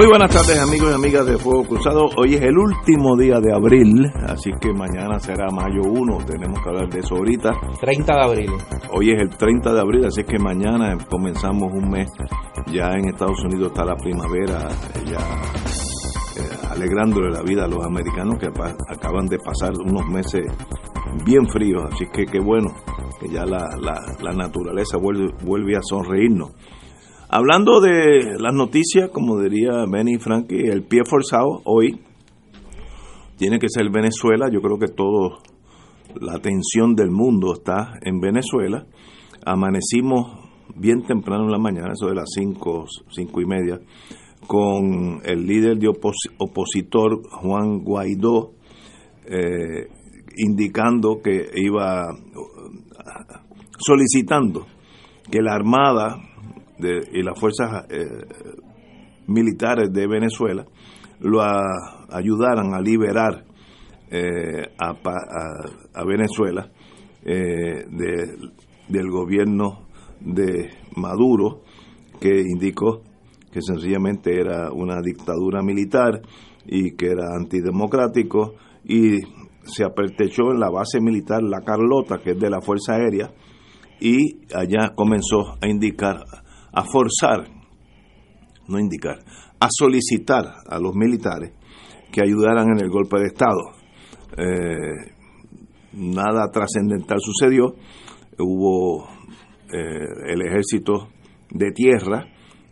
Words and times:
Muy 0.00 0.08
buenas 0.08 0.30
tardes 0.30 0.58
amigos 0.58 0.92
y 0.92 0.94
amigas 0.94 1.26
de 1.26 1.36
Fuego 1.36 1.62
Cruzado. 1.62 2.06
Hoy 2.16 2.34
es 2.34 2.40
el 2.40 2.56
último 2.56 3.18
día 3.18 3.38
de 3.38 3.52
abril, 3.52 4.10
así 4.26 4.50
que 4.58 4.72
mañana 4.72 5.20
será 5.20 5.50
mayo 5.50 5.82
1. 5.82 6.24
Tenemos 6.24 6.58
que 6.62 6.70
hablar 6.70 6.88
de 6.88 7.00
eso 7.00 7.16
ahorita. 7.16 7.52
30 7.82 8.14
de 8.14 8.22
abril. 8.22 8.50
Hoy 8.94 9.10
es 9.10 9.20
el 9.20 9.28
30 9.28 9.74
de 9.74 9.78
abril, 9.78 10.06
así 10.06 10.24
que 10.24 10.38
mañana 10.38 10.96
comenzamos 11.06 11.70
un 11.74 11.90
mes. 11.90 12.10
Ya 12.72 12.92
en 12.92 13.10
Estados 13.10 13.44
Unidos 13.44 13.72
está 13.72 13.84
la 13.84 13.96
primavera, 13.96 14.70
ya 15.04 15.18
eh, 16.40 16.48
alegrándole 16.70 17.30
la 17.30 17.42
vida 17.42 17.66
a 17.66 17.68
los 17.68 17.84
americanos 17.84 18.38
que 18.38 18.46
acaban 18.46 19.26
de 19.26 19.38
pasar 19.38 19.74
unos 19.84 20.06
meses 20.06 20.46
bien 21.26 21.46
fríos. 21.46 21.84
Así 21.92 22.06
que 22.10 22.24
qué 22.24 22.40
bueno 22.40 22.70
que 23.20 23.28
ya 23.28 23.44
la, 23.44 23.68
la, 23.78 24.32
naturaleza 24.32 24.96
vuelve, 24.96 25.30
vuelve 25.44 25.76
a 25.76 25.82
sonreírnos. 25.82 26.52
Hablando 27.32 27.80
de 27.80 28.40
las 28.40 28.52
noticias, 28.52 29.08
como 29.12 29.38
diría 29.38 29.84
Benny 29.88 30.18
Frankie, 30.18 30.66
el 30.68 30.82
pie 30.82 31.02
forzado 31.08 31.62
hoy 31.64 32.00
tiene 33.36 33.60
que 33.60 33.68
ser 33.68 33.88
Venezuela. 33.88 34.48
Yo 34.52 34.60
creo 34.60 34.80
que 34.80 34.88
todo 34.88 35.38
la 36.20 36.32
atención 36.34 36.96
del 36.96 37.12
mundo 37.12 37.52
está 37.52 37.92
en 38.02 38.18
Venezuela. 38.18 38.84
Amanecimos 39.46 40.40
bien 40.74 41.04
temprano 41.04 41.44
en 41.44 41.52
la 41.52 41.58
mañana, 41.58 41.92
eso 41.92 42.08
de 42.08 42.16
las 42.16 42.30
cinco, 42.34 42.86
cinco 43.10 43.40
y 43.40 43.46
media, 43.46 43.78
con 44.48 45.20
el 45.24 45.46
líder 45.46 45.78
de 45.78 45.86
opositor 45.86 47.22
Juan 47.30 47.78
Guaidó 47.78 48.54
eh, 49.26 49.86
indicando 50.36 51.20
que 51.22 51.48
iba 51.54 52.08
solicitando 53.78 54.66
que 55.30 55.40
la 55.40 55.54
Armada 55.54 56.29
y 57.12 57.22
las 57.22 57.38
fuerzas 57.38 57.86
eh, 57.90 58.06
militares 59.26 59.92
de 59.92 60.06
Venezuela 60.06 60.66
lo 61.20 61.40
ayudaran 62.10 62.74
a 62.74 62.80
liberar 62.80 63.44
eh, 64.10 64.72
a, 64.78 66.04
Venezuela 66.04 66.68
eh, 67.24 67.84
del 68.88 69.10
gobierno 69.10 69.86
de 70.20 70.70
Maduro, 70.96 71.62
que 72.20 72.40
indicó 72.40 73.02
que 73.52 73.60
sencillamente 73.62 74.34
era 74.40 74.72
una 74.72 75.00
dictadura 75.02 75.62
militar 75.62 76.22
y 76.66 76.92
que 76.92 77.06
era 77.06 77.34
antidemocrático 77.36 78.54
y 78.84 79.18
se 79.64 79.84
apertechó 79.84 80.52
en 80.52 80.60
la 80.60 80.70
base 80.70 81.00
militar 81.00 81.42
La 81.42 81.60
Carlota, 81.60 82.18
que 82.18 82.30
es 82.32 82.40
de 82.40 82.50
la 82.50 82.60
Fuerza 82.60 82.94
Aérea, 82.94 83.32
y 84.00 84.38
allá 84.54 84.94
comenzó 84.94 85.56
a 85.60 85.68
indicar 85.68 86.24
a 86.72 86.84
forzar, 86.84 87.48
no 88.68 88.78
indicar, 88.78 89.18
a 89.58 89.68
solicitar 89.70 90.44
a 90.66 90.78
los 90.78 90.94
militares 90.94 91.52
que 92.12 92.22
ayudaran 92.22 92.68
en 92.70 92.80
el 92.80 92.90
golpe 92.90 93.18
de 93.18 93.26
Estado. 93.26 93.72
Eh, 94.36 95.12
nada 95.92 96.50
trascendental 96.50 97.18
sucedió, 97.20 97.74
hubo 98.38 99.08
eh, 99.72 100.32
el 100.32 100.42
ejército 100.42 101.08
de 101.50 101.72
tierra, 101.72 102.26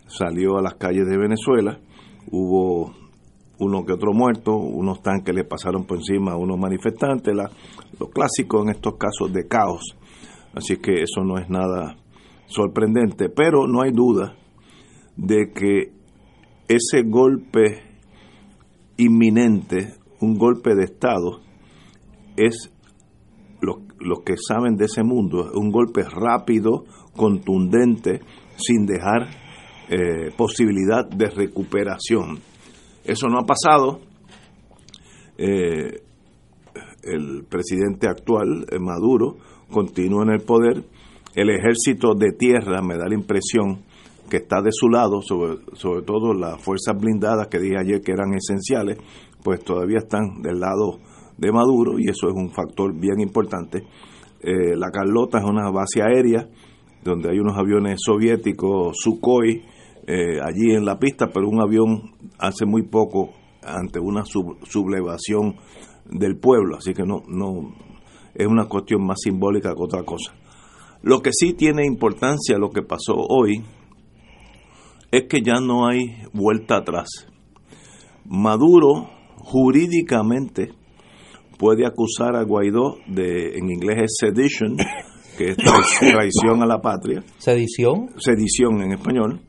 salió 0.06 0.56
a 0.56 0.62
las 0.62 0.74
calles 0.74 1.06
de 1.06 1.18
Venezuela, 1.18 1.78
hubo 2.30 2.94
uno 3.60 3.84
que 3.84 3.92
otro 3.92 4.12
muerto, 4.12 4.56
unos 4.56 5.02
tanques 5.02 5.34
le 5.34 5.44
pasaron 5.44 5.84
por 5.84 5.98
encima 5.98 6.32
a 6.32 6.36
unos 6.36 6.58
manifestantes, 6.58 7.34
la, 7.34 7.50
lo 7.98 8.08
clásico 8.08 8.62
en 8.62 8.70
estos 8.70 8.94
casos 8.96 9.32
de 9.32 9.48
caos. 9.48 9.96
Así 10.54 10.76
que 10.76 11.02
eso 11.02 11.22
no 11.24 11.38
es 11.38 11.48
nada 11.50 11.96
sorprendente, 12.48 13.28
pero 13.28 13.66
no 13.66 13.82
hay 13.82 13.92
duda 13.92 14.36
de 15.16 15.52
que 15.52 15.92
ese 16.66 17.02
golpe 17.06 17.82
inminente, 18.96 19.94
un 20.20 20.36
golpe 20.36 20.74
de 20.74 20.84
Estado, 20.84 21.40
es 22.36 22.72
los, 23.60 24.20
que 24.24 24.34
saben 24.36 24.76
de 24.76 24.86
ese 24.86 25.02
mundo, 25.02 25.50
un 25.54 25.70
golpe 25.70 26.02
rápido, 26.04 26.84
contundente, 27.16 28.20
sin 28.56 28.86
dejar 28.86 29.28
eh, 29.88 30.30
posibilidad 30.36 31.08
de 31.08 31.30
recuperación. 31.30 32.38
Eso 33.04 33.28
no 33.28 33.38
ha 33.38 33.44
pasado. 33.44 34.00
Eh, 35.36 36.02
el 37.02 37.44
presidente 37.48 38.08
actual, 38.08 38.66
eh, 38.70 38.78
Maduro, 38.78 39.36
continúa 39.70 40.24
en 40.24 40.30
el 40.30 40.40
poder 40.40 40.84
el 41.38 41.50
ejército 41.50 42.14
de 42.16 42.32
tierra 42.32 42.82
me 42.82 42.96
da 42.96 43.06
la 43.06 43.14
impresión 43.14 43.84
que 44.28 44.38
está 44.38 44.60
de 44.60 44.72
su 44.72 44.88
lado, 44.88 45.22
sobre, 45.22 45.58
sobre 45.74 46.02
todo 46.02 46.34
las 46.34 46.60
fuerzas 46.60 46.96
blindadas 47.00 47.46
que 47.46 47.60
dije 47.60 47.76
ayer 47.78 48.00
que 48.00 48.10
eran 48.10 48.34
esenciales, 48.34 48.98
pues 49.44 49.62
todavía 49.62 49.98
están 49.98 50.42
del 50.42 50.58
lado 50.58 50.98
de 51.36 51.52
Maduro 51.52 51.96
y 52.00 52.08
eso 52.08 52.26
es 52.28 52.34
un 52.34 52.50
factor 52.50 52.92
bien 52.92 53.20
importante. 53.20 53.84
Eh, 54.40 54.74
la 54.76 54.90
Carlota 54.90 55.38
es 55.38 55.44
una 55.44 55.70
base 55.70 56.02
aérea 56.02 56.48
donde 57.04 57.30
hay 57.30 57.38
unos 57.38 57.56
aviones 57.56 58.00
soviéticos, 58.04 58.96
Sukhoi, 58.98 59.62
eh, 60.08 60.40
allí 60.42 60.74
en 60.74 60.84
la 60.84 60.98
pista, 60.98 61.28
pero 61.32 61.48
un 61.48 61.62
avión 61.62 62.14
hace 62.40 62.66
muy 62.66 62.82
poco 62.82 63.30
ante 63.62 64.00
una 64.00 64.24
sublevación 64.24 65.54
del 66.10 66.36
pueblo, 66.36 66.78
así 66.78 66.94
que 66.94 67.04
no, 67.04 67.22
no 67.28 67.72
es 68.34 68.46
una 68.48 68.64
cuestión 68.64 69.06
más 69.06 69.18
simbólica 69.22 69.72
que 69.72 69.82
otra 69.84 70.02
cosa. 70.02 70.34
Lo 71.02 71.20
que 71.20 71.30
sí 71.32 71.54
tiene 71.54 71.86
importancia, 71.86 72.58
lo 72.58 72.70
que 72.70 72.82
pasó 72.82 73.14
hoy, 73.16 73.62
es 75.10 75.24
que 75.28 75.40
ya 75.42 75.60
no 75.60 75.86
hay 75.86 76.22
vuelta 76.32 76.78
atrás. 76.78 77.08
Maduro 78.24 79.08
jurídicamente 79.36 80.72
puede 81.58 81.86
acusar 81.86 82.36
a 82.36 82.44
Guaidó 82.44 82.98
de, 83.06 83.56
en 83.56 83.70
inglés 83.70 84.02
es 84.02 84.16
sedition, 84.20 84.76
que 85.38 85.50
es 85.50 85.56
traición 86.00 86.62
a 86.62 86.66
la 86.66 86.80
patria. 86.80 87.22
¿Sedición? 87.38 88.10
Sedición 88.18 88.82
en 88.82 88.92
español. 88.92 89.40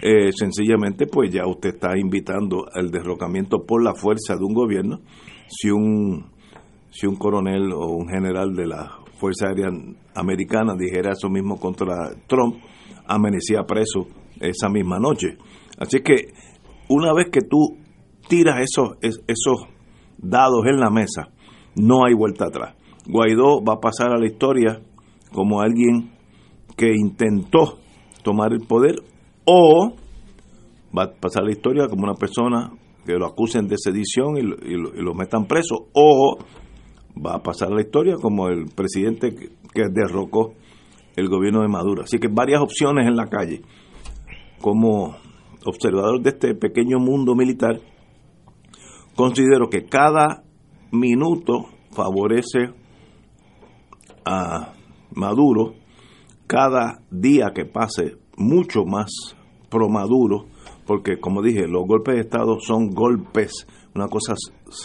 Eh, 0.00 0.30
sencillamente, 0.32 1.06
pues 1.06 1.32
ya 1.32 1.46
usted 1.46 1.70
está 1.70 1.98
invitando 1.98 2.66
al 2.72 2.90
derrocamiento 2.90 3.64
por 3.66 3.82
la 3.82 3.94
fuerza 3.94 4.36
de 4.36 4.44
un 4.44 4.54
gobierno. 4.54 5.00
Si 5.48 5.70
un, 5.70 6.30
si 6.90 7.06
un 7.06 7.16
coronel 7.16 7.72
o 7.72 7.88
un 7.88 8.08
general 8.08 8.54
de 8.54 8.66
la 8.66 8.98
Fuerza 9.18 9.48
Aérea 9.48 9.68
Americana 10.14 10.74
dijera 10.78 11.12
eso 11.12 11.28
mismo 11.28 11.58
contra 11.58 12.10
Trump, 12.26 12.56
amanecía 13.06 13.64
preso 13.64 14.06
esa 14.40 14.68
misma 14.68 14.98
noche. 14.98 15.36
Así 15.78 16.00
que 16.00 16.32
una 16.88 17.12
vez 17.12 17.26
que 17.30 17.40
tú 17.40 17.76
tiras 18.28 18.60
esos, 18.60 18.96
esos 19.02 19.66
dados 20.18 20.66
en 20.66 20.78
la 20.78 20.90
mesa, 20.90 21.28
no 21.74 22.04
hay 22.04 22.14
vuelta 22.14 22.46
atrás. 22.46 22.74
Guaidó 23.06 23.62
va 23.62 23.74
a 23.74 23.80
pasar 23.80 24.12
a 24.12 24.18
la 24.18 24.26
historia 24.26 24.80
como 25.32 25.60
alguien 25.60 26.12
que 26.76 26.94
intentó 26.94 27.78
tomar 28.22 28.52
el 28.52 28.66
poder 28.66 29.02
o 29.44 29.94
va 30.96 31.04
a 31.04 31.10
pasar 31.12 31.42
a 31.42 31.46
la 31.46 31.52
historia 31.52 31.88
como 31.88 32.04
una 32.04 32.14
persona 32.14 32.70
que 33.04 33.14
lo 33.14 33.26
acusen 33.26 33.66
de 33.66 33.76
sedición 33.78 34.36
y 34.36 34.40
y 34.40 35.02
lo 35.02 35.14
metan 35.14 35.46
preso 35.46 35.88
o 35.92 36.38
va 37.24 37.36
a 37.36 37.42
pasar 37.42 37.70
la 37.70 37.80
historia 37.80 38.16
como 38.20 38.48
el 38.48 38.66
presidente 38.66 39.34
que, 39.34 39.50
derrocó 39.90 40.54
el 41.16 41.28
gobierno 41.28 41.62
de 41.62 41.68
Maduro. 41.68 42.02
Así 42.02 42.18
que 42.18 42.28
varias 42.28 42.60
opciones 42.60 43.06
en 43.06 43.16
la 43.16 43.26
calle. 43.26 43.62
Como 44.60 45.16
observador 45.64 46.20
de 46.20 46.30
este 46.30 46.54
pequeño 46.54 46.98
mundo 46.98 47.34
militar, 47.34 47.80
considero 49.14 49.68
que 49.68 49.84
cada 49.84 50.42
minuto 50.90 51.66
favorece 51.92 52.70
a 54.24 54.72
Maduro 55.14 55.74
cada 56.46 57.02
día 57.10 57.52
que 57.54 57.66
pase 57.66 58.16
mucho 58.36 58.84
más 58.84 59.10
promaduro, 59.68 60.46
porque 60.86 61.18
como 61.20 61.42
dije, 61.42 61.68
los 61.68 61.86
golpes 61.86 62.14
de 62.14 62.20
Estado 62.22 62.58
son 62.60 62.88
golpes, 62.88 63.66
una 63.94 64.08
cosa 64.08 64.34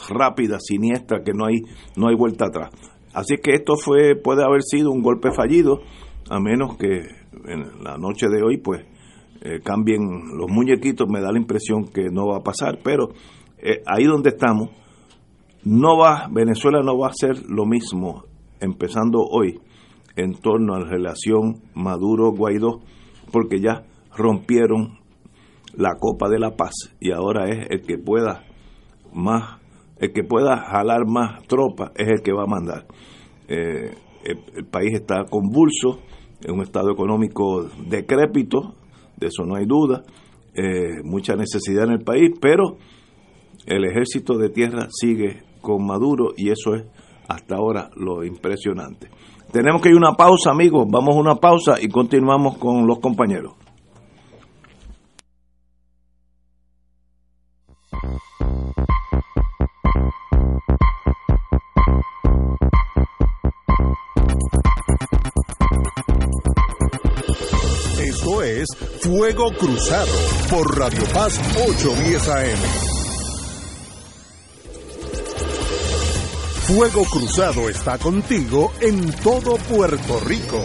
rápida, 0.10 0.58
siniestra, 0.60 1.24
que 1.24 1.34
no 1.34 1.46
hay, 1.46 1.62
no 1.96 2.08
hay 2.08 2.16
vuelta 2.16 2.46
atrás. 2.46 2.72
Así 3.14 3.36
que 3.38 3.52
esto 3.54 3.76
fue, 3.76 4.16
puede 4.16 4.44
haber 4.44 4.64
sido 4.64 4.92
un 4.92 5.02
golpe 5.02 5.32
fallido, 5.32 5.82
a 6.30 6.40
menos 6.40 6.78
que 6.78 7.02
en 7.46 7.84
la 7.84 7.98
noche 7.98 8.28
de 8.28 8.42
hoy, 8.44 8.58
pues, 8.58 8.86
eh, 9.42 9.60
cambien 9.64 10.38
los 10.38 10.50
muñequitos, 10.50 11.08
me 11.10 11.22
da 11.22 11.32
la 11.32 11.38
impresión 11.38 11.86
que 11.86 12.10
no 12.10 12.28
va 12.28 12.38
a 12.38 12.44
pasar, 12.44 12.80
pero 12.84 13.10
eh, 13.58 13.84
ahí 13.86 14.06
donde 14.06 14.30
estamos, 14.30 14.70
no 15.64 15.98
va, 15.98 16.28
Venezuela 16.32 16.82
no 16.82 16.98
va 16.98 17.10
a 17.10 17.14
ser 17.14 17.44
lo 17.50 17.66
mismo 17.66 18.24
empezando 18.60 19.20
hoy 19.20 19.60
en 20.16 20.34
torno 20.34 20.76
a 20.76 20.80
la 20.80 20.90
relación 20.90 21.62
Maduro-Guaidó, 21.74 22.82
porque 23.32 23.60
ya 23.60 23.84
rompieron 24.16 25.00
la 25.76 25.96
copa 26.00 26.30
de 26.30 26.40
la 26.40 26.56
paz 26.56 26.74
y 27.00 27.12
ahora 27.12 27.50
es 27.50 27.68
el 27.70 27.82
que 27.82 27.98
pueda 27.98 28.44
más, 29.14 29.60
el 29.98 30.12
que 30.12 30.24
pueda 30.24 30.58
jalar 30.58 31.06
más 31.08 31.44
tropas 31.48 31.92
es 31.96 32.08
el 32.10 32.22
que 32.22 32.34
va 32.34 32.44
a 32.44 32.48
mandar. 32.48 32.86
Eh, 33.48 33.94
el, 34.24 34.66
país 34.66 34.94
está 34.94 35.26
convulso, 35.26 36.00
en 36.42 36.56
un 36.56 36.62
estado 36.62 36.92
económico 36.92 37.64
decrépito, 37.88 38.76
de 39.18 39.28
eso 39.28 39.46
no 39.46 39.56
hay 39.56 39.66
duda, 39.66 40.04
eh, 40.56 41.02
mucha 41.04 41.36
necesidad 41.36 41.86
en 41.86 41.92
el 41.92 42.04
país, 42.04 42.32
pero 42.40 42.78
el 43.66 43.86
ejército 43.86 44.38
de 44.38 44.50
tierra 44.50 44.88
sigue 44.90 45.44
con 45.62 45.86
Maduro 45.86 46.34
y 46.38 46.50
eso 46.50 46.76
es 46.76 46.84
hasta 47.28 47.56
ahora 47.56 47.90
lo 47.96 48.24
impresionante. 48.24 49.10
Tenemos 49.52 49.82
que 49.82 49.90
ir 49.90 49.96
a 49.96 50.00
una 50.00 50.14
pausa, 50.14 50.52
amigos. 50.52 50.88
Vamos 50.90 51.16
a 51.16 51.20
una 51.20 51.36
pausa 51.36 51.76
y 51.80 51.88
continuamos 51.88 52.58
con 52.58 52.88
los 52.88 53.00
compañeros. 53.00 53.54
Fuego 69.02 69.52
Cruzado 69.58 70.12
por 70.50 70.78
Radio 70.78 71.04
Paz 71.14 71.40
810 71.68 72.30
AM. 72.30 72.60
Fuego 76.68 77.04
Cruzado 77.06 77.70
está 77.70 77.98
contigo 77.98 78.72
en 78.80 79.12
todo 79.22 79.58
Puerto 79.58 80.20
Rico. 80.22 80.62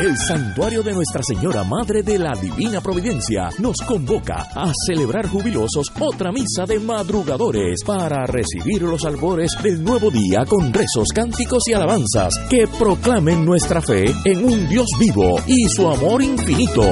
El 0.00 0.16
santuario 0.16 0.84
de 0.84 0.92
Nuestra 0.92 1.20
Señora 1.24 1.64
Madre 1.64 2.04
de 2.04 2.20
la 2.20 2.32
Divina 2.40 2.80
Providencia 2.80 3.50
nos 3.58 3.78
convoca 3.78 4.46
a 4.54 4.72
celebrar 4.86 5.26
jubilosos 5.26 5.90
otra 5.98 6.30
misa 6.30 6.64
de 6.68 6.78
madrugadores 6.78 7.82
para 7.84 8.24
recibir 8.24 8.82
los 8.82 9.04
albores 9.04 9.50
del 9.60 9.82
nuevo 9.82 10.08
día 10.08 10.44
con 10.46 10.72
rezos, 10.72 11.08
cánticos 11.12 11.64
y 11.66 11.72
alabanzas 11.72 12.32
que 12.48 12.68
proclamen 12.78 13.44
nuestra 13.44 13.82
fe 13.82 14.04
en 14.24 14.44
un 14.44 14.68
Dios 14.68 14.86
vivo 15.00 15.40
y 15.48 15.64
su 15.68 15.88
amor 15.88 16.22
infinito. 16.22 16.82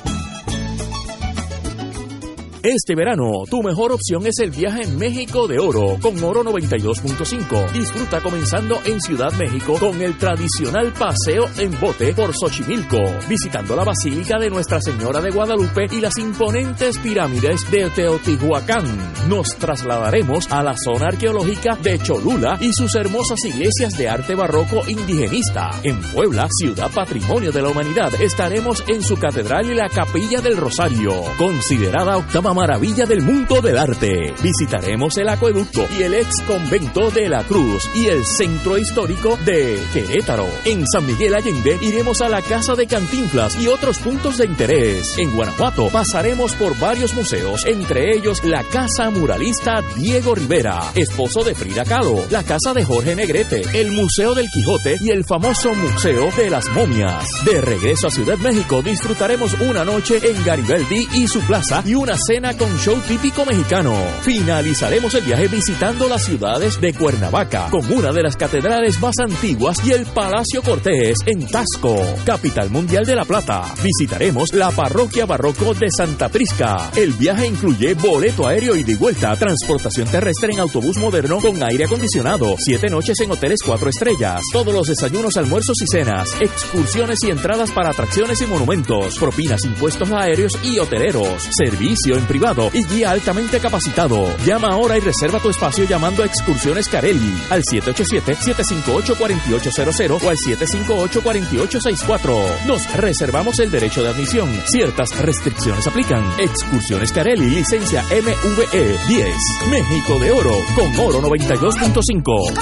Este 2.64 2.96
verano, 2.96 3.44
tu 3.50 3.62
mejor 3.62 3.92
opción 3.92 4.26
es 4.26 4.40
el 4.40 4.50
viaje 4.50 4.84
en 4.84 4.98
México 4.98 5.50
de 5.50 5.60
Oro 5.60 5.98
con 6.02 6.24
Oro 6.24 6.46
92.5. 6.46 7.74
Disfruta 7.74 8.22
comenzando 8.22 8.80
en 8.86 9.02
Ciudad 9.02 9.34
México 9.34 9.76
con 9.78 10.02
el 10.02 10.18
tradicional 10.18 10.94
paseo 10.94 11.50
en 11.58 11.78
bote 11.78 12.14
por 12.14 12.34
Xochimilco, 12.34 13.00
visitando 13.28 13.76
la 13.76 13.84
Basílica 13.84 14.40
de 14.40 14.50
Nuestra 14.50 14.80
Señora 14.80 15.20
de 15.20 15.32
Guadalupe 15.32 15.88
y 15.92 16.00
las 16.00 16.18
imponentes 16.18 16.98
pirámides 17.00 17.70
de 17.70 17.90
Teotihuacán. 17.90 18.86
Nos 19.28 19.58
trasladaremos 19.58 20.50
a 20.50 20.64
la 20.64 20.76
zona 20.78 21.08
arqueológica 21.08 21.76
de 21.76 22.00
Cholula 22.00 22.58
y 22.62 22.72
sus 22.72 22.96
hermosas 22.96 23.44
iglesias 23.44 23.98
de 23.98 24.08
arte 24.08 24.36
barroco 24.36 24.84
indigenista. 24.88 25.70
En 25.84 26.00
Puebla, 26.14 26.48
ciudad 26.50 26.90
patrimonio 26.92 27.52
de 27.52 27.62
la 27.62 27.68
humanidad, 27.68 28.14
estaremos 28.22 28.86
en 28.88 29.04
su 29.04 29.18
catedral 29.18 29.70
y 29.70 29.76
la 29.76 29.90
capilla 29.90 30.40
del 30.40 30.56
Rosario, 30.56 31.12
considerada 31.38 32.16
octava 32.16 32.53
maravilla 32.54 33.06
del 33.06 33.22
mundo 33.22 33.62
del 33.62 33.78
arte. 33.78 34.34
Visitaremos 34.42 35.18
el 35.18 35.30
acueducto 35.30 35.88
y 35.98 36.04
el 36.04 36.14
ex 36.14 36.42
convento 36.42 37.10
de 37.12 37.30
la 37.30 37.44
Cruz 37.44 37.90
y 37.96 38.08
el 38.08 38.24
centro 38.26 38.78
histórico 38.78 39.38
de 39.46 39.80
Querétaro. 39.94 40.48
En 40.66 40.86
San 40.88 41.06
Miguel 41.06 41.36
Allende 41.36 41.78
iremos 41.82 42.22
a 42.22 42.30
la 42.30 42.42
Casa 42.42 42.76
de 42.76 42.88
Cantinflas 42.88 43.60
y 43.62 43.68
otros 43.68 44.00
puntos 44.00 44.38
de 44.38 44.46
interés. 44.46 45.18
En 45.18 45.36
Guanajuato 45.36 45.88
pasaremos 45.90 46.54
por 46.54 46.78
varios 46.80 47.14
museos, 47.14 47.66
entre 47.66 48.16
ellos 48.16 48.44
la 48.44 48.64
Casa 48.64 49.10
Muralista 49.10 49.82
Diego 49.96 50.36
Rivera, 50.36 50.92
esposo 50.96 51.44
de 51.44 51.56
Frida 51.56 51.86
Kahlo, 51.86 52.26
la 52.30 52.44
Casa 52.44 52.74
de 52.74 52.84
Jorge 52.84 53.16
Negrete, 53.16 53.62
el 53.74 53.92
Museo 53.92 54.34
del 54.34 54.50
Quijote 54.50 54.98
y 55.00 55.12
el 55.12 55.24
famoso 55.24 55.74
Museo 55.74 56.30
de 56.38 56.50
las 56.50 56.70
Momias. 56.70 57.26
De 57.46 57.62
regreso 57.62 58.08
a 58.08 58.12
Ciudad 58.12 58.38
México 58.38 58.82
disfrutaremos 58.82 59.54
una 59.62 59.86
noche 59.86 60.20
en 60.24 60.44
Garibaldi 60.44 61.08
y 61.14 61.28
su 61.28 61.40
plaza 61.42 61.84
y 61.86 61.96
una 61.96 62.18
cena 62.18 62.43
con 62.52 62.78
show 62.78 63.00
típico 63.08 63.46
mexicano. 63.46 63.96
Finalizaremos 64.22 65.14
el 65.16 65.24
viaje 65.24 65.48
visitando 65.48 66.10
las 66.10 66.26
ciudades 66.26 66.80
de 66.82 66.94
Cuernavaca, 66.94 67.70
con 67.72 67.90
una 67.90 68.12
de 68.12 68.22
las 68.22 68.36
catedrales 68.36 69.00
más 69.00 69.16
antiguas 69.20 69.78
y 69.86 69.92
el 69.92 70.06
Palacio 70.06 70.62
Cortés 70.62 71.20
en 71.26 71.48
Tasco, 71.48 71.96
capital 72.26 72.70
mundial 72.70 73.06
de 73.06 73.16
La 73.16 73.24
Plata. 73.24 73.64
Visitaremos 73.82 74.52
la 74.54 74.72
parroquia 74.72 75.26
barroco 75.26 75.74
de 75.74 75.88
Santa 75.90 76.28
Prisca. 76.28 76.92
El 76.98 77.14
viaje 77.14 77.48
incluye 77.48 77.94
boleto 77.94 78.46
aéreo 78.46 78.76
y 78.76 78.84
de 78.84 78.98
vuelta, 78.98 79.34
transportación 79.38 80.10
terrestre 80.10 80.52
en 80.52 80.60
autobús 80.60 80.98
moderno 80.98 81.40
con 81.40 81.64
aire 81.64 81.86
acondicionado, 81.86 82.56
siete 82.60 82.90
noches 82.90 83.18
en 83.22 83.32
hoteles 83.32 83.60
cuatro 83.66 83.90
estrellas, 83.90 84.42
todos 84.52 84.74
los 84.74 84.88
desayunos, 84.88 85.38
almuerzos 85.38 85.82
y 85.82 85.88
cenas, 85.88 86.36
excursiones 86.42 87.20
y 87.24 87.32
entradas 87.32 87.72
para 87.72 87.92
atracciones 87.92 88.42
y 88.42 88.48
monumentos, 88.48 89.18
propinas, 89.18 89.64
impuestos 89.64 90.12
aéreos 90.12 90.60
y 90.62 90.78
hoteleros, 90.80 91.48
servicio 91.58 92.18
en 92.18 92.33
privado 92.34 92.70
y 92.74 92.84
guía 92.86 93.12
altamente 93.12 93.60
capacitado. 93.60 94.36
Llama 94.44 94.70
ahora 94.70 94.98
y 94.98 95.02
reserva 95.02 95.40
tu 95.40 95.52
espacio 95.52 95.84
llamando 95.84 96.24
a 96.24 96.26
Excursiones 96.26 96.90
Carelli 96.90 97.32
al 97.52 97.62
787-758-4800 97.62 100.24
o 100.24 100.30
al 100.32 100.38
758-4864. 100.38 102.66
Nos 102.66 102.92
reservamos 102.94 103.60
el 103.60 103.70
derecho 103.70 104.02
de 104.02 104.10
admisión. 104.10 104.50
Ciertas 104.66 105.16
restricciones 105.20 105.86
aplican. 105.86 106.24
Excursiones 106.40 107.12
Carelli, 107.12 107.52
licencia 107.52 108.02
MVE 108.02 108.98
10. 109.08 109.36
México 109.70 110.18
de 110.18 110.32
Oro 110.32 110.56
con 110.76 111.00
Oro 111.00 111.22
92.5. 111.22 112.58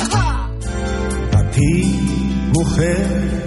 A 1.33 1.49
ti, 1.51 1.97
mujer 2.51 3.40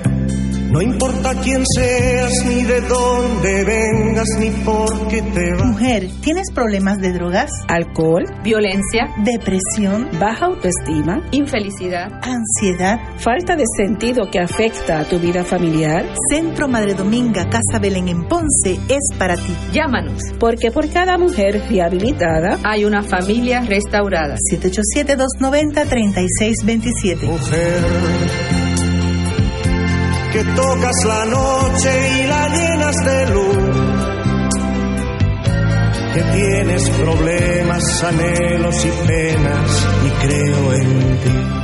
no 0.75 0.83
importa 0.83 1.33
quién 1.41 1.63
seas, 1.77 2.33
ni 2.47 2.65
de 2.65 2.81
dónde 2.81 3.63
vengas, 3.63 4.27
ni 4.41 4.51
por 4.51 5.07
qué 5.07 5.23
te 5.23 5.53
vas. 5.53 5.67
Mujer, 5.67 6.11
¿tienes 6.21 6.51
problemas 6.53 6.99
de 6.99 7.13
drogas? 7.13 7.49
Alcohol, 7.69 8.25
violencia, 8.43 9.15
depresión, 9.23 10.09
baja 10.19 10.47
autoestima, 10.47 11.23
infelicidad, 11.31 12.11
ansiedad, 12.23 12.99
falta 13.19 13.55
de 13.55 13.63
sentido 13.77 14.29
que 14.33 14.41
afecta 14.41 14.99
a 14.99 15.05
tu 15.05 15.21
vida 15.21 15.45
familiar. 15.45 16.07
Centro 16.29 16.67
Madre 16.67 16.95
Dominga 16.95 17.49
Casa 17.49 17.79
Belén 17.81 18.09
en 18.09 18.27
Ponce 18.27 18.81
es 18.89 19.17
para 19.17 19.37
ti. 19.37 19.55
Llámanos, 19.73 20.25
porque 20.41 20.73
por 20.73 20.91
cada 20.91 21.17
mujer 21.19 21.63
rehabilitada 21.71 22.59
hay 22.65 22.85
una 22.85 23.05
familia 23.05 23.61
restaurada. 23.61 24.35
787-290-3627. 24.51 27.23
Mujer 27.23 28.64
que 30.35 30.43
tocas 30.43 31.05
la 31.05 31.25
noche 31.27 31.91
y 32.19 32.27
la 32.27 32.49
llenas 32.49 32.97
de 33.05 33.27
luz, 33.31 33.57
que 36.13 36.23
tienes 36.37 36.91
problemas, 36.91 38.03
anhelos 38.03 38.85
y 38.85 39.07
penas 39.07 39.87
y 40.05 40.27
creo 40.27 40.73
en 40.73 41.19
ti 41.21 41.64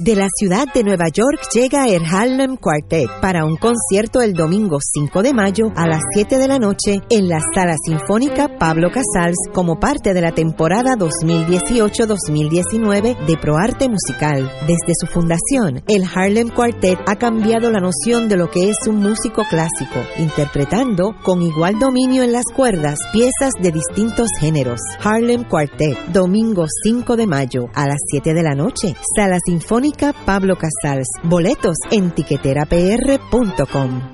De 0.00 0.16
la 0.16 0.26
ciudad 0.36 0.66
de 0.74 0.82
Nueva 0.82 1.06
York 1.06 1.38
llega 1.54 1.86
el 1.86 2.04
Harlem 2.04 2.56
Quartet 2.56 3.08
para 3.20 3.44
un 3.44 3.56
concierto 3.56 4.22
el 4.22 4.32
domingo 4.32 4.78
5 4.80 5.22
de 5.22 5.32
mayo 5.32 5.66
a 5.76 5.86
las 5.86 6.02
7 6.14 6.36
de 6.36 6.48
la 6.48 6.58
noche 6.58 6.98
en 7.10 7.28
la 7.28 7.38
Sala 7.54 7.76
Sinfónica 7.86 8.58
Pablo 8.58 8.90
Casals 8.90 9.36
como 9.52 9.78
parte 9.78 10.12
de 10.12 10.20
la 10.20 10.32
temporada 10.32 10.96
2018-2019 10.98 13.24
de 13.24 13.36
ProArte 13.36 13.88
Musical. 13.88 14.50
Desde 14.62 14.94
su 14.98 15.06
fundación, 15.06 15.84
el 15.86 16.02
Harlem 16.12 16.48
Quartet 16.48 16.98
ha 17.06 17.14
cambiado 17.14 17.70
la 17.70 17.78
noción 17.78 18.28
de 18.28 18.36
lo 18.36 18.50
que 18.50 18.70
es 18.70 18.78
un 18.88 18.96
músico 18.96 19.44
clásico, 19.48 20.00
interpretando 20.18 21.14
con 21.22 21.40
igual 21.40 21.78
dominio 21.78 22.24
en 22.24 22.32
las 22.32 22.46
cuerdas 22.56 22.98
piezas 23.12 23.52
de 23.62 23.70
distintos 23.70 24.26
géneros. 24.40 24.80
Harlem 25.04 25.44
Quartet, 25.44 25.96
domingo 26.08 26.66
5 26.82 27.16
de 27.16 27.28
mayo 27.28 27.68
a 27.74 27.86
las 27.86 28.00
7 28.10 28.34
de 28.34 28.42
la 28.42 28.56
noche, 28.56 28.96
Sala 29.16 29.38
Sinfónica 29.46 29.83
Pablo 30.24 30.56
Casals. 30.56 31.08
Boletos 31.24 31.76
en 31.90 32.14
tiqueterapr.com. 32.14 34.13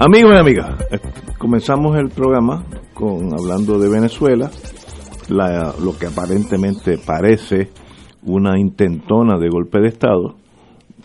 Amigos 0.00 0.30
y 0.32 0.38
amigas, 0.38 0.76
eh, 0.92 1.00
comenzamos 1.38 1.96
el 1.96 2.10
programa 2.10 2.64
con 2.94 3.32
hablando 3.32 3.80
de 3.80 3.88
Venezuela, 3.88 4.48
la, 5.28 5.74
lo 5.82 5.98
que 5.98 6.06
aparentemente 6.06 6.98
parece 7.04 7.70
una 8.22 8.60
intentona 8.60 9.40
de 9.40 9.48
golpe 9.48 9.80
de 9.80 9.88
Estado. 9.88 10.36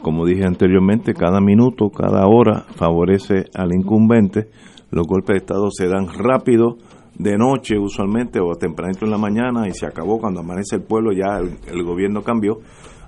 Como 0.03 0.27
dije 0.27 0.45
anteriormente, 0.45 1.15
cada 1.15 1.41
minuto, 1.41 1.89
cada 1.89 2.27
hora 2.27 2.65
favorece 2.75 3.45
al 3.55 3.73
incumbente. 3.73 4.51
Los 4.91 5.07
golpes 5.07 5.33
de 5.33 5.38
Estado 5.38 5.71
se 5.71 5.88
dan 5.88 6.07
rápido, 6.15 6.77
de 7.17 7.35
noche 7.35 7.79
usualmente, 7.79 8.39
o 8.39 8.53
tempranito 8.59 9.05
en 9.05 9.12
la 9.12 9.17
mañana, 9.17 9.67
y 9.67 9.71
se 9.71 9.88
acabó 9.88 10.19
cuando 10.19 10.41
amanece 10.41 10.75
el 10.75 10.83
pueblo, 10.83 11.13
ya 11.13 11.39
el, 11.39 11.57
el 11.67 11.83
gobierno 11.83 12.21
cambió. 12.21 12.59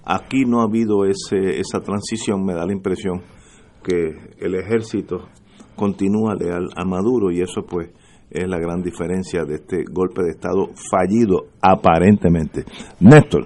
Aquí 0.04 0.46
no 0.46 0.62
ha 0.62 0.63
habido 0.63 1.06
ese, 1.06 1.60
esa 1.60 1.82
transición, 1.82 2.44
me 2.44 2.56
da 2.56 2.65
la 2.65 2.74
impresión 2.74 3.22
que 3.84 4.15
el 4.39 4.56
ejército 4.56 5.27
continúa 5.75 6.36
leal 6.36 6.70
a 6.75 6.86
Maduro 6.86 7.32
y 7.32 7.41
eso 7.41 7.65
pues 7.65 7.89
es 8.29 8.48
la 8.48 8.58
gran 8.58 8.82
diferencia 8.82 9.44
de 9.46 9.55
este 9.55 9.84
golpe 9.89 10.24
de 10.24 10.32
Estado 10.32 10.70
fallido 10.91 11.48
aparentemente. 11.62 12.65
Néstor. 13.00 13.46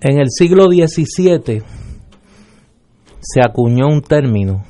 En 0.00 0.18
el 0.18 0.28
siglo 0.30 0.66
XVII 0.66 1.62
se 3.20 3.40
acuñó 3.40 3.86
un 3.88 4.02
término 4.02 4.62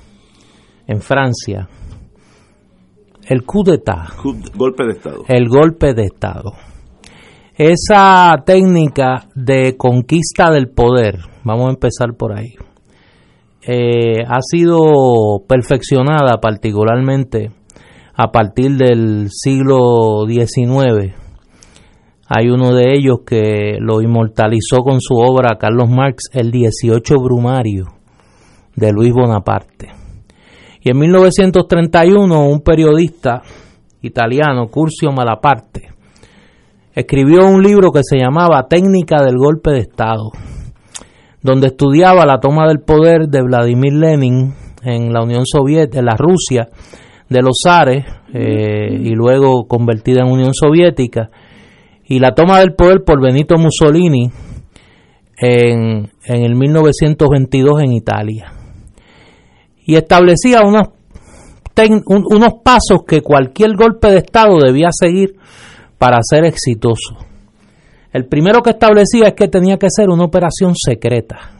en 0.86 1.00
Francia, 1.00 1.68
el 3.28 3.44
coup 3.44 3.66
d'etat. 3.66 4.10
Golpe 4.54 4.84
de 4.84 4.92
Estado. 4.92 5.24
El 5.28 5.48
golpe 5.48 5.94
de 5.94 6.04
Estado. 6.04 6.52
Esa 7.56 8.34
técnica 8.44 9.28
de 9.34 9.76
conquista 9.76 10.50
del 10.50 10.68
poder, 10.68 11.18
vamos 11.42 11.66
a 11.66 11.70
empezar 11.70 12.14
por 12.16 12.38
ahí, 12.38 12.54
eh, 13.68 14.22
ha 14.24 14.38
sido 14.42 15.42
perfeccionada 15.48 16.38
particularmente 16.40 17.50
a 18.14 18.30
partir 18.30 18.76
del 18.76 19.28
siglo 19.30 20.24
XIX. 20.28 21.14
Hay 22.28 22.48
uno 22.48 22.74
de 22.74 22.94
ellos 22.94 23.18
que 23.26 23.76
lo 23.80 24.00
inmortalizó 24.02 24.78
con 24.78 25.00
su 25.00 25.14
obra 25.14 25.58
Carlos 25.58 25.90
Marx, 25.90 26.30
el 26.32 26.52
18 26.52 27.14
Brumario 27.16 27.86
de 28.76 28.92
Luis 28.92 29.12
Bonaparte. 29.12 29.88
Y 30.80 30.90
en 30.90 30.98
1931 30.98 32.48
un 32.48 32.60
periodista 32.60 33.42
italiano, 34.00 34.68
Curcio 34.68 35.10
Malaparte, 35.10 35.88
escribió 36.94 37.48
un 37.48 37.64
libro 37.64 37.90
que 37.90 38.02
se 38.04 38.18
llamaba 38.18 38.68
Técnica 38.68 39.24
del 39.24 39.36
Golpe 39.36 39.72
de 39.72 39.80
Estado 39.80 40.30
donde 41.46 41.68
estudiaba 41.68 42.26
la 42.26 42.40
toma 42.40 42.66
del 42.68 42.80
poder 42.80 43.28
de 43.28 43.40
Vladimir 43.40 43.94
Lenin 43.94 44.52
en 44.82 45.12
la 45.12 45.22
Unión 45.22 45.46
Soviética, 45.46 46.00
en 46.00 46.04
la 46.04 46.16
Rusia 46.16 46.68
de 47.28 47.40
los 47.40 47.60
zares 47.64 48.04
eh, 48.34 48.88
y 48.92 49.14
luego 49.14 49.66
convertida 49.66 50.22
en 50.22 50.32
Unión 50.32 50.52
Soviética, 50.52 51.30
y 52.04 52.18
la 52.18 52.34
toma 52.34 52.58
del 52.58 52.74
poder 52.74 53.04
por 53.04 53.22
Benito 53.22 53.56
Mussolini 53.56 54.30
en, 55.38 56.10
el 56.24 56.54
1922 56.54 57.82
en 57.82 57.92
Italia. 57.92 58.52
Y 59.84 59.94
establecía 59.94 60.62
unos 60.62 60.88
pasos 62.64 63.04
que 63.06 63.22
cualquier 63.22 63.76
golpe 63.76 64.08
de 64.08 64.18
Estado 64.18 64.58
debía 64.58 64.88
seguir 64.90 65.36
para 65.98 66.18
ser 66.22 66.44
exitoso. 66.44 67.16
El 68.12 68.26
primero 68.26 68.62
que 68.62 68.70
establecía 68.70 69.28
es 69.28 69.34
que 69.34 69.48
tenía 69.48 69.76
que 69.78 69.88
ser 69.90 70.08
una 70.08 70.24
operación 70.24 70.74
secreta. 70.74 71.50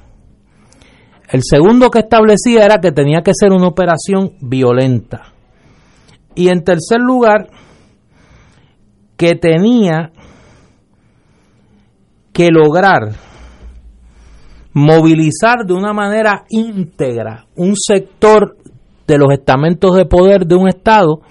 El 1.29 1.43
segundo 1.43 1.91
que 1.91 2.01
establecía 2.01 2.65
era 2.65 2.81
que 2.81 2.93
tenía 2.93 3.23
que 3.23 3.33
ser 3.35 3.53
una 3.53 3.67
operación 3.67 4.33
violenta. 4.41 5.33
Y 6.35 6.49
en 6.49 6.63
tercer 6.63 7.01
lugar, 7.01 7.49
que 9.17 9.35
tenía 9.35 10.13
que 12.33 12.51
lograr 12.51 13.15
movilizar 14.75 15.65
de 15.67 15.73
una 15.73 15.95
manera 15.95 16.45
íntegra 16.51 17.47
un 17.57 17.75
sector 17.77 18.59
de 19.07 19.17
los 19.17 19.33
estamentos 19.33 19.97
de 19.97 20.05
poder 20.05 20.47
de 20.47 20.55
un 20.55 20.69
Estado 20.69 21.23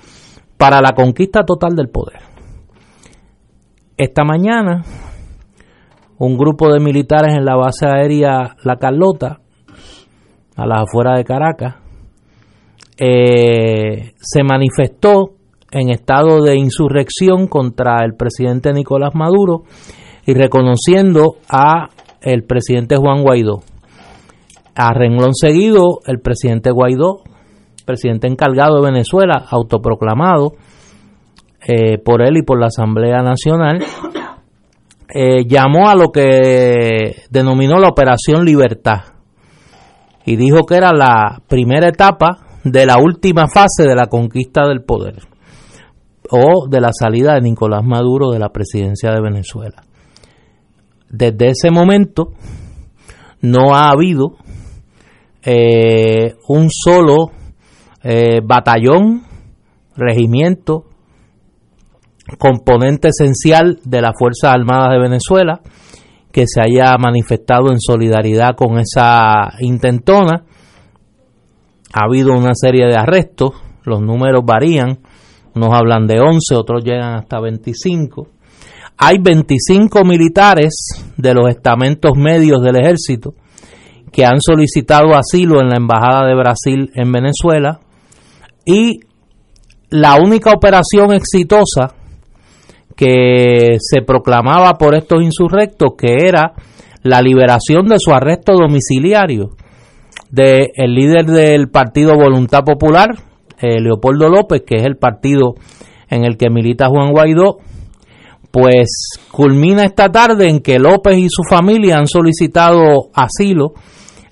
para 0.57 0.81
la 0.81 0.93
conquista 0.95 1.43
total 1.45 1.75
del 1.75 1.89
poder. 1.89 2.21
Esta 3.97 4.23
mañana 4.23 4.83
un 6.17 6.37
grupo 6.37 6.71
de 6.71 6.79
militares 6.79 7.35
en 7.35 7.45
la 7.45 7.55
base 7.55 7.87
aérea 7.87 8.55
La 8.63 8.77
Carlota, 8.77 9.39
a 10.55 10.65
las 10.65 10.83
afueras 10.83 11.17
de 11.17 11.25
Caracas, 11.25 11.75
eh, 12.97 14.13
se 14.15 14.43
manifestó 14.43 15.33
en 15.71 15.89
estado 15.89 16.41
de 16.41 16.55
insurrección 16.55 17.47
contra 17.47 18.05
el 18.05 18.15
presidente 18.15 18.71
Nicolás 18.71 19.13
Maduro 19.13 19.63
y 20.25 20.33
reconociendo 20.33 21.35
a 21.49 21.89
el 22.21 22.43
presidente 22.43 22.95
Juan 22.95 23.21
Guaidó. 23.21 23.61
A 24.75 24.93
renglón 24.93 25.33
seguido, 25.33 25.99
el 26.05 26.19
presidente 26.19 26.71
Guaidó, 26.71 27.23
presidente 27.85 28.27
encargado 28.27 28.81
de 28.81 28.91
Venezuela, 28.91 29.45
autoproclamado 29.49 30.53
eh, 31.67 31.97
por 31.97 32.21
él 32.21 32.37
y 32.37 32.43
por 32.43 32.59
la 32.59 32.67
Asamblea 32.67 33.21
Nacional, 33.21 33.83
eh, 35.13 35.45
llamó 35.45 35.89
a 35.89 35.95
lo 35.95 36.11
que 36.11 37.23
denominó 37.29 37.77
la 37.79 37.89
Operación 37.89 38.43
Libertad. 38.45 39.01
y 40.25 40.37
dijo 40.37 40.65
que 40.65 40.75
era 40.75 40.91
la 40.91 41.41
primera 41.47 41.87
etapa 41.87 42.39
de 42.63 42.85
la 42.85 42.97
última 42.97 43.47
fase 43.47 43.83
de 43.83 43.95
la 43.95 44.07
conquista 44.07 44.67
del 44.67 44.81
poder 44.83 45.21
o 46.31 46.67
de 46.67 46.81
la 46.81 46.89
salida 46.91 47.35
de 47.35 47.41
Nicolás 47.41 47.83
Maduro 47.83 48.31
de 48.31 48.39
la 48.39 48.49
presidencia 48.49 49.11
de 49.11 49.21
Venezuela. 49.21 49.83
Desde 51.09 51.49
ese 51.49 51.69
momento 51.69 52.33
no 53.41 53.75
ha 53.75 53.89
habido 53.91 54.37
eh, 55.43 56.35
un 56.47 56.69
solo 56.71 57.31
eh, 58.03 58.41
batallón, 58.43 59.23
regimiento, 59.95 60.85
componente 62.37 63.09
esencial 63.09 63.79
de 63.83 64.01
las 64.01 64.13
Fuerzas 64.17 64.53
Armadas 64.53 64.91
de 64.91 64.99
Venezuela 64.99 65.61
que 66.31 66.45
se 66.47 66.59
haya 66.59 66.97
manifestado 66.97 67.71
en 67.71 67.79
solidaridad 67.79 68.55
con 68.57 68.77
esa 68.77 69.53
intentona. 69.61 70.43
Ha 71.93 72.05
habido 72.05 72.33
una 72.33 72.51
serie 72.53 72.87
de 72.87 72.97
arrestos, 72.97 73.51
los 73.83 74.01
números 74.01 74.43
varían, 74.45 74.99
unos 75.55 75.69
hablan 75.71 76.07
de 76.07 76.19
11, 76.19 76.55
otros 76.55 76.83
llegan 76.83 77.13
hasta 77.13 77.39
25. 77.39 78.27
Hay 78.97 79.17
25 79.19 80.03
militares 80.03 80.73
de 81.15 81.33
los 81.33 81.47
estamentos 81.49 82.11
medios 82.17 82.61
del 82.61 82.81
ejército 82.81 83.33
que 84.11 84.25
han 84.25 84.41
solicitado 84.41 85.15
asilo 85.15 85.61
en 85.61 85.69
la 85.69 85.77
Embajada 85.77 86.27
de 86.27 86.35
Brasil 86.35 86.91
en 86.95 87.11
Venezuela 87.13 87.79
y 88.65 88.99
la 89.89 90.15
única 90.15 90.51
operación 90.51 91.13
exitosa 91.13 91.93
que 92.95 93.77
se 93.79 94.01
proclamaba 94.01 94.73
por 94.73 94.95
estos 94.95 95.21
insurrectos, 95.21 95.91
que 95.97 96.27
era 96.27 96.53
la 97.03 97.21
liberación 97.21 97.87
de 97.87 97.97
su 97.99 98.13
arresto 98.13 98.53
domiciliario 98.53 99.51
del 100.31 100.69
el 100.75 100.93
líder 100.95 101.25
del 101.25 101.69
Partido 101.69 102.15
Voluntad 102.15 102.63
Popular, 102.63 103.09
eh, 103.59 103.79
Leopoldo 103.79 104.29
López, 104.29 104.63
que 104.65 104.77
es 104.77 104.85
el 104.85 104.97
partido 104.97 105.55
en 106.09 106.25
el 106.25 106.37
que 106.37 106.49
milita 106.49 106.87
Juan 106.87 107.11
Guaidó, 107.11 107.57
pues 108.51 109.19
culmina 109.31 109.83
esta 109.83 110.09
tarde 110.09 110.49
en 110.49 110.61
que 110.61 110.79
López 110.79 111.17
y 111.17 111.27
su 111.29 111.43
familia 111.49 111.97
han 111.97 112.07
solicitado 112.07 113.09
asilo 113.13 113.73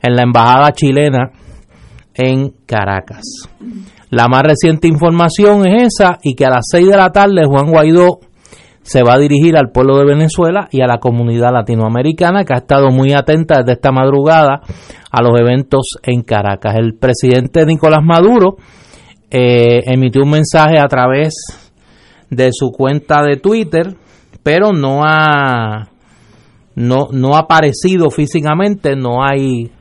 en 0.01 0.15
la 0.15 0.23
embajada 0.23 0.71
chilena 0.71 1.31
en 2.13 2.53
Caracas. 2.65 3.23
La 4.09 4.27
más 4.27 4.43
reciente 4.43 4.87
información 4.87 5.67
es 5.67 5.93
esa 5.93 6.19
y 6.21 6.35
que 6.35 6.45
a 6.45 6.51
las 6.51 6.65
6 6.71 6.87
de 6.87 6.97
la 6.97 7.09
tarde 7.09 7.45
Juan 7.45 7.69
Guaidó 7.69 8.19
se 8.83 9.01
va 9.01 9.13
a 9.13 9.17
dirigir 9.17 9.57
al 9.57 9.71
pueblo 9.71 9.97
de 9.97 10.05
Venezuela 10.05 10.67
y 10.69 10.81
a 10.81 10.87
la 10.87 10.99
comunidad 10.99 11.53
latinoamericana 11.53 12.43
que 12.43 12.53
ha 12.53 12.57
estado 12.57 12.89
muy 12.89 13.13
atenta 13.13 13.59
desde 13.59 13.73
esta 13.73 13.91
madrugada 13.91 14.61
a 15.09 15.21
los 15.21 15.39
eventos 15.39 15.97
en 16.03 16.21
Caracas. 16.21 16.75
El 16.75 16.95
presidente 16.95 17.65
Nicolás 17.65 18.03
Maduro 18.03 18.57
eh, 19.31 19.79
emitió 19.85 20.23
un 20.23 20.31
mensaje 20.31 20.79
a 20.79 20.87
través 20.87 21.33
de 22.29 22.49
su 22.51 22.71
cuenta 22.71 23.23
de 23.23 23.37
Twitter, 23.37 23.95
pero 24.43 24.71
no 24.73 25.01
ha 25.03 25.87
no, 26.75 27.07
no 27.11 27.35
ha 27.35 27.39
aparecido 27.39 28.09
físicamente, 28.09 28.95
no 28.95 29.23
hay 29.23 29.71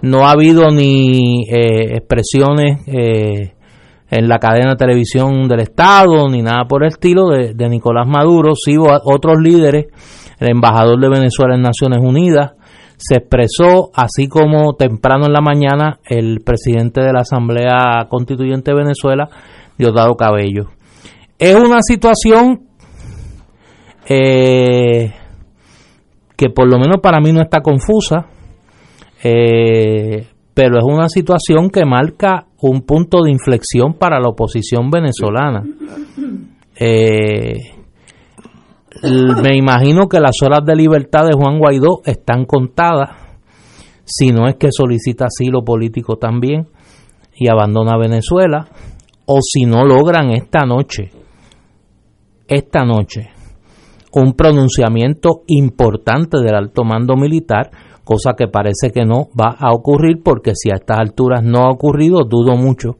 no 0.00 0.26
ha 0.26 0.32
habido 0.32 0.70
ni 0.70 1.44
eh, 1.48 1.94
expresiones 1.94 2.80
eh, 2.88 3.52
en 4.12 4.28
la 4.28 4.38
cadena 4.38 4.72
de 4.72 4.76
televisión 4.76 5.48
del 5.48 5.60
Estado, 5.60 6.28
ni 6.28 6.42
nada 6.42 6.66
por 6.68 6.82
el 6.82 6.90
estilo 6.90 7.30
de, 7.30 7.68
Nicolás 7.70 8.06
Maduro, 8.06 8.52
sí 8.54 8.76
otros 8.78 9.38
líderes, 9.40 9.86
el 10.38 10.50
embajador 10.50 11.00
de 11.00 11.08
Venezuela 11.08 11.54
en 11.54 11.62
Naciones 11.62 12.00
Unidas, 12.02 12.52
se 12.98 13.16
expresó, 13.16 13.90
así 13.94 14.28
como 14.28 14.74
temprano 14.74 15.24
en 15.24 15.32
la 15.32 15.40
mañana 15.40 15.98
el 16.04 16.42
presidente 16.44 17.00
de 17.00 17.10
la 17.10 17.20
Asamblea 17.20 18.06
Constituyente 18.10 18.72
de 18.72 18.76
Venezuela, 18.76 19.30
Diosdado 19.78 20.14
Cabello. 20.14 20.66
Es 21.38 21.54
una 21.54 21.80
situación 21.80 22.68
eh, 24.06 25.10
que 26.36 26.50
por 26.50 26.70
lo 26.70 26.78
menos 26.78 26.98
para 27.02 27.18
mí 27.18 27.32
no 27.32 27.40
está 27.40 27.62
confusa, 27.62 28.26
eh, 29.24 30.26
pero 30.52 30.76
es 30.76 30.84
una 30.84 31.08
situación 31.08 31.70
que 31.70 31.86
marca 31.86 32.48
un 32.62 32.82
punto 32.82 33.22
de 33.22 33.30
inflexión 33.30 33.94
para 33.94 34.20
la 34.20 34.28
oposición 34.28 34.90
venezolana. 34.90 35.64
Eh, 36.76 37.58
me 39.02 39.56
imagino 39.56 40.08
que 40.08 40.20
las 40.20 40.36
horas 40.42 40.60
de 40.64 40.76
libertad 40.76 41.26
de 41.26 41.34
Juan 41.34 41.58
Guaidó 41.58 42.02
están 42.04 42.44
contadas, 42.44 43.10
si 44.04 44.28
no 44.28 44.48
es 44.48 44.56
que 44.56 44.70
solicita 44.70 45.26
asilo 45.26 45.64
político 45.64 46.16
también 46.16 46.68
y 47.34 47.48
abandona 47.48 47.98
Venezuela, 47.98 48.68
o 49.26 49.38
si 49.40 49.64
no 49.64 49.84
logran 49.84 50.30
esta 50.30 50.60
noche, 50.60 51.10
esta 52.46 52.84
noche, 52.84 53.30
un 54.12 54.34
pronunciamiento 54.34 55.42
importante 55.48 56.38
del 56.38 56.54
alto 56.54 56.84
mando 56.84 57.16
militar 57.16 57.70
cosa 58.04 58.34
que 58.36 58.48
parece 58.48 58.90
que 58.92 59.04
no 59.04 59.28
va 59.38 59.56
a 59.58 59.72
ocurrir 59.72 60.22
porque 60.22 60.52
si 60.54 60.70
a 60.70 60.76
estas 60.76 60.98
alturas 60.98 61.42
no 61.42 61.60
ha 61.60 61.70
ocurrido, 61.70 62.24
dudo 62.24 62.56
mucho 62.56 62.96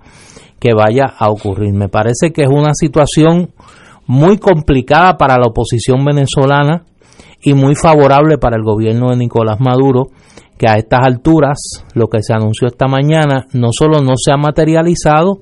que 0.58 0.74
vaya 0.74 1.06
a 1.18 1.30
ocurrir. 1.30 1.74
Me 1.74 1.88
parece 1.88 2.32
que 2.32 2.42
es 2.42 2.48
una 2.48 2.72
situación 2.74 3.50
muy 4.06 4.38
complicada 4.38 5.16
para 5.16 5.36
la 5.36 5.48
oposición 5.48 6.04
venezolana 6.04 6.84
y 7.42 7.54
muy 7.54 7.74
favorable 7.74 8.38
para 8.38 8.56
el 8.56 8.62
gobierno 8.62 9.10
de 9.10 9.16
Nicolás 9.16 9.58
Maduro, 9.58 10.10
que 10.56 10.68
a 10.68 10.76
estas 10.76 11.00
alturas 11.02 11.58
lo 11.94 12.06
que 12.06 12.22
se 12.22 12.32
anunció 12.32 12.68
esta 12.68 12.86
mañana 12.86 13.46
no 13.52 13.70
solo 13.76 14.00
no 14.00 14.12
se 14.16 14.30
ha 14.32 14.36
materializado, 14.36 15.40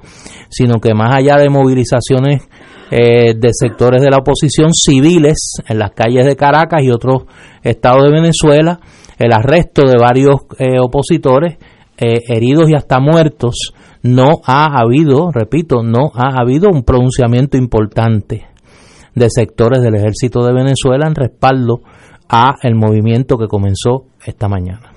sino 0.48 0.80
que 0.80 0.94
más 0.94 1.14
allá 1.14 1.36
de 1.36 1.50
movilizaciones 1.50 2.48
eh, 2.90 3.34
de 3.36 3.50
sectores 3.52 4.00
de 4.00 4.10
la 4.10 4.18
oposición 4.18 4.72
civiles 4.72 5.58
en 5.68 5.78
las 5.78 5.90
calles 5.90 6.24
de 6.24 6.36
Caracas 6.36 6.82
y 6.82 6.90
otros 6.90 7.24
estados 7.62 8.04
de 8.04 8.12
Venezuela, 8.12 8.80
el 9.20 9.32
arresto 9.34 9.82
de 9.82 9.96
varios 10.00 10.36
eh, 10.58 10.80
opositores, 10.80 11.58
eh, 11.98 12.20
heridos 12.26 12.70
y 12.70 12.74
hasta 12.74 13.00
muertos, 13.00 13.74
no 14.02 14.40
ha 14.46 14.80
habido, 14.80 15.30
repito, 15.30 15.82
no 15.82 16.10
ha 16.14 16.40
habido 16.40 16.70
un 16.70 16.84
pronunciamiento 16.84 17.58
importante 17.58 18.46
de 19.14 19.28
sectores 19.28 19.82
del 19.82 19.96
ejército 19.96 20.42
de 20.42 20.54
Venezuela 20.54 21.06
en 21.06 21.14
respaldo 21.14 21.82
a 22.30 22.54
el 22.62 22.74
movimiento 22.74 23.36
que 23.36 23.46
comenzó 23.46 24.06
esta 24.24 24.48
mañana. 24.48 24.90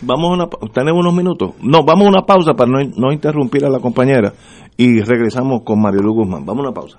Vamos 0.00 0.30
a 0.30 0.34
una, 0.34 0.70
tenemos 0.72 1.00
unos 1.00 1.14
minutos. 1.14 1.52
No, 1.62 1.84
vamos 1.84 2.06
a 2.06 2.10
una 2.10 2.22
pausa 2.22 2.54
para 2.54 2.72
no, 2.72 2.78
no 2.96 3.12
interrumpir 3.12 3.64
a 3.64 3.70
la 3.70 3.78
compañera 3.78 4.32
y 4.76 5.00
regresamos 5.00 5.62
con 5.62 5.80
Mario 5.80 6.00
Guzmán. 6.12 6.44
Vamos 6.44 6.64
a 6.64 6.68
una 6.68 6.74
pausa. 6.74 6.98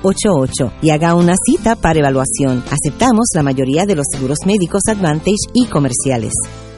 725-7888 0.02 0.74
y 0.82 0.90
haga 0.90 1.16
una 1.16 1.36
cita 1.46 1.76
para 1.76 2.00
evaluación. 2.00 2.64
Aceptamos 2.70 3.28
la 3.36 3.44
mayoría 3.44 3.86
de 3.86 3.96
los 3.96 4.06
seguros 4.12 4.40
médicos 4.46 4.84
Advantage 4.88 5.50
y 5.54 5.68
comerciales. 5.68 6.34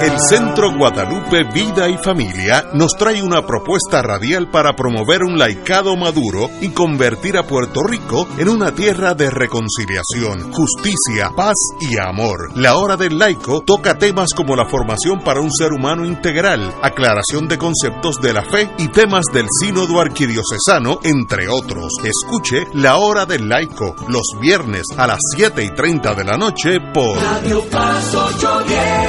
El 0.00 0.20
Centro 0.20 0.76
Guadalupe 0.76 1.44
Vida 1.54 1.88
y 1.88 1.96
Familia 1.96 2.66
nos 2.74 2.92
trae 2.98 3.22
una 3.22 3.46
propuesta 3.46 4.02
radial 4.02 4.50
para 4.50 4.74
promover 4.74 5.22
un 5.22 5.38
laicado 5.38 5.96
maduro 5.96 6.50
y 6.60 6.68
convertir 6.68 7.38
a 7.38 7.46
Puerto 7.46 7.80
Rico 7.82 8.28
en 8.36 8.50
una 8.50 8.74
tierra 8.74 9.14
de 9.14 9.30
reconciliación, 9.30 10.52
justicia, 10.52 11.30
paz 11.34 11.54
y 11.80 11.98
amor. 11.98 12.50
La 12.56 12.76
Hora 12.76 12.98
del 12.98 13.18
Laico 13.18 13.62
toca 13.62 13.96
temas 13.96 14.34
como 14.36 14.54
la 14.54 14.66
formación 14.66 15.20
para 15.24 15.40
un 15.40 15.50
ser 15.50 15.72
humano 15.72 16.04
integral, 16.04 16.74
aclaración 16.82 17.48
de 17.48 17.56
conceptos 17.56 18.20
de 18.20 18.34
la 18.34 18.42
fe 18.42 18.70
y 18.78 18.88
temas 18.88 19.24
del 19.32 19.46
sínodo 19.60 19.98
arquidiocesano, 19.98 20.98
entre 21.04 21.48
otros. 21.48 21.90
Escuche 22.04 22.66
La 22.74 22.96
Hora 22.96 23.24
del 23.24 23.48
Laico 23.48 23.96
los 24.08 24.38
viernes 24.40 24.84
a 24.98 25.06
las 25.06 25.20
7 25.34 25.64
y 25.64 25.70
30 25.70 26.14
de 26.14 26.24
la 26.24 26.36
noche 26.36 26.80
por 26.92 27.16
Radio 27.16 27.64
Paz 27.70 28.14
810. 28.14 29.05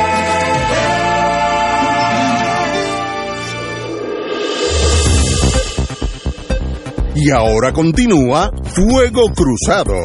Y 7.20 7.32
ahora 7.32 7.74
continúa 7.74 8.52
Fuego 8.64 9.24
Cruzado. 9.34 9.96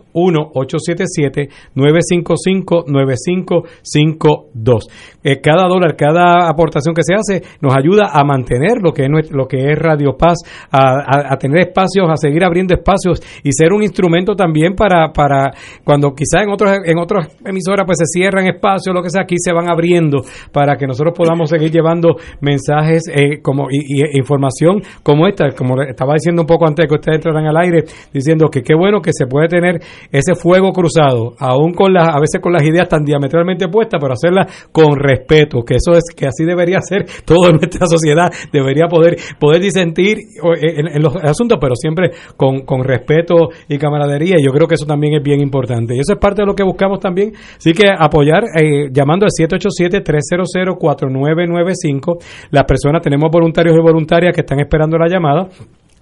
9552 1.74 3.58
1-877-955-9552. 3.74 4.80
Eh, 5.26 5.40
cada 5.40 5.66
dólar, 5.66 5.96
cada 5.96 6.48
aportación 6.48 6.94
que 6.94 7.02
se 7.02 7.12
hace 7.12 7.42
nos 7.60 7.74
ayuda 7.76 8.10
a 8.12 8.22
mantener 8.22 8.78
lo 8.80 8.92
que 8.92 9.06
es, 9.06 9.32
lo 9.32 9.48
que 9.48 9.72
es 9.72 9.76
Radio 9.76 10.16
Paz, 10.16 10.38
a, 10.70 11.32
a, 11.32 11.36
tener 11.36 11.66
espacios, 11.66 12.08
a 12.08 12.14
seguir 12.16 12.44
abriendo 12.44 12.74
espacios 12.74 13.20
y 13.42 13.50
ser 13.50 13.72
un 13.72 13.82
instrumento 13.82 14.36
también 14.36 14.76
para, 14.76 15.12
para 15.12 15.50
cuando 15.82 16.14
quizás 16.14 16.42
en 16.44 16.50
otros 16.50 16.78
en 16.84 16.96
otras 17.00 17.36
emisoras 17.44 17.84
pues 17.84 17.98
se 17.98 18.04
cierran 18.06 18.46
espacios, 18.46 18.94
lo 18.94 19.02
que 19.02 19.10
sea, 19.10 19.22
aquí 19.22 19.34
se 19.36 19.52
van 19.52 19.68
abriendo 19.68 20.22
para 20.52 20.76
que 20.76 20.86
nosotros 20.86 21.12
podamos 21.16 21.50
seguir 21.50 21.72
llevando 21.72 22.14
mensajes 22.40 23.08
eh, 23.12 23.40
como 23.42 23.66
y, 23.68 24.16
información 24.16 24.80
como 25.02 25.26
esta, 25.26 25.50
como 25.56 25.82
estaba 25.82 26.14
diciendo 26.14 26.42
un 26.42 26.46
poco 26.46 26.68
antes 26.68 26.86
que 26.86 26.94
ustedes 26.94 27.16
entraran 27.16 27.46
al 27.46 27.56
aire, 27.56 27.82
diciendo 28.12 28.46
que 28.48 28.62
qué 28.62 28.76
bueno 28.76 29.00
que 29.00 29.10
se 29.12 29.26
puede 29.26 29.48
tener 29.48 29.80
ese 30.12 30.36
fuego 30.36 30.72
cruzado, 30.72 31.34
aún 31.40 31.72
con 31.72 31.92
las, 31.92 32.14
a 32.14 32.20
veces 32.20 32.40
con 32.40 32.52
las 32.52 32.62
ideas 32.62 32.88
tan 32.88 33.04
diametralmente 33.04 33.66
puestas, 33.66 34.00
pero 34.00 34.12
hacerlas 34.12 34.68
con 34.70 34.96
respeto, 34.96 35.15
que 35.26 35.74
eso 35.74 35.92
es, 35.92 36.04
que 36.14 36.26
así 36.26 36.44
debería 36.44 36.80
ser. 36.80 37.06
Toda 37.24 37.50
nuestra 37.50 37.86
sociedad, 37.86 38.30
debería 38.52 38.86
poder, 38.86 39.16
poder 39.38 39.62
disentir 39.62 40.18
en, 40.42 41.02
los 41.02 41.16
asuntos, 41.16 41.58
pero 41.60 41.74
siempre 41.74 42.10
con, 42.36 42.60
con 42.60 42.84
respeto 42.84 43.48
y 43.68 43.78
camaradería, 43.78 44.36
yo 44.42 44.50
creo 44.52 44.66
que 44.66 44.74
eso 44.74 44.86
también 44.86 45.14
es 45.14 45.22
bien 45.22 45.40
importante. 45.40 45.94
Y 45.94 46.00
eso 46.00 46.12
es 46.12 46.18
parte 46.18 46.42
de 46.42 46.46
lo 46.46 46.54
que 46.54 46.64
buscamos 46.64 47.00
también, 47.00 47.32
así 47.56 47.72
que 47.72 47.86
apoyar, 47.96 48.44
eh, 48.60 48.90
llamando 48.92 49.24
al 49.26 49.30
787-300-4995, 49.30 52.18
las 52.50 52.64
personas, 52.64 53.00
tenemos 53.02 53.30
voluntarios 53.30 53.76
y 53.76 53.80
voluntarias 53.80 54.34
que 54.34 54.40
están 54.40 54.58
esperando 54.60 54.98
la 54.98 55.08
llamada, 55.08 55.48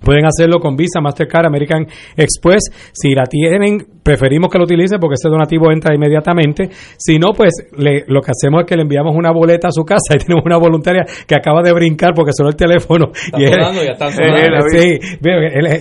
Pueden 0.04 0.26
hacerlo 0.26 0.60
con 0.60 0.76
Visa, 0.76 1.00
Mastercard, 1.00 1.46
American 1.46 1.86
Express. 2.16 2.64
Si 2.92 3.14
la 3.14 3.24
tienen, 3.24 3.78
preferimos 4.02 4.50
que 4.50 4.58
lo 4.58 4.64
utilicen 4.64 5.00
porque 5.00 5.14
ese 5.14 5.28
donativo 5.28 5.72
entra 5.72 5.94
inmediatamente. 5.94 6.68
Si 6.98 7.18
no, 7.18 7.32
pues 7.34 7.54
lo 7.76 8.20
que 8.20 8.30
hacemos 8.30 8.62
es 8.62 8.66
que 8.66 8.76
le 8.76 8.82
enviamos 8.82 9.16
una 9.16 9.32
boleta 9.32 9.68
a 9.68 9.72
su 9.72 9.82
casa 9.84 10.14
y 10.14 10.18
tenemos 10.24 10.44
una 10.44 10.58
voluntaria 10.58 11.04
que 11.26 11.34
acaba 11.34 11.62
de 11.62 11.72
brincar 11.72 12.12
porque 12.14 12.32
sonó 12.36 12.50
el 12.50 12.56
teléfono. 12.56 13.10
y 13.36 13.46
sonando, 13.46 13.82
ya 13.82 13.92
están 13.92 14.12
sonando. 14.12 14.68
sí, 14.68 14.98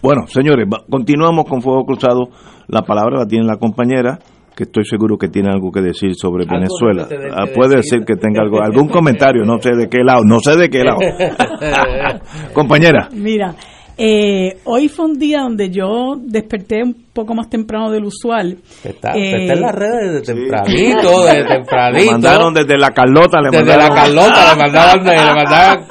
Bueno, 0.05 0.27
señores, 0.27 0.67
continuamos 0.87 1.45
con 1.45 1.63
Fuego 1.63 1.83
Cruzado. 1.83 2.29
La 2.67 2.83
palabra 2.83 3.21
la 3.21 3.25
tiene 3.25 3.43
la 3.47 3.57
compañera, 3.57 4.19
que 4.55 4.65
estoy 4.65 4.85
seguro 4.85 5.17
que 5.17 5.29
tiene 5.29 5.49
algo 5.49 5.71
que 5.71 5.81
decir 5.81 6.13
sobre 6.13 6.45
Venezuela. 6.45 7.07
Ah, 7.35 7.45
puede 7.51 7.77
decir 7.77 8.05
que 8.05 8.15
tenga 8.15 8.43
algo, 8.43 8.61
algún 8.61 8.87
comentario, 8.87 9.43
no 9.45 9.59
sé 9.59 9.71
de 9.75 9.89
qué 9.89 10.03
lado, 10.03 10.21
no 10.23 10.39
sé 10.41 10.57
de 10.57 10.69
qué 10.69 10.83
lado. 10.83 10.99
compañera. 12.53 13.09
Mira, 13.15 13.55
eh, 13.97 14.57
hoy 14.65 14.89
fue 14.89 15.05
un 15.05 15.17
día 15.17 15.39
donde 15.41 15.69
yo 15.69 16.15
desperté 16.17 16.83
un 16.83 17.05
poco 17.13 17.33
más 17.33 17.49
temprano 17.49 17.89
del 17.89 18.03
usual. 18.03 18.57
Está, 18.83 19.11
está 19.11 19.53
en 19.53 19.61
las 19.61 19.73
redes 19.73 20.13
de 20.13 20.33
tempranito, 20.33 21.25
de 21.25 21.43
tempranito. 21.45 22.05
Le 22.05 22.11
mandaron 22.11 22.53
desde 22.53 22.77
la 22.77 22.91
Carlota, 22.91 23.39
le 23.39 23.57
desde 23.57 23.77
la 23.77 23.89
Carlota, 23.89 24.53
le 24.53 24.61
mandaban, 24.61 25.03
le 25.05 25.15
mandaban, 25.15 25.87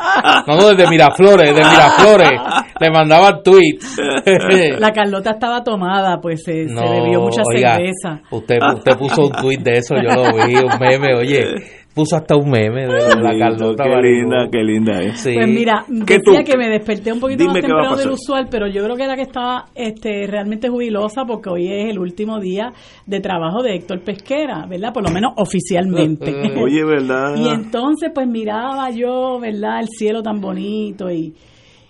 no, 0.46 0.68
desde 0.68 0.90
Miraflores, 0.90 1.54
de 1.54 1.64
Miraflores, 1.64 2.40
le 2.80 2.90
mandaban 2.90 3.42
tweets. 3.42 3.96
La 4.78 4.92
Carlota 4.92 5.30
estaba 5.30 5.62
tomada, 5.62 6.20
pues 6.20 6.42
se, 6.42 6.68
se 6.68 6.74
bebió 6.74 7.20
mucha 7.20 7.42
cerveza. 7.44 8.20
Usted, 8.30 8.58
usted 8.74 8.98
puso 8.98 9.26
un 9.26 9.32
tweet 9.32 9.58
de 9.58 9.78
eso, 9.78 9.94
yo 9.94 10.14
lo 10.14 10.46
vi, 10.46 10.56
un 10.56 10.78
meme, 10.78 11.14
oye 11.14 11.44
puso 11.94 12.16
hasta 12.16 12.36
un 12.36 12.50
meme 12.50 12.86
de 12.86 13.22
la 13.22 13.38
Carlota 13.38 13.84
Qué 13.84 14.08
linda, 14.08 14.48
qué 14.50 14.64
linda 14.64 15.00
es. 15.00 15.22
Pues 15.22 15.48
mira, 15.48 15.84
decía 15.88 16.42
que 16.44 16.56
me 16.56 16.68
desperté 16.68 17.12
un 17.12 17.20
poquito 17.20 17.44
más 17.44 17.54
temprano 17.54 17.96
del 17.96 18.10
usual, 18.10 18.48
pero 18.50 18.66
yo 18.66 18.82
creo 18.82 18.96
que 18.96 19.04
era 19.04 19.14
que 19.14 19.22
estaba 19.22 19.66
este, 19.74 20.26
realmente 20.26 20.68
jubilosa 20.68 21.24
porque 21.24 21.50
hoy 21.50 21.68
es 21.68 21.90
el 21.90 21.98
último 21.98 22.40
día 22.40 22.72
de 23.06 23.20
trabajo 23.20 23.62
de 23.62 23.76
Héctor 23.76 24.00
Pesquera, 24.02 24.66
¿verdad? 24.66 24.92
Por 24.92 25.04
lo 25.04 25.10
menos 25.10 25.32
oficialmente. 25.36 26.34
Oye, 26.60 26.84
¿verdad? 26.84 27.36
y 27.36 27.48
entonces 27.48 28.10
pues 28.12 28.26
miraba 28.26 28.90
yo, 28.90 29.38
¿verdad? 29.40 29.80
El 29.80 29.88
cielo 29.88 30.22
tan 30.22 30.40
bonito 30.40 31.10
y... 31.10 31.34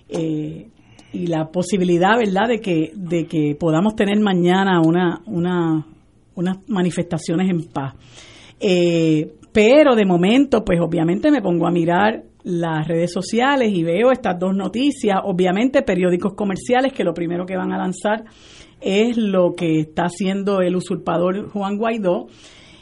Eh, 0.09 0.69
y 1.15 1.29
la 1.29 1.47
posibilidad, 1.47 2.19
¿verdad?, 2.19 2.49
de 2.49 2.61
que, 2.61 2.91
de 2.93 3.27
que 3.27 3.57
podamos 3.59 3.95
tener 3.95 4.19
mañana 4.19 4.81
una, 4.81 5.21
una, 5.27 5.87
unas 6.35 6.57
manifestaciones 6.69 7.49
en 7.49 7.69
paz. 7.69 7.95
Eh, 8.59 9.33
pero 9.55 9.95
de 9.95 10.05
momento, 10.05 10.65
pues 10.65 10.81
obviamente 10.81 11.31
me 11.31 11.41
pongo 11.41 11.69
a 11.69 11.71
mirar 11.71 12.25
las 12.43 12.89
redes 12.89 13.13
sociales 13.13 13.71
y 13.73 13.85
veo 13.85 14.11
estas 14.11 14.37
dos 14.37 14.53
noticias, 14.53 15.21
obviamente 15.23 15.83
periódicos 15.83 16.35
comerciales 16.35 16.93
que 16.93 17.05
lo 17.05 17.15
primero 17.15 17.47
que 17.47 17.57
van 17.57 17.73
a 17.73 17.79
lanzar 17.79 18.25
es 18.81 19.17
lo 19.17 19.55
que 19.55 19.79
está 19.79 20.07
haciendo 20.07 20.61
el 20.61 20.75
usurpador 20.75 21.51
Juan 21.51 21.79
Guaidó. 21.79 22.27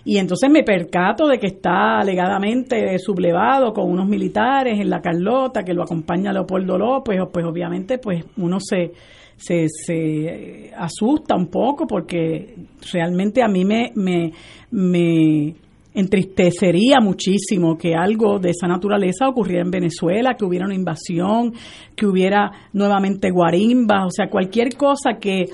Y 0.07 0.17
entonces 0.17 0.49
me 0.51 0.63
percato 0.63 1.29
de 1.29 1.39
que 1.39 1.49
está 1.49 1.99
alegadamente 1.99 2.99
sublevado 2.99 3.75
con 3.75 3.91
unos 3.91 4.09
militares 4.09 4.81
en 4.81 4.89
la 4.89 5.03
Carlota, 5.03 5.65
que 5.65 5.75
lo 5.75 5.83
acompaña 5.83 6.33
Leopoldo 6.33 6.79
López, 6.79 7.19
pues 7.31 7.45
obviamente 7.45 7.99
pues 7.99 8.25
uno 8.39 8.61
se, 8.61 8.93
se, 9.37 9.67
se 9.69 10.73
asusta 10.75 11.37
un 11.37 11.49
poco 11.49 11.87
porque 11.87 12.55
realmente 12.91 13.43
a 13.43 13.49
mí 13.49 13.63
me, 13.67 13.93
me, 13.95 14.33
me 14.71 15.55
entristecería 15.95 17.01
muchísimo 17.01 17.77
que 17.77 17.95
algo 17.95 18.39
de 18.39 18.51
esa 18.51 18.67
naturaleza 18.67 19.29
ocurriera 19.29 19.63
en 19.63 19.71
Venezuela, 19.71 20.35
que 20.39 20.45
hubiera 20.45 20.67
una 20.67 20.75
invasión, 20.75 21.53
que 21.95 22.07
hubiera 22.07 22.51
nuevamente 22.73 23.31
guarimbas, 23.31 24.07
o 24.07 24.11
sea, 24.11 24.29
cualquier 24.29 24.77
cosa 24.77 25.19
que 25.21 25.47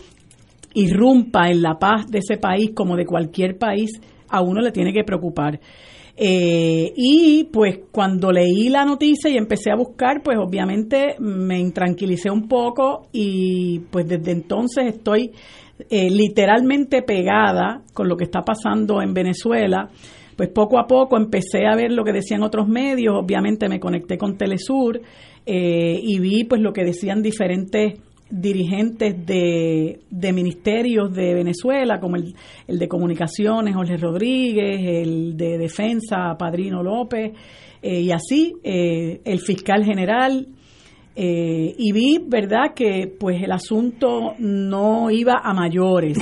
irrumpa 0.74 1.50
en 1.50 1.62
la 1.62 1.78
paz 1.78 2.06
de 2.08 2.18
ese 2.18 2.36
país 2.36 2.70
como 2.74 2.96
de 2.96 3.06
cualquier 3.06 3.58
país, 3.58 3.90
a 4.28 4.42
uno 4.42 4.60
le 4.60 4.70
tiene 4.70 4.92
que 4.92 5.04
preocupar. 5.04 5.58
Eh, 6.20 6.92
y 6.96 7.44
pues 7.44 7.78
cuando 7.92 8.32
leí 8.32 8.68
la 8.68 8.84
noticia 8.84 9.30
y 9.30 9.36
empecé 9.36 9.70
a 9.70 9.76
buscar, 9.76 10.20
pues 10.22 10.36
obviamente 10.36 11.14
me 11.20 11.60
intranquilicé 11.60 12.28
un 12.28 12.48
poco 12.48 13.06
y 13.12 13.78
pues 13.90 14.08
desde 14.08 14.32
entonces 14.32 14.96
estoy 14.96 15.30
eh, 15.88 16.10
literalmente 16.10 17.02
pegada 17.02 17.82
con 17.94 18.08
lo 18.08 18.16
que 18.16 18.24
está 18.24 18.42
pasando 18.42 19.00
en 19.00 19.14
Venezuela. 19.14 19.88
Pues 20.38 20.50
poco 20.50 20.78
a 20.78 20.86
poco 20.86 21.16
empecé 21.16 21.66
a 21.66 21.74
ver 21.74 21.90
lo 21.90 22.04
que 22.04 22.12
decían 22.12 22.44
otros 22.44 22.68
medios, 22.68 23.12
obviamente 23.20 23.68
me 23.68 23.80
conecté 23.80 24.16
con 24.16 24.38
Telesur 24.38 25.00
eh, 25.44 26.00
y 26.00 26.20
vi 26.20 26.44
pues 26.44 26.60
lo 26.60 26.72
que 26.72 26.84
decían 26.84 27.22
diferentes 27.22 27.94
dirigentes 28.30 29.26
de, 29.26 29.98
ministerios 30.32 31.12
de 31.12 31.34
Venezuela, 31.34 31.98
como 31.98 32.14
el, 32.14 32.36
el, 32.68 32.78
de 32.78 32.86
Comunicaciones, 32.86 33.74
Jorge 33.74 33.96
Rodríguez, 33.96 34.80
el 34.80 35.36
de 35.36 35.58
Defensa, 35.58 36.36
Padrino 36.38 36.84
López, 36.84 37.32
eh, 37.82 38.02
y 38.02 38.12
así, 38.12 38.54
eh, 38.62 39.20
el 39.24 39.40
fiscal 39.40 39.84
general, 39.84 40.46
eh, 41.16 41.74
y 41.76 41.90
vi, 41.90 42.18
¿verdad?, 42.24 42.74
que 42.76 43.12
pues 43.18 43.42
el 43.42 43.50
asunto 43.50 44.34
no 44.38 45.10
iba 45.10 45.40
a 45.42 45.52
mayores. 45.52 46.16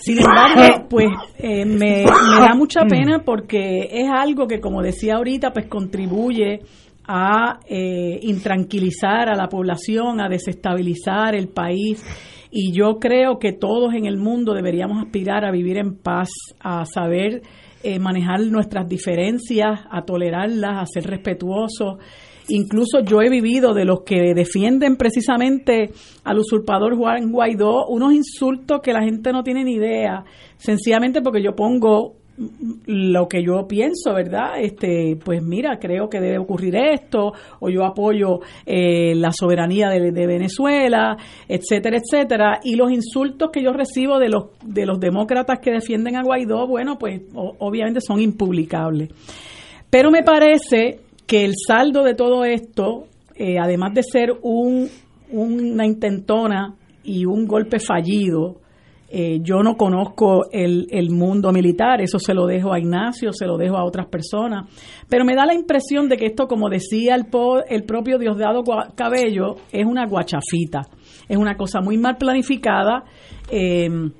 Sin 0.00 0.18
embargo, 0.18 0.86
pues 0.88 1.08
me, 1.38 2.04
me 2.04 2.04
da 2.04 2.54
mucha 2.56 2.82
pena 2.84 3.22
porque 3.24 3.88
es 3.92 4.08
algo 4.10 4.46
que, 4.46 4.60
como 4.60 4.82
decía 4.82 5.16
ahorita, 5.16 5.52
pues 5.52 5.66
contribuye 5.66 6.60
a 7.12 7.58
eh, 7.66 8.20
intranquilizar 8.22 9.28
a 9.28 9.34
la 9.34 9.48
población, 9.48 10.20
a 10.20 10.28
desestabilizar 10.28 11.34
el 11.34 11.48
país. 11.48 12.04
Y 12.52 12.72
yo 12.72 13.00
creo 13.00 13.40
que 13.40 13.52
todos 13.52 13.94
en 13.94 14.06
el 14.06 14.16
mundo 14.16 14.54
deberíamos 14.54 15.04
aspirar 15.04 15.44
a 15.44 15.50
vivir 15.50 15.76
en 15.78 15.96
paz, 15.96 16.30
a 16.60 16.84
saber 16.84 17.42
eh, 17.82 17.98
manejar 17.98 18.40
nuestras 18.42 18.88
diferencias, 18.88 19.80
a 19.90 20.02
tolerarlas, 20.02 20.82
a 20.82 20.86
ser 20.86 21.10
respetuosos. 21.10 21.98
Incluso 22.50 23.00
yo 23.00 23.20
he 23.22 23.28
vivido 23.28 23.74
de 23.74 23.84
los 23.84 24.02
que 24.02 24.34
defienden 24.34 24.96
precisamente 24.96 25.90
al 26.24 26.38
usurpador 26.38 26.96
Juan 26.96 27.30
Guaidó 27.30 27.86
unos 27.86 28.12
insultos 28.12 28.80
que 28.82 28.92
la 28.92 29.02
gente 29.02 29.32
no 29.32 29.42
tiene 29.42 29.64
ni 29.64 29.74
idea, 29.74 30.24
sencillamente 30.56 31.22
porque 31.22 31.42
yo 31.42 31.54
pongo 31.54 32.16
lo 32.86 33.28
que 33.28 33.42
yo 33.44 33.66
pienso, 33.68 34.14
¿verdad? 34.14 34.60
Este, 34.60 35.16
pues 35.22 35.42
mira, 35.42 35.78
creo 35.78 36.08
que 36.08 36.20
debe 36.20 36.38
ocurrir 36.38 36.74
esto, 36.76 37.32
o 37.58 37.68
yo 37.68 37.84
apoyo 37.84 38.40
eh, 38.64 39.14
la 39.14 39.30
soberanía 39.32 39.88
de, 39.90 40.26
Venezuela, 40.26 41.16
etcétera, 41.46 41.98
etcétera. 41.98 42.60
Y 42.64 42.76
los 42.76 42.90
insultos 42.90 43.50
que 43.52 43.62
yo 43.62 43.72
recibo 43.72 44.18
de 44.18 44.30
los, 44.30 44.44
de 44.64 44.86
los 44.86 44.98
demócratas 44.98 45.58
que 45.60 45.70
defienden 45.70 46.16
a 46.16 46.22
Guaidó, 46.22 46.66
bueno, 46.66 46.98
pues 46.98 47.20
obviamente 47.34 48.00
son 48.00 48.20
impublicables. 48.20 49.10
Pero 49.90 50.10
me 50.10 50.22
parece 50.22 51.00
que 51.30 51.44
el 51.44 51.52
saldo 51.54 52.02
de 52.02 52.16
todo 52.16 52.44
esto, 52.44 53.04
eh, 53.36 53.56
además 53.56 53.94
de 53.94 54.02
ser 54.02 54.32
un, 54.42 54.88
una 55.30 55.86
intentona 55.86 56.74
y 57.04 57.24
un 57.24 57.46
golpe 57.46 57.78
fallido, 57.78 58.56
eh, 59.08 59.38
yo 59.40 59.62
no 59.62 59.76
conozco 59.76 60.50
el, 60.50 60.88
el, 60.90 61.10
mundo 61.10 61.52
militar, 61.52 62.00
eso 62.00 62.18
se 62.18 62.34
lo 62.34 62.46
dejo 62.46 62.72
a 62.72 62.80
Ignacio, 62.80 63.32
se 63.32 63.46
lo 63.46 63.58
dejo 63.58 63.76
a 63.76 63.84
otras 63.84 64.08
personas, 64.08 64.68
pero 65.08 65.24
me 65.24 65.36
da 65.36 65.46
la 65.46 65.54
impresión 65.54 66.08
de 66.08 66.16
que 66.16 66.26
esto, 66.26 66.48
como 66.48 66.68
decía 66.68 67.14
el, 67.14 67.26
el 67.68 67.84
propio 67.84 68.18
Diosdado 68.18 68.64
Cabello, 68.96 69.54
es 69.70 69.86
una 69.86 70.06
guachafita, 70.06 70.80
es 71.28 71.36
una 71.36 71.56
cosa 71.56 71.80
muy 71.80 71.96
mal 71.96 72.16
planificada. 72.16 73.04
Em, 73.52 74.10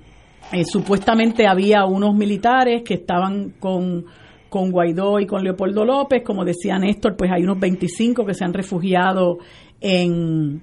eh, 0.53 0.65
supuestamente 0.65 1.49
había 1.49 1.85
unos 1.87 2.15
militares 2.15 2.83
que 2.85 2.95
estaban 2.95 3.55
con, 3.59 4.05
con 4.51 4.71
Guaidó 4.71 5.21
y 5.21 5.27
con 5.27 5.43
Leopoldo 5.43 5.85
López, 5.85 6.23
como 6.25 6.45
decía 6.45 6.79
Néstor, 6.79 7.17
pues 7.17 7.31
hay 7.31 7.45
unos 7.45 7.59
25 7.59 8.27
que 8.27 8.35
se 8.35 8.45
han 8.45 8.53
refugiado 8.53 9.39
en, 9.81 10.61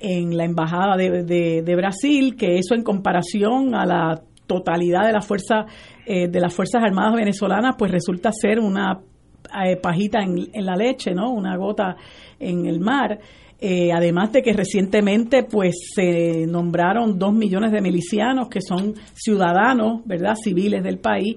en 0.00 0.36
la 0.36 0.44
embajada 0.44 0.96
de, 0.96 1.24
de, 1.24 1.76
Brasil, 1.76 2.36
que 2.36 2.56
eso 2.56 2.74
en 2.74 2.82
comparación 2.82 3.74
a 3.74 3.84
la 3.84 4.22
totalidad 4.46 5.06
de 5.06 5.12
la 5.12 5.20
fuerza 5.20 5.66
eh, 6.06 6.28
de 6.28 6.40
las 6.40 6.54
fuerzas 6.54 6.82
armadas 6.82 7.14
venezolanas, 7.16 7.74
pues 7.76 7.90
resulta 7.90 8.30
ser 8.32 8.60
una 8.60 9.00
eh, 9.66 9.76
pajita 9.76 10.20
en, 10.20 10.48
en, 10.52 10.64
la 10.64 10.76
leche, 10.76 11.12
¿no? 11.12 11.32
Una 11.32 11.56
gota 11.56 11.96
en 12.38 12.66
el 12.66 12.80
mar. 12.80 13.18
Eh, 13.60 13.92
además 13.92 14.32
de 14.32 14.42
que 14.42 14.52
recientemente 14.52 15.44
pues 15.44 15.74
se 15.94 16.46
nombraron 16.46 17.18
dos 17.18 17.32
millones 17.32 17.72
de 17.72 17.80
milicianos 17.80 18.48
que 18.48 18.60
son 18.60 18.94
ciudadanos, 19.14 20.02
¿verdad? 20.04 20.34
Civiles 20.34 20.82
del 20.82 20.98
país 20.98 21.36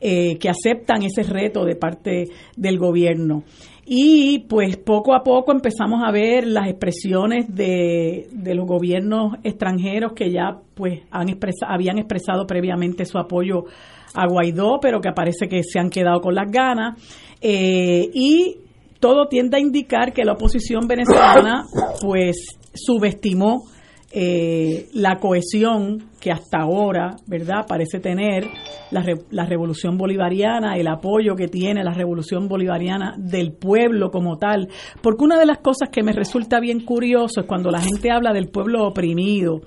que 0.00 0.48
aceptan 0.48 1.02
ese 1.02 1.22
reto 1.22 1.64
de 1.64 1.76
parte 1.76 2.24
del 2.56 2.78
gobierno. 2.78 3.42
Y 3.88 4.40
pues 4.48 4.76
poco 4.76 5.14
a 5.14 5.22
poco 5.22 5.52
empezamos 5.52 6.02
a 6.04 6.10
ver 6.10 6.44
las 6.44 6.68
expresiones 6.68 7.46
de, 7.54 8.26
de 8.32 8.54
los 8.56 8.66
gobiernos 8.66 9.34
extranjeros 9.44 10.12
que 10.12 10.32
ya 10.32 10.58
pues 10.74 11.02
han 11.12 11.28
habían 11.68 11.98
expresado 11.98 12.48
previamente 12.48 13.04
su 13.04 13.16
apoyo 13.16 13.64
a 14.14 14.26
Guaidó, 14.26 14.80
pero 14.80 15.00
que 15.00 15.12
parece 15.12 15.46
que 15.46 15.62
se 15.62 15.78
han 15.78 15.90
quedado 15.90 16.20
con 16.20 16.34
las 16.34 16.50
ganas. 16.50 17.00
Eh, 17.40 18.10
y 18.12 18.56
todo 18.98 19.28
tiende 19.28 19.58
a 19.58 19.60
indicar 19.60 20.12
que 20.12 20.24
la 20.24 20.32
oposición 20.32 20.88
venezolana 20.88 21.64
pues 22.00 22.58
subestimó 22.74 23.62
eh, 24.18 24.88
la 24.94 25.16
cohesión 25.16 26.04
que 26.18 26.30
hasta 26.30 26.60
ahora, 26.62 27.16
¿verdad?, 27.26 27.66
parece 27.68 28.00
tener 28.00 28.46
la, 28.90 29.04
la, 29.30 29.44
revolución 29.44 29.98
bolivariana, 29.98 30.78
el 30.78 30.88
apoyo 30.88 31.34
que 31.36 31.48
tiene 31.48 31.84
la 31.84 31.92
revolución 31.92 32.48
bolivariana 32.48 33.14
del 33.18 33.52
pueblo 33.52 34.10
como 34.10 34.38
tal. 34.38 34.68
Porque 35.02 35.22
una 35.22 35.38
de 35.38 35.44
las 35.44 35.58
cosas 35.58 35.90
que 35.92 36.02
me 36.02 36.12
resulta 36.12 36.60
bien 36.60 36.80
curioso 36.80 37.42
es 37.42 37.46
cuando 37.46 37.70
la 37.70 37.82
gente 37.82 38.10
habla 38.10 38.32
del 38.32 38.48
pueblo 38.48 38.86
oprimido. 38.86 39.60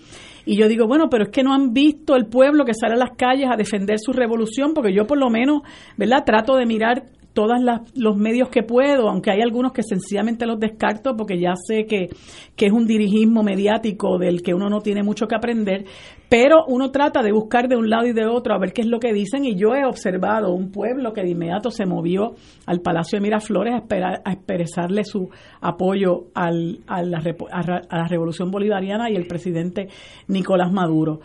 Y 0.48 0.58
yo 0.58 0.68
digo, 0.68 0.88
bueno, 0.88 1.10
pero 1.12 1.26
es 1.26 1.30
que 1.30 1.44
no 1.44 1.54
han 1.54 1.72
visto 1.72 2.16
el 2.16 2.26
pueblo 2.26 2.66
que 2.66 2.74
sale 2.74 2.96
a 2.96 2.98
las 2.98 3.16
calles 3.16 3.50
a 3.52 3.56
defender 3.56 4.00
su 4.00 4.14
revolución, 4.14 4.74
porque 4.74 4.96
yo 4.96 5.06
por 5.06 5.20
lo 5.20 5.30
menos, 5.30 5.62
¿verdad? 5.96 6.24
Trato 6.26 6.56
de 6.56 6.66
mirar 6.66 7.04
todos 7.34 7.58
los 7.96 8.18
medios 8.18 8.50
que 8.50 8.64
puedo, 8.64 9.10
aunque 9.10 9.32
hay 9.32 9.42
algunos 9.42 9.72
que 9.72 9.84
sencillamente 9.84 10.46
los 10.46 10.60
descarto 10.60 11.16
porque 11.16 11.40
ya 11.40 11.54
sé 11.56 11.86
que, 11.86 12.10
que 12.56 12.66
es 12.66 12.72
un 12.72 12.86
dirigismo 12.86 13.44
mediático 13.44 14.18
del 14.18 14.42
que 14.42 14.54
uno 14.54 14.70
no 14.70 14.82
tiene 14.82 15.04
mucho 15.04 15.28
que 15.28 15.36
aprender, 15.36 15.86
pero 16.28 16.66
uno 16.68 16.92
trata 16.92 17.22
de 17.22 17.32
buscar 17.32 17.68
de 17.68 17.76
un 17.76 17.90
lado 17.90 18.08
y 18.08 18.14
de 18.14 18.26
otro 18.26 18.54
a 18.54 18.60
ver 18.60 18.74
qué 18.74 18.82
es 18.82 18.88
lo 18.88 19.00
que 19.00 19.14
dicen 19.14 19.46
y 19.46 19.56
yo 19.56 19.76
he 19.76 19.86
observado 19.86 20.54
un 20.54 20.72
pueblo 20.72 21.14
que 21.14 21.22
de 21.22 21.30
inmediato 21.30 21.72
se 21.72 21.86
movió 21.86 22.36
al 22.66 22.82
Palacio 22.82 23.18
de 23.18 23.22
Miraflores 23.22 23.74
a, 23.74 23.78
esperar, 23.78 24.22
a 24.26 24.34
expresarle 24.34 25.04
su 25.04 25.30
apoyo 25.62 26.28
al, 26.34 26.80
a, 26.88 27.02
la, 27.04 27.20
a 27.20 27.98
la 27.98 28.08
Revolución 28.08 28.52
Bolivariana 28.52 29.10
y 29.10 29.16
el 29.16 29.28
presidente 29.28 29.88
Nicolás 30.28 30.72
Maduro 30.72 31.20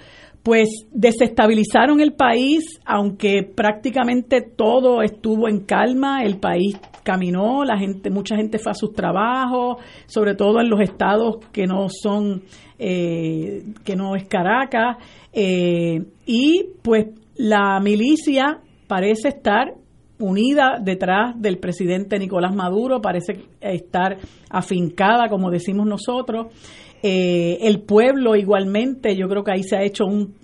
pues 0.45 0.69
desestabilizaron 0.93 2.01
el 2.01 2.13
país, 2.13 2.79
aunque 2.85 3.43
prácticamente 3.43 4.43
todo 4.43 5.01
estuvo 5.01 5.49
en 5.49 5.61
calma, 5.61 6.23
el 6.23 6.37
país 6.39 6.79
caminó, 7.03 7.65
la 7.65 7.79
gente, 7.79 8.11
mucha 8.11 8.37
gente 8.37 8.59
fue 8.59 8.73
a 8.73 8.75
sus 8.75 8.93
trabajos, 8.93 9.79
sobre 10.07 10.35
todo 10.35 10.61
en 10.61 10.69
los 10.69 10.81
estados 10.83 11.39
que 11.51 11.65
no 11.65 11.87
son, 11.89 12.43
eh, 12.79 13.65
que 13.85 13.97
no 13.97 14.17
es 14.17 14.29
Caracas, 14.29 14.99
eh, 15.33 16.05
y 16.27 16.67
pues 16.83 17.07
la 17.37 17.81
milicia 17.81 18.61
parece 18.87 19.29
estar 19.29 19.73
unida 20.19 20.79
detrás 20.79 21.41
del 21.41 21.57
presidente 21.59 22.19
Nicolás 22.19 22.55
Maduro, 22.55 23.01
parece 23.01 23.47
estar 23.63 24.19
afincada, 24.51 25.29
como 25.31 25.51
decimos 25.51 25.87
nosotros. 25.87 26.49
Eh, 27.07 27.59
el 27.61 27.83
pueblo 27.83 28.35
igualmente, 28.35 29.15
yo 29.15 29.29
creo 29.29 29.45
que 29.45 29.53
ahí 29.53 29.63
se 29.63 29.77
ha 29.77 29.83
hecho 29.83 30.07
un, 30.07 30.43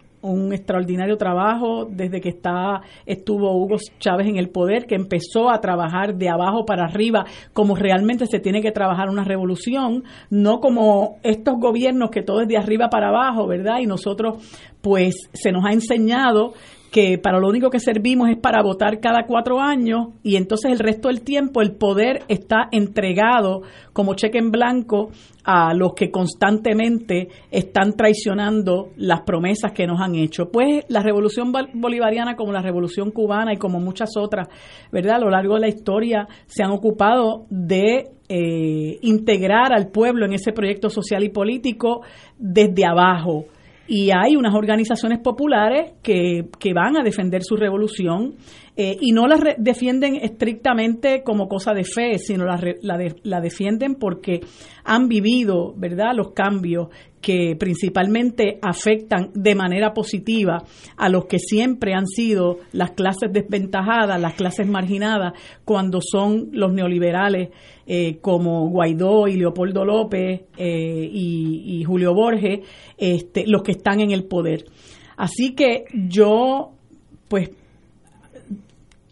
extraordinario 0.53 1.17
trabajo 1.17 1.87
desde 1.87 2.21
que 2.21 2.29
está 2.29 2.83
estuvo 3.07 3.57
Hugo 3.57 3.77
Chávez 3.99 4.27
en 4.27 4.37
el 4.37 4.51
poder, 4.51 4.85
que 4.85 4.95
empezó 4.95 5.49
a 5.49 5.63
trabajar 5.63 6.17
de 6.17 6.29
abajo 6.29 6.67
para 6.67 6.85
arriba, 6.85 7.25
como 7.55 7.75
realmente 7.75 8.27
se 8.27 8.41
tiene 8.41 8.61
que 8.61 8.73
trabajar 8.73 9.09
una 9.09 9.25
revolución, 9.25 10.05
no 10.29 10.61
como 10.61 11.17
estos 11.23 11.55
gobiernos 11.59 12.11
que 12.11 12.21
todo 12.21 12.43
es 12.43 12.49
de 12.49 12.59
arriba 12.59 12.91
para 12.91 13.09
abajo, 13.09 13.47
¿verdad? 13.47 13.79
Y 13.81 13.87
nosotros, 13.87 14.45
pues, 14.83 15.15
se 15.33 15.53
nos 15.53 15.65
ha 15.65 15.73
enseñado 15.73 16.53
que 16.91 17.19
para 17.19 17.39
lo 17.39 17.49
único 17.49 17.71
que 17.71 17.79
servimos 17.79 18.29
es 18.31 18.37
para 18.37 18.63
votar 18.63 19.01
cada 19.01 19.25
cuatro 19.27 19.61
años 19.61 20.09
y 20.23 20.37
entonces 20.37 20.73
el 20.73 20.79
resto 20.79 21.09
del 21.09 21.23
tiempo 21.23 21.63
el 21.63 21.73
poder 21.73 22.25
está 22.29 22.69
entregado 22.73 23.63
como 23.93 24.15
cheque 24.15 24.39
en 24.39 24.51
blanco 24.51 25.11
a 25.45 25.73
los 25.73 25.95
que 25.95 26.11
constantemente 26.11 27.29
están 27.51 27.95
traicionando 27.95 28.91
las 28.97 29.23
promesas 29.23 29.73
que 29.73 29.87
nos 29.87 30.01
han 30.01 30.17
hecho. 30.17 30.51
Pues 30.51 30.85
la 30.89 31.03
revolución 31.03 31.53
bolivariana 31.75 32.35
como 32.37 32.53
la 32.53 32.61
revolución 32.61 33.11
cubana 33.11 33.53
y 33.53 33.57
como 33.57 33.79
muchas 33.79 34.11
otras, 34.17 34.49
¿verdad? 34.91 35.17
A 35.17 35.21
lo 35.21 35.31
largo 35.31 35.55
de 35.55 35.61
la 35.61 35.69
historia 35.69 36.27
se 36.47 36.63
han 36.63 36.73
ocupado 36.73 37.47
de 37.51 38.11
eh, 38.29 38.99
integrar 39.03 39.73
al 39.73 39.89
pueblo 39.89 40.27
en 40.27 40.35
ese 40.35 40.53
proyecto 40.53 40.91
social 40.91 41.23
y 41.23 41.31
político 41.31 42.03
desde 42.39 42.85
abajo 42.85 43.47
y 43.93 44.13
hay 44.13 44.37
unas 44.37 44.55
organizaciones 44.55 45.19
populares 45.19 45.95
que, 46.01 46.45
que 46.61 46.73
van 46.73 46.97
a 46.97 47.03
defender 47.03 47.43
su 47.43 47.57
revolución 47.57 48.37
eh, 48.77 48.97
y 49.01 49.11
no 49.11 49.27
la 49.27 49.37
defienden 49.59 50.15
estrictamente 50.15 51.25
como 51.25 51.49
cosa 51.49 51.75
de 51.75 51.83
fe, 51.83 52.17
sino 52.19 52.45
la, 52.45 52.57
la, 52.83 52.97
la, 53.25 53.41
defienden 53.41 53.97
porque 53.97 54.43
han 54.85 55.09
vivido, 55.09 55.75
¿verdad?, 55.77 56.13
los 56.15 56.31
cambios 56.35 56.87
que 57.21 57.55
principalmente 57.59 58.59
afectan 58.63 59.31
de 59.35 59.55
manera 59.55 59.93
positiva 59.93 60.65
a 60.97 61.09
los 61.09 61.27
que 61.27 61.39
siempre 61.39 61.93
han 61.95 62.07
sido 62.07 62.59
las 62.73 62.93
clases 62.93 63.33
desventajadas, 63.33 64.21
las 64.21 64.35
clases 64.35 64.67
marginadas, 64.67 65.35
cuando 65.65 66.01
son 66.01 66.49
los 66.53 66.73
neoliberales 66.73 67.51
eh, 67.87 68.19
como 68.21 68.69
Guaidó 68.69 69.29
y 69.29 69.37
Leopoldo 69.37 69.85
López 69.85 70.43
eh, 70.57 71.11
y, 71.13 71.81
y, 71.81 71.85
Julio 71.85 72.15
Borges, 72.15 72.61
este, 72.97 73.45
los 73.47 73.63
que 73.63 73.73
están 73.73 74.01
en 74.01 74.13
el 74.13 74.25
poder. 74.25 74.65
Así 75.17 75.55
que 75.55 75.85
yo, 75.93 76.73
pues 77.29 77.51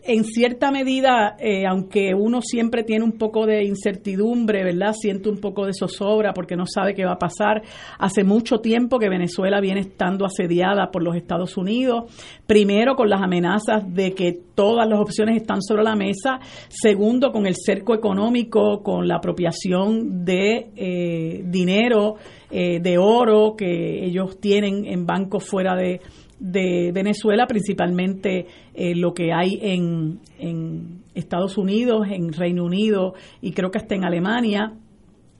en 0.08 0.24
cierta 0.24 0.70
medida, 0.70 1.36
eh, 1.38 1.66
aunque 1.66 2.14
uno 2.14 2.40
siempre 2.40 2.82
tiene 2.82 3.04
un 3.04 3.18
poco 3.18 3.44
de 3.44 3.62
incertidumbre, 3.64 4.64
¿verdad? 4.64 4.94
Siente 4.98 5.28
un 5.28 5.38
poco 5.38 5.66
de 5.66 5.74
zozobra 5.74 6.32
porque 6.32 6.56
no 6.56 6.64
sabe 6.66 6.94
qué 6.94 7.04
va 7.04 7.12
a 7.12 7.18
pasar. 7.18 7.60
Hace 7.98 8.24
mucho 8.24 8.60
tiempo 8.60 8.98
que 8.98 9.10
Venezuela 9.10 9.60
viene 9.60 9.80
estando 9.80 10.24
asediada 10.24 10.90
por 10.90 11.02
los 11.02 11.14
Estados 11.14 11.58
Unidos. 11.58 12.10
Primero, 12.46 12.96
con 12.96 13.10
las 13.10 13.20
amenazas 13.20 13.84
de 13.92 14.14
que 14.14 14.32
todas 14.54 14.88
las 14.88 14.98
opciones 14.98 15.36
están 15.36 15.60
sobre 15.60 15.84
la 15.84 15.94
mesa. 15.94 16.40
Segundo, 16.68 17.30
con 17.30 17.46
el 17.46 17.54
cerco 17.54 17.94
económico, 17.94 18.82
con 18.82 19.06
la 19.06 19.16
apropiación 19.16 20.24
de 20.24 20.70
eh, 20.74 21.42
dinero, 21.44 22.14
eh, 22.50 22.80
de 22.80 22.96
oro 22.96 23.56
que 23.58 24.06
ellos 24.06 24.40
tienen 24.40 24.86
en 24.86 25.04
bancos 25.04 25.44
fuera 25.44 25.76
de 25.76 26.00
de 26.38 26.92
Venezuela, 26.92 27.46
principalmente 27.46 28.46
eh, 28.74 28.94
lo 28.94 29.12
que 29.12 29.32
hay 29.32 29.58
en, 29.60 30.20
en 30.38 31.02
Estados 31.14 31.58
Unidos, 31.58 32.06
en 32.10 32.32
Reino 32.32 32.64
Unido 32.64 33.14
y 33.40 33.52
creo 33.52 33.70
que 33.70 33.78
hasta 33.78 33.94
en 33.94 34.04
Alemania, 34.04 34.72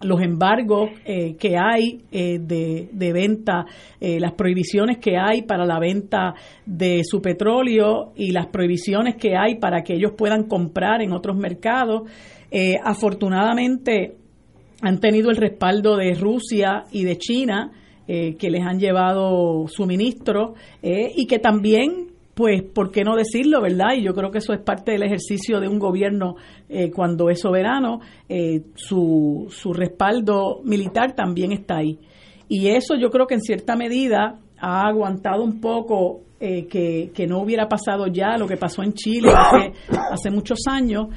los 0.00 0.20
embargos 0.20 0.90
eh, 1.04 1.36
que 1.36 1.56
hay 1.58 2.02
eh, 2.12 2.38
de, 2.38 2.88
de, 2.92 3.12
venta, 3.12 3.66
las 4.00 4.32
prohibiciones 4.34 4.98
que 4.98 5.16
hay 5.16 5.42
para 5.42 5.66
la 5.66 5.80
venta 5.80 6.34
de 6.64 7.02
su 7.02 7.20
petróleo 7.20 8.12
y 8.14 8.30
las 8.30 8.46
prohibiciones 8.46 9.16
que 9.16 9.36
hay 9.36 9.56
para 9.56 9.82
que 9.82 9.94
ellos 9.94 10.12
puedan 10.16 10.44
comprar 10.44 11.02
en 11.02 11.12
otros 11.12 11.36
mercados. 11.36 12.08
afortunadamente 12.84 14.14
han 14.80 15.00
tenido 15.00 15.30
el 15.30 15.36
respaldo 15.36 15.96
de 15.96 16.14
Rusia 16.14 16.84
y 16.92 17.02
de 17.02 17.18
China, 17.18 17.72
eh, 18.10 18.36
que 18.36 18.48
les 18.48 18.64
han 18.64 18.80
llevado 18.80 19.66
suministro 19.68 20.54
eh, 20.82 21.12
y 21.14 21.26
que 21.26 21.38
también 21.38 22.06
pues, 22.32 22.62
¿por 22.62 22.90
qué 22.90 23.04
no 23.04 23.16
decirlo, 23.16 23.60
verdad? 23.60 23.96
Y 23.98 24.02
yo 24.02 24.14
creo 24.14 24.30
que 24.30 24.38
eso 24.38 24.54
es 24.54 24.60
parte 24.60 24.92
del 24.92 25.02
ejercicio 25.02 25.60
de 25.60 25.68
un 25.68 25.78
gobierno 25.78 26.36
eh, 26.70 26.90
cuando 26.90 27.28
es 27.28 27.40
soberano, 27.40 28.00
su, 28.76 29.48
su 29.50 29.74
respaldo 29.74 30.62
militar 30.64 31.14
también 31.14 31.52
está 31.52 31.78
ahí. 31.78 31.98
Y 32.48 32.68
eso 32.68 32.94
yo 32.94 33.10
creo 33.10 33.26
que 33.26 33.34
en 33.34 33.42
cierta 33.42 33.76
medida 33.76 34.38
ha 34.58 34.86
aguantado 34.86 35.44
un 35.44 35.60
poco 35.60 36.20
que, 36.38 37.10
que, 37.12 37.26
no 37.26 37.42
hubiera 37.42 37.68
pasado 37.68 38.06
ya 38.06 38.38
lo 38.38 38.46
que 38.46 38.56
pasó 38.56 38.84
en 38.84 38.94
Chile 38.94 39.32
hace, 39.36 39.72
hace 40.12 40.30
muchos 40.30 40.60
años. 40.70 41.08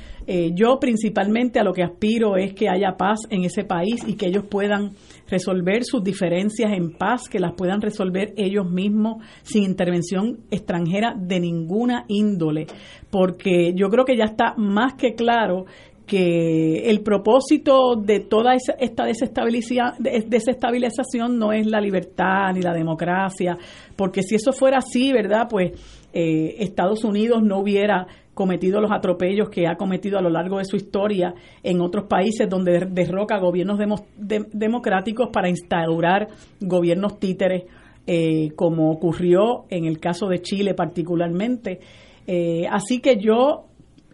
yo 0.56 0.80
principalmente 0.80 1.60
a 1.60 1.64
lo 1.64 1.72
que 1.72 1.84
aspiro 1.84 2.36
es 2.36 2.54
que 2.54 2.68
haya 2.68 2.98
paz 2.98 3.20
en 3.30 3.46
ese 3.46 3.64
país 3.64 4.04
y 4.08 4.16
que 4.16 4.26
ellos 4.26 4.46
puedan 4.50 4.94
resolver 5.32 5.84
sus 5.84 6.04
diferencias 6.04 6.72
en 6.72 6.92
paz, 6.92 7.28
que 7.28 7.40
las 7.40 7.54
puedan 7.54 7.82
resolver 7.82 8.36
ellos 8.38 8.70
mismos 8.70 9.24
sin 9.42 9.64
intervención 9.64 10.42
extranjera 10.52 11.16
de 11.18 11.40
ninguna 11.40 12.06
índole, 12.08 12.68
porque 13.10 13.74
yo 13.76 13.90
creo 13.90 14.06
que 14.06 14.18
ya 14.18 14.26
está 14.26 14.54
más 14.58 14.94
que 14.94 15.16
claro 15.16 15.66
que 16.06 16.90
el 16.90 17.02
propósito 17.02 17.96
de 17.96 18.20
toda 18.20 18.54
esta 18.80 19.06
desestabilización 19.06 21.40
no 21.40 21.54
es 21.54 21.66
la 21.66 21.80
libertad 21.80 22.52
ni 22.54 22.62
la 22.62 22.74
democracia, 22.74 23.58
porque 23.96 24.22
si 24.22 24.36
eso 24.36 24.52
fuera 24.52 24.80
así, 24.80 25.14
¿verdad? 25.14 25.48
Pues 25.50 25.72
eh, 26.12 26.56
Estados 26.60 27.06
Unidos 27.06 27.42
no 27.44 27.60
hubiera 27.60 28.08
cometido 28.34 28.80
los 28.80 28.92
atropellos 28.92 29.50
que 29.50 29.68
ha 29.68 29.76
cometido 29.76 30.18
a 30.18 30.22
lo 30.22 30.30
largo 30.30 30.58
de 30.58 30.66
su 30.66 30.76
historia 30.76 31.34
en 31.64 31.82
otros 31.82 32.06
países 32.06 32.50
donde 32.50 32.88
derroca 32.90 33.38
gobiernos 33.40 33.80
democráticos 34.18 35.30
para 35.32 35.50
instaurar 35.50 36.28
gobiernos 36.60 37.20
títeres, 37.20 37.64
eh, 38.08 38.52
como 38.56 38.92
ocurrió 38.92 39.66
en 39.70 39.86
el 39.86 40.00
caso 40.00 40.28
de 40.28 40.42
Chile 40.42 40.74
particularmente. 40.74 41.80
Eh, 42.26 42.66
así 42.70 43.00
que 43.00 43.18
yo 43.18 43.66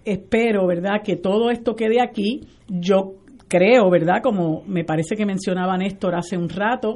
espero, 0.04 0.66
¿verdad?, 0.68 1.02
que 1.04 1.18
todo 1.18 1.52
esto 1.52 1.76
quede 1.76 2.02
aquí. 2.02 2.42
Yo 2.68 3.16
creo, 3.48 3.90
¿verdad?, 3.90 4.22
como 4.24 4.64
me 4.66 4.84
parece 4.84 5.16
que 5.16 5.26
mencionaba 5.26 5.78
Néstor 5.78 6.16
hace 6.16 6.38
un 6.38 6.50
rato, 6.50 6.96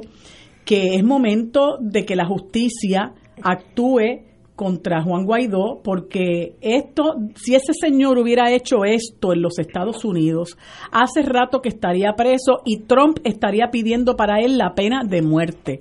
que 0.64 0.94
es 0.94 1.04
momento 1.04 1.76
de 1.80 2.04
que 2.04 2.16
la 2.16 2.26
justicia 2.26 3.12
actúe 3.42 4.31
contra 4.56 5.02
Juan 5.02 5.24
Guaidó 5.24 5.80
porque 5.82 6.54
esto, 6.60 7.14
si 7.34 7.54
ese 7.54 7.72
señor 7.72 8.18
hubiera 8.18 8.52
hecho 8.52 8.84
esto 8.84 9.32
en 9.32 9.42
los 9.42 9.58
Estados 9.58 10.04
Unidos, 10.04 10.56
hace 10.90 11.22
rato 11.22 11.60
que 11.60 11.70
estaría 11.70 12.12
preso 12.14 12.60
y 12.64 12.80
Trump 12.80 13.18
estaría 13.24 13.70
pidiendo 13.70 14.16
para 14.16 14.40
él 14.40 14.58
la 14.58 14.74
pena 14.74 15.02
de 15.04 15.22
muerte. 15.22 15.80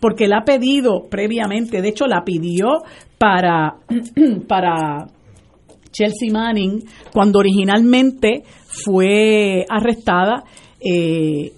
Porque 0.00 0.28
la 0.28 0.38
ha 0.38 0.44
pedido 0.44 1.02
previamente, 1.10 1.82
de 1.82 1.88
hecho 1.88 2.06
la 2.06 2.24
pidió 2.24 2.68
para, 3.18 3.76
para 4.48 5.08
Chelsea 5.90 6.32
Manning 6.32 6.84
cuando 7.12 7.38
originalmente 7.38 8.42
fue 8.66 9.64
arrestada, 9.68 10.44
eh, 10.80 11.52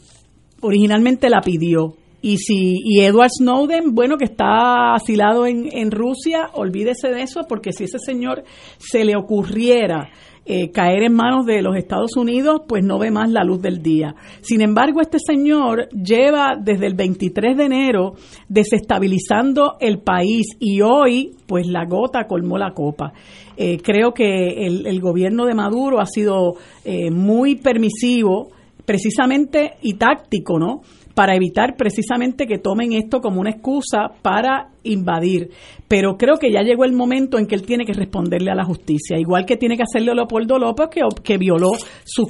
originalmente 0.61 1.29
la 1.29 1.41
pidió 1.41 1.95
y 2.21 2.39
si 2.39 2.77
y 2.85 3.01
Edward 3.01 3.31
Snowden, 3.31 3.95
bueno, 3.95 4.17
que 4.17 4.25
está 4.25 4.95
asilado 4.95 5.47
en, 5.47 5.69
en 5.73 5.91
Rusia, 5.91 6.51
olvídese 6.53 7.09
de 7.09 7.23
eso, 7.23 7.43
porque 7.49 7.73
si 7.73 7.85
ese 7.85 7.99
señor 7.99 8.45
se 8.79 9.05
le 9.05 9.17
ocurriera 9.17 10.11
eh, 10.51 10.71
caer 10.71 11.03
en 11.03 11.13
manos 11.13 11.45
de 11.45 11.61
los 11.61 11.77
Estados 11.77 12.17
Unidos, 12.17 12.63
pues 12.67 12.83
no 12.83 12.99
ve 12.99 13.11
más 13.11 13.31
la 13.31 13.45
luz 13.45 13.61
del 13.61 13.83
día. 13.83 14.15
Sin 14.41 14.63
embargo, 14.63 15.03
este 15.03 15.19
señor 15.19 15.91
lleva 15.91 16.57
desde 16.59 16.87
el 16.87 16.95
23 16.95 17.55
de 17.55 17.65
enero 17.67 18.15
desestabilizando 18.49 19.77
el 19.79 19.99
país 19.99 20.47
y 20.59 20.81
hoy, 20.81 21.33
pues 21.47 21.67
la 21.67 21.85
gota 21.85 22.27
colmó 22.27 22.57
la 22.57 22.73
copa. 22.73 23.13
Eh, 23.59 23.77
creo 23.83 24.15
que 24.15 24.67
el, 24.67 24.87
el, 24.87 25.01
gobierno 25.03 25.45
de 25.45 25.53
Maduro 25.53 26.01
ha 26.01 26.07
sido 26.07 26.55
eh, 26.83 27.11
muy 27.11 27.57
permisivo, 27.57 28.49
precisamente 28.87 29.73
y 29.83 29.99
táctico, 29.99 30.59
¿no? 30.59 30.81
Para 31.19 31.35
evitar 31.35 31.75
precisamente 31.77 32.47
que 32.47 32.59
tomen 32.59 32.93
esto 32.93 33.21
como 33.21 33.41
una 33.41 33.51
excusa 33.51 34.07
para 34.23 34.69
invadir. 34.85 35.51
Pero 35.89 36.17
creo 36.17 36.37
que 36.37 36.53
ya 36.53 36.63
llegó 36.63 36.85
el 36.85 36.93
momento 36.93 37.39
en 37.39 37.47
que 37.49 37.57
él 37.57 37.63
tiene 37.63 37.85
que 37.85 37.93
responderle 37.93 38.53
a 38.53 38.55
la 38.55 38.65
justicia, 38.65 39.19
igual 39.19 39.45
que 39.45 39.57
tiene 39.57 39.77
que 39.77 39.83
hacerle 39.83 40.15
Leopoldo 40.15 40.61
López, 40.61 40.87
que, 40.93 41.01
que 41.25 41.37
violó 41.37 41.73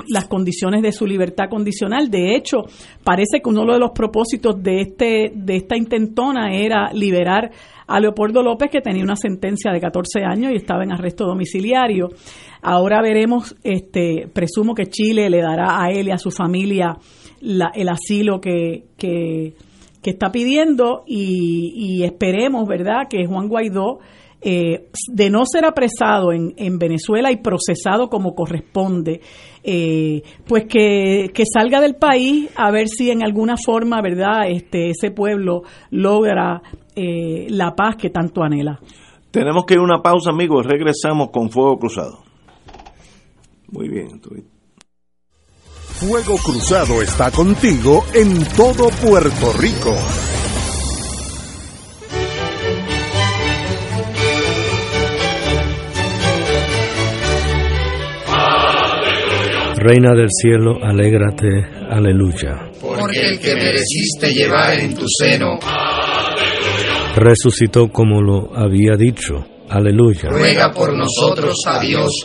las 0.09 0.27
condiciones 0.27 0.81
de 0.81 0.93
su 0.93 1.07
libertad 1.07 1.51
condicional. 1.51 2.11
De 2.11 2.35
hecho, 2.35 2.63
parece 3.05 3.43
que 3.43 3.51
uno 3.51 3.71
de 3.71 3.79
los 3.79 3.91
propósitos 3.91 4.63
de, 4.63 4.81
este, 4.81 5.33
de 5.35 5.57
esta 5.57 5.77
intentona 5.77 6.55
era 6.55 6.91
liberar 6.91 7.51
a 7.89 8.01
Leopoldo 8.01 8.43
López, 8.43 8.71
que 8.71 8.81
tenía 8.81 9.05
una 9.05 9.17
sentencia 9.17 9.71
de 9.71 9.81
14 9.83 10.21
años 10.25 10.53
y 10.53 10.57
estaba 10.57 10.83
en 10.83 10.93
arresto 10.93 11.27
domiciliario. 11.27 12.09
Ahora 12.63 13.03
veremos, 13.03 13.55
este, 13.63 14.29
presumo 14.33 14.75
que 14.75 14.87
Chile 14.87 15.29
le 15.29 15.43
dará 15.43 15.83
a 15.83 15.91
él 15.91 16.09
y 16.09 16.11
a 16.11 16.19
su 16.19 16.31
familia 16.31 16.97
el 17.41 17.89
asilo 17.89 18.41
que, 18.41 18.85
que, 18.97 19.55
está 20.05 20.33
pidiendo 20.33 21.03
y, 21.07 22.03
esperemos, 22.03 22.67
¿verdad?, 22.67 23.09
que 23.11 23.27
Juan 23.27 23.49
Guaidó, 23.49 23.99
eh, 24.41 24.89
de 25.13 25.31
no 25.31 25.45
ser 25.45 25.67
apresado 25.67 26.33
en, 26.33 26.55
en, 26.57 26.79
Venezuela 26.79 27.31
y 27.31 27.37
procesado 27.37 28.09
como 28.09 28.35
corresponde, 28.35 29.21
eh, 29.63 30.23
pues 30.47 30.65
que, 30.65 31.31
que, 31.35 31.43
salga 31.53 31.83
del 31.83 31.97
país 31.97 32.49
a 32.57 32.71
ver 32.71 32.89
si 32.89 33.11
en 33.11 33.23
alguna 33.23 33.57
forma, 33.57 34.01
¿verdad?, 34.01 34.49
este, 34.49 34.91
ese 34.91 35.11
pueblo 35.11 35.63
logra 35.91 36.63
eh, 36.97 37.49
la 37.51 37.75
paz 37.75 37.97
que 37.97 38.11
tanto 38.11 38.43
anhela. 38.43 38.81
Tenemos 39.31 39.67
que 39.67 39.75
ir 39.75 39.81
a 39.81 39.85
una 39.85 40.03
pausa, 40.03 40.31
amigos. 40.31 40.67
Regresamos 40.67 41.31
con 41.31 41.51
Fuego 41.51 41.79
Cruzado. 41.79 42.21
Muy 43.71 43.89
bien. 43.89 44.21
Fuego 46.01 46.37
Cruzado 46.37 47.03
está 47.03 47.33
contigo 47.33 48.05
en 48.15 48.45
todo 48.57 48.89
Puerto 49.03 49.53
Rico. 49.59 49.97
Reina 59.75 60.15
del 60.15 60.29
cielo, 60.31 60.77
alégrate, 60.81 61.67
aleluya. 61.91 62.71
Porque 62.81 63.21
el 63.21 63.41
que 63.41 63.57
mereciste 63.57 64.33
llevar 64.33 64.79
en 64.79 64.95
tu 64.95 65.05
seno, 65.09 65.59
resucitó 67.17 67.89
como 67.89 68.23
lo 68.23 68.57
había 68.57 68.95
dicho, 68.97 69.45
aleluya. 69.69 70.29
Ruega 70.31 70.71
por 70.73 70.97
nosotros 70.97 71.57
a 71.67 71.81
Dios. 71.81 72.25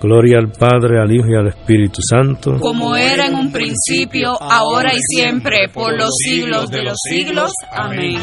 Gloria 0.00 0.38
al 0.38 0.52
Padre, 0.52 1.00
al 1.00 1.12
Hijo 1.12 1.26
y 1.28 1.34
al 1.34 1.48
Espíritu 1.48 2.00
Santo, 2.08 2.56
como 2.60 2.94
era 2.94 3.26
en 3.26 3.34
un 3.34 3.50
principio, 3.50 4.40
ahora 4.40 4.92
y 4.94 5.00
siempre, 5.00 5.68
por 5.74 5.92
los 5.92 6.10
siglos 6.24 6.70
de 6.70 6.84
los 6.84 6.96
siglos. 7.02 7.50
Amén. 7.72 8.20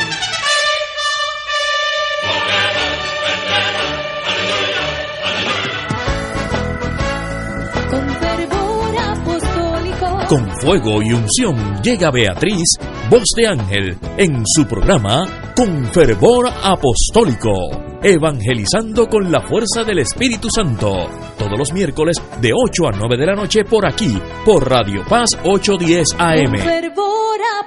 Con 10.29 10.49
fuego 10.61 11.03
y 11.03 11.11
unción 11.11 11.81
llega 11.83 12.09
Beatriz, 12.09 12.77
voz 13.09 13.25
de 13.35 13.47
ángel, 13.47 13.97
en 14.17 14.43
su 14.43 14.65
programa 14.65 15.53
Con 15.55 15.85
fervor 15.93 16.47
apostólico 16.63 17.94
evangelizando 18.03 19.07
con 19.07 19.31
la 19.31 19.41
fuerza 19.41 19.83
del 19.83 19.99
Espíritu 19.99 20.47
Santo, 20.53 21.07
todos 21.37 21.57
los 21.57 21.73
miércoles 21.73 22.17
de 22.41 22.51
8 22.53 22.87
a 22.87 22.91
9 22.97 23.17
de 23.17 23.25
la 23.25 23.35
noche 23.35 23.63
por 23.63 23.87
aquí, 23.87 24.17
por 24.45 24.69
Radio 24.69 25.03
Paz 25.07 25.29
810 25.43 26.15
AM. 26.19 26.53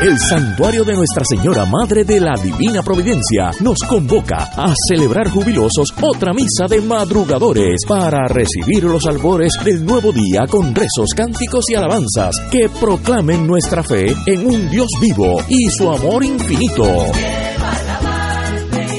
El 0.00 0.16
Santuario 0.16 0.84
de 0.84 0.94
Nuestra 0.94 1.24
Señora 1.24 1.64
Madre 1.64 2.04
de 2.04 2.20
la 2.20 2.34
Divina 2.40 2.84
Providencia 2.84 3.50
nos 3.60 3.78
convoca 3.80 4.48
a 4.56 4.72
celebrar 4.88 5.28
jubilosos 5.28 5.92
otra 6.00 6.32
misa 6.32 6.68
de 6.68 6.80
madrugadores 6.80 7.80
para 7.86 8.28
recibir 8.28 8.84
los 8.84 9.04
albores 9.06 9.54
del 9.64 9.84
nuevo 9.84 10.12
día 10.12 10.44
con 10.48 10.72
rezos, 10.72 11.10
cánticos 11.16 11.64
y 11.68 11.74
alabanzas 11.74 12.36
que 12.48 12.68
proclamen 12.80 13.44
nuestra 13.44 13.82
fe 13.82 14.14
en 14.26 14.46
un 14.46 14.70
Dios 14.70 14.88
vivo 15.00 15.42
y 15.48 15.68
su 15.68 15.90
amor 15.90 16.22
infinito. 16.22 16.84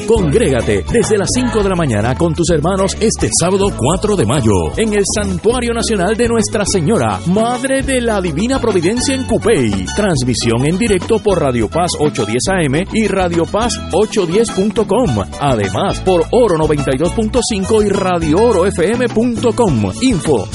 Congrégate 0.10 0.84
desde 0.92 1.18
las 1.20 1.30
5 1.36 1.62
de 1.62 1.70
la 1.70 1.76
mañana 1.76 2.16
con 2.16 2.34
tus 2.34 2.50
hermanos 2.50 2.98
este 3.00 3.30
sábado 3.40 3.72
4 3.78 4.16
de 4.16 4.26
mayo 4.26 4.52
en 4.76 4.92
el 4.92 5.04
Santuario 5.06 5.72
Nacional 5.72 6.18
de 6.18 6.28
Nuestra 6.28 6.66
Señora, 6.66 7.20
Madre 7.28 7.84
de 7.84 8.02
la 8.02 8.20
Divina 8.20 8.60
Providencia 8.60 9.14
en 9.14 9.26
Cupey. 9.26 9.86
Transmisión 9.96 10.66
en 10.66 10.80
directo 10.80 11.20
por 11.20 11.40
Radio 11.40 11.70
Paz 11.70 11.92
810 12.00 12.42
AM 12.48 12.88
y 12.92 13.08
Radio 13.08 13.46
Paz 13.46 13.74
810.com. 13.92 15.20
Además, 15.42 16.00
por 16.00 16.26
Oro 16.32 16.58
92.5 16.58 17.86
y 17.86 17.90
Radio 17.90 18.42
Oro 18.42 18.66
FM.com. 18.66 19.92
Info 20.02 20.48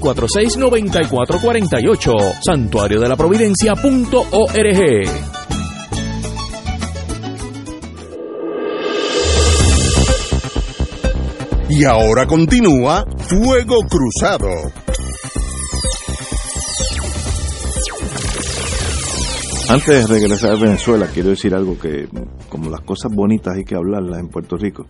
787-646-9448. 0.00 2.36
Santuario 2.42 3.02
de 3.02 3.08
la 3.10 3.16
Providencia.org. 3.16 5.55
Y 11.78 11.84
ahora 11.84 12.26
continúa 12.26 13.04
Fuego 13.28 13.76
Cruzado. 13.86 14.48
Antes 19.68 20.08
de 20.08 20.14
regresar 20.14 20.52
a 20.52 20.58
Venezuela, 20.58 21.06
quiero 21.12 21.28
decir 21.28 21.54
algo 21.54 21.78
que, 21.78 22.08
como 22.48 22.70
las 22.70 22.80
cosas 22.80 23.12
bonitas 23.14 23.56
hay 23.56 23.64
que 23.64 23.74
hablarlas 23.74 24.20
en 24.20 24.28
Puerto 24.28 24.56
Rico. 24.56 24.86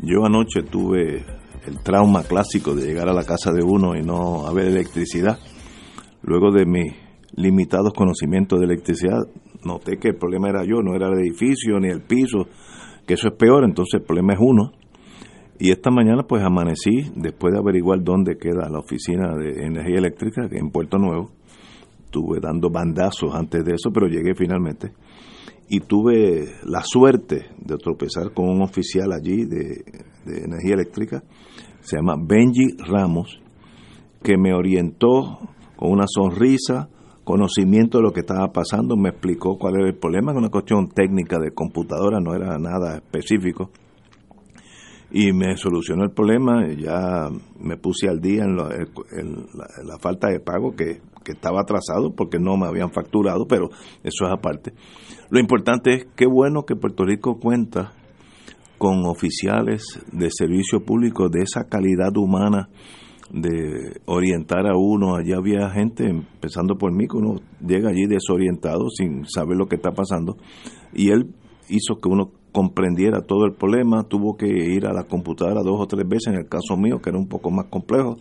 Yo 0.00 0.24
anoche 0.24 0.62
tuve 0.62 1.26
el 1.66 1.82
trauma 1.82 2.22
clásico 2.22 2.74
de 2.74 2.86
llegar 2.86 3.10
a 3.10 3.12
la 3.12 3.24
casa 3.24 3.52
de 3.52 3.62
uno 3.62 3.94
y 3.94 4.00
no 4.00 4.46
haber 4.46 4.68
electricidad. 4.68 5.38
Luego 6.22 6.50
de 6.52 6.64
mis 6.64 6.94
limitados 7.34 7.92
conocimientos 7.92 8.60
de 8.60 8.64
electricidad, 8.64 9.18
noté 9.62 9.98
que 9.98 10.08
el 10.08 10.16
problema 10.16 10.48
era 10.48 10.64
yo, 10.64 10.80
no 10.80 10.94
era 10.94 11.08
el 11.08 11.18
edificio 11.18 11.78
ni 11.78 11.90
el 11.90 12.00
piso, 12.00 12.46
que 13.06 13.12
eso 13.12 13.28
es 13.28 13.34
peor, 13.34 13.64
entonces 13.64 14.00
el 14.00 14.06
problema 14.06 14.32
es 14.32 14.38
uno. 14.40 14.72
Y 15.60 15.72
esta 15.72 15.90
mañana 15.90 16.22
pues 16.22 16.42
amanecí, 16.44 17.10
después 17.16 17.52
de 17.52 17.58
averiguar 17.58 18.04
dónde 18.04 18.36
queda 18.38 18.70
la 18.70 18.78
oficina 18.78 19.34
de 19.34 19.66
energía 19.66 19.98
eléctrica 19.98 20.42
en 20.52 20.70
Puerto 20.70 20.98
Nuevo, 20.98 21.32
estuve 22.04 22.38
dando 22.40 22.70
bandazos 22.70 23.34
antes 23.34 23.64
de 23.64 23.72
eso, 23.72 23.90
pero 23.92 24.06
llegué 24.06 24.36
finalmente. 24.36 24.92
Y 25.68 25.80
tuve 25.80 26.44
la 26.64 26.82
suerte 26.84 27.46
de 27.58 27.76
tropezar 27.76 28.32
con 28.32 28.48
un 28.48 28.62
oficial 28.62 29.12
allí 29.12 29.46
de, 29.46 29.82
energía 30.26 30.74
eléctrica, 30.74 31.24
se 31.80 31.96
llama 31.96 32.14
Benji 32.16 32.76
Ramos, 32.86 33.40
que 34.22 34.38
me 34.38 34.54
orientó 34.54 35.38
con 35.76 35.90
una 35.90 36.04
sonrisa, 36.06 36.88
conocimiento 37.24 37.98
de 37.98 38.04
lo 38.04 38.12
que 38.12 38.20
estaba 38.20 38.52
pasando, 38.52 38.96
me 38.96 39.08
explicó 39.08 39.58
cuál 39.58 39.74
era 39.76 39.88
el 39.88 39.96
problema, 39.96 40.32
que 40.32 40.38
una 40.38 40.50
cuestión 40.50 40.88
técnica 40.88 41.38
de 41.38 41.50
computadora, 41.50 42.20
no 42.20 42.34
era 42.34 42.58
nada 42.58 42.96
específico. 42.96 43.70
Y 45.10 45.32
me 45.32 45.56
solucionó 45.56 46.04
el 46.04 46.10
problema, 46.10 46.66
ya 46.72 47.28
me 47.58 47.76
puse 47.78 48.08
al 48.08 48.20
día 48.20 48.44
en, 48.44 48.56
la 48.56 49.98
falta 49.98 50.28
de 50.28 50.38
pago 50.38 50.76
que, 50.76 51.00
que 51.24 51.32
estaba 51.32 51.62
atrasado 51.62 52.14
porque 52.14 52.38
no 52.38 52.56
me 52.58 52.66
habían 52.66 52.90
facturado, 52.90 53.46
pero 53.46 53.70
eso 54.02 54.26
es 54.26 54.30
aparte. 54.30 54.72
Lo 55.30 55.40
importante 55.40 55.94
es 55.94 56.06
qué 56.14 56.26
bueno 56.26 56.64
que 56.64 56.76
Puerto 56.76 57.04
Rico 57.04 57.38
cuenta 57.38 57.92
con 58.78 59.04
oficiales 59.06 59.82
de 60.12 60.28
servicio 60.30 60.84
público 60.84 61.28
de 61.28 61.42
esa 61.42 61.64
calidad 61.64 62.16
humana 62.16 62.68
de 63.30 64.00
orientar 64.06 64.66
a 64.66 64.76
uno. 64.76 65.16
Allá 65.16 65.36
había 65.36 65.68
gente, 65.70 66.08
empezando 66.08 66.76
por 66.76 66.92
mí, 66.92 67.06
que 67.06 67.16
uno 67.16 67.40
llega 67.60 67.90
allí 67.90 68.06
desorientado 68.06 68.88
sin 68.90 69.26
saber 69.26 69.56
lo 69.56 69.66
que 69.66 69.76
está 69.76 69.90
pasando. 69.90 70.36
Y 70.94 71.10
él 71.10 71.34
hizo 71.68 71.96
que 71.96 72.08
uno 72.08 72.30
comprendiera 72.58 73.20
todo 73.20 73.44
el 73.44 73.52
problema, 73.52 74.02
tuvo 74.02 74.36
que 74.36 74.48
ir 74.48 74.84
a 74.84 74.92
la 74.92 75.04
computadora 75.04 75.62
dos 75.62 75.76
o 75.78 75.86
tres 75.86 76.02
veces, 76.08 76.32
en 76.32 76.40
el 76.40 76.48
caso 76.48 76.76
mío, 76.76 76.98
que 77.00 77.10
era 77.10 77.16
un 77.16 77.28
poco 77.28 77.52
más 77.52 77.66
complejo. 77.66 78.16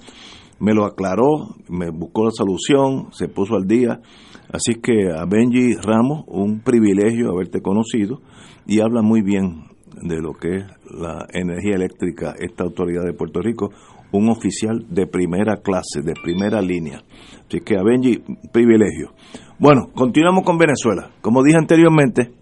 Me 0.60 0.76
lo 0.76 0.86
aclaró, 0.86 1.56
me 1.70 1.90
buscó 1.90 2.26
la 2.26 2.30
solución, 2.30 3.08
se 3.14 3.30
puso 3.30 3.56
al 3.56 3.66
día. 3.66 4.00
Así 4.54 4.76
que 4.76 5.10
a 5.12 5.26
Benji 5.26 5.74
Ramos, 5.82 6.24
un 6.28 6.60
privilegio 6.60 7.32
haberte 7.32 7.62
conocido 7.62 8.22
y 8.68 8.80
habla 8.80 9.02
muy 9.02 9.24
bien 9.24 9.64
de 10.04 10.22
lo 10.22 10.34
que 10.34 10.58
es 10.58 10.66
la 10.92 11.26
energía 11.34 11.74
eléctrica, 11.74 12.36
esta 12.40 12.64
autoridad 12.64 13.06
de 13.06 13.14
Puerto 13.14 13.42
Rico, 13.42 13.72
un 14.12 14.30
oficial 14.30 14.86
de 14.88 15.08
primera 15.08 15.64
clase, 15.64 16.04
de 16.04 16.14
primera 16.14 16.62
línea. 16.62 17.02
Así 17.48 17.62
que 17.62 17.76
a 17.76 17.82
Benji, 17.82 18.22
privilegio. 18.54 19.14
Bueno, 19.58 19.88
continuamos 19.96 20.44
con 20.46 20.60
Venezuela. 20.60 21.10
Como 21.22 21.42
dije 21.42 21.58
anteriormente, 21.58 22.38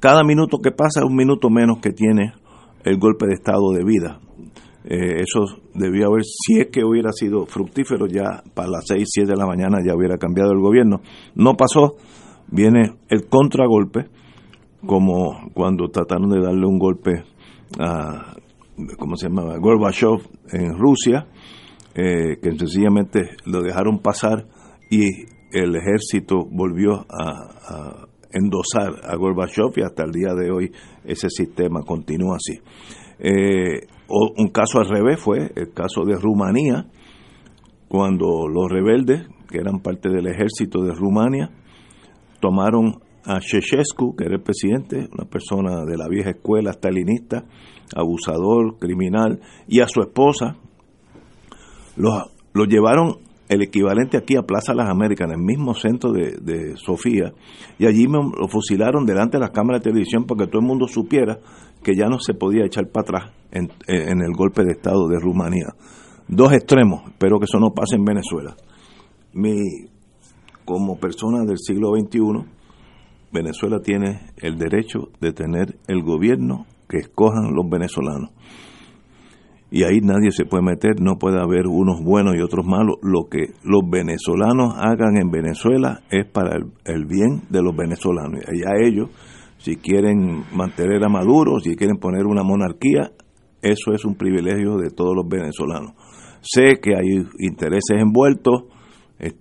cada 0.00 0.22
minuto 0.24 0.58
que 0.58 0.70
pasa 0.70 1.00
es 1.00 1.06
un 1.06 1.16
minuto 1.16 1.50
menos 1.50 1.78
que 1.78 1.92
tiene 1.92 2.34
el 2.84 2.98
golpe 2.98 3.26
de 3.26 3.34
estado 3.34 3.72
de 3.72 3.84
vida. 3.84 4.20
Eh, 4.84 5.22
eso 5.22 5.60
debió 5.74 6.06
haber, 6.06 6.22
si 6.24 6.60
es 6.60 6.68
que 6.68 6.84
hubiera 6.84 7.10
sido 7.12 7.44
fructífero, 7.46 8.06
ya 8.06 8.42
para 8.54 8.68
las 8.68 8.84
6, 8.86 9.04
7 9.04 9.32
de 9.32 9.36
la 9.36 9.46
mañana 9.46 9.78
ya 9.84 9.96
hubiera 9.96 10.16
cambiado 10.16 10.52
el 10.52 10.60
gobierno. 10.60 11.00
No 11.34 11.54
pasó, 11.54 11.96
viene 12.48 12.94
el 13.08 13.26
contragolpe, 13.28 14.06
como 14.86 15.50
cuando 15.54 15.88
trataron 15.88 16.30
de 16.30 16.40
darle 16.40 16.66
un 16.66 16.78
golpe 16.78 17.24
a, 17.80 18.36
¿cómo 18.96 19.16
se 19.16 19.28
llamaba? 19.28 19.58
Gorbachev 19.58 20.20
en 20.52 20.78
Rusia, 20.78 21.26
eh, 21.94 22.38
que 22.40 22.52
sencillamente 22.56 23.30
lo 23.44 23.62
dejaron 23.62 23.98
pasar 23.98 24.46
y 24.88 25.24
el 25.50 25.74
ejército 25.74 26.46
volvió 26.48 27.06
a, 27.08 27.32
a 27.68 28.08
endosar 28.36 28.92
a 29.04 29.16
Gorbachev 29.16 29.72
y 29.76 29.82
hasta 29.82 30.04
el 30.04 30.12
día 30.12 30.34
de 30.34 30.50
hoy 30.50 30.72
ese 31.04 31.28
sistema 31.28 31.82
continúa 31.82 32.36
así. 32.36 32.60
Eh, 33.18 33.86
un 34.08 34.48
caso 34.48 34.78
al 34.78 34.88
revés 34.88 35.20
fue 35.20 35.50
el 35.54 35.72
caso 35.72 36.04
de 36.04 36.16
Rumanía, 36.16 36.86
cuando 37.88 38.48
los 38.48 38.70
rebeldes, 38.70 39.26
que 39.48 39.58
eran 39.58 39.80
parte 39.80 40.08
del 40.08 40.26
ejército 40.26 40.82
de 40.82 40.92
Rumania, 40.92 41.50
tomaron 42.40 43.00
a 43.24 43.40
Ceausescu, 43.40 44.14
que 44.14 44.24
era 44.24 44.36
el 44.36 44.42
presidente, 44.42 45.08
una 45.12 45.28
persona 45.28 45.84
de 45.84 45.96
la 45.96 46.08
vieja 46.08 46.30
escuela 46.30 46.72
stalinista, 46.72 47.44
abusador, 47.94 48.78
criminal, 48.78 49.40
y 49.66 49.80
a 49.80 49.88
su 49.88 50.00
esposa, 50.00 50.56
los, 51.96 52.22
los 52.52 52.68
llevaron 52.68 53.25
el 53.48 53.62
equivalente 53.62 54.16
aquí 54.16 54.36
a 54.36 54.42
Plaza 54.42 54.74
Las 54.74 54.88
Américas, 54.88 55.28
en 55.28 55.38
el 55.38 55.44
mismo 55.44 55.74
centro 55.74 56.12
de, 56.12 56.76
Sofía, 56.76 57.32
y 57.78 57.86
allí 57.86 58.08
me 58.08 58.18
lo 58.18 58.48
fusilaron 58.48 59.06
delante 59.06 59.36
de 59.36 59.42
las 59.42 59.50
cámaras 59.50 59.82
de 59.82 59.90
televisión 59.90 60.24
para 60.24 60.44
que 60.44 60.50
todo 60.50 60.60
el 60.60 60.66
mundo 60.66 60.86
supiera 60.88 61.38
que 61.82 61.94
ya 61.94 62.06
no 62.06 62.18
se 62.18 62.34
podía 62.34 62.64
echar 62.64 62.88
para 62.88 63.02
atrás 63.02 63.32
en, 63.52 63.68
en 63.86 64.20
el 64.20 64.32
golpe 64.36 64.64
de 64.64 64.72
Estado 64.72 65.08
de 65.08 65.18
Rumanía. 65.20 65.74
Dos 66.28 66.52
extremos, 66.52 67.02
espero 67.06 67.38
que 67.38 67.44
eso 67.44 67.60
no 67.60 67.70
pase 67.72 67.96
en 67.96 68.04
Venezuela. 68.04 68.56
Mi, 69.32 69.60
como 70.64 70.98
persona 70.98 71.44
del 71.44 71.58
siglo 71.58 71.92
XXI, 71.94 72.56
Venezuela 73.32 73.80
tiene 73.80 74.32
el 74.38 74.58
derecho 74.58 75.10
de 75.20 75.32
tener 75.32 75.78
el 75.86 76.02
gobierno 76.02 76.66
que 76.88 76.98
escojan 76.98 77.54
los 77.54 77.68
venezolanos. 77.68 78.30
Y 79.70 79.82
ahí 79.82 80.00
nadie 80.00 80.30
se 80.30 80.44
puede 80.44 80.62
meter, 80.62 81.00
no 81.00 81.16
puede 81.18 81.40
haber 81.40 81.66
unos 81.66 82.00
buenos 82.02 82.36
y 82.36 82.40
otros 82.40 82.64
malos. 82.64 82.96
Lo 83.02 83.28
que 83.28 83.52
los 83.64 83.82
venezolanos 83.90 84.74
hagan 84.76 85.16
en 85.16 85.30
Venezuela 85.30 86.02
es 86.10 86.24
para 86.26 86.56
el, 86.56 86.66
el 86.84 87.04
bien 87.06 87.42
de 87.50 87.62
los 87.62 87.74
venezolanos. 87.76 88.40
Y 88.52 88.62
a 88.62 88.86
ellos, 88.86 89.10
si 89.58 89.76
quieren 89.76 90.44
mantener 90.54 91.02
a 91.04 91.08
Maduro, 91.08 91.58
si 91.58 91.74
quieren 91.74 91.96
poner 91.96 92.26
una 92.26 92.44
monarquía, 92.44 93.10
eso 93.60 93.92
es 93.92 94.04
un 94.04 94.14
privilegio 94.14 94.76
de 94.76 94.90
todos 94.90 95.16
los 95.16 95.26
venezolanos. 95.28 95.94
Sé 96.42 96.78
que 96.80 96.94
hay 96.94 97.26
intereses 97.40 97.98
envueltos, 98.00 98.66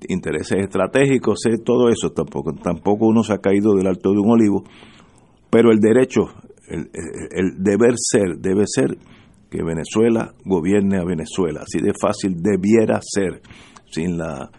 intereses 0.08 0.58
estratégicos, 0.60 1.40
sé 1.44 1.58
todo 1.64 1.90
eso, 1.90 2.12
tampoco, 2.14 2.54
tampoco 2.54 3.06
uno 3.08 3.22
se 3.24 3.34
ha 3.34 3.38
caído 3.38 3.74
del 3.76 3.86
alto 3.88 4.12
de 4.12 4.18
un 4.20 4.32
olivo, 4.32 4.64
pero 5.52 5.70
el 5.72 5.80
derecho, 5.80 6.22
el- 6.68 6.90
el 7.32 7.64
deber 7.64 7.94
ser, 7.98 8.38
debe 8.40 8.64
ser 8.66 8.98
que 9.56 9.64
Venezuela 9.64 10.34
gobierne 10.44 10.98
a 10.98 11.06
Venezuela, 11.06 11.62
así 11.62 11.80
de 11.82 11.94
fácil 12.00 12.36
debiera 12.42 13.00
ser, 13.02 13.42
sin 13.90 14.18
la, 14.18 14.50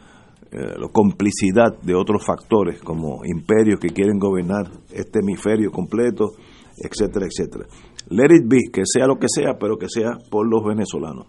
eh, 0.51 0.79
la 0.79 0.89
complicidad 0.89 1.79
de 1.83 1.95
otros 1.95 2.25
factores 2.25 2.81
como 2.81 3.25
imperios 3.25 3.79
que 3.79 3.89
quieren 3.89 4.19
gobernar 4.19 4.71
este 4.91 5.19
hemisferio 5.19 5.71
completo, 5.71 6.31
etcétera, 6.79 7.27
etcétera. 7.27 7.67
Let 8.09 8.35
it 8.35 8.49
be, 8.49 8.71
que 8.73 8.83
sea 8.85 9.07
lo 9.07 9.17
que 9.19 9.27
sea, 9.29 9.59
pero 9.59 9.77
que 9.77 9.89
sea 9.89 10.17
por 10.31 10.47
los 10.49 10.65
venezolanos. 10.65 11.27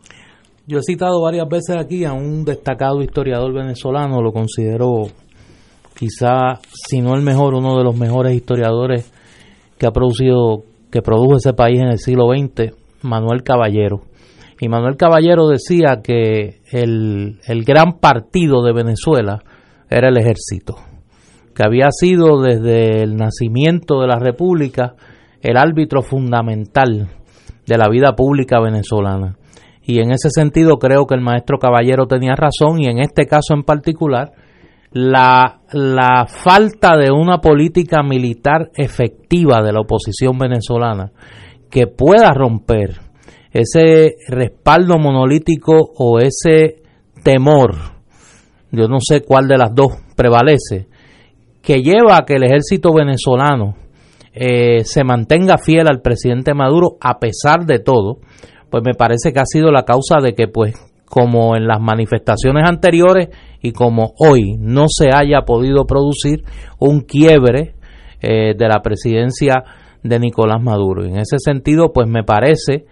Yo 0.66 0.80
he 0.80 0.84
citado 0.84 1.22
varias 1.22 1.48
veces 1.50 1.76
aquí 1.78 2.06
a 2.06 2.14
un 2.14 2.46
destacado 2.46 3.02
historiador 3.02 3.54
venezolano, 3.54 4.22
lo 4.22 4.32
considero 4.32 5.08
quizá, 5.98 6.60
si 6.90 7.02
no 7.02 7.16
el 7.16 7.22
mejor, 7.22 7.56
uno 7.56 7.78
de 7.78 7.84
los 7.84 7.98
mejores 7.98 8.36
historiadores 8.36 9.12
que 9.78 9.88
ha 9.88 9.92
producido, 9.92 10.64
que 10.92 11.02
produjo 11.02 11.38
ese 11.38 11.54
país 11.54 11.80
en 11.80 11.88
el 11.88 11.98
siglo 11.98 12.28
XX, 12.30 12.74
Manuel 13.02 13.44
Caballero. 13.44 14.02
Y 14.60 14.70
Manuel 14.70 14.98
Caballero 14.98 15.48
decía 15.48 16.02
que 16.04 16.62
el, 16.72 17.40
el 17.46 17.64
gran 17.64 18.00
partido 18.00 18.64
de 18.64 18.74
Venezuela 18.74 19.44
era 19.90 20.10
el 20.10 20.18
ejército, 20.18 20.76
que 21.56 21.64
había 21.64 21.90
sido 21.92 22.42
desde 22.42 23.04
el 23.04 23.16
nacimiento 23.16 24.02
de 24.02 24.08
la 24.08 24.20
República 24.20 24.96
el 25.42 25.58
árbitro 25.58 26.02
fundamental 26.02 27.08
de 27.66 27.78
la 27.78 27.88
vida 27.90 28.16
pública 28.16 28.60
venezolana. 28.60 29.38
Y 29.84 30.00
en 30.00 30.12
ese 30.12 30.30
sentido 30.30 30.78
creo 30.78 31.06
que 31.06 31.16
el 31.16 31.22
maestro 31.22 31.60
Caballero 31.60 32.08
tenía 32.08 32.36
razón 32.36 32.82
y 32.82 32.88
en 32.88 33.00
este 33.00 33.26
caso 33.26 33.54
en 33.54 33.64
particular 33.64 34.32
la, 34.92 35.62
la 35.72 36.26
falta 36.28 36.98
de 36.98 37.12
una 37.12 37.40
política 37.40 38.04
militar 38.04 38.70
efectiva 38.76 39.62
de 39.62 39.72
la 39.72 39.82
oposición 39.82 40.38
venezolana 40.38 41.12
que 41.70 41.88
pueda 41.88 42.32
romper 42.34 43.00
ese 43.52 44.16
respaldo 44.28 44.98
monolítico 44.98 45.74
o 45.98 46.20
ese 46.20 46.84
temor, 47.24 47.76
yo 48.72 48.88
no 48.88 48.98
sé 49.00 49.22
cuál 49.22 49.48
de 49.48 49.58
las 49.58 49.74
dos 49.74 49.94
prevalece, 50.16 50.88
que 51.62 51.82
lleva 51.82 52.18
a 52.18 52.26
que 52.26 52.36
el 52.36 52.44
ejército 52.44 52.94
venezolano 52.94 53.76
eh, 54.34 54.84
se 54.84 55.04
mantenga 55.04 55.58
fiel 55.58 55.88
al 55.88 56.02
presidente 56.02 56.54
Maduro 56.54 56.98
a 57.02 57.20
pesar 57.20 57.66
de 57.66 57.80
todo, 57.80 58.20
pues 58.70 58.84
me 58.86 58.94
parece 58.94 59.34
que 59.34 59.40
ha 59.40 59.46
sido 59.46 59.72
la 59.72 59.84
causa 59.84 60.18
de 60.22 60.34
que 60.34 60.48
pues 60.48 60.76
como 61.06 61.56
en 61.56 61.66
las 61.68 61.80
manifestaciones 61.80 62.64
anteriores 62.68 63.30
y 63.62 63.72
como 63.72 64.14
hoy 64.20 64.58
no 64.60 64.86
se 64.90 65.08
haya 65.14 65.42
podido 65.42 65.86
producir 65.86 66.44
un 66.80 67.02
quiebre 67.02 67.76
eh, 68.22 68.54
de 68.58 68.68
la 68.68 68.82
presidencia 68.82 69.64
de 70.08 70.20
Nicolás 70.20 70.62
Maduro. 70.62 71.04
En 71.04 71.18
ese 71.18 71.38
sentido, 71.40 71.92
pues 71.94 72.08
me 72.08 72.24
parece 72.24 72.86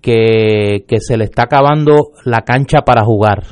que, 0.00 0.84
que 0.86 1.00
se 1.00 1.16
le 1.16 1.24
está 1.24 1.44
acabando 1.44 2.10
la 2.24 2.42
cancha 2.42 2.80
para 2.84 3.04
jugar 3.04 3.42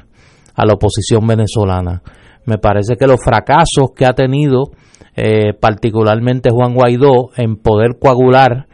a 0.54 0.66
la 0.66 0.74
oposición 0.74 1.26
venezolana. 1.26 2.02
Me 2.46 2.58
parece 2.58 2.96
que 2.96 3.06
los 3.06 3.22
fracasos 3.22 3.92
que 3.96 4.06
ha 4.06 4.12
tenido 4.12 4.70
eh, 5.16 5.54
particularmente 5.58 6.50
Juan 6.50 6.74
Guaidó 6.74 7.30
en 7.36 7.56
poder 7.56 7.98
coagular 8.00 8.66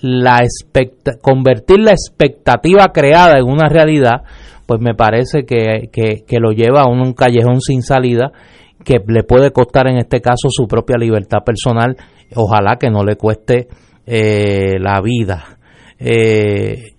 la 0.00 0.40
convertir 1.20 1.78
la 1.78 1.92
expectativa 1.92 2.88
creada 2.92 3.38
en 3.38 3.44
una 3.44 3.68
realidad, 3.68 4.22
pues 4.66 4.80
me 4.80 4.94
parece 4.94 5.44
que, 5.44 5.90
que, 5.92 6.40
lo 6.40 6.52
lleva 6.52 6.82
a 6.82 6.88
un, 6.88 7.12
callejón 7.12 7.60
sin 7.60 7.82
salida 7.82 8.32
que 8.84 8.98
le 9.06 9.22
puede 9.22 9.52
costar 9.52 9.88
en 9.88 9.98
este 9.98 10.20
caso 10.20 10.48
su 10.50 10.66
propia 10.66 10.96
libertad 10.96 11.44
personal, 11.44 11.96
ojalá 12.34 12.76
que 12.76 12.90
no 12.90 13.04
le 13.04 13.16
cueste 13.16 13.68
eh, 14.06 14.78
la 14.78 15.00
vida. 15.00 15.58
Eh, 15.98 16.92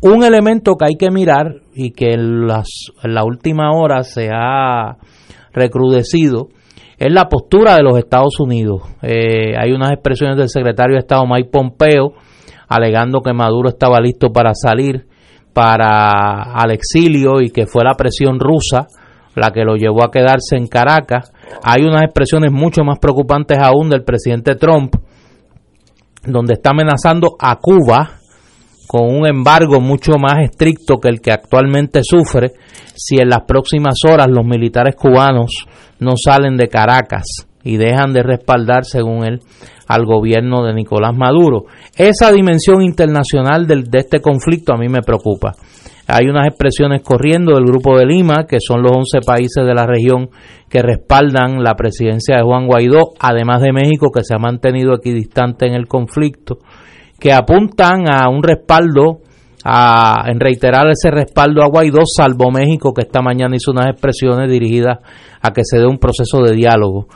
un 0.00 0.22
elemento 0.22 0.74
que 0.76 0.86
hay 0.86 0.96
que 0.96 1.10
mirar 1.10 1.56
y 1.74 1.92
que 1.92 2.12
en, 2.12 2.46
las, 2.46 2.68
en 3.02 3.14
la 3.14 3.24
última 3.24 3.72
hora 3.72 4.02
se 4.02 4.28
ha 4.32 4.96
recrudecido 5.52 6.48
es 6.98 7.12
la 7.12 7.28
postura 7.28 7.76
de 7.76 7.82
los 7.82 7.98
Estados 7.98 8.38
Unidos. 8.38 8.82
Eh, 9.02 9.56
hay 9.58 9.72
unas 9.72 9.92
expresiones 9.92 10.36
del 10.36 10.48
secretario 10.48 10.94
de 10.94 11.00
Estado 11.00 11.26
Mike 11.26 11.50
Pompeo 11.50 12.12
alegando 12.68 13.20
que 13.20 13.32
Maduro 13.32 13.68
estaba 13.68 14.00
listo 14.00 14.30
para 14.30 14.52
salir 14.54 15.06
para 15.52 16.54
al 16.54 16.72
exilio 16.72 17.40
y 17.40 17.50
que 17.50 17.66
fue 17.66 17.84
la 17.84 17.94
presión 17.94 18.38
rusa 18.40 18.86
la 19.34 19.50
que 19.50 19.64
lo 19.64 19.76
llevó 19.76 20.04
a 20.04 20.10
quedarse 20.10 20.56
en 20.56 20.66
Caracas. 20.66 21.32
Hay 21.62 21.82
unas 21.82 22.02
expresiones 22.02 22.52
mucho 22.52 22.82
más 22.84 22.98
preocupantes 22.98 23.58
aún 23.60 23.90
del 23.90 24.04
presidente 24.04 24.54
Trump, 24.54 24.94
donde 26.26 26.54
está 26.54 26.70
amenazando 26.70 27.36
a 27.38 27.56
Cuba 27.56 28.20
con 28.86 29.14
un 29.14 29.26
embargo 29.26 29.80
mucho 29.80 30.12
más 30.18 30.42
estricto 30.42 30.98
que 30.98 31.08
el 31.08 31.20
que 31.20 31.32
actualmente 31.32 32.00
sufre 32.02 32.52
si 32.94 33.16
en 33.16 33.28
las 33.28 33.40
próximas 33.46 33.96
horas 34.08 34.28
los 34.28 34.44
militares 34.44 34.94
cubanos 34.94 35.66
no 35.98 36.12
salen 36.16 36.56
de 36.56 36.68
Caracas 36.68 37.24
y 37.64 37.76
dejan 37.76 38.12
de 38.12 38.22
respaldar, 38.22 38.84
según 38.84 39.24
él, 39.24 39.40
al 39.88 40.04
gobierno 40.04 40.64
de 40.64 40.74
Nicolás 40.74 41.16
Maduro. 41.16 41.64
Esa 41.96 42.30
dimensión 42.30 42.82
internacional 42.82 43.66
de 43.66 43.98
este 43.98 44.20
conflicto 44.20 44.74
a 44.74 44.78
mí 44.78 44.88
me 44.88 45.02
preocupa. 45.02 45.52
Hay 46.06 46.26
unas 46.26 46.46
expresiones 46.46 47.02
corriendo 47.02 47.54
del 47.54 47.64
Grupo 47.64 47.96
de 47.96 48.04
Lima, 48.04 48.46
que 48.46 48.58
son 48.60 48.82
los 48.82 48.92
11 48.92 49.20
países 49.26 49.64
de 49.64 49.74
la 49.74 49.86
región 49.86 50.28
que 50.68 50.82
respaldan 50.82 51.62
la 51.62 51.74
presidencia 51.74 52.36
de 52.36 52.42
Juan 52.42 52.66
Guaidó, 52.66 53.12
además 53.18 53.62
de 53.62 53.72
México, 53.72 54.10
que 54.12 54.22
se 54.22 54.34
ha 54.34 54.38
mantenido 54.38 54.94
equidistante 54.94 55.66
en 55.66 55.74
el 55.74 55.86
conflicto, 55.86 56.58
que 57.18 57.32
apuntan 57.32 58.06
a 58.10 58.28
un 58.28 58.42
respaldo, 58.42 59.20
a, 59.64 60.24
en 60.26 60.40
reiterar 60.40 60.88
ese 60.90 61.10
respaldo 61.10 61.62
a 61.62 61.68
Guaidó, 61.68 62.02
salvo 62.04 62.50
México, 62.50 62.92
que 62.92 63.02
esta 63.02 63.22
mañana 63.22 63.56
hizo 63.56 63.70
unas 63.70 63.86
expresiones 63.86 64.50
dirigidas 64.50 64.98
a 65.40 65.52
que 65.52 65.62
se 65.64 65.78
dé 65.78 65.86
un 65.86 65.98
proceso 65.98 66.42
de 66.42 66.54
diálogo. 66.54 67.06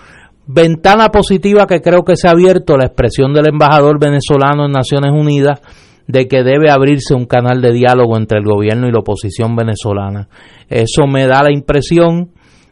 Ventana 0.47 1.11
positiva 1.11 1.67
que 1.67 1.83
creo 1.83 2.05
que 2.05 2.17
se 2.17 2.27
ha 2.27 2.31
abierto 2.31 2.79
la 2.79 2.87
expresión 2.87 3.35
del 3.35 3.49
embajador 3.49 4.01
venezolano 4.01 4.65
en 4.65 4.73
Naciones 4.73 5.13
Unidas 5.13 5.61
de 6.09 6.27
que 6.27 6.43
debe 6.43 6.71
abrirse 6.71 7.15
un 7.15 7.27
canal 7.27 7.61
de 7.61 7.73
diálogo 7.73 8.17
entre 8.17 8.39
el 8.39 8.45
gobierno 8.45 8.89
y 8.89 8.93
la 8.93 9.01
oposición 9.01 9.55
venezolana. 9.55 10.29
Eso 10.69 11.07
me 11.07 11.27
da 11.27 11.43
la 11.43 11.53
impresión 11.53 12.31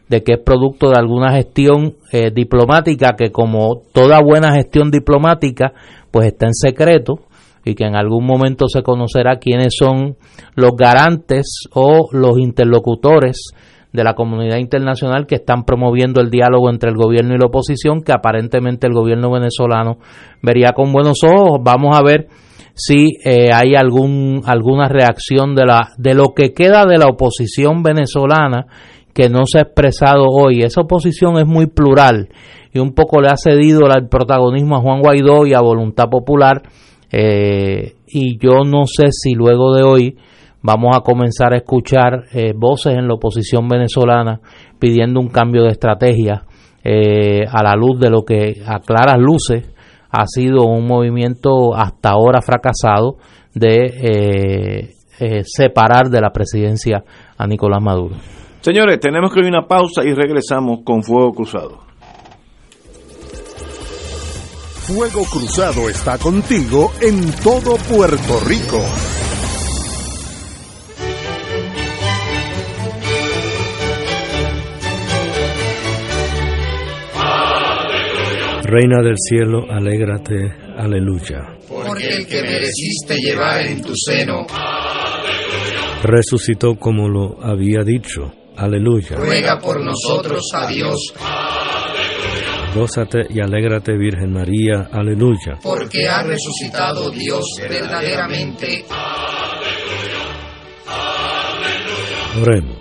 de 0.09 0.23
que 0.23 0.33
es 0.33 0.39
producto 0.39 0.89
de 0.89 0.97
alguna 0.97 1.31
gestión 1.31 1.95
eh, 2.11 2.31
diplomática 2.33 3.15
que 3.15 3.31
como 3.31 3.83
toda 3.93 4.21
buena 4.21 4.53
gestión 4.53 4.89
diplomática 4.89 5.73
pues 6.11 6.27
está 6.27 6.47
en 6.47 6.53
secreto 6.53 7.19
y 7.63 7.75
que 7.75 7.83
en 7.83 7.95
algún 7.95 8.25
momento 8.25 8.67
se 8.67 8.81
conocerá 8.81 9.37
quiénes 9.37 9.75
son 9.77 10.15
los 10.55 10.71
garantes 10.75 11.67
o 11.73 12.07
los 12.13 12.39
interlocutores 12.39 13.51
de 13.91 14.03
la 14.03 14.13
comunidad 14.13 14.57
internacional 14.57 15.27
que 15.27 15.35
están 15.35 15.63
promoviendo 15.63 16.21
el 16.21 16.29
diálogo 16.29 16.69
entre 16.69 16.89
el 16.89 16.95
gobierno 16.95 17.35
y 17.35 17.39
la 17.39 17.47
oposición, 17.47 18.01
que 18.01 18.13
aparentemente 18.13 18.87
el 18.87 18.93
gobierno 18.93 19.31
venezolano 19.31 19.97
vería 20.41 20.71
con 20.71 20.93
buenos 20.93 21.19
ojos. 21.23 21.59
Vamos 21.61 21.97
a 21.97 22.03
ver 22.03 22.27
si 22.77 23.17
eh, 23.25 23.49
hay 23.51 23.73
algún 23.75 24.43
alguna 24.45 24.87
reacción 24.87 25.55
de 25.55 25.65
la 25.65 25.89
de 25.97 26.13
lo 26.13 26.33
que 26.35 26.53
queda 26.53 26.85
de 26.85 26.99
la 26.99 27.07
oposición 27.07 27.81
venezolana 27.81 28.67
que 29.13 29.29
no 29.29 29.45
se 29.47 29.57
ha 29.57 29.61
expresado 29.63 30.27
hoy. 30.27 30.61
Esa 30.61 30.81
oposición 30.81 31.39
es 31.39 31.47
muy 31.47 31.65
plural 31.65 32.29
y 32.71 32.77
un 32.77 32.93
poco 32.93 33.19
le 33.19 33.29
ha 33.29 33.35
cedido 33.35 33.87
el 33.87 34.07
protagonismo 34.07 34.75
a 34.75 34.81
Juan 34.81 35.01
Guaidó 35.01 35.47
y 35.47 35.55
a 35.55 35.61
Voluntad 35.61 36.07
Popular. 36.07 36.61
Eh, 37.11 37.95
y 38.07 38.37
yo 38.37 38.63
no 38.63 38.85
sé 38.85 39.07
si 39.11 39.33
luego 39.33 39.73
de 39.73 39.81
hoy 39.81 40.17
vamos 40.61 40.95
a 40.95 41.01
comenzar 41.01 41.53
a 41.53 41.57
escuchar 41.57 42.25
eh, 42.31 42.53
voces 42.55 42.95
en 42.95 43.07
la 43.07 43.15
oposición 43.15 43.67
venezolana 43.67 44.39
pidiendo 44.77 45.19
un 45.19 45.29
cambio 45.29 45.63
de 45.63 45.69
estrategia 45.69 46.43
eh, 46.83 47.43
a 47.49 47.63
la 47.63 47.75
luz 47.75 47.99
de 47.99 48.11
lo 48.11 48.23
que 48.23 48.61
a 48.65 48.79
claras 48.79 49.17
luces 49.17 49.73
ha 50.09 50.25
sido 50.27 50.65
un 50.65 50.85
movimiento 50.85 51.75
hasta 51.75 52.09
ahora 52.11 52.41
fracasado 52.41 53.17
de 53.53 54.93
eh, 55.19 55.43
separar 55.45 56.09
de 56.09 56.21
la 56.21 56.31
presidencia 56.31 57.03
a 57.37 57.47
Nicolás 57.47 57.81
Maduro. 57.81 58.15
Señores, 58.61 58.99
tenemos 58.99 59.33
que 59.33 59.39
ir 59.39 59.45
a 59.45 59.49
una 59.49 59.67
pausa 59.67 60.03
y 60.03 60.13
regresamos 60.13 60.79
con 60.83 61.03
Fuego 61.03 61.31
Cruzado. 61.31 61.79
Fuego 64.87 65.23
Cruzado 65.25 65.89
está 65.89 66.17
contigo 66.17 66.91
en 67.01 67.31
todo 67.43 67.75
Puerto 67.89 68.39
Rico. 68.47 68.81
Reina 78.69 79.01
del 79.01 79.15
cielo, 79.17 79.65
alégrate, 79.71 80.53
aleluya. 80.75 81.57
Porque 81.69 82.05
el 82.09 82.27
que 82.27 82.41
mereciste 82.41 83.15
llevar 83.15 83.65
en 83.65 83.81
tu 83.81 83.93
seno, 83.95 84.45
resucitó 86.03 86.75
como 86.75 87.07
lo 87.07 87.41
había 87.41 87.83
dicho, 87.85 88.33
aleluya. 88.57 89.15
Ruega 89.15 89.57
por 89.57 89.81
nosotros 89.81 90.51
a 90.53 90.67
Dios. 90.67 91.13
Gózate 92.75 93.27
y 93.29 93.39
alégrate, 93.39 93.97
Virgen 93.97 94.33
María, 94.33 94.89
aleluya. 94.91 95.59
Porque 95.63 96.05
ha 96.05 96.23
resucitado 96.23 97.09
Dios 97.09 97.45
verdaderamente. 97.61 98.83
Oremos. 102.41 102.77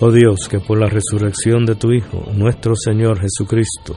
Oh 0.00 0.10
Dios, 0.10 0.48
que 0.50 0.58
por 0.58 0.80
la 0.80 0.88
resurrección 0.88 1.64
de 1.64 1.76
tu 1.76 1.92
Hijo, 1.92 2.26
nuestro 2.34 2.74
Señor 2.74 3.20
Jesucristo, 3.20 3.96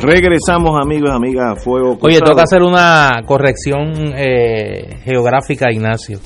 Regresamos, 0.00 0.78
amigos, 0.80 1.10
amigas, 1.10 1.62
fuego. 1.62 1.96
Oye, 2.00 2.20
tengo 2.20 2.36
que 2.36 2.42
hacer 2.42 2.62
una 2.62 3.22
corrección 3.24 4.12
eh, 4.16 4.98
geográfica, 5.04 5.72
Ignacio. 5.72 6.18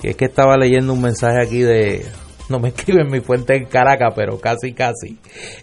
Que 0.00 0.10
es 0.10 0.16
que 0.16 0.24
estaba 0.24 0.56
leyendo 0.56 0.92
un 0.92 1.02
mensaje 1.02 1.40
aquí 1.42 1.60
de. 1.60 2.02
No 2.48 2.58
me 2.58 2.68
escriben 2.74 3.08
mi 3.10 3.20
fuente 3.20 3.54
en 3.56 3.66
Caracas, 3.66 4.12
pero 4.16 4.38
casi, 4.38 4.72
casi. 4.72 5.18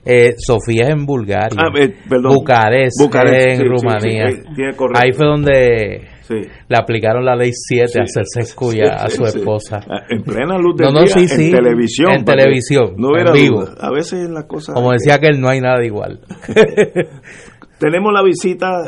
Eh, 0.06 0.36
Sofía 0.38 0.86
es 0.86 0.90
en 0.92 1.06
Bulgaria. 1.06 1.58
Ah, 1.58 1.72
eh, 1.78 1.94
perdón. 2.08 2.36
Bucarest, 2.36 3.00
Bucarest, 3.02 3.48
es 3.48 3.54
en 3.54 3.58
sí, 3.60 3.64
Rumanía. 3.64 4.26
sí. 4.30 4.64
Ahí 4.96 5.12
fue 5.12 5.26
donde 5.26 6.08
Sí. 6.30 6.36
le 6.68 6.78
aplicaron 6.78 7.26
la 7.26 7.36
ley 7.36 7.50
7 7.52 7.88
Sí, 7.88 8.00
a 8.00 8.04
hacerse 8.04 8.40
escuya 8.42 8.94
a 9.00 9.10
su 9.10 9.24
esposa. 9.26 9.80
Ah, 9.90 10.04
En 10.10 10.22
plena 10.22 10.60
luz 10.60 10.76
No, 10.80 10.92
no, 10.92 11.02
día, 11.04 11.16
en 11.18 11.52
televisión. 11.52 12.12
En 12.12 12.24
televisión, 12.24 12.94
No 12.98 13.18
en 13.18 13.34
vivo. 13.34 13.66
duda. 13.66 13.74
A 13.82 13.90
veces 13.92 14.30
las 14.30 14.46
cosas... 14.46 14.76
Como 14.76 14.92
decía 14.92 15.18
que 15.20 15.26
él 15.28 15.42
no 15.42 15.50
hay 15.50 15.60
nada 15.60 15.84
igual. 15.84 16.20
Tenemos 17.80 18.12
la 18.14 18.22
visita, 18.24 18.82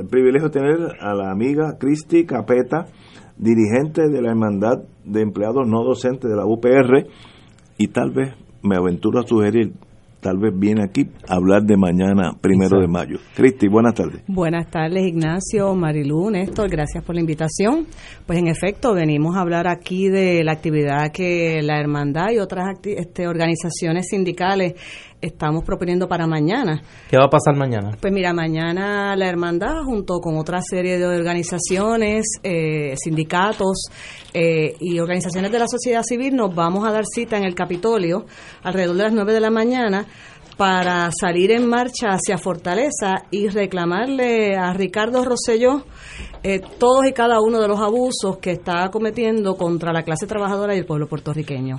el 0.00 0.06
privilegio 0.08 0.48
de 0.48 0.60
tener 0.60 0.78
a 1.00 1.14
la 1.14 1.30
amiga 1.30 1.76
Cristi 1.78 2.26
Capeta, 2.26 2.86
dirigente 3.38 4.08
de 4.08 4.20
la 4.20 4.30
Hermandad 4.30 4.78
de 5.04 5.20
Empleados 5.22 5.66
No 5.66 5.84
Docentes 5.84 6.28
de 6.28 6.36
la 6.36 6.44
UPR, 6.44 7.06
y 7.78 7.88
tal 7.88 8.10
vez 8.10 8.34
me 8.62 8.76
aventuro 8.76 9.20
a 9.20 9.26
sugerir, 9.26 9.72
tal 10.22 10.38
vez 10.38 10.52
viene 10.56 10.84
aquí 10.84 11.08
a 11.28 11.34
hablar 11.34 11.64
de 11.64 11.76
mañana, 11.76 12.32
primero 12.40 12.80
de 12.80 12.86
mayo. 12.86 13.18
Cristi, 13.34 13.66
buenas 13.68 13.94
tardes. 13.94 14.22
Buenas 14.28 14.70
tardes, 14.70 15.02
Ignacio, 15.04 15.74
Marilú, 15.74 16.30
Néstor, 16.30 16.70
gracias 16.70 17.04
por 17.04 17.16
la 17.16 17.20
invitación. 17.20 17.86
Pues 18.24 18.38
en 18.38 18.46
efecto, 18.46 18.94
venimos 18.94 19.36
a 19.36 19.40
hablar 19.40 19.66
aquí 19.66 20.08
de 20.08 20.44
la 20.44 20.52
actividad 20.52 21.10
que 21.12 21.60
la 21.62 21.80
Hermandad 21.80 22.30
y 22.30 22.38
otras 22.38 22.68
este, 22.84 23.26
organizaciones 23.26 24.06
sindicales 24.08 24.74
estamos 25.22 25.64
proponiendo 25.64 26.08
para 26.08 26.26
mañana. 26.26 26.82
¿Qué 27.08 27.16
va 27.16 27.26
a 27.26 27.30
pasar 27.30 27.56
mañana? 27.56 27.96
Pues 28.00 28.12
mira, 28.12 28.32
mañana 28.34 29.16
la 29.16 29.28
hermandad 29.28 29.82
junto 29.84 30.20
con 30.20 30.36
otra 30.36 30.60
serie 30.60 30.98
de 30.98 31.06
organizaciones, 31.06 32.26
eh, 32.42 32.94
sindicatos 32.96 33.84
eh, 34.34 34.74
y 34.80 34.98
organizaciones 34.98 35.50
de 35.52 35.58
la 35.58 35.68
sociedad 35.68 36.02
civil 36.02 36.36
nos 36.36 36.54
vamos 36.54 36.86
a 36.86 36.92
dar 36.92 37.04
cita 37.06 37.38
en 37.38 37.44
el 37.44 37.54
Capitolio 37.54 38.26
alrededor 38.62 38.96
de 38.96 39.02
las 39.04 39.12
9 39.12 39.32
de 39.32 39.40
la 39.40 39.50
mañana 39.50 40.06
para 40.56 41.10
salir 41.18 41.50
en 41.52 41.66
marcha 41.66 42.10
hacia 42.10 42.38
Fortaleza 42.38 43.24
y 43.30 43.48
reclamarle 43.48 44.56
a 44.56 44.72
Ricardo 44.72 45.24
Rosselló 45.24 45.84
eh, 46.42 46.60
todos 46.78 47.06
y 47.06 47.12
cada 47.12 47.40
uno 47.40 47.60
de 47.60 47.68
los 47.68 47.80
abusos 47.80 48.38
que 48.38 48.50
está 48.50 48.90
cometiendo 48.90 49.56
contra 49.56 49.92
la 49.92 50.02
clase 50.02 50.26
trabajadora 50.26 50.74
y 50.74 50.78
el 50.78 50.86
pueblo 50.86 51.08
puertorriqueño. 51.08 51.78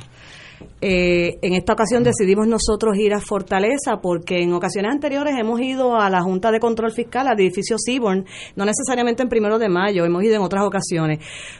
Eh, 0.81 1.37
en 1.41 1.53
esta 1.53 1.73
ocasión 1.73 2.03
decidimos 2.03 2.47
nosotros 2.47 2.97
ir 2.97 3.13
a 3.13 3.19
Fortaleza 3.19 3.99
porque 4.01 4.41
en 4.41 4.53
ocasiones 4.53 4.91
anteriores 4.91 5.35
hemos 5.39 5.59
ido 5.61 5.95
a 5.95 6.09
la 6.09 6.21
Junta 6.21 6.51
de 6.51 6.59
Control 6.59 6.91
Fiscal, 6.91 7.27
al 7.27 7.39
edificio 7.39 7.77
Seaborn, 7.77 8.25
no 8.55 8.65
necesariamente 8.65 9.23
en 9.23 9.29
primero 9.29 9.59
de 9.59 9.69
mayo, 9.69 10.05
hemos 10.05 10.23
ido 10.23 10.35
en 10.35 10.41
otras 10.41 10.63
ocasiones. 10.65 11.19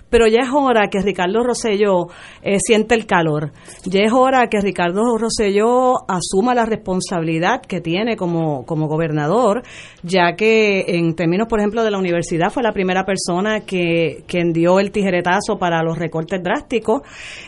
Pero 0.10 0.28
ya 0.28 0.42
es 0.42 0.50
hora 0.54 0.90
que 0.90 1.02
Ricardo 1.02 1.44
Rosselló 1.44 2.08
eh, 2.42 2.58
siente 2.60 2.96
el 2.96 3.06
calor. 3.06 3.52
Ya 3.86 4.02
es 4.02 4.14
hora 4.14 4.48
que 4.48 4.62
Ricardo 4.62 5.18
Rosselló 5.18 5.94
asuma 6.08 6.54
la 6.54 6.66
responsabilidad 6.66 7.62
que 7.62 7.82
tiene 7.82 8.16
como, 8.16 8.66
como 8.66 8.88
gobernador, 8.88 9.64
ya 10.04 10.36
que 10.36 10.86
en 10.88 11.16
términos, 11.16 11.48
por 11.50 11.60
ejemplo, 11.60 11.84
de 11.84 11.92
la 11.92 11.98
universidad 11.98 12.52
fue 12.52 12.64
la 12.64 12.72
primera 12.72 13.04
persona 13.06 13.62
que, 13.62 14.24
que 14.28 14.44
dio 14.54 14.80
el 14.80 14.92
tijeretazo 14.92 15.58
para 15.58 15.82
los 15.82 15.98
recortes 15.98 16.42
drásticos. 16.44 17.02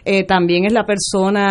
Eh, 0.03 0.25
también 0.25 0.65
es 0.65 0.73
la 0.73 0.85
persona 0.85 1.44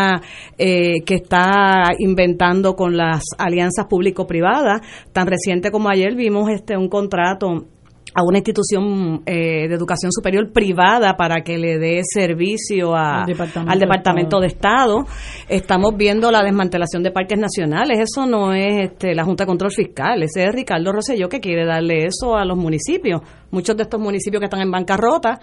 eh, 0.58 1.02
que 1.04 1.14
está 1.14 1.84
inventando 1.98 2.74
con 2.74 2.96
las 2.96 3.22
alianzas 3.38 3.86
público-privadas. 3.88 4.80
Tan 5.12 5.26
reciente 5.26 5.70
como 5.70 5.88
ayer 5.88 6.14
vimos 6.14 6.50
este 6.50 6.76
un 6.76 6.88
contrato 6.88 7.66
a 8.16 8.22
una 8.22 8.38
institución 8.38 9.22
eh, 9.26 9.66
de 9.66 9.74
educación 9.74 10.12
superior 10.12 10.52
privada 10.52 11.16
para 11.16 11.42
que 11.42 11.58
le 11.58 11.78
dé 11.80 12.00
servicio 12.04 12.94
a- 12.94 13.22
Al 13.22 13.26
Departamento 13.26 13.72
al 13.72 13.78
de 13.80 13.86
Departamento 13.86 14.40
de 14.40 14.46
Estado. 14.46 14.98
Estamos 15.48 15.96
viendo 15.96 16.30
la 16.30 16.44
desmantelación 16.44 17.02
de 17.02 17.10
parques 17.10 17.40
nacionales. 17.40 17.98
Eso 17.98 18.24
no 18.24 18.52
es 18.54 18.90
este, 18.90 19.16
la 19.16 19.24
Junta 19.24 19.42
de 19.42 19.48
Control 19.48 19.72
Fiscal. 19.72 20.22
Ese 20.22 20.44
es 20.44 20.52
Ricardo 20.54 20.92
Rosselló 20.92 21.28
que 21.28 21.40
quiere 21.40 21.66
darle 21.66 22.04
eso 22.06 22.36
a 22.36 22.44
los 22.44 22.56
municipios. 22.56 23.20
Muchos 23.50 23.76
de 23.76 23.82
estos 23.82 24.00
municipios 24.00 24.38
que 24.38 24.44
están 24.46 24.60
en 24.62 24.70
bancarrota. 24.70 25.40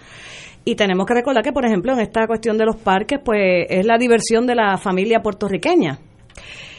Y 0.64 0.76
tenemos 0.76 1.06
que 1.06 1.14
recordar 1.14 1.42
que, 1.42 1.52
por 1.52 1.66
ejemplo, 1.66 1.92
en 1.92 2.00
esta 2.00 2.26
cuestión 2.26 2.56
de 2.56 2.66
los 2.66 2.76
parques, 2.76 3.18
pues 3.24 3.66
es 3.68 3.84
la 3.84 3.98
diversión 3.98 4.46
de 4.46 4.54
la 4.54 4.76
familia 4.78 5.20
puertorriqueña. 5.20 5.98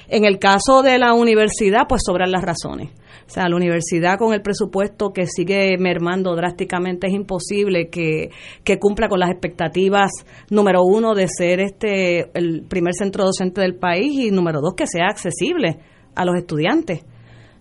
En 0.07 0.25
el 0.25 0.39
caso 0.39 0.81
de 0.81 0.97
la 0.99 1.13
universidad, 1.13 1.87
pues 1.87 2.03
sobran 2.05 2.31
las 2.31 2.43
razones. 2.43 2.91
O 3.25 3.29
sea, 3.29 3.47
la 3.47 3.55
universidad 3.55 4.17
con 4.17 4.33
el 4.33 4.41
presupuesto 4.41 5.11
que 5.11 5.25
sigue 5.27 5.77
mermando 5.77 6.35
drásticamente 6.35 7.07
es 7.07 7.13
imposible 7.13 7.89
que, 7.89 8.29
que 8.63 8.79
cumpla 8.79 9.07
con 9.07 9.19
las 9.19 9.31
expectativas, 9.31 10.11
número 10.49 10.83
uno, 10.83 11.15
de 11.15 11.27
ser 11.27 11.59
este 11.61 12.29
el 12.37 12.63
primer 12.67 12.93
centro 12.93 13.23
docente 13.23 13.61
del 13.61 13.75
país 13.75 14.13
y 14.13 14.31
número 14.31 14.59
dos, 14.61 14.73
que 14.75 14.87
sea 14.87 15.07
accesible 15.07 15.79
a 16.15 16.25
los 16.25 16.35
estudiantes. 16.35 17.05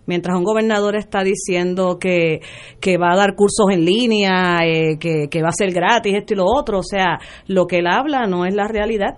Mientras 0.05 0.37
un 0.37 0.43
gobernador 0.43 0.95
está 0.95 1.23
diciendo 1.23 1.97
que, 1.99 2.41
que 2.79 2.97
va 2.97 3.13
a 3.13 3.17
dar 3.17 3.35
cursos 3.35 3.67
en 3.71 3.85
línea, 3.85 4.57
eh, 4.65 4.97
que, 4.99 5.27
que 5.29 5.41
va 5.41 5.49
a 5.49 5.57
ser 5.57 5.71
gratis, 5.71 6.13
esto 6.15 6.33
y 6.33 6.37
lo 6.37 6.45
otro, 6.45 6.79
o 6.79 6.83
sea, 6.83 7.19
lo 7.47 7.67
que 7.67 7.77
él 7.77 7.87
habla 7.87 8.25
no 8.27 8.45
es 8.45 8.53
la 8.53 8.67
realidad. 8.67 9.17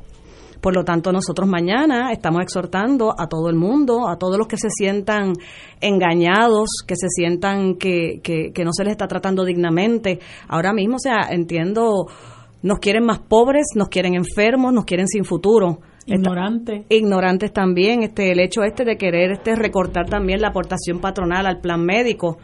Por 0.61 0.75
lo 0.75 0.83
tanto, 0.83 1.11
nosotros 1.11 1.47
mañana 1.47 2.11
estamos 2.11 2.41
exhortando 2.41 3.13
a 3.15 3.27
todo 3.27 3.49
el 3.49 3.55
mundo, 3.55 4.07
a 4.07 4.17
todos 4.17 4.37
los 4.37 4.47
que 4.47 4.57
se 4.57 4.69
sientan 4.69 5.33
engañados, 5.79 6.69
que 6.87 6.95
se 6.95 7.07
sientan 7.09 7.75
que, 7.75 8.19
que, 8.23 8.51
que 8.51 8.63
no 8.63 8.71
se 8.73 8.83
les 8.83 8.93
está 8.93 9.07
tratando 9.07 9.45
dignamente. 9.45 10.19
Ahora 10.47 10.73
mismo, 10.73 10.95
o 10.95 10.99
sea, 10.99 11.27
entiendo, 11.29 12.07
nos 12.63 12.79
quieren 12.79 13.05
más 13.05 13.19
pobres, 13.19 13.65
nos 13.75 13.89
quieren 13.89 14.15
enfermos, 14.15 14.73
nos 14.73 14.85
quieren 14.85 15.07
sin 15.07 15.23
futuro. 15.23 15.81
Ignorante. 16.07 16.85
ignorantes 16.89 17.51
también 17.51 18.03
este 18.03 18.31
el 18.31 18.39
hecho 18.39 18.63
este 18.63 18.85
de 18.85 18.97
querer 18.97 19.31
este 19.31 19.55
recortar 19.55 20.05
también 20.07 20.41
la 20.41 20.49
aportación 20.49 20.99
patronal 21.01 21.45
al 21.47 21.59
plan 21.61 21.83
médico. 21.83 22.37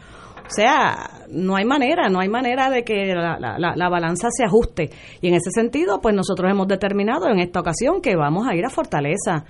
O 0.44 0.50
sea 0.54 1.22
no 1.30 1.54
hay 1.56 1.64
manera 1.64 2.08
no 2.08 2.18
hay 2.20 2.28
manera 2.28 2.68
de 2.70 2.82
que 2.82 3.14
la- 3.14 3.38
la 3.76 3.88
balanza 3.88 4.28
se 4.30 4.44
ajuste. 4.44 4.90
Y 5.20 5.28
en 5.28 5.34
ese 5.34 5.50
sentido 5.52 6.00
pues 6.00 6.14
nosotros 6.14 6.50
hemos 6.50 6.66
determinado 6.66 7.28
en 7.28 7.38
esta 7.38 7.60
ocasión 7.60 8.00
que 8.02 8.16
vamos 8.16 8.46
a 8.48 8.54
ir 8.56 8.64
a 8.64 8.70
Fortaleza. 8.70 9.44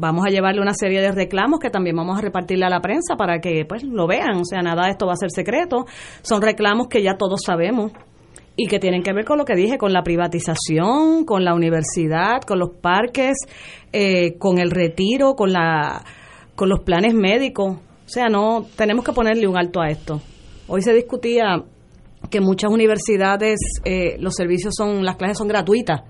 Vamos 0.00 0.24
a 0.24 0.30
llevarle 0.30 0.60
una 0.60 0.74
serie 0.74 1.00
de 1.00 1.10
reclamos 1.10 1.58
que 1.58 1.70
también 1.70 1.96
vamos 1.96 2.16
a 2.16 2.20
repartirle 2.20 2.64
a 2.66 2.70
la 2.70 2.80
prensa 2.80 3.16
para 3.16 3.40
que 3.40 3.64
pues 3.68 3.82
lo 3.82 4.06
vean. 4.06 4.36
O 4.36 4.44
sea 4.44 4.62
nada 4.62 4.84
de 4.84 4.90
esto 4.90 5.06
va 5.06 5.14
a 5.14 5.16
ser 5.16 5.30
secreto. 5.32 5.86
Son 6.22 6.40
reclamos 6.40 6.86
que 6.86 7.02
ya 7.02 7.16
todos 7.16 7.40
sabemos 7.44 7.90
y 8.60 8.66
que 8.66 8.80
tienen 8.80 9.04
que 9.04 9.12
ver 9.12 9.24
con 9.24 9.38
lo 9.38 9.44
que 9.44 9.54
dije, 9.54 9.78
con 9.78 9.92
la 9.92 10.02
privatización, 10.02 11.24
con 11.24 11.44
la 11.44 11.54
universidad, 11.54 12.42
con 12.44 12.58
los 12.58 12.70
parques, 12.70 13.36
eh, 13.92 14.36
con 14.36 14.58
el 14.58 14.72
retiro, 14.72 15.36
con 15.36 15.52
la, 15.52 16.04
con 16.56 16.68
los 16.68 16.80
planes 16.80 17.14
médicos. 17.14 17.76
O 17.76 18.08
sea, 18.08 18.26
no 18.26 18.66
tenemos 18.74 19.04
que 19.04 19.12
ponerle 19.12 19.46
un 19.46 19.56
alto 19.56 19.80
a 19.80 19.90
esto. 19.90 20.20
Hoy 20.66 20.82
se 20.82 20.92
discutía 20.92 21.62
que 22.30 22.40
muchas 22.40 22.72
universidades 22.72 23.60
eh, 23.84 24.16
los 24.18 24.34
servicios 24.34 24.74
son, 24.76 25.04
las 25.04 25.14
clases 25.14 25.38
son 25.38 25.46
gratuitas 25.46 26.00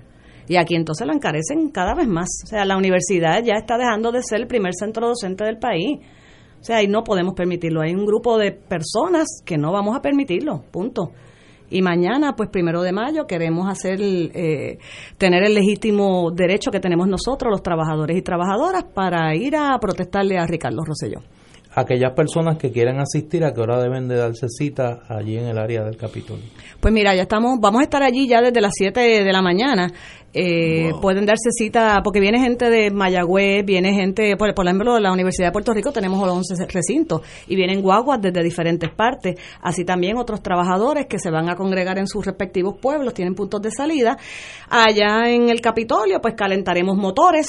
y 0.48 0.56
aquí 0.56 0.74
entonces 0.74 1.06
la 1.06 1.12
encarecen 1.12 1.68
cada 1.68 1.94
vez 1.94 2.08
más. 2.08 2.28
O 2.44 2.46
sea, 2.46 2.64
la 2.64 2.78
universidad 2.78 3.44
ya 3.44 3.56
está 3.56 3.76
dejando 3.76 4.10
de 4.10 4.22
ser 4.22 4.40
el 4.40 4.46
primer 4.46 4.72
centro 4.74 5.06
docente 5.06 5.44
del 5.44 5.58
país. 5.58 5.98
O 6.62 6.64
sea, 6.64 6.82
y 6.82 6.88
no 6.88 7.04
podemos 7.04 7.34
permitirlo. 7.34 7.82
Hay 7.82 7.92
un 7.92 8.06
grupo 8.06 8.38
de 8.38 8.52
personas 8.52 9.26
que 9.44 9.58
no 9.58 9.70
vamos 9.70 9.94
a 9.94 10.00
permitirlo, 10.00 10.62
punto. 10.70 11.12
Y 11.70 11.82
mañana, 11.82 12.34
pues 12.34 12.48
primero 12.48 12.82
de 12.82 12.92
mayo, 12.92 13.26
queremos 13.26 13.68
hacer, 13.68 14.00
eh, 14.00 14.78
tener 15.18 15.44
el 15.44 15.54
legítimo 15.54 16.30
derecho 16.30 16.70
que 16.70 16.80
tenemos 16.80 17.08
nosotros, 17.08 17.50
los 17.50 17.62
trabajadores 17.62 18.16
y 18.16 18.22
trabajadoras, 18.22 18.84
para 18.84 19.34
ir 19.34 19.56
a 19.56 19.78
protestarle 19.78 20.38
a 20.38 20.46
Ricardo 20.46 20.82
Rosselló. 20.84 21.20
Aquellas 21.78 22.12
personas 22.12 22.58
que 22.58 22.72
quieran 22.72 22.98
asistir, 22.98 23.44
¿a 23.44 23.54
qué 23.54 23.60
hora 23.60 23.80
deben 23.80 24.08
de 24.08 24.16
darse 24.16 24.48
cita 24.48 25.02
allí 25.08 25.36
en 25.36 25.46
el 25.46 25.58
área 25.58 25.84
del 25.84 25.96
Capitolio? 25.96 26.44
Pues 26.80 26.92
mira, 26.92 27.14
ya 27.14 27.22
estamos, 27.22 27.58
vamos 27.60 27.82
a 27.82 27.84
estar 27.84 28.02
allí 28.02 28.26
ya 28.26 28.40
desde 28.42 28.60
las 28.60 28.72
7 28.76 29.00
de 29.00 29.32
la 29.32 29.42
mañana. 29.42 29.92
Eh, 30.34 30.90
Pueden 31.00 31.24
darse 31.24 31.50
cita, 31.52 32.00
porque 32.02 32.18
viene 32.18 32.40
gente 32.40 32.68
de 32.68 32.90
Mayagüez, 32.90 33.64
viene 33.64 33.94
gente, 33.94 34.36
por, 34.36 34.52
por 34.54 34.66
ejemplo, 34.66 34.94
de 34.94 35.00
la 35.00 35.12
Universidad 35.12 35.48
de 35.48 35.52
Puerto 35.52 35.72
Rico 35.72 35.92
tenemos 35.92 36.20
11 36.20 36.66
recintos 36.66 37.22
y 37.46 37.54
vienen 37.54 37.80
guaguas 37.80 38.20
desde 38.20 38.42
diferentes 38.42 38.90
partes. 38.90 39.36
Así 39.62 39.84
también 39.84 40.18
otros 40.18 40.42
trabajadores 40.42 41.06
que 41.06 41.20
se 41.20 41.30
van 41.30 41.48
a 41.48 41.54
congregar 41.54 41.96
en 41.98 42.08
sus 42.08 42.26
respectivos 42.26 42.76
pueblos, 42.82 43.14
tienen 43.14 43.36
puntos 43.36 43.62
de 43.62 43.70
salida. 43.70 44.18
Allá 44.68 45.30
en 45.30 45.48
el 45.48 45.60
Capitolio, 45.60 46.20
pues 46.20 46.34
calentaremos 46.34 46.96
motores 46.96 47.46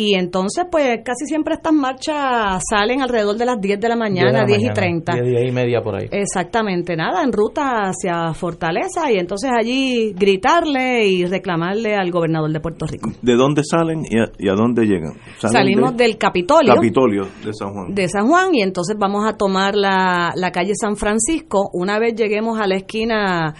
Y 0.00 0.14
entonces, 0.14 0.64
pues 0.70 1.00
casi 1.04 1.26
siempre 1.26 1.54
estas 1.54 1.72
marchas 1.72 2.62
salen 2.70 3.02
alrededor 3.02 3.36
de 3.36 3.44
las 3.44 3.60
10 3.60 3.80
de 3.80 3.88
la 3.88 3.96
mañana, 3.96 4.44
10, 4.46 4.62
y 4.62 4.68
30. 4.68 5.12
10, 5.14 5.24
10 5.26 5.48
y 5.48 5.52
media 5.52 5.80
por 5.82 5.96
ahí. 5.96 6.06
Exactamente, 6.12 6.94
nada, 6.94 7.24
en 7.24 7.32
ruta 7.32 7.82
hacia 7.90 8.32
Fortaleza 8.32 9.10
y 9.10 9.16
entonces 9.18 9.50
allí 9.50 10.12
gritarle 10.16 11.04
y 11.06 11.24
reclamarle 11.26 11.96
al 11.96 12.12
gobernador 12.12 12.52
de 12.52 12.60
Puerto 12.60 12.86
Rico. 12.86 13.10
¿De 13.22 13.34
dónde 13.34 13.62
salen 13.68 14.04
y 14.08 14.18
a, 14.20 14.30
y 14.38 14.48
a 14.48 14.54
dónde 14.54 14.84
llegan? 14.86 15.14
¿Salen 15.40 15.52
Salimos 15.56 15.96
de- 15.96 16.04
del 16.04 16.16
Capitolio. 16.16 16.74
Capitolio 16.76 17.22
de 17.44 17.52
San 17.52 17.72
Juan. 17.72 17.92
de 17.94 18.08
San 18.08 18.28
Juan 18.28 18.54
y 18.54 18.62
entonces 18.62 18.96
vamos 18.96 19.24
a 19.28 19.36
tomar 19.36 19.74
la, 19.74 20.30
la 20.36 20.52
calle 20.52 20.74
San 20.80 20.96
Francisco. 20.96 21.70
Una 21.72 21.98
vez 21.98 22.14
lleguemos 22.14 22.60
a 22.60 22.68
la 22.68 22.76
esquina 22.76 23.54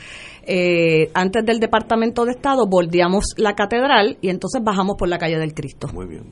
eh, 0.51 1.11
antes 1.13 1.45
del 1.45 1.61
Departamento 1.61 2.25
de 2.25 2.33
Estado, 2.33 2.67
bordeamos 2.67 3.35
la 3.37 3.53
catedral 3.55 4.17
y 4.23 4.31
entonces 4.31 4.63
bajamos 4.65 4.97
por 4.99 5.09
la 5.09 5.19
calle 5.19 5.39
del 5.39 5.53
Cristo. 5.53 5.89
Muy 5.93 6.07
bien. 6.07 6.25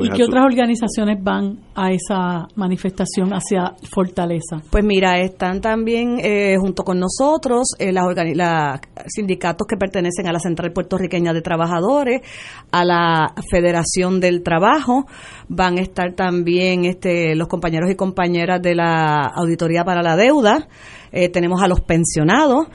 ¿Y 0.00 0.10
qué 0.10 0.22
otras 0.24 0.44
organizaciones 0.44 1.18
van 1.22 1.58
a 1.74 1.90
esa 1.90 2.46
manifestación 2.54 3.30
hacia 3.32 3.74
Fortaleza? 3.92 4.62
Pues 4.70 4.84
mira, 4.84 5.18
están 5.18 5.60
también 5.60 6.18
eh, 6.22 6.56
junto 6.58 6.84
con 6.84 6.98
nosotros 7.00 7.74
eh, 7.78 7.92
la- 7.92 8.80
sindicatos 9.06 9.66
que 9.66 9.76
pertenecen 9.76 10.28
a 10.28 10.32
la 10.32 10.38
Central 10.38 10.72
Puertorriqueña 10.72 11.32
de 11.32 11.42
Trabajadores, 11.42 12.22
a 12.70 12.84
la 12.84 13.34
Federación 13.50 14.20
del 14.20 14.42
Trabajo, 14.42 15.06
van 15.48 15.78
a 15.78 15.82
estar 15.82 16.14
también 16.14 16.84
este, 16.84 17.34
los 17.34 17.48
compañeros 17.48 17.90
y 17.90 17.96
compañeras 17.96 18.62
de 18.62 18.76
la 18.76 19.26
Auditoría 19.26 19.84
para 19.84 20.02
la 20.02 20.16
Deuda, 20.16 20.68
eh, 21.10 21.28
tenemos 21.28 21.60
a 21.60 21.68
los 21.68 21.80
pensionados 21.80 22.68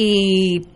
y 0.00 0.66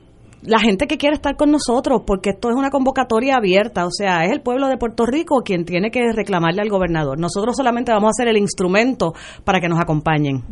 la 0.43 0.59
gente 0.59 0.87
que 0.89 0.97
quiere 0.99 1.15
estar 1.15 1.37
con 1.37 1.53
nosotros, 1.53 2.03
porque 2.05 2.31
esto 2.31 2.51
es 2.51 2.57
una 2.57 2.71
convocatoria 2.71 3.37
abierta, 3.37 3.87
o 3.87 3.91
sea, 3.93 4.25
es 4.25 4.33
el 4.33 4.41
pueblo 4.41 4.67
de 4.67 4.77
Puerto 4.77 5.07
Rico 5.07 5.43
quien 5.45 5.65
tiene 5.65 5.91
que 5.93 6.01
reclamarle 6.13 6.63
al 6.63 6.69
gobernador. 6.69 7.19
Nosotros 7.19 7.57
solamente 7.57 7.93
vamos 7.93 8.09
a 8.11 8.13
ser 8.25 8.29
el 8.29 8.37
instrumento 8.37 9.13
para 9.45 9.61
que 9.61 9.69
nos 9.69 9.79
acompañen. 9.81 10.43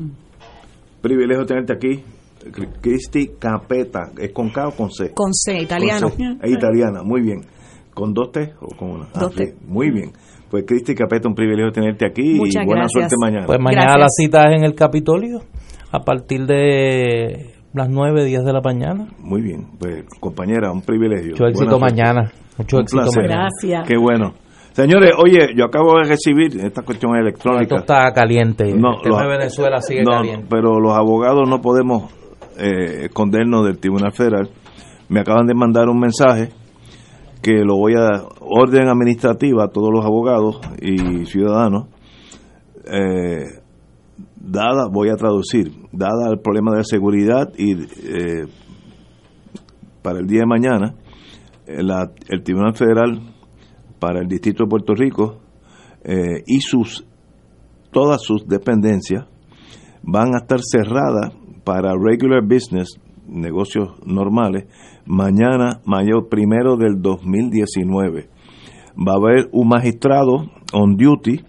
Privilegio 1.01 1.45
tenerte 1.45 1.73
aquí. 1.73 2.05
Cri- 2.53 2.71
Cristi 2.81 3.33
Capeta, 3.39 4.13
¿es 4.17 4.33
con 4.33 4.49
K 4.51 4.69
o 4.69 4.71
con 4.71 4.91
C? 4.91 5.13
Con 5.13 5.35
C, 5.35 5.59
italiano. 5.61 6.09
Con 6.09 6.17
C. 6.17 6.39
Es 6.43 6.51
italiana, 6.53 7.03
muy 7.03 7.21
bien. 7.21 7.41
¿Con 7.93 8.15
dos 8.15 8.31
T 8.33 8.53
o 8.61 8.69
con 8.77 8.91
una? 8.93 9.09
Ah, 9.13 9.21
Dos 9.21 9.35
T. 9.35 9.55
muy 9.67 9.91
bien. 9.91 10.13
Pues 10.51 10.65
Cristi 10.67 10.95
Capeta, 10.95 11.29
un 11.29 11.35
privilegio 11.35 11.71
tenerte 11.73 12.07
aquí 12.07 12.35
Muchas 12.37 12.63
y 12.63 12.67
buena 12.67 12.83
gracias. 12.83 12.93
suerte 13.11 13.17
mañana. 13.21 13.47
Pues 13.47 13.59
mañana 13.61 13.99
la 13.99 14.07
cita 14.09 14.49
es 14.51 14.57
en 14.59 14.65
el 14.65 14.75
Capitolio 14.75 15.41
a 15.93 16.01
partir 16.01 16.47
de 16.47 17.55
las 17.73 17.89
9, 17.89 18.25
10 18.25 18.45
de 18.45 18.53
la 18.53 18.61
mañana. 18.61 19.07
Muy 19.19 19.43
bien, 19.43 19.67
pues 19.79 20.05
compañera, 20.21 20.73
un 20.73 20.83
privilegio. 20.83 21.33
Mucho 21.33 21.47
éxito 21.47 21.79
mañana. 21.79 22.33
Mucho 22.59 22.77
Un 22.79 22.83
éxito 22.83 23.03
placer. 23.03 23.23
mañana. 23.25 23.49
Gracias. 23.61 23.89
Qué 23.89 23.97
bueno. 23.97 24.35
Señores, 24.73 25.13
oye, 25.19 25.49
yo 25.57 25.65
acabo 25.65 25.99
de 25.99 26.05
recibir 26.09 26.61
esta 26.65 26.83
cuestión 26.83 27.17
electrónica. 27.17 27.63
Esto 27.63 27.77
está 27.95 28.13
caliente. 28.13 28.73
No, 28.75 28.97
el 28.97 29.03
tema 29.03 29.17
los- 29.17 29.23
de 29.23 29.29
Venezuela 29.39 29.81
sigue 29.81 30.03
no, 30.05 30.13
caliente. 30.13 30.47
pero 30.49 30.79
los 30.81 30.93
abogados 30.97 31.49
no 31.49 31.61
podemos 31.61 32.13
eh, 32.59 33.07
escondernos 33.07 33.65
del 33.67 33.79
Tribunal 33.79 34.13
Federal. 34.13 34.49
Me 35.09 35.21
acaban 35.21 35.47
de 35.47 35.55
mandar 35.55 35.89
un 35.89 35.99
mensaje 35.99 36.51
que 37.43 37.65
lo 37.65 37.77
voy 37.77 37.95
a 37.97 38.23
orden 38.41 38.89
administrativa 38.89 39.65
a 39.65 39.69
todos 39.69 39.91
los 39.93 40.05
abogados 40.05 40.61
y 40.81 41.25
ciudadanos. 41.27 41.89
Eh, 42.85 43.60
dada, 44.51 44.89
voy 44.91 45.11
a 45.11 45.17
traducir, 45.17 45.73
dada 45.93 46.31
el 46.31 46.41
problema 46.41 46.75
de 46.77 46.85
seguridad 46.85 47.53
y 47.57 47.73
eh, 47.73 48.47
para 50.03 50.19
el 50.19 50.27
día 50.27 50.41
de 50.41 50.47
mañana, 50.47 50.95
eh, 51.67 51.83
el 52.29 52.43
Tribunal 52.43 52.75
Federal 52.75 53.21
para 54.01 54.21
el 54.21 54.29
Distrito 54.29 54.65
de 54.65 54.71
Puerto 54.71 54.95
Rico 54.95 55.39
eh, 56.03 56.43
y 56.47 56.61
sus 56.61 57.05
todas 57.93 58.23
sus 58.23 58.47
dependencias 58.47 59.27
van 60.03 60.35
a 60.35 60.39
estar 60.39 60.61
cerradas 60.63 61.35
para 61.65 61.93
regular 61.95 62.43
business, 62.43 62.99
negocios 63.27 63.91
normales, 64.05 64.67
mañana, 65.07 65.81
mayo 65.85 66.29
primero 66.29 66.77
del 66.77 67.01
2019. 67.01 68.29
Va 68.97 69.13
a 69.13 69.17
haber 69.17 69.49
un 69.53 69.69
magistrado 69.69 70.51
on 70.73 70.97
duty 70.97 71.41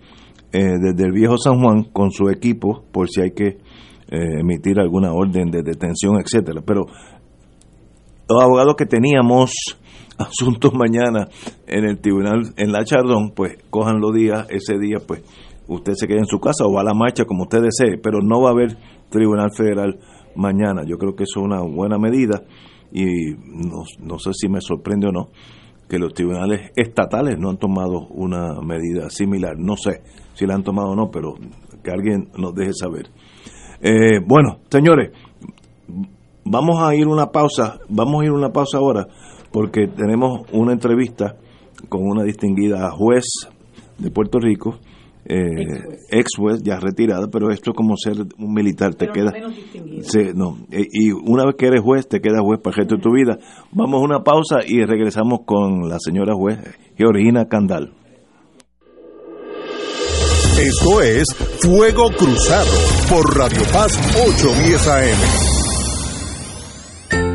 eh, 0.54 0.78
desde 0.80 1.06
el 1.06 1.12
viejo 1.14 1.38
San 1.38 1.62
Juan 1.62 1.84
con 1.94 2.12
su 2.12 2.30
equipo 2.30 2.84
por 2.92 3.10
si 3.10 3.22
hay 3.22 3.32
que 3.32 3.48
eh, 3.48 4.40
emitir 4.40 4.80
alguna 4.80 5.14
orden 5.14 5.50
de 5.50 5.64
detención, 5.64 6.20
etcétera. 6.20 6.62
Pero 6.66 6.86
los 8.28 8.44
abogados 8.44 8.76
que 8.76 8.86
teníamos 8.86 9.54
asuntos 10.18 10.74
mañana 10.74 11.30
en 11.68 11.86
el 11.86 12.00
tribunal 12.00 12.54
en 12.58 12.72
la 12.72 12.84
Chardón, 12.84 13.32
pues 13.36 13.58
cojan 13.70 14.02
los 14.02 14.14
días, 14.14 14.48
ese 14.50 14.78
día 14.78 14.98
pues 15.06 15.24
usted 15.68 15.94
se 15.96 16.08
queda 16.08 16.20
en 16.20 16.26
su 16.26 16.40
casa 16.40 16.66
o 16.66 16.74
va 16.74 16.82
a 16.82 16.86
la 16.86 16.94
marcha 16.94 17.26
como 17.26 17.44
usted 17.44 17.62
desee, 17.62 17.98
pero 17.98 18.20
no 18.22 18.42
va 18.42 18.50
a 18.50 18.52
haber 18.52 18.78
tribunal 19.10 19.52
federal 19.56 20.00
mañana. 20.36 20.84
Yo 20.86 20.98
creo 20.98 21.16
que 21.16 21.24
eso 21.24 21.40
es 21.40 21.46
una 21.46 21.62
buena 21.62 21.98
medida 21.98 22.44
y 22.92 23.06
no, 23.36 23.84
no 24.00 24.20
sé 24.20 24.32
si 24.34 24.50
me 24.50 24.60
sorprende 24.60 25.08
o 25.08 25.12
no 25.12 25.30
que 25.92 26.00
los 26.00 26.14
tribunales 26.14 26.72
estatales 26.78 27.38
no 27.38 27.50
han 27.50 27.58
tomado 27.58 28.08
una 28.12 28.62
medida 28.62 29.10
similar. 29.10 29.58
No 29.60 29.76
sé 29.76 30.02
si 30.36 30.46
la 30.46 30.56
han 30.56 30.64
tomado 30.64 30.92
o 30.92 30.96
no, 30.96 31.12
pero 31.12 31.34
que 31.84 31.92
alguien 31.92 32.30
nos 32.38 32.56
deje 32.56 32.72
saber. 32.72 33.10
Eh, 33.82 34.22
bueno, 34.26 34.60
señores, 34.70 35.12
vamos 36.46 36.82
a 36.82 36.96
ir 36.96 37.10
una 37.10 37.26
pausa, 37.26 37.80
vamos 37.90 38.22
a 38.22 38.26
ir 38.26 38.32
una 38.32 38.54
pausa 38.54 38.78
ahora 38.78 39.06
porque 39.52 39.90
tenemos 39.90 40.44
una 40.54 40.72
entrevista 40.72 41.36
con 41.90 42.04
una 42.04 42.24
distinguida 42.24 42.90
juez 42.92 43.26
de 43.98 44.12
Puerto 44.12 44.40
Rico, 44.40 44.78
eh, 45.26 45.54
ex 46.10 46.30
juez 46.38 46.62
ya 46.64 46.80
retirada, 46.80 47.28
pero 47.32 47.52
esto 47.52 47.72
es 47.72 47.78
como 47.78 47.96
ser 47.96 48.18
un 48.38 48.54
militar, 48.54 48.96
te 48.96 49.08
queda 49.08 49.34
no, 50.36 50.58
eh, 50.72 50.88
y 50.92 51.12
una 51.12 51.46
vez 51.46 51.56
que 51.58 51.68
eres 51.68 51.82
juez 51.82 52.08
te 52.08 52.22
quedas 52.22 52.42
juez 52.42 52.60
para 52.62 52.76
el 52.76 52.78
resto 52.80 52.96
de 52.96 53.02
tu 53.02 53.12
vida. 53.14 53.38
Vamos 53.72 54.02
a 54.02 54.04
una 54.04 54.24
pausa 54.24 54.60
y 54.66 54.84
regresamos 54.84 55.42
con 55.46 55.88
la 55.88 55.98
señora 56.00 56.34
juez 56.34 56.60
Georgina 56.98 57.48
Candal. 57.48 57.94
Esto 60.60 61.02
es 61.02 61.28
Fuego 61.62 62.10
Cruzado 62.18 62.72
por 63.10 63.38
Radio 63.38 63.62
Paz 63.72 63.98
810 64.28 64.88
AM. 64.88 65.51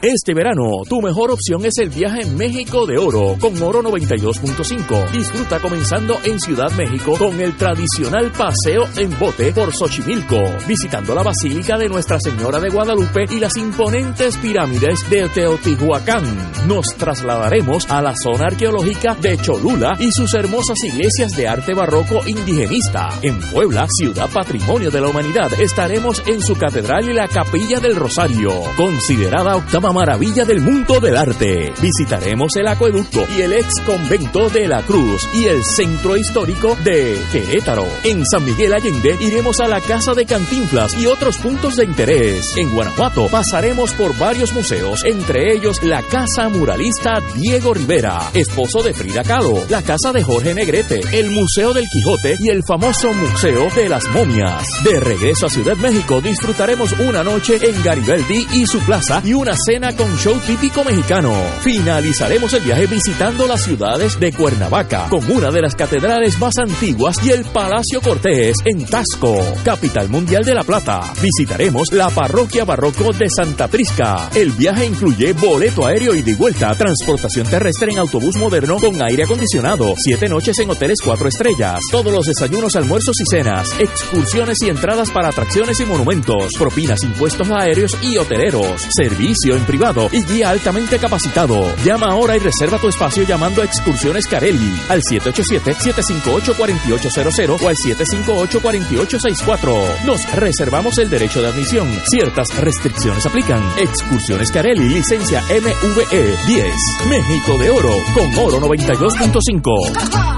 Este 0.00 0.32
verano, 0.32 0.84
tu 0.88 1.02
mejor 1.02 1.32
opción 1.32 1.64
es 1.64 1.76
el 1.78 1.90
viaje 1.90 2.22
en 2.22 2.36
México 2.36 2.86
de 2.86 2.98
Oro 2.98 3.34
con 3.40 3.60
Oro 3.60 3.82
92.5. 3.82 5.10
Disfruta 5.10 5.58
comenzando 5.58 6.16
en 6.22 6.38
Ciudad 6.38 6.70
México 6.76 7.16
con 7.18 7.40
el 7.40 7.56
tradicional 7.56 8.30
paseo 8.30 8.84
en 8.96 9.18
bote 9.18 9.52
por 9.52 9.74
Xochimilco, 9.74 10.40
visitando 10.68 11.16
la 11.16 11.24
Basílica 11.24 11.76
de 11.76 11.88
Nuestra 11.88 12.20
Señora 12.20 12.60
de 12.60 12.68
Guadalupe 12.68 13.24
y 13.28 13.40
las 13.40 13.56
imponentes 13.56 14.36
pirámides 14.36 15.10
de 15.10 15.28
Teotihuacán. 15.30 16.22
Nos 16.68 16.94
trasladaremos 16.96 17.90
a 17.90 18.00
la 18.00 18.14
zona 18.14 18.44
arqueológica 18.52 19.16
de 19.16 19.36
Cholula 19.38 19.96
y 19.98 20.12
sus 20.12 20.32
hermosas 20.34 20.78
iglesias 20.84 21.32
de 21.32 21.48
arte 21.48 21.74
barroco 21.74 22.20
indigenista. 22.24 23.08
En 23.22 23.40
Puebla, 23.50 23.88
ciudad 23.98 24.30
patrimonio 24.32 24.92
de 24.92 25.00
la 25.00 25.08
humanidad, 25.08 25.52
estaremos 25.60 26.22
en 26.24 26.40
su 26.40 26.54
catedral 26.54 27.10
y 27.10 27.14
la 27.14 27.26
capilla 27.26 27.80
del 27.80 27.96
Rosario, 27.96 28.52
considerada 28.76 29.56
octava 29.56 29.87
maravilla 29.92 30.44
del 30.44 30.60
mundo 30.60 31.00
del 31.00 31.16
arte. 31.16 31.72
Visitaremos 31.80 32.56
el 32.56 32.66
acueducto 32.68 33.26
y 33.36 33.42
el 33.42 33.52
ex 33.52 33.80
convento 33.86 34.48
de 34.50 34.68
la 34.68 34.82
Cruz 34.82 35.28
y 35.34 35.44
el 35.44 35.62
centro 35.64 36.16
histórico 36.16 36.76
de 36.84 37.18
Querétaro. 37.32 37.86
En 38.04 38.24
San 38.26 38.44
Miguel 38.44 38.74
Allende 38.74 39.16
iremos 39.20 39.60
a 39.60 39.68
la 39.68 39.80
casa 39.80 40.14
de 40.14 40.26
Cantinflas 40.26 40.96
y 40.98 41.06
otros 41.06 41.38
puntos 41.38 41.76
de 41.76 41.84
interés. 41.84 42.56
En 42.56 42.70
Guanajuato 42.74 43.28
pasaremos 43.28 43.92
por 43.92 44.16
varios 44.18 44.52
museos, 44.52 45.04
entre 45.04 45.54
ellos 45.54 45.82
la 45.82 46.02
casa 46.02 46.48
muralista 46.48 47.20
Diego 47.34 47.74
Rivera, 47.74 48.30
esposo 48.34 48.82
de 48.82 48.94
Frida 48.94 49.22
Kahlo, 49.22 49.64
la 49.68 49.82
casa 49.82 50.12
de 50.12 50.22
Jorge 50.22 50.54
Negrete, 50.54 51.00
el 51.12 51.30
Museo 51.30 51.72
del 51.72 51.86
Quijote 51.88 52.36
y 52.40 52.50
el 52.50 52.62
famoso 52.64 53.12
Museo 53.12 53.68
de 53.74 53.88
las 53.88 54.08
Momias. 54.08 54.66
De 54.84 55.00
regreso 55.00 55.46
a 55.46 55.50
Ciudad 55.50 55.76
México 55.76 56.20
disfrutaremos 56.20 56.92
una 57.00 57.22
noche 57.22 57.58
en 57.62 57.82
Garibaldi 57.82 58.46
y 58.52 58.66
su 58.66 58.80
plaza 58.80 59.22
y 59.24 59.32
una 59.32 59.54
cena 59.56 59.77
con 59.78 60.18
show 60.18 60.36
típico 60.44 60.82
mexicano. 60.82 61.32
Finalizaremos 61.60 62.52
el 62.52 62.62
viaje 62.62 62.86
visitando 62.88 63.46
las 63.46 63.62
ciudades 63.62 64.18
de 64.18 64.32
Cuernavaca, 64.32 65.06
con 65.08 65.30
una 65.30 65.52
de 65.52 65.62
las 65.62 65.76
catedrales 65.76 66.36
más 66.40 66.54
antiguas 66.58 67.24
y 67.24 67.30
el 67.30 67.44
Palacio 67.44 68.00
Cortés 68.00 68.56
en 68.64 68.84
Tasco, 68.84 69.40
capital 69.64 70.08
mundial 70.08 70.42
de 70.42 70.54
La 70.54 70.64
Plata. 70.64 71.00
Visitaremos 71.22 71.92
la 71.92 72.10
parroquia 72.10 72.64
barroco 72.64 73.12
de 73.12 73.30
Santa 73.30 73.68
Prisca. 73.68 74.28
El 74.34 74.50
viaje 74.50 74.84
incluye 74.84 75.32
boleto 75.32 75.86
aéreo 75.86 76.12
y 76.12 76.22
de 76.22 76.34
vuelta, 76.34 76.74
transportación 76.74 77.46
terrestre 77.46 77.92
en 77.92 77.98
autobús 77.98 78.36
moderno 78.36 78.78
con 78.78 79.00
aire 79.00 79.22
acondicionado, 79.22 79.94
siete 79.96 80.28
noches 80.28 80.58
en 80.58 80.70
hoteles 80.70 80.98
cuatro 81.04 81.28
estrellas, 81.28 81.82
todos 81.92 82.12
los 82.12 82.26
desayunos, 82.26 82.74
almuerzos 82.74 83.14
y 83.20 83.24
cenas, 83.30 83.72
excursiones 83.78 84.58
y 84.62 84.70
entradas 84.70 85.12
para 85.12 85.28
atracciones 85.28 85.78
y 85.78 85.84
monumentos, 85.84 86.52
propinas, 86.58 87.04
impuestos 87.04 87.48
aéreos 87.52 87.96
y 88.02 88.16
hoteleros, 88.16 88.88
servicio 88.90 89.54
en 89.54 89.67
privado 89.68 90.08
y 90.10 90.24
guía 90.24 90.48
altamente 90.48 90.98
capacitado. 90.98 91.76
Llama 91.84 92.06
ahora 92.10 92.34
y 92.36 92.40
reserva 92.40 92.78
tu 92.78 92.88
espacio 92.88 93.24
llamando 93.24 93.60
a 93.60 93.66
Excursiones 93.66 94.26
Carelli 94.26 94.74
al 94.88 95.02
787-758-4800 95.02 97.60
o 97.60 97.68
al 97.68 97.76
758-4864. 97.76 100.04
Nos 100.06 100.34
reservamos 100.34 100.96
el 100.98 101.10
derecho 101.10 101.42
de 101.42 101.48
admisión. 101.48 101.86
Ciertas 102.08 102.48
restricciones 102.58 103.26
aplican. 103.26 103.62
Excursiones 103.78 104.50
Carelli, 104.50 104.88
licencia 104.88 105.42
MVE 105.42 106.34
10. 106.46 106.74
México 107.10 107.58
de 107.58 107.68
Oro 107.70 107.92
con 108.14 108.34
Oro 108.38 108.58
92.5. 108.60 110.37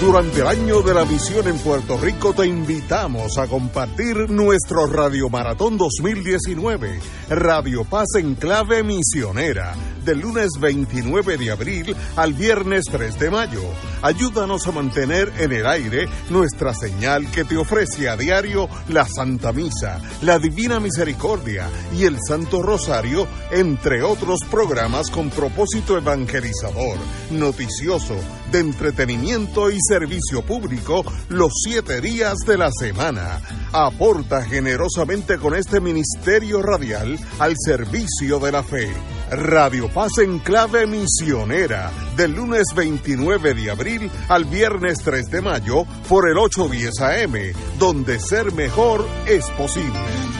Durante 0.00 0.42
el 0.42 0.46
año 0.46 0.82
de 0.82 0.92
la 0.92 1.06
misión 1.06 1.48
en 1.48 1.58
Puerto 1.58 1.96
Rico 1.96 2.34
te 2.34 2.46
invitamos 2.46 3.38
a 3.38 3.46
compartir 3.46 4.28
nuestro 4.28 4.86
Radio 4.86 5.30
Maratón 5.30 5.78
2019, 5.78 7.00
Radio 7.30 7.82
Paz 7.82 8.08
en 8.18 8.34
clave 8.34 8.82
misionera, 8.82 9.74
del 10.04 10.20
lunes 10.20 10.50
29 10.60 11.38
de 11.38 11.50
abril 11.50 11.96
al 12.14 12.34
viernes 12.34 12.84
3 12.90 13.18
de 13.18 13.30
mayo. 13.30 13.62
Ayúdanos 14.02 14.66
a 14.66 14.72
mantener 14.72 15.32
en 15.38 15.52
el 15.52 15.66
aire 15.66 16.06
nuestra 16.28 16.74
señal 16.74 17.30
que 17.30 17.44
te 17.44 17.56
ofrece 17.56 18.10
a 18.10 18.18
diario 18.18 18.68
la 18.90 19.06
Santa 19.08 19.50
Misa, 19.54 19.98
la 20.20 20.38
Divina 20.38 20.78
Misericordia 20.78 21.70
y 21.96 22.04
el 22.04 22.18
Santo 22.20 22.62
Rosario, 22.62 23.26
entre 23.50 24.02
otros 24.02 24.40
programas 24.50 25.10
con 25.10 25.30
propósito 25.30 25.96
evangelizador, 25.96 26.98
noticioso, 27.30 28.16
de 28.52 28.60
entretenimiento 28.60 29.70
y 29.70 29.78
servicio 29.86 30.42
público 30.42 31.04
los 31.28 31.52
siete 31.64 32.00
días 32.00 32.38
de 32.46 32.58
la 32.58 32.70
semana. 32.70 33.40
Aporta 33.72 34.42
generosamente 34.44 35.38
con 35.38 35.54
este 35.54 35.80
ministerio 35.80 36.62
radial 36.62 37.18
al 37.38 37.54
servicio 37.56 38.38
de 38.38 38.52
la 38.52 38.62
fe. 38.62 38.90
Radio 39.30 39.88
Paz 39.92 40.18
en 40.18 40.38
clave 40.38 40.86
misionera, 40.86 41.90
del 42.16 42.32
lunes 42.32 42.68
29 42.74 43.54
de 43.54 43.70
abril 43.70 44.10
al 44.28 44.44
viernes 44.44 44.98
3 45.04 45.26
de 45.30 45.40
mayo 45.40 45.84
por 46.08 46.28
el 46.28 46.38
810 46.38 47.00
AM, 47.00 47.78
donde 47.78 48.20
ser 48.20 48.52
mejor 48.52 49.06
es 49.26 49.44
posible. 49.50 50.35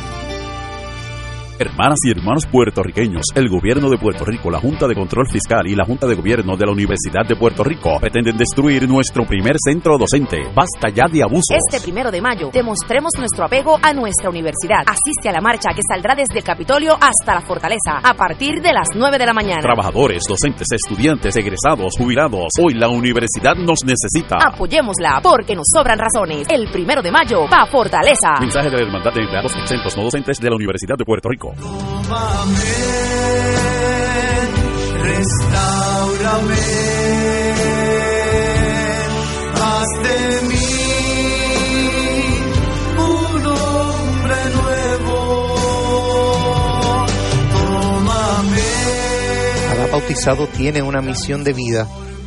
Hermanas 1.58 1.98
y 2.04 2.10
hermanos 2.10 2.44
puertorriqueños, 2.44 3.24
el 3.34 3.48
gobierno 3.48 3.88
de 3.88 3.96
Puerto 3.96 4.26
Rico, 4.26 4.50
la 4.50 4.60
Junta 4.60 4.86
de 4.86 4.94
Control 4.94 5.26
Fiscal 5.26 5.66
y 5.66 5.74
la 5.74 5.86
Junta 5.86 6.06
de 6.06 6.14
Gobierno 6.14 6.54
de 6.54 6.66
la 6.66 6.72
Universidad 6.72 7.24
de 7.26 7.34
Puerto 7.34 7.64
Rico 7.64 7.98
pretenden 7.98 8.36
destruir 8.36 8.86
nuestro 8.86 9.24
primer 9.24 9.56
centro 9.58 9.96
docente. 9.96 10.42
Basta 10.54 10.90
ya 10.90 11.06
de 11.10 11.22
abusos. 11.22 11.56
Este 11.56 11.80
primero 11.80 12.10
de 12.10 12.20
mayo 12.20 12.50
demostremos 12.52 13.12
nuestro 13.16 13.46
apego 13.46 13.78
a 13.80 13.94
nuestra 13.94 14.28
universidad. 14.28 14.84
Asiste 14.86 15.30
a 15.30 15.32
la 15.32 15.40
marcha 15.40 15.70
que 15.74 15.80
saldrá 15.88 16.14
desde 16.14 16.36
el 16.36 16.44
Capitolio 16.44 16.92
hasta 16.92 17.34
la 17.34 17.40
Fortaleza 17.40 18.00
a 18.02 18.12
partir 18.12 18.60
de 18.60 18.74
las 18.74 18.88
9 18.94 19.16
de 19.16 19.24
la 19.24 19.32
mañana. 19.32 19.62
Trabajadores, 19.62 20.24
docentes, 20.28 20.66
estudiantes, 20.72 21.34
egresados, 21.36 21.94
jubilados, 21.96 22.48
hoy 22.62 22.74
la 22.74 22.88
universidad 22.88 23.54
nos 23.54 23.78
necesita. 23.82 24.36
Apoyémosla 24.46 25.20
porque 25.22 25.56
nos 25.56 25.66
sobran 25.72 25.98
razones. 25.98 26.46
El 26.50 26.68
primero 26.68 27.00
de 27.00 27.10
mayo 27.10 27.48
va 27.50 27.62
a 27.62 27.66
Fortaleza. 27.66 28.34
Mensaje 28.40 28.68
de 28.68 28.76
la 28.76 28.82
Hermandad 28.82 29.14
de 29.14 29.22
Empleados 29.22 29.56
Exentos 29.56 29.96
No 29.96 30.02
Docentes 30.02 30.38
de 30.38 30.50
la 30.50 30.56
Universidad 30.56 30.96
de 30.98 31.04
Puerto 31.06 31.30
Rico. 31.30 31.45
Tómame, 31.54 32.74
restaurame, 35.02 36.54
haz 39.54 39.90
de 40.02 40.18
mí 40.48 40.68
un 42.98 43.46
hombre 43.46 44.36
nuevo. 44.54 45.06
Tómame. 47.52 48.62
Cada 49.68 49.86
bautizado 49.86 50.46
tiene 50.48 50.82
una 50.82 51.00
misión 51.00 51.44
de 51.44 51.52
vida 51.52 51.86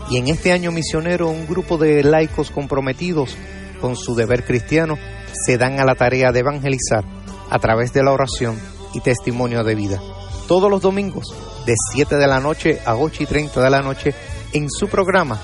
y 0.09 0.17
en 0.17 0.27
este 0.27 0.53
año 0.53 0.71
misionero 0.71 1.27
un 1.29 1.45
grupo 1.45 1.77
de 1.77 2.03
laicos 2.03 2.51
comprometidos 2.51 3.35
con 3.81 3.95
su 3.95 4.15
deber 4.15 4.45
cristiano 4.45 4.97
se 5.33 5.57
dan 5.57 5.79
a 5.79 5.85
la 5.85 5.95
tarea 5.95 6.31
de 6.31 6.39
evangelizar 6.39 7.03
a 7.49 7.59
través 7.59 7.93
de 7.93 8.03
la 8.03 8.11
oración 8.11 8.78
y 8.93 9.01
testimonio 9.01 9.63
de 9.63 9.75
vida. 9.75 10.01
Todos 10.47 10.69
los 10.69 10.81
domingos, 10.81 11.33
de 11.65 11.75
7 11.93 12.15
de 12.15 12.27
la 12.27 12.39
noche 12.39 12.79
a 12.85 12.95
8 12.95 13.23
y 13.23 13.25
30 13.25 13.61
de 13.61 13.69
la 13.69 13.81
noche, 13.81 14.13
en 14.53 14.69
su 14.69 14.87
programa 14.87 15.39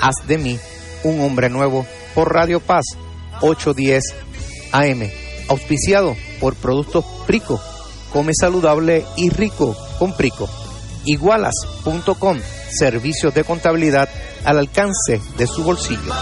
Haz 0.00 0.26
de 0.26 0.38
mí 0.38 0.58
un 1.04 1.20
hombre 1.20 1.48
nuevo 1.48 1.86
por 2.14 2.32
Radio 2.32 2.60
Paz 2.60 2.84
810 3.40 4.04
AM, 4.72 5.10
auspiciado 5.48 6.16
por 6.40 6.54
Productos 6.54 7.04
Prico. 7.26 7.60
Come 8.12 8.32
saludable 8.38 9.04
y 9.16 9.30
rico 9.30 9.76
con 9.98 10.16
Prico. 10.16 10.48
Igualas.com, 11.04 12.38
servicios 12.70 13.34
de 13.34 13.44
contabilidad 13.44 14.08
al 14.44 14.58
alcance 14.58 15.20
de 15.36 15.46
su 15.46 15.62
bolsillo. 15.62 16.12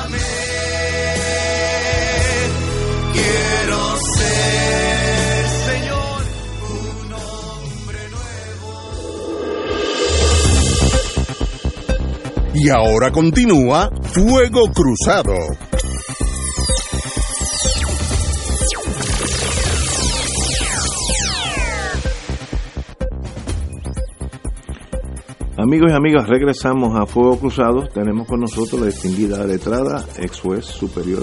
Y 12.61 12.71
ahora 12.71 13.13
continúa 13.13 13.89
Fuego 14.03 14.63
Cruzado. 14.73 15.33
Amigos 25.57 25.93
y 25.93 25.95
amigas, 25.95 26.29
regresamos 26.29 26.99
a 26.99 27.07
Fuego 27.07 27.39
Cruzado. 27.39 27.87
Tenemos 27.95 28.27
con 28.27 28.41
nosotros 28.41 28.81
la 28.81 28.87
distinguida 28.87 29.45
letrada, 29.45 30.05
ex 30.19 30.41
juez 30.41 30.65
superior. 30.65 31.23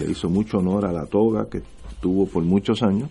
Le 0.00 0.10
hizo 0.10 0.30
mucho 0.30 0.58
honor 0.58 0.86
a 0.86 0.92
la 0.92 1.04
toga 1.04 1.46
que 1.50 1.60
tuvo 2.00 2.24
por 2.24 2.42
muchos 2.42 2.82
años, 2.82 3.10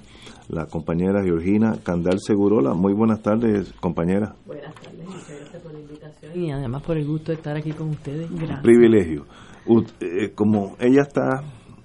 la 0.51 0.65
compañera 0.65 1.23
Georgina 1.23 1.77
Candal 1.81 2.19
Segurola. 2.19 2.73
Muy 2.73 2.93
buenas 2.93 3.21
tardes, 3.21 3.71
compañera. 3.79 4.35
Buenas 4.45 4.75
tardes, 4.75 5.05
muchas 5.05 5.29
gracias 5.39 5.61
por 5.63 5.73
la 5.73 5.79
invitación 5.79 6.43
y 6.43 6.51
además 6.51 6.83
por 6.83 6.97
el 6.97 7.07
gusto 7.07 7.31
de 7.31 7.37
estar 7.37 7.55
aquí 7.55 7.71
con 7.71 7.89
ustedes. 7.89 8.29
Gracias. 8.31 8.59
Privilegio. 8.61 9.25
U- 9.65 9.83
eh, 10.01 10.31
como 10.35 10.75
ella 10.79 11.03
está 11.03 11.41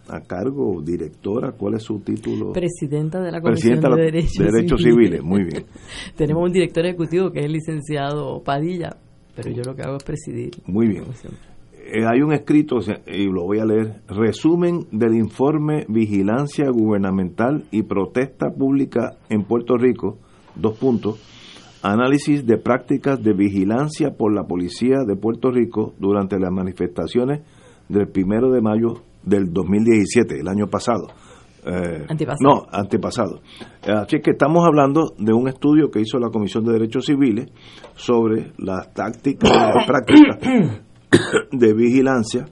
a 0.08 0.20
cargo, 0.20 0.80
directora, 0.82 1.52
¿cuál 1.52 1.74
es 1.74 1.82
su 1.84 2.00
título? 2.00 2.52
Presidenta 2.52 3.20
de 3.20 3.30
la 3.32 3.40
Comisión 3.40 3.80
Presidenta 3.80 3.88
de 3.90 3.96
la- 3.96 4.02
Derechos, 4.04 4.38
de 4.46 4.52
Derechos 4.52 4.82
Civiles. 4.82 5.22
Muy 5.22 5.44
bien. 5.44 5.64
Tenemos 6.16 6.42
un 6.44 6.52
director 6.52 6.84
ejecutivo 6.86 7.30
que 7.30 7.40
es 7.40 7.44
el 7.46 7.52
licenciado 7.52 8.42
Padilla, 8.42 8.96
pero 9.36 9.50
yo 9.50 9.62
lo 9.64 9.76
que 9.76 9.82
hago 9.82 9.96
es 9.96 10.04
presidir. 10.04 10.50
Muy 10.66 10.88
bien. 10.88 11.04
Eh, 11.88 12.04
hay 12.04 12.20
un 12.20 12.32
escrito, 12.32 12.78
y 13.06 13.26
lo 13.26 13.44
voy 13.44 13.60
a 13.60 13.64
leer, 13.64 14.00
resumen 14.08 14.86
del 14.90 15.14
informe 15.14 15.84
Vigilancia 15.88 16.68
Gubernamental 16.68 17.64
y 17.70 17.82
Protesta 17.84 18.50
Pública 18.50 19.18
en 19.28 19.44
Puerto 19.44 19.76
Rico, 19.76 20.18
dos 20.56 20.76
puntos, 20.78 21.20
análisis 21.82 22.44
de 22.44 22.58
prácticas 22.58 23.22
de 23.22 23.34
vigilancia 23.34 24.10
por 24.16 24.34
la 24.34 24.44
Policía 24.44 25.04
de 25.06 25.14
Puerto 25.14 25.52
Rico 25.52 25.94
durante 26.00 26.40
las 26.40 26.50
manifestaciones 26.50 27.42
del 27.88 28.08
primero 28.08 28.50
de 28.50 28.60
mayo 28.60 29.02
del 29.22 29.52
2017, 29.52 30.40
el 30.40 30.48
año 30.48 30.66
pasado. 30.66 31.06
eh, 31.64 32.04
Antepasado. 32.08 32.38
no, 32.40 32.66
antepasado. 32.72 33.40
Así 33.86 34.20
que 34.20 34.32
estamos 34.32 34.64
hablando 34.66 35.14
de 35.18 35.32
un 35.32 35.46
estudio 35.48 35.90
que 35.90 36.00
hizo 36.00 36.18
la 36.18 36.30
Comisión 36.30 36.64
de 36.64 36.72
Derechos 36.72 37.06
Civiles 37.06 37.52
sobre 37.94 38.52
las 38.58 38.92
tácticas 38.92 39.50
y 39.50 39.54
las 39.54 39.86
prácticas 39.86 40.85
de 41.52 41.74
vigilancia 41.74 42.46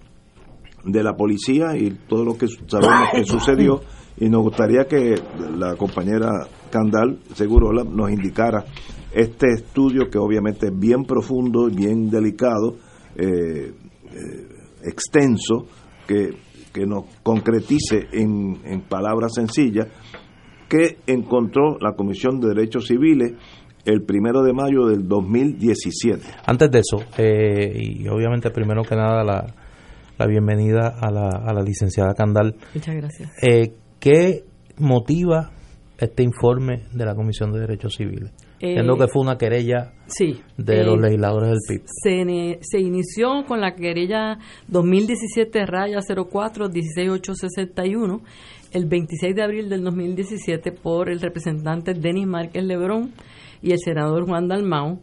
de 0.85 1.03
la 1.03 1.15
policía 1.15 1.77
y 1.77 1.91
todo 2.09 2.24
lo 2.24 2.36
que 2.36 2.47
sabemos 2.66 3.11
que 3.15 3.24
sucedió. 3.24 3.81
Y 4.19 4.28
nos 4.28 4.43
gustaría 4.43 4.85
que 4.85 5.15
la 5.57 5.74
compañera 5.77 6.31
Candal 6.70 7.19
seguro 7.35 7.73
nos 7.73 8.11
indicara 8.11 8.65
este 9.12 9.47
estudio 9.55 10.11
que 10.11 10.19
obviamente 10.19 10.66
es 10.66 10.78
bien 10.78 11.05
profundo 11.05 11.66
bien 11.66 12.11
delicado 12.11 12.74
eh, 13.15 13.73
eh, 14.12 14.49
extenso 14.82 15.66
que, 16.07 16.31
que 16.73 16.85
nos 16.85 17.05
concretice 17.23 18.09
en, 18.12 18.61
en 18.65 18.81
palabras 18.82 19.35
sencillas 19.35 19.86
que 20.69 20.99
encontró 21.07 21.78
la 21.81 21.95
Comisión 21.95 22.41
de 22.41 22.49
Derechos 22.49 22.86
Civiles 22.89 23.35
el 23.85 24.02
primero 24.02 24.43
de 24.43 24.52
mayo 24.52 24.86
del 24.86 25.06
2017. 25.09 26.23
Antes 26.47 26.70
de 26.70 26.78
eso, 26.81 26.98
eh, 27.19 27.73
y 27.77 28.09
obviamente 28.09 28.51
primero 28.51 28.82
que 28.82 28.97
nada 28.97 29.23
la, 29.24 29.47
la 30.19 30.27
bienvenida 30.27 30.94
a 31.01 31.11
la, 31.11 31.28
a 31.28 31.52
la 31.52 31.62
licenciada 31.62 32.15
Candal. 32.15 32.55
Muchas 32.74 32.94
gracias. 32.97 33.31
Eh, 33.43 33.73
¿Qué 34.01 34.44
motiva 34.78 35.51
este 35.98 36.23
informe 36.23 36.85
de 36.93 37.05
la 37.05 37.15
Comisión 37.15 37.52
de 37.52 37.61
Derechos 37.61 37.94
Civiles? 37.97 38.31
Eh, 38.61 38.70
Entiendo 38.70 38.97
que 38.97 39.09
fue 39.09 39.23
una 39.23 39.36
querella 39.36 39.93
Sí. 40.06 40.40
de 40.56 40.81
Eh, 40.81 40.85
los 40.85 40.98
legisladores 41.01 41.51
del 41.51 41.59
PIB. 41.69 41.82
Se, 41.86 42.59
se 42.62 42.81
inició 42.81 43.44
con 43.47 43.61
la 43.61 43.74
querella 43.74 44.39
2017 44.69 45.66
raya 45.66 45.98
04 46.01 46.69
16861 46.69 48.23
el 48.73 48.86
26 48.86 49.35
de 49.36 49.43
abril 49.43 49.69
del 49.69 49.85
2017 49.85 50.73
por 50.73 51.09
el 51.09 51.20
representante 51.20 51.94
Denis 51.94 52.27
Márquez 52.27 52.65
Lebrón 52.65 53.12
y 53.65 53.73
el 53.73 53.78
senador 53.78 54.27
Juan 54.27 54.47
Dalmau 54.47 55.01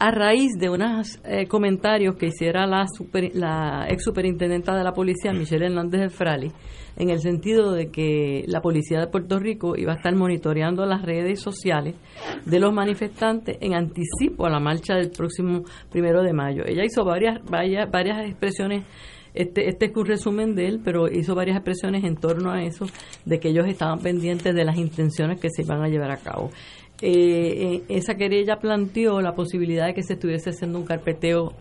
a 0.00 0.12
raíz 0.12 0.52
de 0.58 0.70
unos 0.70 1.18
eh, 1.24 1.46
comentarios 1.48 2.14
que 2.16 2.26
hiciera 2.26 2.66
la, 2.66 2.86
ex 3.88 4.04
superintendenta 4.04 4.76
de 4.76 4.84
la 4.84 4.92
policía, 4.92 5.32
Michelle 5.32 5.66
Hernández 5.66 6.00
de 6.00 6.08
Frali, 6.08 6.52
en 6.96 7.10
el 7.10 7.18
sentido 7.20 7.72
de 7.72 7.90
que 7.90 8.44
la 8.46 8.60
policía 8.60 9.00
de 9.00 9.08
Puerto 9.08 9.40
Rico 9.40 9.76
iba 9.76 9.92
a 9.92 9.96
estar 9.96 10.14
monitoreando 10.14 10.86
las 10.86 11.02
redes 11.02 11.40
sociales 11.40 11.96
de 12.44 12.60
los 12.60 12.72
manifestantes 12.72 13.58
en 13.60 13.74
anticipo 13.74 14.46
a 14.46 14.50
la 14.50 14.60
marcha 14.60 14.94
del 14.94 15.10
próximo 15.10 15.64
primero 15.90 16.22
de 16.22 16.32
mayo. 16.32 16.62
Ella 16.64 16.84
hizo 16.84 17.04
varias, 17.04 17.44
varias, 17.44 17.90
varias 17.90 18.24
expresiones 18.24 18.84
este, 19.34 19.68
este 19.68 19.86
es 19.86 19.92
un 19.94 20.06
resumen 20.06 20.54
de 20.54 20.66
él, 20.66 20.80
pero 20.82 21.08
hizo 21.08 21.34
varias 21.34 21.56
expresiones 21.56 22.02
en 22.02 22.16
torno 22.16 22.50
a 22.50 22.62
eso, 22.62 22.86
de 23.24 23.38
que 23.38 23.50
ellos 23.50 23.66
estaban 23.68 24.00
pendientes 24.00 24.54
de 24.54 24.64
las 24.64 24.76
intenciones 24.76 25.40
que 25.40 25.48
se 25.50 25.62
iban 25.62 25.82
a 25.82 25.88
llevar 25.88 26.10
a 26.10 26.16
cabo. 26.16 26.50
Eh, 27.00 27.10
eh, 27.10 27.82
esa 27.88 28.14
querella 28.14 28.58
planteó 28.58 29.20
la 29.20 29.32
posibilidad 29.32 29.86
de 29.86 29.94
que 29.94 30.02
se 30.02 30.14
estuviese 30.14 30.50
haciendo 30.50 30.78
un 30.78 30.84
carpeteo, 30.84 31.52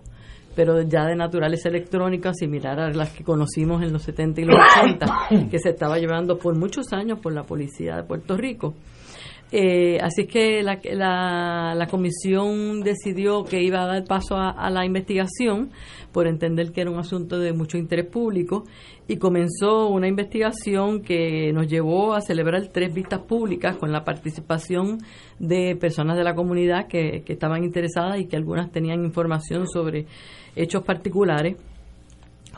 pero 0.56 0.82
ya 0.82 1.06
de 1.06 1.16
naturaleza 1.16 1.70
electrónica, 1.70 2.34
similar 2.34 2.80
a 2.80 2.90
las 2.90 3.12
que 3.12 3.24
conocimos 3.24 3.84
en 3.84 3.94
los 3.94 4.02
70 4.04 4.42
y 4.42 4.46
los 4.46 4.58
80, 4.78 5.06
que 5.52 5.60
se 5.60 5.70
estaba 5.70 6.00
llevando 6.00 6.38
por 6.38 6.58
muchos 6.58 6.92
años 6.92 7.20
por 7.20 7.34
la 7.34 7.44
policía 7.44 7.98
de 7.98 8.04
Puerto 8.04 8.36
Rico. 8.36 8.74
Eh, 9.50 9.98
así 10.02 10.24
es 10.24 10.28
que 10.28 10.62
la, 10.62 10.78
la, 10.84 11.74
la 11.74 11.88
comisión 11.88 12.82
decidió 12.82 13.46
que 13.46 13.64
iba 13.64 13.82
a 13.82 13.88
dar 13.88 14.04
paso 14.04 14.36
a, 14.36 14.70
la 14.70 14.86
investigación 14.86 15.70
por 16.12 16.28
entender 16.28 16.74
que 16.74 16.82
era 16.82 16.92
un 16.92 17.00
asunto 17.00 17.40
de 17.40 17.54
mucho 17.54 17.78
interés 17.78 18.08
público 18.08 18.66
y 19.08 19.16
comenzó 19.16 19.88
una 19.88 20.10
investigación 20.10 21.02
que 21.02 21.54
nos 21.54 21.68
llevó 21.68 22.14
a 22.14 22.20
celebrar 22.20 22.68
tres 22.74 22.94
vistas 22.94 23.22
públicas 23.22 23.78
con 23.78 23.94
la 23.94 24.04
participación 24.04 24.98
de 25.40 25.78
personas 25.78 26.18
de 26.18 26.26
la 26.26 26.36
comunidad 26.36 26.88
que, 26.88 27.24
que 27.26 27.34
estaban 27.34 27.64
interesadas 27.64 28.20
y 28.20 28.26
que 28.26 28.36
algunas 28.36 28.70
tenían 28.72 29.06
información 29.06 29.66
sobre 29.68 30.08
hechos 30.58 30.84
particulares. 30.84 31.56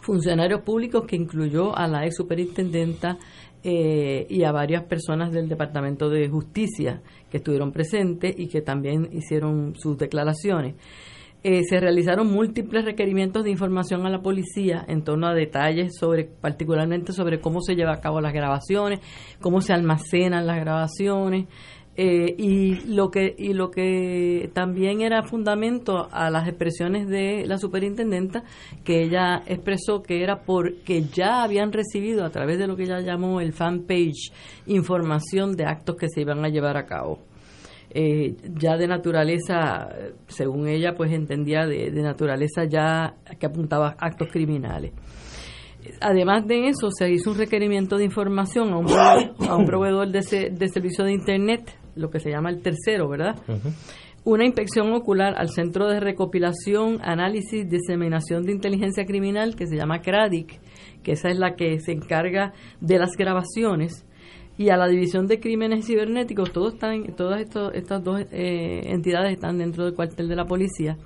Funcionarios 0.02 0.62
públicos 0.62 1.06
que 1.06 1.18
incluyó 1.18 1.78
a 1.78 1.88
la 1.88 2.06
ex 2.06 2.16
superintendenta 2.16 3.20
eh, 3.64 4.26
y 4.30 4.44
a 4.44 4.52
varias 4.52 4.84
personas 4.84 5.32
del 5.32 5.50
Departamento 5.50 6.10
de 6.10 6.30
Justicia 6.30 7.02
que 7.30 7.38
estuvieron 7.38 7.72
presentes 7.72 8.34
y 8.38 8.48
que 8.48 8.62
también 8.62 9.10
hicieron 9.12 9.76
sus 9.76 9.98
declaraciones. 9.98 10.76
Eh, 11.42 11.64
se 11.64 11.80
realizaron 11.80 12.30
múltiples 12.30 12.84
requerimientos 12.84 13.46
de 13.46 13.50
información 13.50 14.06
a 14.06 14.10
la 14.10 14.22
policía 14.22 14.84
en 14.90 15.06
torno 15.06 15.26
a 15.26 15.34
detalles 15.34 15.96
sobre, 15.98 16.26
particularmente 16.26 17.14
sobre 17.14 17.40
cómo 17.40 17.62
se 17.62 17.76
lleva 17.76 17.94
a 17.94 18.02
cabo 18.02 18.20
las 18.20 18.34
grabaciones, 18.34 19.00
cómo 19.40 19.62
se 19.62 19.72
almacenan 19.72 20.46
las 20.46 20.60
grabaciones, 20.60 21.48
eh, 22.02 22.34
y 22.38 22.76
lo 22.96 23.12
que 23.12 23.36
y 23.38 23.52
lo 23.52 23.72
que 23.72 24.50
también 24.54 25.02
era 25.02 25.22
fundamento 25.24 26.08
a 26.12 26.30
las 26.30 26.48
expresiones 26.48 27.10
de 27.10 27.44
la 27.46 27.58
superintendenta 27.58 28.44
que 28.86 29.04
ella 29.04 29.44
expresó 29.46 30.02
que 30.02 30.24
era 30.24 30.44
porque 30.44 31.02
ya 31.14 31.44
habían 31.44 31.74
recibido 31.74 32.24
a 32.24 32.30
través 32.30 32.58
de 32.58 32.68
lo 32.68 32.78
que 32.78 32.84
ella 32.84 33.02
llamó 33.02 33.42
el 33.42 33.52
fanpage 33.52 34.32
información 34.68 35.58
de 35.58 35.66
actos 35.66 35.98
que 35.98 36.08
se 36.08 36.22
iban 36.22 36.46
a 36.46 36.48
llevar 36.48 36.78
a 36.78 36.86
cabo. 36.86 37.20
Eh, 37.92 38.36
ya 38.56 38.78
de 38.78 38.88
naturaleza 38.88 39.90
según 40.28 40.68
ella 40.70 40.94
pues 40.96 41.12
entendía 41.12 41.66
de, 41.66 41.90
naturaleza 42.02 42.64
ya 42.64 43.16
que 43.38 43.46
apuntaba 43.48 43.96
actos 44.00 44.30
criminales. 44.32 44.94
Además 46.02 46.46
de 46.46 46.68
eso, 46.68 46.90
se 46.92 47.10
hizo 47.10 47.32
un 47.32 47.38
requerimiento 47.38 47.98
de 47.98 48.04
información 48.06 48.72
a 48.74 48.78
un 48.78 48.88
a 49.50 49.56
un 49.56 49.66
proveedor 49.66 50.10
de, 50.12 50.22
se- 50.22 50.50
de 50.50 50.68
servicio 50.68 51.04
de 51.04 51.14
Internet, 51.14 51.74
lo 52.00 52.10
que 52.10 52.20
se 52.20 52.30
llama 52.30 52.50
el 52.50 52.62
tercero, 52.62 53.08
¿verdad? 53.08 53.36
Una 54.26 54.46
inspección 54.46 54.92
ocular 54.94 55.36
al 55.38 55.50
Centro 55.50 55.88
de 55.88 56.00
Recopilación, 56.00 57.00
Análisis, 57.02 57.70
Diseminación 57.70 58.44
de 58.44 58.52
Inteligencia 58.52 59.06
Criminal, 59.06 59.56
que 59.56 59.68
se 59.68 59.78
llama 59.78 60.02
CRADIC, 60.02 60.60
que 61.04 61.14
esa 61.14 61.30
es 61.30 61.40
la 61.40 61.56
que 61.56 61.80
se 61.80 61.94
encarga 61.94 62.54
de 62.82 63.00
las 63.00 63.12
grabaciones, 63.18 64.06
y 64.60 64.70
a 64.72 64.76
la 64.76 64.88
División 64.90 65.26
de 65.26 65.40
Crímenes 65.40 65.88
Cibernéticos, 65.88 66.52
todos 66.52 66.74
están, 66.74 67.16
todas 67.16 67.40
estos- 67.40 67.74
estas 67.74 68.04
dos 68.04 68.20
eh, 68.32 68.82
entidades 68.92 69.32
están 69.32 69.58
dentro 69.58 69.86
del 69.86 69.94
cuartel 69.94 70.28
de 70.28 70.36
la 70.36 70.44
policía. 70.44 70.98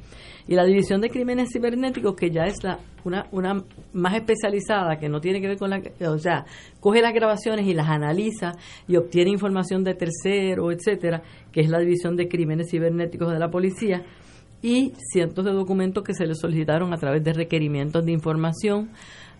Y 0.47 0.55
la 0.55 0.65
División 0.65 1.01
de 1.01 1.09
Crímenes 1.11 1.49
Cibernéticos, 1.53 2.15
que 2.15 2.31
ya 2.31 2.45
es 2.45 2.55
la 2.63 2.79
una, 3.05 3.27
una 3.31 3.63
más 3.93 4.15
especializada, 4.15 4.97
que 4.97 5.07
no 5.07 5.21
tiene 5.21 5.39
que 5.39 5.49
ver 5.49 5.57
con 5.59 5.69
la... 5.69 5.83
O 6.09 6.17
sea, 6.17 6.45
coge 6.79 6.99
las 7.01 7.13
grabaciones 7.13 7.67
y 7.67 7.75
las 7.75 7.87
analiza 7.89 8.53
y 8.87 8.95
obtiene 8.95 9.29
información 9.29 9.83
de 9.83 9.93
tercero, 9.93 10.71
etcétera, 10.71 11.21
que 11.51 11.61
es 11.61 11.69
la 11.69 11.77
División 11.79 12.15
de 12.15 12.27
Crímenes 12.27 12.71
Cibernéticos 12.71 13.31
de 13.31 13.37
la 13.39 13.49
policía, 13.51 14.01
y 14.63 14.93
cientos 15.11 15.45
de 15.45 15.51
documentos 15.51 16.03
que 16.03 16.13
se 16.13 16.25
les 16.25 16.39
solicitaron 16.39 16.91
a 16.93 16.97
través 16.97 17.23
de 17.23 17.33
requerimientos 17.33 18.03
de 18.03 18.13
información 18.13 18.89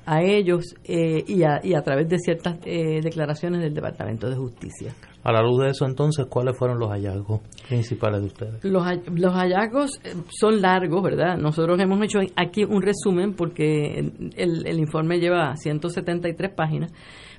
a 0.06 0.22
ellos 0.22 0.76
eh, 0.86 1.24
y, 1.28 1.44
a, 1.44 1.60
y 1.64 1.74
a 1.74 1.82
través 1.82 2.08
de 2.10 2.18
ciertas 2.20 2.58
eh, 2.66 3.00
declaraciones 3.02 3.62
del 3.62 3.74
Departamento 3.74 4.30
de 4.30 4.36
Justicia. 4.36 4.94
A 5.24 5.32
la 5.32 5.42
luz 5.42 5.62
de 5.62 5.70
eso, 5.70 5.86
entonces, 5.86 6.26
¿cuáles 6.30 6.58
fueron 6.58 6.80
los 6.80 6.90
hallazgos 6.90 7.40
principales 7.70 8.20
de 8.22 8.28
ustedes? 8.28 8.64
Los, 8.66 8.84
los 9.16 9.34
hallazgos 9.34 10.00
eh, 10.04 10.14
son 10.30 10.62
largos, 10.62 11.02
¿verdad? 11.02 11.38
Nosotros 11.38 11.80
hemos 11.80 12.02
hecho 12.04 12.20
aquí 12.36 12.64
un 12.66 12.82
resumen 12.82 13.34
porque 13.34 14.12
el, 14.36 14.68
el 14.68 14.80
informe 14.80 15.20
lleva 15.20 15.56
173 15.56 16.52
páginas, 16.54 16.92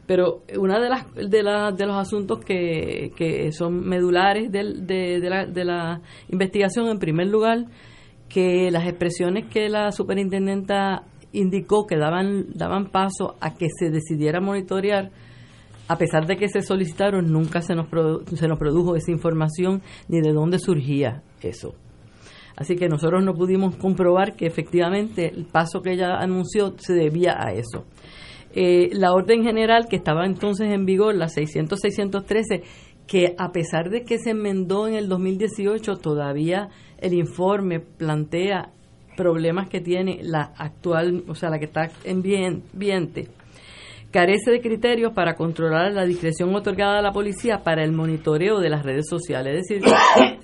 pero 0.07 0.43
una 0.59 0.81
de 0.81 0.89
las 0.89 1.07
de, 1.15 1.43
la- 1.43 1.73
de 1.73 1.87
los 1.87 1.97
asuntos 1.97 2.39
que, 2.41 3.13
que 3.17 3.53
son 3.53 3.87
medulares 3.87 4.51
del- 4.51 4.87
de, 4.87 5.21
de 5.21 5.29
la, 5.31 5.45
de 5.47 5.65
la 5.67 6.01
investigación, 6.31 6.89
en 6.89 6.99
primer 6.99 7.27
lugar, 7.29 7.67
que 8.31 8.71
las 8.71 8.87
expresiones 8.87 9.47
que 9.53 9.69
la 9.69 9.93
superintendenta 9.93 11.05
indicó 11.35 11.87
que 11.87 11.97
daban 11.97 12.47
daban 12.55 12.87
paso 12.87 13.37
a 13.41 13.55
que 13.55 13.67
se 13.79 13.91
decidiera 13.91 14.41
monitorear 14.41 15.11
a 15.87 15.99
pesar 15.99 16.27
de 16.27 16.37
que 16.37 16.49
se 16.49 16.63
solicitaron, 16.63 17.31
nunca 17.31 17.61
se 17.61 17.75
nos, 17.75 17.89
se 18.35 18.49
nos 18.49 18.59
produjo 18.59 18.97
esa 18.97 19.11
información 19.11 19.83
ni 20.09 20.21
de 20.21 20.33
dónde 20.33 20.59
surgía 20.59 21.23
eso. 21.43 21.75
Así 22.57 22.77
que 22.77 22.89
nosotros 22.89 23.25
no 23.25 23.35
pudimos 23.35 23.77
comprobar 23.77 24.37
que 24.37 24.47
efectivamente 24.47 25.29
el 25.29 25.45
paso 25.45 25.83
que 25.83 25.93
ella 25.93 26.17
anunció 26.17 26.75
se 26.79 26.95
debía 26.95 27.37
a 27.39 27.53
eso. 27.53 27.85
Eh, 28.55 28.91
la 28.93 29.13
orden 29.13 29.43
general 29.43 29.89
que 29.89 29.97
estaba 29.97 30.25
entonces 30.25 30.73
en 30.73 30.87
vigor, 30.87 31.17
la 31.17 31.27
600-613, 31.27 32.63
que 33.07 33.35
a 33.37 33.51
pesar 33.51 33.91
de 33.91 34.05
que 34.05 34.19
se 34.19 34.31
enmendó 34.31 34.87
en 34.87 34.95
el 34.95 35.09
2018, 35.09 35.97
todavía 35.97 36.69
el 36.99 37.13
informe 37.15 37.81
plantea 37.81 38.71
problemas 39.17 39.69
que 39.69 39.81
tiene 39.81 40.21
la 40.23 40.53
actual, 40.57 41.25
o 41.29 41.35
sea, 41.35 41.51
la 41.51 41.59
que 41.59 41.67
está 41.67 41.91
en 42.05 42.23
viente 42.23 43.29
carece 44.15 44.53
de 44.53 44.61
criterios 44.61 45.13
para 45.13 45.35
controlar 45.35 45.93
la 45.93 46.05
discreción 46.05 46.55
otorgada 46.55 47.01
a 47.01 47.03
la 47.03 47.11
policía 47.11 47.65
para 47.65 47.83
el 47.83 47.91
monitoreo 47.91 48.61
de 48.61 48.69
las 48.69 48.85
redes 48.85 49.07
sociales. 49.11 49.57
Es 49.57 49.69
decir, 49.69 49.93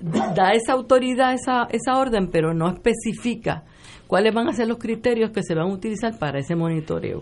da 0.35 0.51
esa 0.51 0.73
autoridad, 0.73 1.33
esa, 1.33 1.69
esa 1.71 1.97
orden, 1.97 2.29
pero 2.29 2.53
no 2.53 2.67
especifica 2.67 3.63
cuáles 4.07 4.33
van 4.33 4.49
a 4.49 4.51
ser 4.51 4.67
los 4.67 4.77
criterios 4.77 5.31
que 5.31 5.41
se 5.41 5.55
van 5.55 5.69
a 5.69 5.73
utilizar 5.73 6.19
para 6.19 6.39
ese 6.39 6.53
monitoreo. 6.53 7.21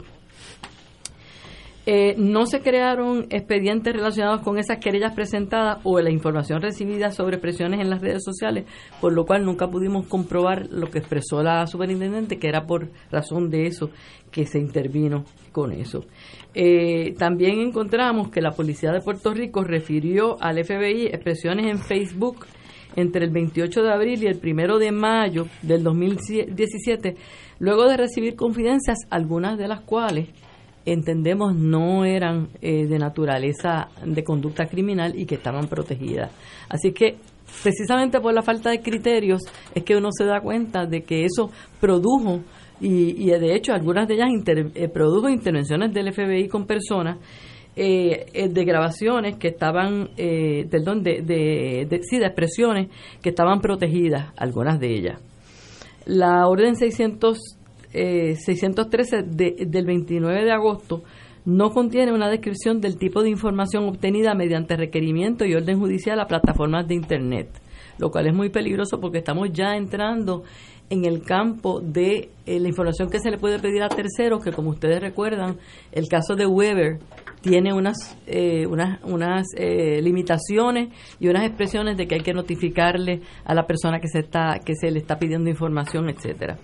Eh, 1.85 2.15
no 2.17 2.45
se 2.45 2.59
crearon 2.61 3.25
expedientes 3.29 3.93
relacionados 3.93 4.41
con 4.41 4.59
esas 4.59 4.77
querellas 4.77 5.13
presentadas 5.13 5.79
o 5.83 5.99
la 5.99 6.11
información 6.11 6.61
recibida 6.61 7.11
sobre 7.11 7.37
presiones 7.37 7.79
en 7.79 7.89
las 7.89 8.01
redes 8.01 8.23
sociales, 8.23 8.65
por 8.99 9.13
lo 9.13 9.25
cual 9.25 9.45
nunca 9.45 9.67
pudimos 9.67 10.05
comprobar 10.07 10.67
lo 10.69 10.91
que 10.91 10.99
expresó 10.99 11.41
la 11.41 11.65
superintendente, 11.67 12.37
que 12.37 12.49
era 12.49 12.65
por 12.65 12.89
razón 13.11 13.49
de 13.49 13.65
eso 13.65 13.89
que 14.29 14.45
se 14.45 14.59
intervino 14.59 15.23
con 15.51 15.71
eso. 15.71 16.05
Eh, 16.53 17.15
también 17.17 17.59
encontramos 17.59 18.29
que 18.29 18.41
la 18.41 18.51
Policía 18.51 18.91
de 18.91 19.01
Puerto 19.01 19.33
Rico 19.33 19.63
refirió 19.63 20.41
al 20.41 20.63
FBI 20.63 21.07
expresiones 21.07 21.67
en 21.67 21.79
Facebook 21.79 22.45
entre 22.95 23.25
el 23.25 23.31
28 23.31 23.83
de 23.83 23.91
abril 23.91 24.23
y 24.23 24.27
el 24.27 24.39
1 24.43 24.77
de 24.77 24.91
mayo 24.91 25.47
del 25.61 25.83
2017, 25.83 27.15
luego 27.59 27.87
de 27.87 27.97
recibir 27.97 28.35
confidencias, 28.35 28.97
algunas 29.09 29.57
de 29.57 29.67
las 29.67 29.81
cuales 29.81 30.27
entendemos 30.85 31.55
no 31.55 32.05
eran 32.05 32.49
eh, 32.61 32.85
de 32.87 32.99
naturaleza 32.99 33.89
de 34.05 34.23
conducta 34.23 34.65
criminal 34.67 35.13
y 35.17 35.25
que 35.25 35.35
estaban 35.35 35.67
protegidas. 35.67 36.31
Así 36.69 36.91
que 36.91 37.17
precisamente 37.63 38.19
por 38.19 38.33
la 38.33 38.41
falta 38.41 38.69
de 38.69 38.81
criterios 38.81 39.41
es 39.73 39.83
que 39.83 39.95
uno 39.95 40.09
se 40.11 40.25
da 40.25 40.41
cuenta 40.41 40.85
de 40.85 41.03
que 41.03 41.25
eso 41.25 41.49
produjo 41.79 42.41
y, 42.81 43.25
de 43.25 43.55
hecho 43.55 43.73
algunas 43.73 44.07
de 44.07 44.13
ellas 44.13 44.29
eh, 44.47 44.87
produjo 44.87 45.27
intervenciones 45.27 45.93
del 45.93 46.13
FBI 46.13 46.47
con 46.47 46.65
personas 46.65 47.17
eh, 47.75 48.49
de 48.49 48.65
grabaciones 48.65 49.35
que 49.35 49.49
estaban, 49.49 50.09
perdón, 50.15 51.03
de, 51.03 51.21
de, 51.21 51.99
sí, 52.03 52.17
de 52.17 52.25
expresiones 52.25 52.89
que 53.21 53.29
estaban 53.29 53.61
protegidas, 53.61 54.33
algunas 54.37 54.79
de 54.79 54.95
ellas. 54.95 55.21
La 56.05 56.47
orden 56.47 56.75
600 56.75 57.58
613 57.91 59.17
eh, 59.17 59.65
del 59.65 59.85
29 59.85 60.45
de 60.45 60.51
agosto 60.51 61.03
no 61.45 61.71
contiene 61.71 62.13
una 62.13 62.29
descripción 62.29 62.81
del 62.81 62.97
tipo 62.97 63.23
de 63.23 63.29
información 63.29 63.87
obtenida 63.87 64.35
mediante 64.35 64.75
requerimiento 64.75 65.45
y 65.45 65.55
orden 65.55 65.79
judicial 65.79 66.19
a 66.19 66.27
plataformas 66.27 66.87
de 66.87 66.95
Internet, 66.95 67.49
lo 67.97 68.11
cual 68.11 68.27
es 68.27 68.33
muy 68.33 68.49
peligroso 68.49 68.99
porque 68.99 69.19
estamos 69.19 69.49
ya 69.51 69.75
entrando 69.75 70.43
en 70.91 71.05
el 71.05 71.23
campo 71.23 71.81
de 71.81 72.29
eh, 72.45 72.59
la 72.59 72.67
información 72.67 73.09
que 73.09 73.19
se 73.19 73.31
le 73.31 73.37
puede 73.37 73.59
pedir 73.59 73.81
a 73.83 73.89
terceros, 73.89 74.43
que 74.43 74.51
como 74.51 74.71
ustedes 74.71 74.99
recuerdan, 74.99 75.57
el 75.91 76.07
caso 76.07 76.35
de 76.35 76.45
Weber 76.45 76.99
tiene 77.41 77.73
unas, 77.73 78.17
eh, 78.27 78.67
unas, 78.67 79.01
unas 79.03 79.47
limitaciones 79.55 80.89
y 81.19 81.29
unas 81.29 81.45
expresiones 81.45 81.95
de 81.95 82.05
que 82.05 82.15
hay 82.15 82.21
que 82.21 82.33
notificarle 82.33 83.21
a 83.45 83.53
la 83.53 83.65
persona 83.65 83.99
que 83.99 84.07
se, 84.07 84.19
está, 84.19 84.59
que 84.63 84.75
se 84.75 84.91
le 84.91 84.99
está 84.99 85.17
pidiendo 85.17 85.49
información, 85.49 86.09
etcétera 86.09 86.57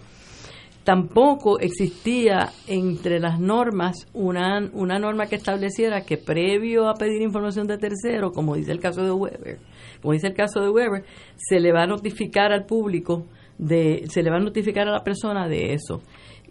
tampoco 0.86 1.60
existía 1.60 2.52
entre 2.68 3.20
las 3.20 3.40
normas 3.40 4.08
una, 4.14 4.70
una 4.72 5.00
norma 5.00 5.26
que 5.26 5.36
estableciera 5.36 6.02
que 6.02 6.18
previo 6.18 6.88
a 6.88 6.94
pedir 6.94 7.24
información 7.24 7.66
de 7.66 7.80
tercero, 7.80 8.32
como 8.32 8.56
dice 8.56 8.72
el 8.72 8.80
caso 8.80 9.04
de 9.04 9.12
Weber, 9.12 9.58
como 10.02 10.14
dice 10.14 10.28
el 10.28 10.36
caso 10.36 10.62
de 10.62 10.70
Weber, 10.70 11.04
se 11.36 11.60
le 11.60 11.74
va 11.74 11.84
a 11.84 11.88
notificar 11.88 12.54
al 12.54 12.66
público 12.66 13.26
de, 13.58 14.04
se 14.10 14.22
le 14.22 14.30
va 14.30 14.38
a 14.38 14.42
notificar 14.42 14.88
a 14.88 14.92
la 14.92 15.04
persona 15.04 15.48
de 15.48 15.74
eso. 15.74 16.02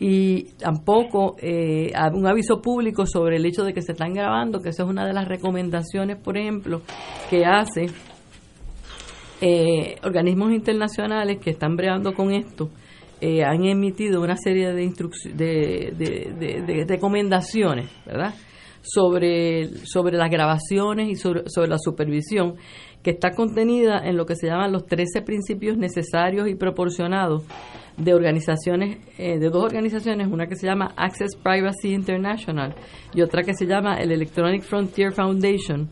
Y 0.01 0.55
tampoco 0.59 1.37
eh, 1.39 1.93
un 2.13 2.27
aviso 2.27 2.61
público 2.61 3.07
sobre 3.07 3.37
el 3.37 3.47
hecho 3.47 3.63
de 3.63 3.73
que 3.73 3.83
se 3.83 3.93
están 3.93 4.13
grabando, 4.13 4.61
que 4.61 4.71
esa 4.71 4.83
es 4.83 4.89
una 4.89 5.07
de 5.07 5.13
las 5.13 5.29
recomendaciones, 5.29 6.17
por 6.17 6.37
ejemplo, 6.37 6.83
que 7.31 7.45
hace 7.45 7.87
eh, 9.41 9.97
organismos 10.03 10.53
internacionales 10.53 11.39
que 11.39 11.51
están 11.51 11.77
breando 11.77 12.15
con 12.15 12.33
esto 12.33 12.71
eh, 13.21 13.45
han 13.45 13.65
emitido 13.65 14.23
una 14.23 14.37
serie 14.37 14.73
de, 14.73 14.93
de, 15.35 16.63
de, 16.67 16.85
recomendaciones, 16.87 17.91
¿verdad? 18.05 18.35
Sobre, 18.83 19.69
sobre 19.87 20.17
las 20.17 20.31
grabaciones 20.31 21.09
y 21.09 21.15
sobre, 21.15 21.43
la 21.69 21.79
supervisión, 21.79 22.57
que 23.03 23.11
está 23.11 23.31
contenida 23.31 23.99
en 24.05 24.17
lo 24.17 24.27
que 24.27 24.37
se 24.37 24.47
llaman 24.47 24.73
los 24.73 24.87
13 24.87 25.23
principios 25.23 25.77
necesarios 25.79 26.49
y 26.49 26.55
proporcionados 26.55 27.45
de 27.97 28.13
organizaciones, 28.13 28.99
eh, 29.19 29.39
de 29.39 29.49
dos 29.49 29.65
organizaciones, 29.65 30.29
una 30.31 30.47
que 30.47 30.57
se 30.57 30.67
llama 30.67 30.93
Access 30.97 31.37
Privacy 31.37 31.95
International 31.95 32.75
y 33.15 33.23
otra 33.23 33.43
que 33.43 33.55
se 33.55 33.67
llama 33.67 33.97
el 33.97 34.11
Electronic 34.13 34.63
Frontier 34.63 35.13
Foundation, 35.13 35.89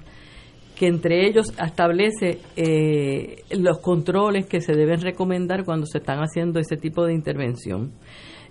que 0.82 0.88
entre 0.88 1.28
ellos 1.28 1.46
establece 1.64 2.40
eh, 2.56 3.44
los 3.52 3.78
controles 3.78 4.46
que 4.46 4.60
se 4.60 4.72
deben 4.72 5.00
recomendar 5.00 5.64
cuando 5.64 5.86
se 5.86 5.98
están 5.98 6.18
haciendo 6.18 6.58
ese 6.58 6.76
tipo 6.76 7.06
de 7.06 7.14
intervención. 7.14 7.92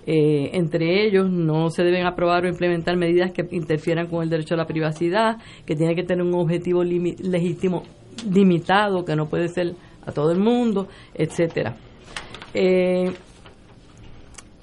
Eh, 0.07 0.51
entre 0.53 1.05
ellos 1.05 1.29
no 1.29 1.69
se 1.71 1.83
deben 1.83 2.05
aprobar 2.05 2.45
o 2.45 2.47
implementar 2.47 2.95
medidas 2.95 3.33
que 3.33 3.45
interfieran 3.51 4.07
con 4.07 4.23
el 4.23 4.29
derecho 4.29 4.53
a 4.53 4.57
la 4.59 4.65
privacidad, 4.65 5.39
que 5.65 5.75
tiene 5.75 5.93
que 5.93 6.03
tener 6.03 6.23
un 6.23 6.33
objetivo 6.35 6.85
legítimo 6.85 7.83
limitado, 8.31 9.03
que 9.03 9.17
no 9.17 9.27
puede 9.27 9.49
ser 9.49 9.75
a 10.05 10.13
todo 10.13 10.31
el 10.31 10.39
mundo, 10.39 10.87
etcétera. 11.13 11.75
Eh, 12.53 13.11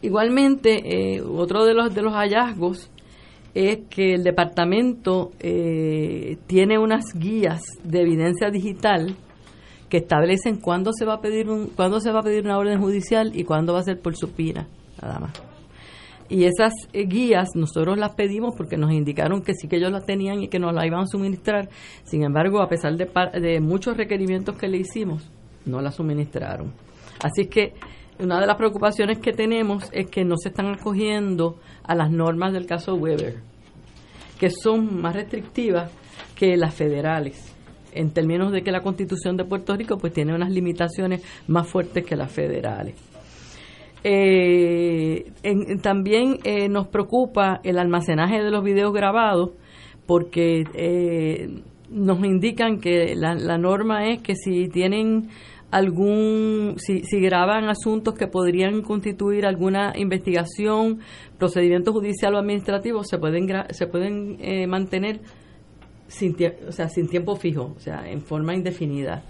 igualmente, 0.00 1.20
otro 1.20 1.66
de 1.66 1.74
los 1.74 1.94
de 1.94 2.00
los 2.00 2.14
hallazgos 2.14 2.90
es 3.58 3.78
que 3.90 4.14
el 4.14 4.22
departamento 4.22 5.32
eh, 5.40 6.38
tiene 6.46 6.78
unas 6.78 7.04
guías 7.12 7.60
de 7.82 8.02
evidencia 8.02 8.50
digital 8.50 9.16
que 9.88 9.96
establecen 9.96 10.60
cuándo 10.60 10.92
se 10.92 11.04
va 11.04 11.14
a 11.14 11.20
pedir 11.20 11.50
un 11.50 11.66
cuándo 11.66 11.98
se 11.98 12.12
va 12.12 12.20
a 12.20 12.22
pedir 12.22 12.44
una 12.44 12.56
orden 12.56 12.80
judicial 12.80 13.32
y 13.34 13.42
cuándo 13.42 13.72
va 13.72 13.80
a 13.80 13.82
ser 13.82 14.00
por 14.00 14.16
supina, 14.16 14.68
nada 15.02 15.18
más. 15.18 15.42
Y 16.28 16.44
esas 16.44 16.72
eh, 16.92 17.06
guías 17.06 17.48
nosotros 17.56 17.98
las 17.98 18.14
pedimos 18.14 18.54
porque 18.56 18.76
nos 18.76 18.92
indicaron 18.92 19.42
que 19.42 19.54
sí 19.54 19.66
que 19.66 19.76
ellos 19.76 19.90
las 19.90 20.06
tenían 20.06 20.40
y 20.42 20.48
que 20.48 20.60
nos 20.60 20.72
las 20.72 20.86
iban 20.86 21.00
a 21.00 21.06
suministrar. 21.06 21.68
Sin 22.04 22.22
embargo, 22.22 22.62
a 22.62 22.68
pesar 22.68 22.96
de, 22.96 23.10
de 23.40 23.60
muchos 23.60 23.96
requerimientos 23.96 24.56
que 24.56 24.68
le 24.68 24.78
hicimos, 24.78 25.28
no 25.64 25.80
las 25.80 25.96
suministraron. 25.96 26.72
Así 27.20 27.46
que 27.48 27.72
una 28.18 28.40
de 28.40 28.46
las 28.46 28.56
preocupaciones 28.56 29.18
que 29.18 29.32
tenemos 29.32 29.88
es 29.92 30.08
que 30.08 30.24
no 30.24 30.36
se 30.36 30.48
están 30.48 30.66
acogiendo 30.66 31.58
a 31.84 31.94
las 31.94 32.10
normas 32.10 32.52
del 32.52 32.66
caso 32.66 32.94
Weber, 32.94 33.36
que 34.38 34.50
son 34.50 35.00
más 35.00 35.14
restrictivas 35.14 35.90
que 36.34 36.56
las 36.56 36.74
federales, 36.74 37.54
en 37.92 38.10
términos 38.10 38.52
de 38.52 38.62
que 38.62 38.72
la 38.72 38.82
Constitución 38.82 39.36
de 39.36 39.44
Puerto 39.44 39.76
Rico 39.76 39.98
pues 39.98 40.12
tiene 40.12 40.34
unas 40.34 40.50
limitaciones 40.50 41.22
más 41.46 41.68
fuertes 41.68 42.04
que 42.04 42.16
las 42.16 42.30
federales. 42.30 42.94
Eh, 44.04 45.32
también 45.82 46.38
eh, 46.44 46.68
nos 46.68 46.86
preocupa 46.86 47.60
el 47.64 47.78
almacenaje 47.78 48.42
de 48.42 48.50
los 48.50 48.62
videos 48.62 48.92
grabados 48.92 49.50
porque 50.06 50.64
eh, 50.74 51.62
nos 51.90 52.24
indican 52.24 52.78
que 52.80 53.14
la 53.16 53.58
norma 53.58 54.08
es 54.08 54.22
que 54.22 54.36
si 54.36 54.68
tienen 54.68 55.28
algún, 55.70 56.76
si, 56.78 57.02
si 57.04 57.20
graban 57.20 57.68
asuntos 57.68 58.14
que 58.14 58.26
podrían 58.26 58.82
constituir 58.82 59.46
alguna 59.46 59.92
investigación, 59.96 61.00
procedimiento 61.38 61.92
judicial 61.92 62.34
o 62.34 62.38
administrativo, 62.38 63.04
se 63.04 63.18
pueden, 63.18 63.48
se 63.70 63.86
pueden 63.86 64.38
eh, 64.40 64.66
mantener 64.66 65.20
sin, 66.06 66.36
o 66.66 66.72
sea, 66.72 66.88
sin 66.88 67.08
tiempo 67.08 67.36
fijo, 67.36 67.74
o 67.76 67.80
sea, 67.80 68.08
en 68.08 68.22
forma 68.22 68.54
indefinida. 68.54 69.22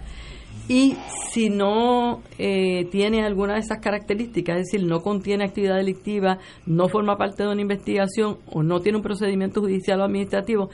Y 0.67 0.95
si 1.31 1.49
no 1.49 2.21
eh, 2.37 2.87
tiene 2.91 3.25
alguna 3.25 3.55
de 3.55 3.59
esas 3.59 3.79
características, 3.79 4.57
es 4.57 4.67
decir, 4.67 4.87
no 4.87 5.01
contiene 5.01 5.43
actividad 5.43 5.77
delictiva, 5.77 6.37
no 6.65 6.87
forma 6.89 7.17
parte 7.17 7.43
de 7.43 7.49
una 7.49 7.61
investigación 7.61 8.37
o 8.51 8.61
no 8.61 8.79
tiene 8.79 8.97
un 8.97 9.03
procedimiento 9.03 9.61
judicial 9.61 9.99
o 9.99 10.03
administrativo, 10.03 10.69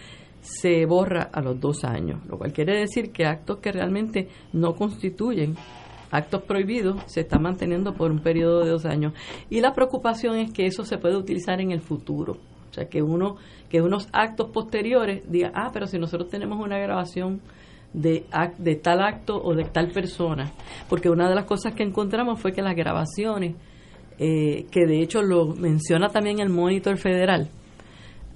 se 0.45 0.85
borra 0.85 1.29
a 1.33 1.41
los 1.41 1.59
dos 1.59 1.83
años, 1.83 2.25
lo 2.27 2.37
cual 2.37 2.53
quiere 2.53 2.79
decir 2.79 3.11
que 3.11 3.25
actos 3.25 3.57
que 3.57 3.71
realmente 3.71 4.29
no 4.53 4.75
constituyen 4.75 5.55
actos 6.11 6.43
prohibidos 6.43 7.01
se 7.07 7.21
están 7.21 7.41
manteniendo 7.41 7.93
por 7.93 8.11
un 8.11 8.19
periodo 8.19 8.63
de 8.63 8.69
dos 8.69 8.85
años. 8.85 9.13
Y 9.49 9.59
la 9.59 9.73
preocupación 9.73 10.37
es 10.37 10.51
que 10.51 10.65
eso 10.65 10.85
se 10.85 10.97
puede 10.97 11.17
utilizar 11.17 11.59
en 11.59 11.71
el 11.71 11.81
futuro. 11.81 12.37
O 12.69 12.73
sea, 12.73 12.85
que 12.87 13.01
uno 13.01 13.37
que 13.69 13.81
unos 13.81 14.07
actos 14.13 14.51
posteriores 14.51 15.23
diga, 15.29 15.51
ah, 15.55 15.71
pero 15.73 15.87
si 15.87 15.97
nosotros 15.97 16.29
tenemos 16.29 16.63
una 16.63 16.77
grabación 16.77 17.41
de, 17.93 18.25
de 18.57 18.75
tal 18.75 19.01
acto 19.01 19.41
o 19.41 19.55
de 19.55 19.65
tal 19.65 19.89
persona. 19.89 20.51
Porque 20.87 21.09
una 21.09 21.27
de 21.27 21.35
las 21.35 21.45
cosas 21.45 21.73
que 21.73 21.83
encontramos 21.83 22.39
fue 22.39 22.51
que 22.51 22.61
las 22.61 22.75
grabaciones, 22.75 23.55
eh, 24.19 24.65
que 24.71 24.85
de 24.85 25.01
hecho 25.01 25.21
lo 25.21 25.47
menciona 25.55 26.09
también 26.09 26.39
el 26.39 26.49
Monitor 26.49 26.97
Federal, 26.97 27.49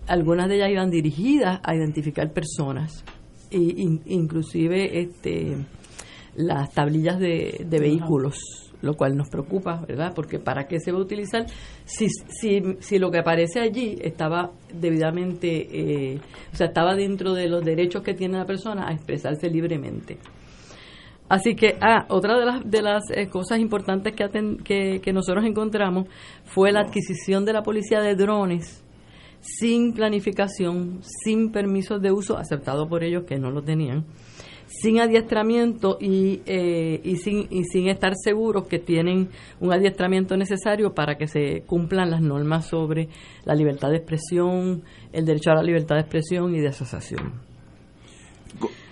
algunas 0.09 0.49
de 0.49 0.55
ellas 0.55 0.71
iban 0.71 0.89
dirigidas 0.89 1.59
a 1.63 1.75
identificar 1.75 2.33
personas, 2.33 3.05
y, 3.51 3.99
inclusive 4.07 4.99
este, 4.99 5.55
las 6.35 6.71
tablillas 6.73 7.19
de, 7.19 7.65
vehículos, 7.69 8.37
lo 8.81 8.95
cual 8.95 9.15
nos 9.15 9.29
preocupa, 9.29 9.83
¿verdad? 9.87 10.13
Porque 10.15 10.39
¿para 10.39 10.67
qué 10.67 10.79
se 10.79 10.91
va 10.91 10.99
a 10.99 11.01
utilizar 11.01 11.45
si, 11.85 12.07
si, 12.09 12.61
si 12.79 12.97
lo 12.97 13.11
que 13.11 13.19
aparece 13.19 13.59
allí 13.59 13.97
estaba 14.01 14.51
debidamente, 14.73 16.13
eh, 16.13 16.19
o 16.53 16.55
sea, 16.55 16.67
estaba 16.67 16.95
dentro 16.95 17.33
de 17.33 17.47
los 17.47 17.63
derechos 17.63 18.01
que 18.01 18.13
tiene 18.13 18.37
la 18.37 18.45
persona 18.45 18.87
a 18.87 18.93
expresarse 18.93 19.49
libremente? 19.49 20.17
Así 21.27 21.55
que, 21.55 21.77
ah, 21.81 22.05
otra 22.09 22.39
de 22.39 22.45
las, 22.45 22.69
de 22.69 22.81
las 22.81 23.03
eh, 23.11 23.27
cosas 23.29 23.59
importantes 23.59 24.15
que, 24.15 24.27
que, 24.63 24.99
que 24.99 25.13
nosotros 25.13 25.45
encontramos 25.45 26.07
fue 26.45 26.71
la 26.71 26.81
adquisición 26.81 27.45
de 27.45 27.53
la 27.53 27.61
policía 27.61 28.01
de 28.01 28.15
drones 28.15 28.83
sin 29.41 29.93
planificación, 29.93 30.99
sin 31.23 31.51
permisos 31.51 32.01
de 32.01 32.11
uso 32.11 32.37
aceptado 32.37 32.87
por 32.87 33.03
ellos 33.03 33.23
que 33.25 33.37
no 33.37 33.51
lo 33.51 33.61
tenían, 33.61 34.05
sin 34.67 34.99
adiestramiento 34.99 35.97
y, 35.99 36.41
eh, 36.45 37.01
y, 37.03 37.15
sin, 37.15 37.47
y 37.49 37.63
sin 37.63 37.89
estar 37.89 38.13
seguros 38.15 38.67
que 38.67 38.77
tienen 38.77 39.29
un 39.59 39.73
adiestramiento 39.73 40.37
necesario 40.37 40.93
para 40.93 41.17
que 41.17 41.27
se 41.27 41.63
cumplan 41.65 42.11
las 42.11 42.21
normas 42.21 42.67
sobre 42.67 43.09
la 43.45 43.55
libertad 43.55 43.89
de 43.89 43.97
expresión, 43.97 44.83
el 45.11 45.25
derecho 45.25 45.49
a 45.51 45.55
la 45.55 45.63
libertad 45.63 45.95
de 45.95 46.01
expresión 46.01 46.53
y 46.53 46.59
de 46.59 46.67
asociación. 46.67 47.33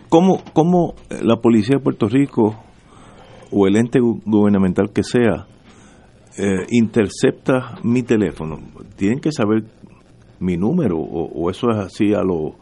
¿Cómo, 0.10 0.42
cómo 0.54 0.96
la 1.22 1.38
policía 1.42 1.78
de 1.78 1.84
Puerto 1.84 2.08
Rico 2.08 2.56
o 3.52 3.68
el 3.68 3.76
ente 3.76 4.00
gu- 4.00 4.22
gubernamental 4.26 4.90
que 4.92 5.04
sea 5.04 5.46
eh, 6.38 6.66
intercepta 6.72 7.78
mi 7.84 8.04
teléfono? 8.04 8.58
Tienen 8.96 9.20
que 9.20 9.32
saber 9.32 9.64
mi 10.40 10.58
número 10.58 10.98
o, 10.98 11.26
o 11.34 11.50
eso 11.50 11.70
es 11.72 11.78
así 11.78 12.14
a 12.14 12.22
lo... 12.24 12.56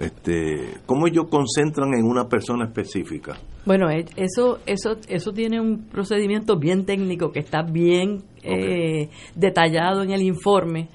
Este, 0.00 0.74
¿Cómo 0.86 1.08
ellos 1.08 1.26
concentran 1.28 1.92
en 1.94 2.04
una 2.04 2.28
persona 2.28 2.66
específica? 2.66 3.36
Bueno, 3.66 3.90
eh, 3.90 4.04
eso, 4.16 4.58
eso, 4.64 4.96
eso 5.08 5.32
tiene 5.32 5.60
un 5.60 5.88
procedimiento 5.88 6.56
bien 6.56 6.84
técnico 6.84 7.32
que 7.32 7.40
está 7.40 7.62
bien 7.62 8.22
eh, 8.44 9.08
detallado 9.34 10.02
en 10.04 10.12
el 10.12 10.22
informe 10.22 10.88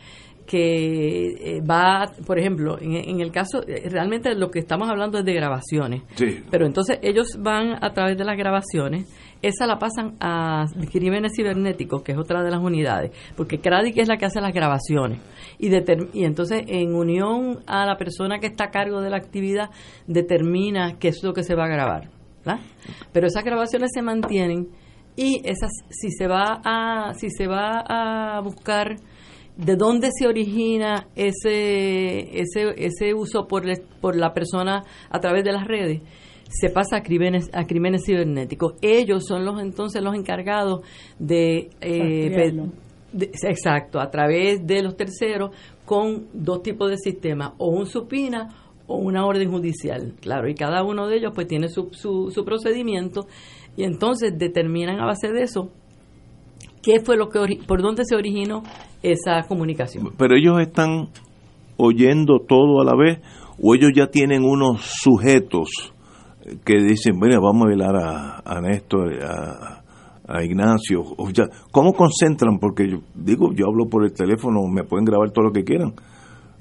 que 0.45 1.57
eh, 1.57 1.61
va, 1.61 2.11
por 2.25 2.37
ejemplo, 2.39 2.77
en, 2.79 2.93
en 2.95 3.19
el 3.21 3.31
caso, 3.31 3.61
eh, 3.67 3.89
realmente 3.89 4.35
lo 4.35 4.51
que 4.51 4.59
estamos 4.59 4.89
hablando 4.89 5.17
es 5.19 5.25
de 5.25 5.33
grabaciones, 5.33 6.03
Sí. 6.15 6.39
pero 6.51 6.65
entonces 6.65 6.99
ellos 7.01 7.27
van 7.39 7.83
a 7.83 7.93
través 7.93 8.17
de 8.17 8.23
las 8.25 8.37
grabaciones, 8.37 9.07
esa 9.43 9.67
la 9.67 9.77
pasan 9.77 10.15
a 10.19 10.65
crímenes 10.91 11.33
cibernéticos, 11.35 12.01
que 12.01 12.13
es 12.13 12.17
otra 12.17 12.41
de 12.41 12.49
las 12.49 12.61
unidades, 12.61 13.11
porque 13.35 13.59
CRADIC 13.59 13.97
es 13.97 14.07
la 14.07 14.17
que 14.17 14.25
hace 14.25 14.41
las 14.41 14.53
grabaciones. 14.53 15.19
Y, 15.59 15.69
y 16.13 16.23
entonces, 16.23 16.63
en 16.67 16.95
unión 16.95 17.59
a 17.67 17.85
la 17.85 17.97
persona 17.97 18.39
que 18.39 18.47
está 18.47 18.65
a 18.65 18.71
cargo 18.71 19.01
de 19.01 19.09
la 19.09 19.17
actividad, 19.17 19.69
determina 20.07 20.97
qué 20.97 21.09
es 21.09 21.21
lo 21.23 21.33
que 21.33 21.43
se 21.43 21.55
va 21.55 21.65
a 21.65 21.67
grabar. 21.67 22.09
¿verdad? 22.45 22.61
Pero 23.11 23.27
esas 23.27 23.43
grabaciones 23.43 23.91
se 23.93 24.01
mantienen 24.01 24.69
y 25.15 25.41
esas, 25.43 25.71
si 25.89 26.09
se 26.11 26.27
va 26.27 26.61
a, 26.63 27.13
si 27.13 27.29
se 27.29 27.47
va 27.47 27.83
a 27.87 28.39
buscar 28.41 28.95
de 29.57 29.75
dónde 29.75 30.09
se 30.11 30.27
origina 30.27 31.07
ese, 31.15 32.39
ese, 32.39 32.73
ese 32.77 33.13
uso 33.13 33.45
por, 33.47 33.63
por 34.01 34.15
la 34.15 34.33
persona 34.33 34.83
a 35.09 35.19
través 35.19 35.43
de 35.43 35.51
las 35.51 35.67
redes, 35.67 36.01
se 36.59 36.69
pasa 36.69 36.97
a 36.97 37.03
crímenes, 37.03 37.49
a 37.53 37.65
crímenes 37.65 38.03
cibernéticos. 38.05 38.75
Ellos 38.81 39.25
son 39.25 39.45
los 39.45 39.59
entonces 39.61 40.01
los 40.01 40.15
encargados 40.15 40.81
de, 41.19 41.69
eh, 41.81 42.53
de- 43.11 43.31
exacto, 43.43 43.99
a 43.99 44.09
través 44.09 44.65
de 44.65 44.81
los 44.81 44.95
terceros 44.95 45.51
con 45.85 46.27
dos 46.33 46.63
tipos 46.63 46.89
de 46.89 46.97
sistemas, 46.97 47.53
o 47.57 47.67
un 47.69 47.85
supina 47.85 48.49
o 48.87 48.97
una 48.97 49.25
orden 49.25 49.49
judicial, 49.49 50.13
claro, 50.21 50.49
y 50.49 50.55
cada 50.55 50.83
uno 50.83 51.07
de 51.07 51.17
ellos 51.17 51.31
pues 51.33 51.47
tiene 51.47 51.69
su, 51.69 51.89
su, 51.91 52.31
su 52.31 52.43
procedimiento 52.43 53.27
y 53.77 53.83
entonces 53.85 54.37
determinan 54.37 54.99
a 54.99 55.05
base 55.05 55.31
de 55.31 55.43
eso 55.43 55.69
qué 56.81 56.99
fue 56.99 57.15
lo 57.17 57.29
que 57.29 57.39
por 57.65 57.81
dónde 57.81 58.03
se 58.05 58.15
originó 58.15 58.63
esa 59.01 59.43
comunicación. 59.47 60.11
Pero 60.17 60.35
ellos 60.35 60.59
están 60.59 61.07
oyendo 61.77 62.39
todo 62.39 62.81
a 62.81 62.85
la 62.85 62.95
vez 62.95 63.19
o 63.61 63.73
ellos 63.73 63.91
ya 63.95 64.07
tienen 64.07 64.43
unos 64.43 64.81
sujetos 65.01 65.92
que 66.65 66.75
dicen, 66.81 67.17
bueno, 67.19 67.39
vamos 67.41 67.65
a 67.65 67.69
velar 67.69 67.95
a, 67.95 68.41
a 68.45 68.61
Néstor, 68.61 69.13
a, 69.23 69.81
a 70.27 70.43
Ignacio. 70.43 71.01
O 71.17 71.29
ya, 71.29 71.45
¿Cómo 71.71 71.93
concentran? 71.93 72.59
Porque 72.59 72.89
yo 72.89 72.97
digo, 73.15 73.51
yo 73.53 73.65
hablo 73.67 73.89
por 73.89 74.03
el 74.05 74.13
teléfono, 74.13 74.61
me 74.67 74.83
pueden 74.83 75.05
grabar 75.05 75.31
todo 75.31 75.45
lo 75.45 75.51
que 75.51 75.63
quieran. 75.63 75.93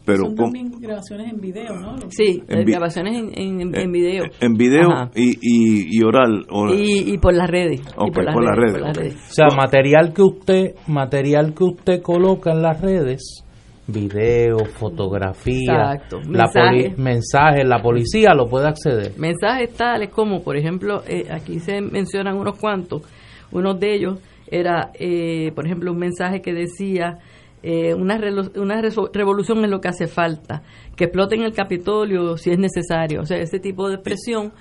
Pero 0.04 0.24
Son 0.24 0.34
¿cómo- 0.34 0.52
también 0.52 0.72
grabaciones 0.80 1.32
en 1.32 1.40
video, 1.40 1.78
¿no? 1.78 1.96
Sí, 2.10 2.42
En 2.48 2.64
vi- 2.64 2.72
grabaciones 2.72 3.16
en, 3.16 3.28
en, 3.38 3.60
en- 3.60 3.74
en 3.76 3.88
eh, 3.88 3.92
video. 3.92 4.24
en 4.40 4.54
video 4.54 4.88
y, 5.14 5.30
y, 5.40 5.96
y 5.96 6.02
oral. 6.04 6.44
Y, 6.76 7.12
y 7.14 7.18
por 7.18 7.32
las 7.34 7.48
redes. 7.48 7.80
y 7.80 7.84
Ok, 7.96 8.12
por 8.14 8.24
las 8.44 8.56
redes, 8.56 8.72
por 8.72 8.80
las 8.80 8.96
redes. 8.96 9.14
O 9.14 9.32
sea, 9.32 9.46
material 9.56 10.12
que 10.12 10.22
usted, 10.22 10.74
material 10.88 11.54
que 11.54 11.62
usted 11.64 12.02
coloca 12.02 12.50
en 12.50 12.62
las 12.62 12.80
redes, 12.80 13.44
video, 13.86 14.58
fotografía, 14.64 15.72
Exacto, 15.92 16.20
la 16.28 16.44
mensaje. 16.44 16.50
poli- 16.90 16.94
mensajes, 16.96 17.64
la 17.66 17.82
policía 17.82 18.34
lo 18.34 18.48
puede 18.48 18.68
acceder. 18.68 19.12
mensajes 19.18 19.74
tales 19.74 20.10
como, 20.10 20.42
por 20.42 20.56
ejemplo, 20.56 21.02
eh, 21.06 21.26
aquí 21.30 21.58
se 21.60 21.80
mencionan 21.80 22.36
unos 22.36 22.58
cuantos. 22.58 23.02
Uno 23.50 23.74
de 23.74 23.94
ellos 23.94 24.18
era, 24.50 24.90
eh, 24.94 25.50
por 25.54 25.66
ejemplo, 25.66 25.92
un 25.92 25.98
mensaje 25.98 26.40
que 26.40 26.52
decía, 26.52 27.18
eh, 27.62 27.94
una, 27.94 28.18
una 28.56 28.80
revolución 29.12 29.64
es 29.64 29.70
lo 29.70 29.80
que 29.80 29.88
hace 29.88 30.06
falta, 30.06 30.62
que 30.96 31.04
exploten 31.04 31.42
el 31.42 31.52
Capitolio 31.52 32.36
si 32.36 32.50
es 32.50 32.58
necesario. 32.58 33.20
O 33.20 33.24
sea, 33.26 33.38
ese 33.38 33.58
tipo 33.58 33.88
de 33.88 33.94
expresión, 33.96 34.52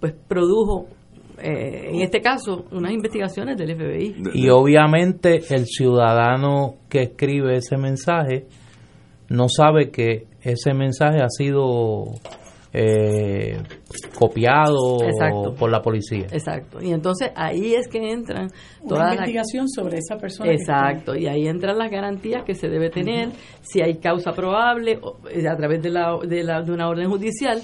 pues 0.00 0.14
produjo, 0.28 0.86
eh, 1.42 1.90
en 1.92 2.00
este 2.00 2.20
caso, 2.20 2.64
unas 2.72 2.92
investigaciones 2.92 3.56
del 3.56 3.76
FBI. 3.76 4.14
Y 4.34 4.48
obviamente 4.50 5.40
el 5.50 5.66
ciudadano 5.66 6.74
que 6.88 7.02
escribe 7.02 7.56
ese 7.56 7.76
mensaje 7.76 8.46
no 9.30 9.48
sabe 9.48 9.90
que 9.90 10.26
ese 10.42 10.74
mensaje 10.74 11.22
ha 11.22 11.28
sido 11.28 12.04
eh, 12.72 13.62
copiado 14.18 15.02
Exacto. 15.02 15.54
por 15.54 15.70
la 15.70 15.80
policía. 15.80 16.26
Exacto. 16.32 16.82
Y 16.82 16.92
entonces 16.92 17.30
ahí 17.34 17.74
es 17.74 17.88
que 17.88 18.12
entran 18.12 18.50
Una 18.80 18.88
todas 18.88 19.04
las 19.04 19.14
investigación 19.14 19.68
sobre 19.68 19.98
esa 19.98 20.16
persona. 20.18 20.52
Exacto, 20.52 21.16
y 21.16 21.26
ahí 21.26 21.46
entran 21.46 21.78
las 21.78 21.90
garantías 21.90 22.44
que 22.44 22.54
se 22.54 22.68
debe 22.68 22.90
tener, 22.90 23.30
si 23.62 23.80
hay 23.80 23.98
causa 23.98 24.32
probable 24.32 24.98
o, 25.00 25.16
eh, 25.28 25.48
a 25.48 25.56
través 25.56 25.82
de, 25.82 25.90
la, 25.90 26.16
de, 26.26 26.42
la, 26.42 26.62
de 26.62 26.72
una 26.72 26.88
orden 26.88 27.08
judicial, 27.08 27.60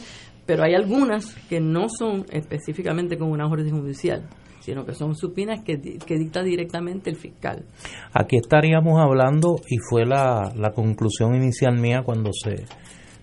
pero 0.46 0.62
hay 0.62 0.74
algunas 0.74 1.34
que 1.48 1.60
no 1.60 1.88
son 1.88 2.24
específicamente 2.30 3.18
con 3.18 3.30
una 3.30 3.46
orden 3.46 3.70
judicial, 3.70 4.22
sino 4.66 4.84
que 4.84 4.94
son 4.94 5.14
supinas 5.14 5.62
que, 5.62 5.76
di- 5.76 5.98
que 5.98 6.18
dicta 6.18 6.42
directamente 6.42 7.08
el 7.08 7.16
fiscal. 7.16 7.64
Aquí 8.12 8.36
estaríamos 8.36 9.00
hablando, 9.00 9.60
y 9.68 9.78
fue 9.78 10.04
la, 10.04 10.52
la 10.56 10.72
conclusión 10.72 11.36
inicial 11.36 11.78
mía 11.78 12.02
cuando 12.04 12.30
se, 12.32 12.64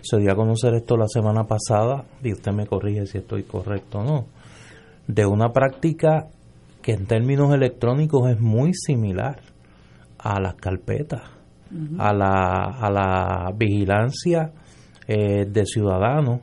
se 0.02 0.18
dio 0.20 0.32
a 0.32 0.36
conocer 0.36 0.74
esto 0.74 0.95
la 0.95 1.07
semana 1.07 1.44
pasada, 1.44 2.06
y 2.24 2.32
usted 2.32 2.53
me 2.53 2.65
corrige 2.65 3.06
si 3.06 3.18
estoy 3.18 3.44
correcto 3.44 3.99
o 3.99 4.03
no, 4.03 4.26
de 5.07 5.26
una 5.26 5.49
práctica 5.52 6.28
que 6.82 6.94
en 6.94 7.06
términos 7.07 7.53
electrónicos 7.53 8.30
es 8.32 8.40
muy 8.40 8.74
similar 8.74 9.41
a 10.18 10.40
las 10.40 10.56
carpetas, 10.56 11.22
a, 11.98 12.14
la, 12.14 12.78
a 12.80 12.90
la 12.90 13.52
vigilancia 13.53 14.52
eh, 15.07 15.45
de 15.45 15.65
ciudadanos 15.65 16.40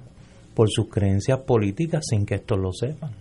por 0.55 0.69
sus 0.69 0.89
creencias 0.91 1.39
políticas 1.47 2.03
sin 2.07 2.27
que 2.27 2.35
estos 2.35 2.59
lo 2.59 2.73
sepan. 2.73 3.13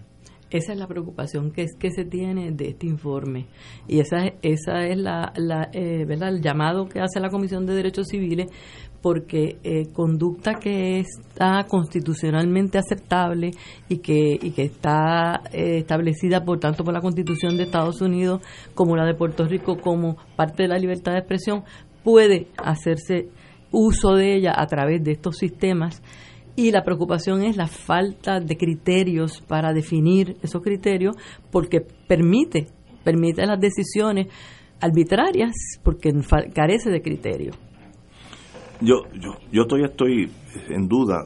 Esa 0.52 0.74
es 0.74 0.80
la 0.80 0.88
preocupación 0.88 1.52
que, 1.52 1.62
es, 1.64 1.76
que 1.78 1.92
se 1.92 2.06
tiene 2.06 2.52
de 2.52 2.70
este 2.70 2.88
informe. 2.88 3.46
Y 3.88 4.00
esa, 4.00 4.26
es- 4.26 4.34
esa 4.42 4.86
es 4.88 4.98
la, 4.98 5.32
la, 5.36 5.70
eh, 5.74 6.06
¿verdad? 6.08 6.30
el 6.30 6.42
llamado 6.42 6.88
que 6.90 7.00
hace 7.02 7.20
la 7.20 7.30
Comisión 7.30 7.66
de 7.68 7.76
Derechos 7.76 8.08
Civiles, 8.08 8.48
porque 9.02 9.58
eh, 9.64 9.86
conducta 9.94 10.56
que 10.56 11.00
está 11.00 11.66
constitucionalmente 11.70 12.78
aceptable 12.80 13.52
y 13.88 13.98
que, 14.00 14.38
y 14.42 14.52
que 14.52 14.64
está 14.64 15.42
eh, 15.54 15.78
establecida, 15.78 16.44
por 16.44 16.60
tanto, 16.60 16.84
por 16.84 16.94
la 16.94 17.00
Constitución 17.02 17.56
de 17.56 17.64
Estados 17.64 18.02
Unidos 18.02 18.42
como 18.74 18.96
la 18.98 19.06
de 19.06 19.14
Puerto 19.14 19.46
Rico 19.46 19.78
como 19.78 20.18
parte 20.36 20.64
de 20.64 20.70
la 20.70 20.80
libertad 20.80 21.14
de 21.14 21.20
expresión, 21.20 21.64
puede 22.04 22.48
hacerse 22.58 23.30
uso 23.72 24.16
de 24.16 24.36
ella 24.36 24.54
a 24.58 24.66
través 24.66 25.04
de 25.04 25.12
estos 25.12 25.38
sistemas 25.38 26.02
y 26.60 26.72
la 26.72 26.84
preocupación 26.84 27.42
es 27.42 27.56
la 27.56 27.68
falta 27.68 28.42
de 28.42 28.58
criterios 28.58 29.42
para 29.48 29.72
definir 29.72 30.36
esos 30.42 30.62
criterios 30.62 31.16
porque 31.52 31.80
permite, 31.80 32.68
permite 33.06 33.46
las 33.46 33.62
decisiones 33.62 34.28
arbitrarias 34.82 35.54
porque 35.84 36.12
carece 36.54 36.90
de 36.90 37.02
criterio. 37.02 37.54
Yo, 38.82 39.04
yo, 39.14 39.36
yo 39.54 39.68
todavía 39.68 39.88
estoy 39.88 40.30
en 40.68 40.90
duda. 40.90 41.26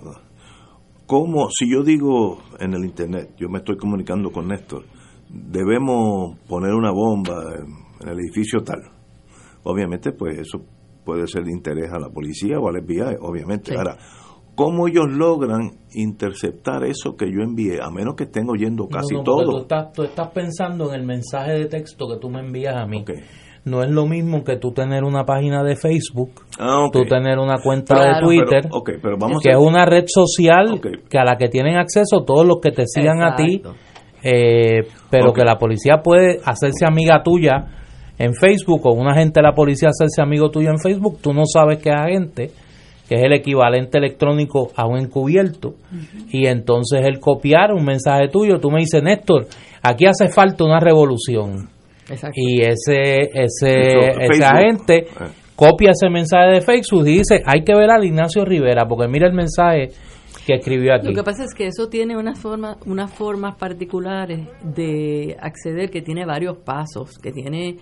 ¿Cómo, 1.08 1.50
si 1.50 1.68
yo 1.68 1.84
digo 1.84 2.44
en 2.60 2.76
el 2.76 2.86
Internet, 2.86 3.32
yo 3.36 3.50
me 3.50 3.58
estoy 3.58 3.76
comunicando 3.76 4.32
con 4.32 4.48
Néstor, 4.48 4.86
debemos 5.30 6.38
poner 6.48 6.74
una 6.74 6.92
bomba 6.92 7.56
en, 7.56 8.06
en 8.06 8.10
el 8.10 8.20
edificio 8.20 8.62
tal? 8.62 8.82
Obviamente, 9.64 10.12
pues 10.12 10.38
eso 10.38 10.64
puede 11.04 11.26
ser 11.28 11.44
de 11.44 11.52
interés 11.52 11.92
a 11.92 12.00
la 12.00 12.10
policía 12.10 12.60
o 12.60 12.70
al 12.70 12.84
FBI, 12.84 13.18
obviamente. 13.20 13.72
Sí. 13.72 13.78
Ahora, 13.78 13.98
¿cómo 14.56 14.88
ellos 14.88 15.06
logran 15.10 15.72
interceptar 15.94 16.84
eso 16.84 17.16
que 17.18 17.26
yo 17.32 17.42
envié? 17.42 17.80
A 17.82 17.90
menos 17.90 18.16
que 18.16 18.26
estén 18.26 18.50
oyendo 18.50 18.88
casi 18.88 19.14
No, 19.14 19.20
no, 19.20 19.24
todo. 19.24 19.52
Tú 19.52 19.58
estás, 19.60 19.94
tú 19.94 20.04
estás 20.04 20.28
pensando 20.30 20.90
en 20.94 21.02
el 21.02 21.06
mensaje 21.06 21.54
de 21.54 21.66
texto 21.66 22.08
que 22.08 22.20
tú 22.20 22.30
me 22.30 22.40
envías 22.40 22.76
a 22.76 22.86
mí. 22.86 23.04
No 23.66 23.82
es 23.82 23.90
lo 23.90 24.06
mismo 24.06 24.44
que 24.44 24.58
tú 24.58 24.74
tener 24.74 25.04
una 25.06 25.24
página 25.24 25.64
de 25.64 25.78
Facebook, 25.78 26.32
Ah, 26.60 26.88
tú 26.92 27.04
tener 27.06 27.40
una 27.40 27.56
cuenta 27.64 27.96
Claro, 27.96 28.16
de 28.16 28.22
Twitter, 28.36 28.60
pero- 28.64 28.76
ok, 28.76 28.90
pero 29.02 29.18
vamos 29.18 29.42
que 29.42 29.50
a- 29.50 29.54
es 29.54 29.58
una 29.58 29.86
red 29.86 30.04
social 30.08 30.82
que 31.10 31.18
a 31.18 31.24
la 31.24 31.38
que 31.38 31.48
tienen 31.48 31.78
acceso 31.78 32.24
todos 32.26 32.46
los 32.46 32.58
que 32.62 32.72
te 32.72 32.84
sigan 32.86 33.22
a 33.22 33.36
ti, 33.36 33.62
eh, 34.22 34.86
pero 35.10 35.32
que 35.34 35.44
la 35.44 35.58
policía 35.58 36.02
puede 36.04 36.40
hacerse 36.46 36.86
amiga 36.86 37.22
tuya 37.24 37.68
en 38.18 38.34
Facebook 38.36 38.82
o 38.86 38.94
un 38.94 39.08
agente 39.08 39.40
de 39.40 39.48
la 39.48 39.54
policía 39.54 39.90
hacerse 39.90 40.22
amigo 40.22 40.50
tuyo 40.50 40.70
en 40.70 40.80
Facebook, 40.80 41.20
tú 41.22 41.34
no 41.34 41.44
sabes 41.46 41.80
que 41.82 41.90
es 41.90 41.96
agente 41.96 42.52
que 43.08 43.16
es 43.16 43.24
el 43.24 43.34
equivalente 43.34 43.98
electrónico 43.98 44.72
a 44.76 44.88
un 44.88 44.98
encubierto, 44.98 45.76
y 46.32 46.48
entonces 46.48 47.02
el 47.06 47.20
copiar 47.20 47.74
un 47.74 47.84
mensaje 47.86 48.28
tuyo, 48.30 48.60
tú 48.60 48.72
me 48.72 48.80
dices, 48.80 49.04
Néstor, 49.04 49.48
aquí 49.82 50.06
hace 50.06 50.30
falta 50.30 50.64
una 50.64 50.80
revolución. 50.80 51.70
Y 52.36 52.62
ese, 52.62 53.30
ese, 53.34 53.82
Eso, 53.82 54.20
ese 54.20 54.46
agente 54.46 54.96
Eh. 54.98 55.28
copia 55.56 55.92
ese 55.92 56.10
mensaje 56.10 56.52
de 56.56 56.62
Facebook 56.62 57.08
y 57.08 57.18
dice, 57.20 57.42
hay 57.46 57.64
que 57.64 57.74
ver 57.76 57.90
al 57.92 58.04
Ignacio 58.04 58.44
Rivera, 58.44 58.86
porque 58.88 59.08
mira 59.08 59.28
el 59.28 59.34
mensaje 59.34 59.90
que 60.46 60.56
escribió 60.56 60.94
aquí. 60.96 61.08
Lo 61.08 61.14
que 61.14 61.24
pasa 61.24 61.46
es 61.46 61.54
que 61.54 61.68
eso 61.68 61.88
tiene 61.88 62.18
unas 62.18 62.40
formas, 62.40 62.78
unas 62.86 63.12
formas 63.14 63.56
particulares 63.56 64.42
de 64.64 65.38
acceder 65.40 65.90
que 65.90 66.02
tiene 66.02 66.26
varios 66.26 66.58
pasos, 66.58 67.18
que 67.18 67.32
tiene 67.32 67.78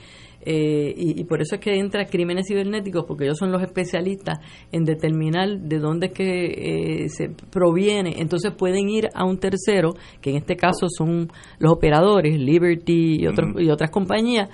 eh, 0.45 0.93
y, 0.95 1.21
y 1.21 1.23
por 1.25 1.41
eso 1.41 1.55
es 1.55 1.61
que 1.61 1.77
entra 1.77 2.05
crímenes 2.05 2.47
cibernéticos, 2.47 3.05
porque 3.05 3.25
ellos 3.25 3.37
son 3.37 3.51
los 3.51 3.61
especialistas 3.61 4.39
en 4.71 4.83
determinar 4.83 5.59
de 5.59 5.79
dónde 5.79 6.07
es 6.07 6.13
que 6.13 7.03
eh, 7.03 7.09
se 7.09 7.29
proviene. 7.49 8.15
Entonces 8.17 8.51
pueden 8.51 8.89
ir 8.89 9.09
a 9.13 9.25
un 9.25 9.37
tercero, 9.37 9.93
que 10.21 10.31
en 10.31 10.37
este 10.37 10.55
caso 10.55 10.87
son 10.89 11.31
los 11.59 11.71
operadores, 11.71 12.39
Liberty 12.39 13.21
y, 13.21 13.27
otros, 13.27 13.49
y 13.59 13.69
otras 13.69 13.91
compañías, 13.91 14.49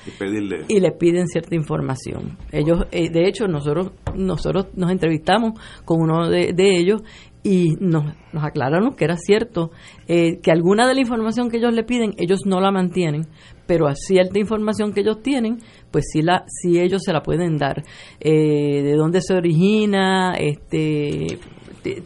Y 0.69 0.77
y 0.77 0.79
le 0.79 0.91
piden 0.91 1.27
cierta 1.27 1.55
información. 1.55 2.37
Ellos, 2.51 2.85
eh, 2.91 3.09
de 3.09 3.27
hecho, 3.27 3.47
nosotros 3.47 3.91
nosotros 4.15 4.67
nos 4.75 4.91
entrevistamos 4.91 5.53
con 5.85 6.01
uno 6.01 6.29
de, 6.29 6.53
de 6.53 6.77
ellos 6.77 7.01
y 7.43 7.75
nos, 7.79 8.03
nos 8.33 8.43
aclararon 8.43 8.93
que 8.95 9.05
era 9.05 9.15
cierto, 9.15 9.71
eh, 10.07 10.39
que 10.41 10.51
alguna 10.51 10.85
de 10.85 10.95
la 10.95 11.01
información 11.01 11.49
que 11.49 11.57
ellos 11.57 11.73
le 11.73 11.83
piden, 11.83 12.13
ellos 12.17 12.41
no 12.45 12.59
la 12.59 12.71
mantienen, 12.71 13.27
pero 13.65 13.87
a 13.87 13.95
cierta 13.95 14.37
información 14.37 14.91
que 14.91 15.01
ellos 15.01 15.21
tienen, 15.21 15.59
pues 15.91 16.05
sí, 16.11 16.21
la, 16.21 16.43
sí 16.47 16.79
ellos 16.79 17.01
se 17.03 17.13
la 17.13 17.21
pueden 17.21 17.57
dar. 17.57 17.83
Eh, 18.19 18.81
de 18.83 18.93
dónde 18.95 19.21
se 19.21 19.33
origina, 19.33 20.33
este 20.37 21.27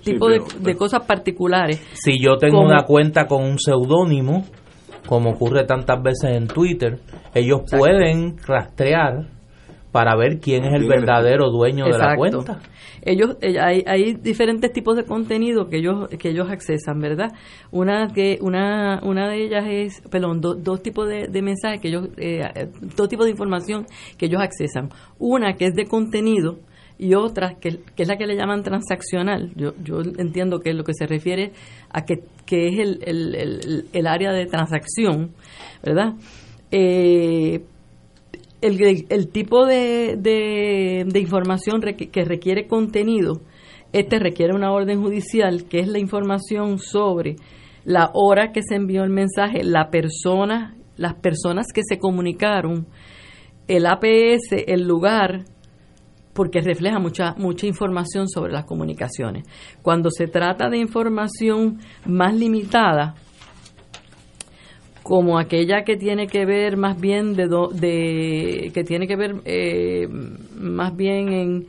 tipo 0.03 0.29
de- 0.29 0.41
pero- 0.41 0.59
de, 0.63 0.75
cosas 0.75 1.05
particulares. 1.05 1.81
Si 1.93 2.13
yo 2.23 2.37
tengo 2.37 2.57
Como- 2.57 2.69
una 2.69 2.83
cuenta 2.83 3.25
con 3.25 3.43
un 3.43 3.57
seudónimo, 3.59 4.45
como 5.07 5.31
ocurre 5.31 5.65
tantas 5.65 6.01
veces 6.03 6.35
en 6.37 6.47
Twitter, 6.47 6.99
ellos 7.33 7.61
pueden 7.69 8.37
rastrear 8.45 9.27
para 9.91 10.15
ver 10.15 10.39
quién 10.39 10.63
es 10.63 10.73
el 10.73 10.87
verdadero 10.87 11.49
dueño 11.49 11.85
de 11.85 11.91
la 11.97 12.15
cuenta. 12.15 12.61
Ellos 13.03 13.35
eh, 13.41 13.59
hay, 13.59 13.83
hay 13.87 14.13
diferentes 14.13 14.71
tipos 14.71 14.95
de 14.95 15.03
contenido 15.05 15.67
que 15.69 15.77
ellos 15.77 16.07
que 16.19 16.29
ellos 16.29 16.49
accesan, 16.49 16.99
¿verdad? 16.99 17.31
Una 17.71 18.07
que 18.13 18.37
una 18.41 18.99
una 19.03 19.27
de 19.27 19.43
ellas 19.45 19.65
es, 19.67 20.01
perdón, 20.09 20.39
do- 20.39 20.53
dos 20.55 20.81
tipos 20.83 21.07
de, 21.07 21.27
de 21.27 21.41
mensajes 21.41 21.81
que 21.81 21.87
ellos 21.87 22.09
eh, 22.17 22.41
eh, 22.55 22.67
dos 22.95 23.09
tipos 23.09 23.25
de 23.25 23.31
información 23.31 23.85
que 24.17 24.27
ellos 24.27 24.39
accesan. 24.41 24.89
Una 25.17 25.53
que 25.53 25.65
es 25.65 25.73
de 25.73 25.85
contenido 25.87 26.59
y 26.99 27.15
otra 27.15 27.55
que, 27.59 27.79
que 27.95 28.03
es 28.03 28.07
la 28.07 28.15
que 28.17 28.27
le 28.27 28.35
llaman 28.35 28.61
transaccional. 28.61 29.51
Yo, 29.55 29.73
yo 29.83 30.01
entiendo 30.19 30.59
que 30.59 30.71
lo 30.75 30.83
que 30.83 30.93
se 30.93 31.07
refiere 31.07 31.53
a 31.89 32.05
que, 32.05 32.19
que 32.45 32.67
es 32.67 32.79
el, 32.79 32.99
el, 33.03 33.33
el, 33.35 33.85
el 33.91 34.07
área 34.07 34.31
de 34.31 34.45
transacción, 34.45 35.31
¿verdad? 35.83 36.13
Eh, 36.69 37.63
el, 38.61 39.29
tipo 39.29 39.65
de, 39.65 40.15
de, 40.17 41.19
información 41.19 41.81
que 41.81 42.25
requiere 42.25 42.67
contenido, 42.67 43.41
este 43.93 44.19
requiere 44.19 44.53
una 44.53 44.71
orden 44.71 45.01
judicial, 45.01 45.65
que 45.65 45.79
es 45.79 45.87
la 45.87 45.99
información 45.99 46.79
sobre 46.79 47.35
la 47.83 48.11
hora 48.13 48.51
que 48.51 48.61
se 48.63 48.75
envió 48.75 49.03
el 49.03 49.09
mensaje, 49.09 49.63
la 49.63 49.89
persona, 49.89 50.75
las 50.95 51.15
personas 51.15 51.67
que 51.73 51.81
se 51.83 51.97
comunicaron, 51.97 52.87
el 53.67 53.85
APS, 53.85 54.63
el 54.67 54.87
lugar, 54.87 55.45
porque 56.33 56.61
refleja 56.61 56.99
mucha 56.99 57.33
mucha 57.37 57.67
información 57.67 58.29
sobre 58.29 58.53
las 58.53 58.65
comunicaciones. 58.65 59.43
Cuando 59.81 60.09
se 60.09 60.27
trata 60.27 60.69
de 60.69 60.77
información 60.77 61.79
más 62.05 62.33
limitada, 62.33 63.15
como 65.03 65.39
aquella 65.39 65.83
que 65.83 65.97
tiene 65.97 66.27
que 66.27 66.45
ver 66.45 66.77
más 66.77 66.99
bien 66.99 67.33
de, 67.33 67.47
do- 67.47 67.69
de 67.69 68.71
que 68.73 68.83
tiene 68.83 69.07
que 69.07 69.15
ver 69.15 69.35
eh, 69.45 70.07
más 70.59 70.95
bien 70.95 71.33
en 71.33 71.65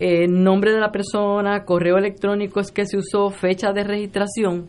eh, 0.00 0.26
nombre 0.28 0.72
de 0.72 0.80
la 0.80 0.90
persona, 0.92 1.64
correo 1.64 1.96
electrónico 1.98 2.60
es 2.60 2.70
que 2.70 2.84
se 2.86 2.96
usó, 2.98 3.30
fecha 3.30 3.72
de 3.72 3.84
registración, 3.84 4.66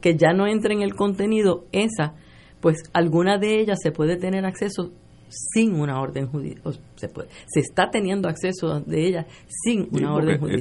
que 0.00 0.16
ya 0.16 0.32
no 0.32 0.46
entra 0.46 0.72
en 0.72 0.82
el 0.82 0.94
contenido, 0.94 1.64
esa, 1.72 2.14
pues 2.60 2.76
alguna 2.92 3.38
de 3.38 3.60
ellas 3.60 3.78
se 3.82 3.90
puede 3.92 4.16
tener 4.16 4.44
acceso 4.44 4.92
sin 5.28 5.74
una 5.74 6.00
orden 6.00 6.26
judicial, 6.28 6.78
se 6.96 7.08
puede, 7.08 7.28
se 7.48 7.60
está 7.60 7.90
teniendo 7.90 8.28
acceso 8.28 8.80
de 8.80 9.06
ellas 9.06 9.26
sin 9.48 9.88
una 9.90 10.14
orden 10.14 10.38
judicial. 10.38 10.60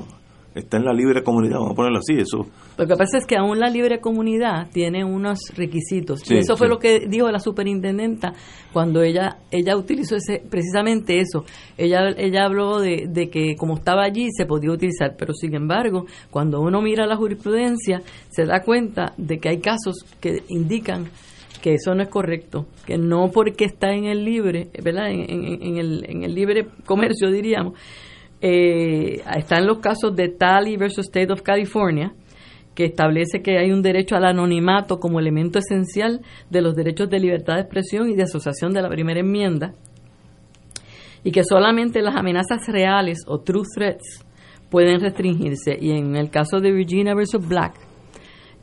Está, 0.00 0.21
está 0.54 0.76
en 0.76 0.84
la 0.84 0.92
libre 0.92 1.22
comunidad, 1.22 1.56
vamos 1.58 1.72
a 1.72 1.74
ponerlo 1.74 1.98
así, 1.98 2.14
eso. 2.14 2.46
Lo 2.76 2.86
que 2.86 2.96
pasa 2.96 3.18
es 3.18 3.26
que 3.26 3.36
aún 3.36 3.58
la 3.58 3.68
libre 3.70 4.00
comunidad 4.00 4.68
tiene 4.72 5.04
unos 5.04 5.38
requisitos. 5.56 6.20
Sí, 6.20 6.34
y 6.34 6.38
eso 6.38 6.56
fue 6.56 6.66
sí. 6.66 6.70
lo 6.72 6.78
que 6.78 7.06
dijo 7.08 7.30
la 7.30 7.38
superintendenta 7.40 8.32
cuando 8.72 9.02
ella 9.02 9.38
ella 9.50 9.76
utilizó 9.76 10.16
ese 10.16 10.42
precisamente 10.48 11.18
eso. 11.20 11.44
Ella 11.78 12.10
ella 12.16 12.44
habló 12.44 12.80
de, 12.80 13.06
de 13.08 13.28
que 13.30 13.54
como 13.56 13.74
estaba 13.76 14.02
allí 14.04 14.28
se 14.36 14.46
podía 14.46 14.70
utilizar, 14.72 15.14
pero 15.18 15.34
sin 15.34 15.54
embargo, 15.54 16.06
cuando 16.30 16.60
uno 16.60 16.80
mira 16.82 17.06
la 17.06 17.16
jurisprudencia, 17.16 18.02
se 18.30 18.44
da 18.46 18.60
cuenta 18.62 19.12
de 19.16 19.38
que 19.38 19.48
hay 19.48 19.58
casos 19.60 19.96
que 20.20 20.42
indican 20.48 21.06
que 21.60 21.74
eso 21.74 21.94
no 21.94 22.02
es 22.02 22.08
correcto, 22.08 22.66
que 22.84 22.98
no 22.98 23.30
porque 23.32 23.64
está 23.64 23.92
en 23.94 24.06
el 24.06 24.24
libre, 24.24 24.68
¿verdad? 24.82 25.10
En, 25.12 25.20
en- 25.30 25.62
en 25.62 25.76
el, 25.76 26.04
en 26.08 26.24
el 26.24 26.34
libre 26.34 26.66
comercio, 26.84 27.30
diríamos, 27.30 27.74
eh, 28.42 29.22
están 29.36 29.66
los 29.66 29.78
casos 29.78 30.14
de 30.16 30.28
Talley 30.28 30.76
versus 30.76 31.06
State 31.06 31.32
of 31.32 31.42
California, 31.42 32.12
que 32.74 32.84
establece 32.84 33.40
que 33.40 33.58
hay 33.58 33.70
un 33.70 33.82
derecho 33.82 34.16
al 34.16 34.24
anonimato 34.24 34.98
como 34.98 35.20
elemento 35.20 35.60
esencial 35.60 36.20
de 36.50 36.60
los 36.60 36.74
derechos 36.74 37.08
de 37.08 37.20
libertad 37.20 37.54
de 37.54 37.60
expresión 37.60 38.10
y 38.10 38.16
de 38.16 38.24
asociación 38.24 38.72
de 38.72 38.82
la 38.82 38.88
primera 38.88 39.20
enmienda, 39.20 39.74
y 41.22 41.30
que 41.30 41.44
solamente 41.44 42.02
las 42.02 42.16
amenazas 42.16 42.66
reales 42.66 43.18
o 43.28 43.38
true 43.40 43.62
threats 43.74 44.24
pueden 44.70 45.00
restringirse. 45.00 45.78
Y 45.80 45.92
en 45.92 46.16
el 46.16 46.30
caso 46.30 46.58
de 46.58 46.72
Virginia 46.72 47.14
versus 47.14 47.46
Black, 47.46 47.74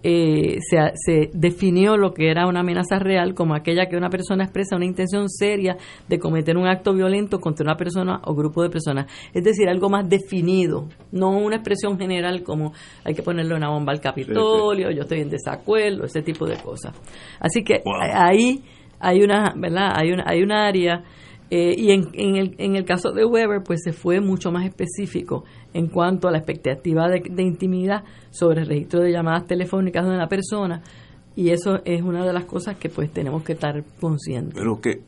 eh, 0.01 0.59
se, 0.61 0.77
se 0.95 1.29
definió 1.33 1.97
lo 1.97 2.13
que 2.13 2.29
era 2.29 2.47
una 2.47 2.61
amenaza 2.61 2.99
real 2.99 3.33
como 3.33 3.53
aquella 3.53 3.87
que 3.87 3.97
una 3.97 4.09
persona 4.09 4.45
expresa 4.45 4.75
una 4.75 4.85
intención 4.85 5.29
seria 5.29 5.77
de 6.07 6.19
cometer 6.19 6.57
un 6.57 6.67
acto 6.67 6.93
violento 6.93 7.39
contra 7.39 7.65
una 7.65 7.75
persona 7.75 8.21
o 8.23 8.33
grupo 8.33 8.63
de 8.63 8.69
personas. 8.69 9.11
Es 9.33 9.43
decir, 9.43 9.67
algo 9.67 9.89
más 9.89 10.07
definido, 10.07 10.87
no 11.11 11.31
una 11.31 11.57
expresión 11.57 11.97
general 11.97 12.43
como 12.43 12.73
hay 13.03 13.13
que 13.13 13.23
ponerle 13.23 13.55
una 13.55 13.69
bomba 13.69 13.91
al 13.91 13.99
Capitolio, 13.99 14.91
yo 14.91 15.01
estoy 15.01 15.21
en 15.21 15.29
desacuerdo, 15.29 16.05
ese 16.05 16.21
tipo 16.21 16.45
de 16.45 16.57
cosas. 16.57 16.93
Así 17.39 17.63
que 17.63 17.81
ahí 18.13 18.63
hay 18.99 19.21
una, 19.21 19.53
¿verdad? 19.55 19.93
Hay 19.95 20.11
una, 20.11 20.23
hay 20.25 20.41
una 20.41 20.67
área 20.67 21.03
eh, 21.51 21.73
y 21.75 21.91
en, 21.91 22.09
en, 22.13 22.35
el, 22.35 22.55
en 22.59 22.75
el 22.75 22.85
caso 22.85 23.11
de 23.11 23.25
Weber, 23.25 23.63
pues 23.63 23.81
se 23.83 23.91
fue 23.91 24.21
mucho 24.21 24.51
más 24.51 24.65
específico 24.65 25.45
en 25.73 25.87
cuanto 25.87 26.27
a 26.27 26.31
la 26.31 26.37
expectativa 26.37 27.07
de, 27.09 27.41
intimidad 27.41 28.03
sobre 28.29 28.61
el 28.61 28.67
registro 28.67 29.01
de 29.01 29.11
llamadas 29.11 29.47
telefónicas 29.47 30.05
de 30.05 30.11
una 30.11 30.27
persona. 30.27 30.83
Y 31.35 31.49
eso 31.49 31.79
es 31.85 32.03
una 32.03 32.23
de 32.23 32.33
las 32.33 32.45
cosas 32.45 32.77
que 32.77 32.89
pues 32.89 33.11
tenemos 33.11 33.43
que 33.43 33.53
estar 33.53 33.83
conscientes. 33.99 34.53
Pero 34.53 34.79
que, 34.79 35.01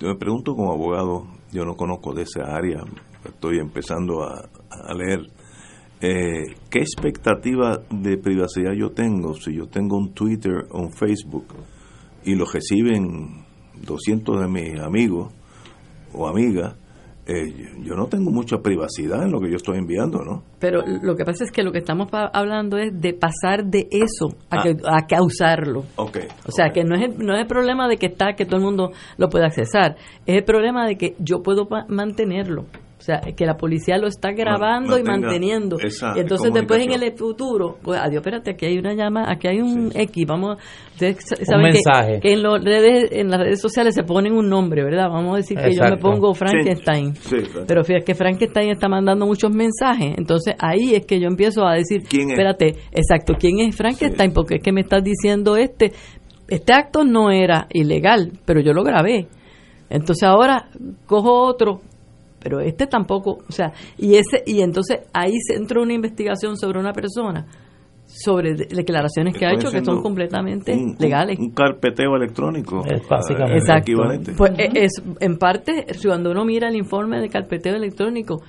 yo 0.00 0.08
me 0.08 0.16
pregunto 0.16 0.54
como 0.54 0.72
abogado, 0.72 1.26
yo 1.52 1.64
no 1.64 1.76
conozco 1.76 2.14
de 2.14 2.22
esa 2.22 2.56
área, 2.56 2.82
estoy 3.24 3.58
empezando 3.58 4.24
a, 4.24 4.48
a 4.70 4.94
leer. 4.94 5.20
Eh, 6.00 6.54
¿Qué 6.70 6.78
expectativa 6.80 7.82
de 7.90 8.16
privacidad 8.16 8.72
yo 8.72 8.90
tengo 8.90 9.34
si 9.34 9.54
yo 9.54 9.66
tengo 9.66 9.98
un 9.98 10.14
Twitter 10.14 10.64
o 10.70 10.80
un 10.80 10.92
Facebook 10.92 11.44
y 12.24 12.34
lo 12.34 12.46
reciben 12.46 13.44
200 13.84 14.40
de 14.40 14.48
mis 14.48 14.80
amigos 14.80 15.30
o 16.12 16.26
amigas? 16.28 16.74
eh, 17.26 17.54
yo 17.84 17.94
no 17.94 18.06
tengo 18.06 18.32
mucha 18.32 18.56
privacidad 18.58 19.22
en 19.22 19.30
lo 19.30 19.40
que 19.40 19.50
yo 19.50 19.56
estoy 19.56 19.78
enviando, 19.78 20.24
¿no? 20.24 20.42
Pero 20.58 20.82
lo 21.02 21.14
que 21.14 21.24
pasa 21.24 21.44
es 21.44 21.52
que 21.52 21.62
lo 21.62 21.70
que 21.70 21.78
estamos 21.78 22.08
hablando 22.12 22.76
es 22.76 22.98
de 23.00 23.12
pasar 23.12 23.66
de 23.66 23.86
eso 23.92 24.34
a, 24.50 24.58
Ah. 24.58 24.62
que, 24.64 24.70
a 24.84 25.06
causarlo. 25.06 25.84
Ok. 25.94 26.18
O 26.48 26.50
sea, 26.50 26.70
que 26.72 26.82
no 26.82 26.96
es, 26.96 27.02
el, 27.02 27.18
no 27.24 27.34
es 27.34 27.42
el 27.42 27.46
problema 27.46 27.86
de 27.88 27.98
que 27.98 28.06
está, 28.06 28.32
que 28.34 28.46
todo 28.46 28.56
el 28.56 28.62
mundo 28.64 28.90
lo 29.16 29.28
puede 29.28 29.44
accesar. 29.44 29.96
Es 30.26 30.38
el 30.38 30.44
problema 30.44 30.86
de 30.88 30.96
que 30.96 31.14
yo 31.20 31.40
puedo 31.42 31.68
mantenerlo. 31.88 32.64
O 33.00 33.02
sea, 33.02 33.20
que 33.34 33.46
la 33.46 33.56
policía 33.56 33.96
lo 33.96 34.08
está 34.08 34.30
grabando 34.32 34.98
y 34.98 35.02
manteniendo. 35.02 35.78
Y 35.80 36.20
entonces 36.20 36.52
después 36.52 36.84
en 36.84 36.92
el 37.02 37.12
futuro, 37.16 37.78
pues 37.82 37.98
adiós, 37.98 38.16
espérate, 38.20 38.50
aquí 38.50 38.66
hay 38.66 38.76
una 38.76 38.92
llama, 38.92 39.24
aquí 39.26 39.48
hay 39.48 39.62
un 39.62 39.90
X, 39.94 40.26
vamos, 40.26 40.58
ustedes 40.92 41.16
sa- 41.26 41.36
Un 41.38 41.46
saben 41.46 41.64
que- 41.64 41.72
mensaje. 41.72 42.20
Que, 42.20 42.32
en, 42.34 42.42
los 42.42 42.62
redes, 42.62 43.08
en 43.12 43.30
las 43.30 43.40
redes 43.40 43.58
sociales 43.58 43.94
se 43.94 44.02
ponen 44.02 44.34
un 44.34 44.50
nombre, 44.50 44.84
¿verdad? 44.84 45.08
Vamos 45.08 45.32
a 45.32 45.36
decir 45.38 45.56
que 45.56 45.72
yo 45.74 45.82
me 45.84 45.96
pongo 45.96 46.34
Frankenstein. 46.34 47.14
Sí, 47.14 47.36
claro. 47.36 47.64
Pero 47.66 47.84
fíjate 47.84 48.04
que 48.04 48.14
Frankenstein 48.14 48.68
está 48.70 48.86
mandando 48.86 49.24
muchos 49.24 49.50
mensajes. 49.50 50.12
Entonces 50.18 50.54
ahí 50.58 50.94
es 50.94 51.06
que 51.06 51.18
yo 51.18 51.26
empiezo 51.28 51.64
a 51.66 51.76
decir, 51.76 52.02
¿Quién 52.06 52.24
es? 52.28 52.32
espérate, 52.32 52.74
exacto, 52.92 53.32
¿quién 53.40 53.60
es 53.60 53.74
Frankenstein? 53.74 54.34
Porque 54.34 54.56
es 54.56 54.62
que 54.62 54.72
me 54.72 54.82
estás 54.82 55.02
diciendo 55.02 55.56
este, 55.56 55.92
este 56.48 56.72
acto 56.74 57.02
no 57.04 57.30
era 57.30 57.66
ilegal, 57.72 58.32
pero 58.44 58.60
yo 58.60 58.74
lo 58.74 58.82
grabé. 58.84 59.26
Entonces 59.88 60.22
ahora 60.22 60.68
cojo 61.06 61.46
otro 61.46 61.80
pero 62.42 62.60
este 62.60 62.86
tampoco, 62.86 63.38
o 63.48 63.52
sea, 63.52 63.72
y 63.98 64.14
ese 64.16 64.42
y 64.46 64.60
entonces 64.62 65.00
ahí 65.12 65.34
se 65.46 65.54
entró 65.54 65.82
una 65.82 65.92
investigación 65.94 66.56
sobre 66.56 66.78
una 66.80 66.92
persona 66.92 67.46
sobre 68.06 68.54
de- 68.54 68.66
declaraciones 68.66 69.36
que 69.38 69.46
ha 69.46 69.52
hecho 69.52 69.70
que 69.70 69.84
son 69.84 70.02
completamente 70.02 70.72
un- 70.72 70.80
un- 70.90 70.96
legales. 70.98 71.38
Un, 71.38 71.50
carpeteo 71.52 72.16
electrónico. 72.16 72.82
Es 72.84 73.06
básicamente. 73.08 73.54
eh, 73.54 73.58
Exacto. 73.58 73.82
equivalente. 73.92 74.32
Pues 74.36 74.52
eh, 74.58 74.70
es 74.74 75.02
en 75.20 75.38
parte 75.38 75.86
cuando 76.04 76.32
uno 76.32 76.44
mira 76.44 76.68
el 76.68 76.74
informe 76.76 77.20
de 77.20 77.28
carpeteo 77.28 77.76
electrónico 77.76 78.42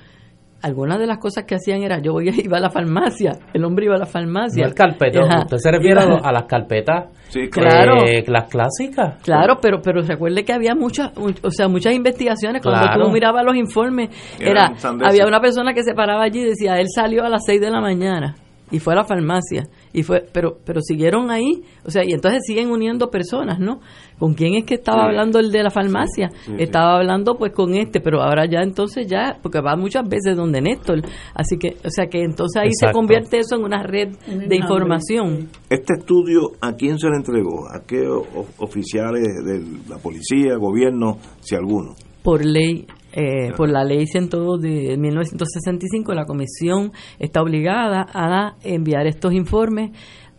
algunas 0.62 0.98
de 0.98 1.06
las 1.06 1.18
cosas 1.18 1.44
que 1.44 1.54
hacían 1.56 1.82
era 1.82 1.98
yo 2.00 2.12
voy 2.12 2.28
a- 2.28 2.32
iba 2.44 2.58
a 2.58 2.60
la 2.60 2.70
farmacia, 2.70 3.32
el 3.52 3.64
hombre 3.64 3.86
iba 3.86 3.96
a 3.96 3.98
la 3.98 4.06
farmacia. 4.06 4.62
No 4.62 4.68
el 4.68 4.74
carpeteo, 4.74 5.24
Ajá. 5.24 5.40
usted 5.40 5.56
se 5.58 5.70
refiere 5.70 6.00
a, 6.00 6.06
lo- 6.06 6.24
a 6.24 6.32
las 6.32 6.44
carpetas, 6.44 7.06
Sí, 7.28 7.48
Claro. 7.48 8.04
eh, 8.06 8.22
las 8.28 8.48
clásicas. 8.50 9.22
Claro, 9.22 9.58
pero 9.60 9.80
pero 9.82 10.02
recuerde 10.02 10.44
que 10.44 10.52
había 10.52 10.74
muchas, 10.74 11.12
o 11.16 11.50
sea, 11.50 11.66
muchas 11.66 11.94
investigaciones. 11.94 12.60
Cuando 12.62 12.82
Claro. 12.82 13.04
tú 13.06 13.10
mirabas 13.10 13.42
los 13.44 13.56
informes, 13.56 14.10
era 14.38 14.72
había 15.02 15.26
una 15.26 15.40
persona 15.40 15.72
que 15.72 15.82
se 15.82 15.94
paraba 15.94 16.24
allí 16.24 16.40
y 16.40 16.44
decía, 16.44 16.78
él 16.78 16.86
salió 16.94 17.24
a 17.24 17.28
las 17.30 17.42
6 17.46 17.60
de 17.60 17.70
la 17.70 17.80
mañana 17.80 18.34
y 18.72 18.80
fue 18.80 18.94
a 18.94 18.96
la 18.96 19.04
farmacia 19.04 19.68
y 19.92 20.02
fue, 20.02 20.24
pero 20.32 20.56
pero 20.64 20.80
siguieron 20.82 21.30
ahí, 21.30 21.62
o 21.84 21.90
sea, 21.90 22.02
y 22.04 22.12
entonces 22.12 22.40
siguen 22.44 22.70
uniendo 22.70 23.10
personas, 23.10 23.60
¿no? 23.60 23.80
¿Con 24.18 24.34
quién 24.34 24.54
es 24.54 24.64
que 24.64 24.74
estaba 24.74 25.02
Sí. 25.02 25.08
hablando 25.08 25.38
el 25.38 25.52
de 25.52 25.62
la 25.62 25.70
farmacia? 25.70 26.30
sí, 26.30 26.36
sí. 26.46 26.54
estaba 26.58 26.96
hablando 26.96 27.36
pues 27.36 27.52
con 27.52 27.74
este, 27.74 28.00
pero 28.00 28.20
ahora 28.22 28.46
ya 28.46 28.60
entonces 28.62 29.06
ya, 29.06 29.38
porque 29.42 29.60
va 29.60 29.76
muchas 29.76 30.08
veces 30.08 30.36
donde 30.36 30.60
Néstor, 30.60 31.02
así 31.34 31.56
que, 31.58 31.76
o 31.84 31.90
sea, 31.90 32.06
que 32.06 32.22
entonces 32.22 32.60
ahí 32.62 32.70
se 32.72 32.90
convierte 32.92 33.38
eso 33.38 33.56
en 33.56 33.64
una 33.64 33.82
red 33.82 34.08
de 34.26 34.56
información. 34.56 35.48
Este 35.70 35.94
estudio, 35.98 36.52
¿a 36.60 36.72
quién 36.74 36.98
se 36.98 37.08
le 37.08 37.16
entregó? 37.16 37.68
¿A 37.72 37.82
qué 37.86 38.06
o- 38.08 38.46
oficiales 38.58 39.22
de 39.44 39.62
la 39.88 39.98
policía, 39.98 40.56
gobierno, 40.56 41.18
si 41.40 41.54
alguno? 41.54 41.94
por 42.22 42.44
ley 42.44 42.86
eh, 43.12 43.52
por 43.56 43.70
la 43.70 43.84
ley 43.84 44.06
102 44.06 44.60
de 44.60 44.96
1965 44.96 46.14
la 46.14 46.24
comisión 46.24 46.92
está 47.18 47.42
obligada 47.42 48.06
a 48.12 48.56
enviar 48.62 49.06
estos 49.06 49.32
informes 49.32 49.90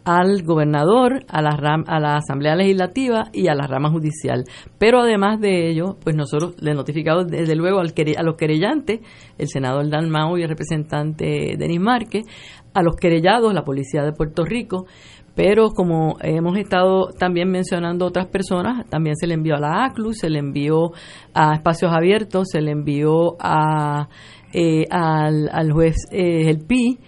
al 0.05 0.43
gobernador, 0.43 1.23
a 1.29 1.41
la 1.41 1.51
ram- 1.51 1.85
a 1.87 1.97
la 1.97 2.17
Asamblea 2.17 2.57
Legislativa 2.57 3.29
y 3.31 3.47
a 3.47 3.55
la 3.55 3.67
rama 3.67 3.89
judicial. 3.89 4.43
Pero 4.77 4.99
además 4.99 5.39
de 5.39 5.69
ello, 5.69 5.95
pues 6.03 6.13
nosotros 6.17 6.55
le 6.61 6.73
notificamos 6.73 7.27
desde 7.27 7.55
luego 7.55 7.79
al 7.79 7.93
a 8.17 8.23
los 8.23 8.35
querellantes, 8.35 8.99
el 9.37 9.47
senador 9.47 9.89
Dan 9.89 10.09
Mao 10.09 10.37
y 10.37 10.41
el 10.43 10.49
representante 10.49 11.55
Denis 11.57 11.79
Márquez, 11.79 12.25
a 12.73 12.81
los 12.83 12.95
querellados, 12.97 13.53
la 13.53 13.63
Policía 13.63 14.03
de 14.03 14.11
Puerto 14.11 14.43
Rico, 14.43 14.87
pero 15.35 15.69
como 15.69 16.17
hemos 16.21 16.57
estado 16.57 17.07
también 17.17 17.49
mencionando 17.49 18.05
otras 18.05 18.27
personas, 18.27 18.87
también 18.89 19.15
se 19.15 19.27
le 19.27 19.33
envió 19.33 19.55
a 19.55 19.59
la 19.59 19.85
ACLU, 19.85 20.13
se 20.13 20.29
le 20.29 20.39
envió 20.39 20.91
a 21.33 21.55
Espacios 21.55 21.91
Abiertos, 21.91 22.49
se 22.51 22.61
le 22.61 22.71
envió 22.71 23.35
a, 23.39 24.09
eh, 24.53 24.85
al, 24.89 25.49
al 25.51 25.71
juez 25.71 25.95
eh, 26.11 26.49
el 26.49 26.59
PI, 26.59 26.99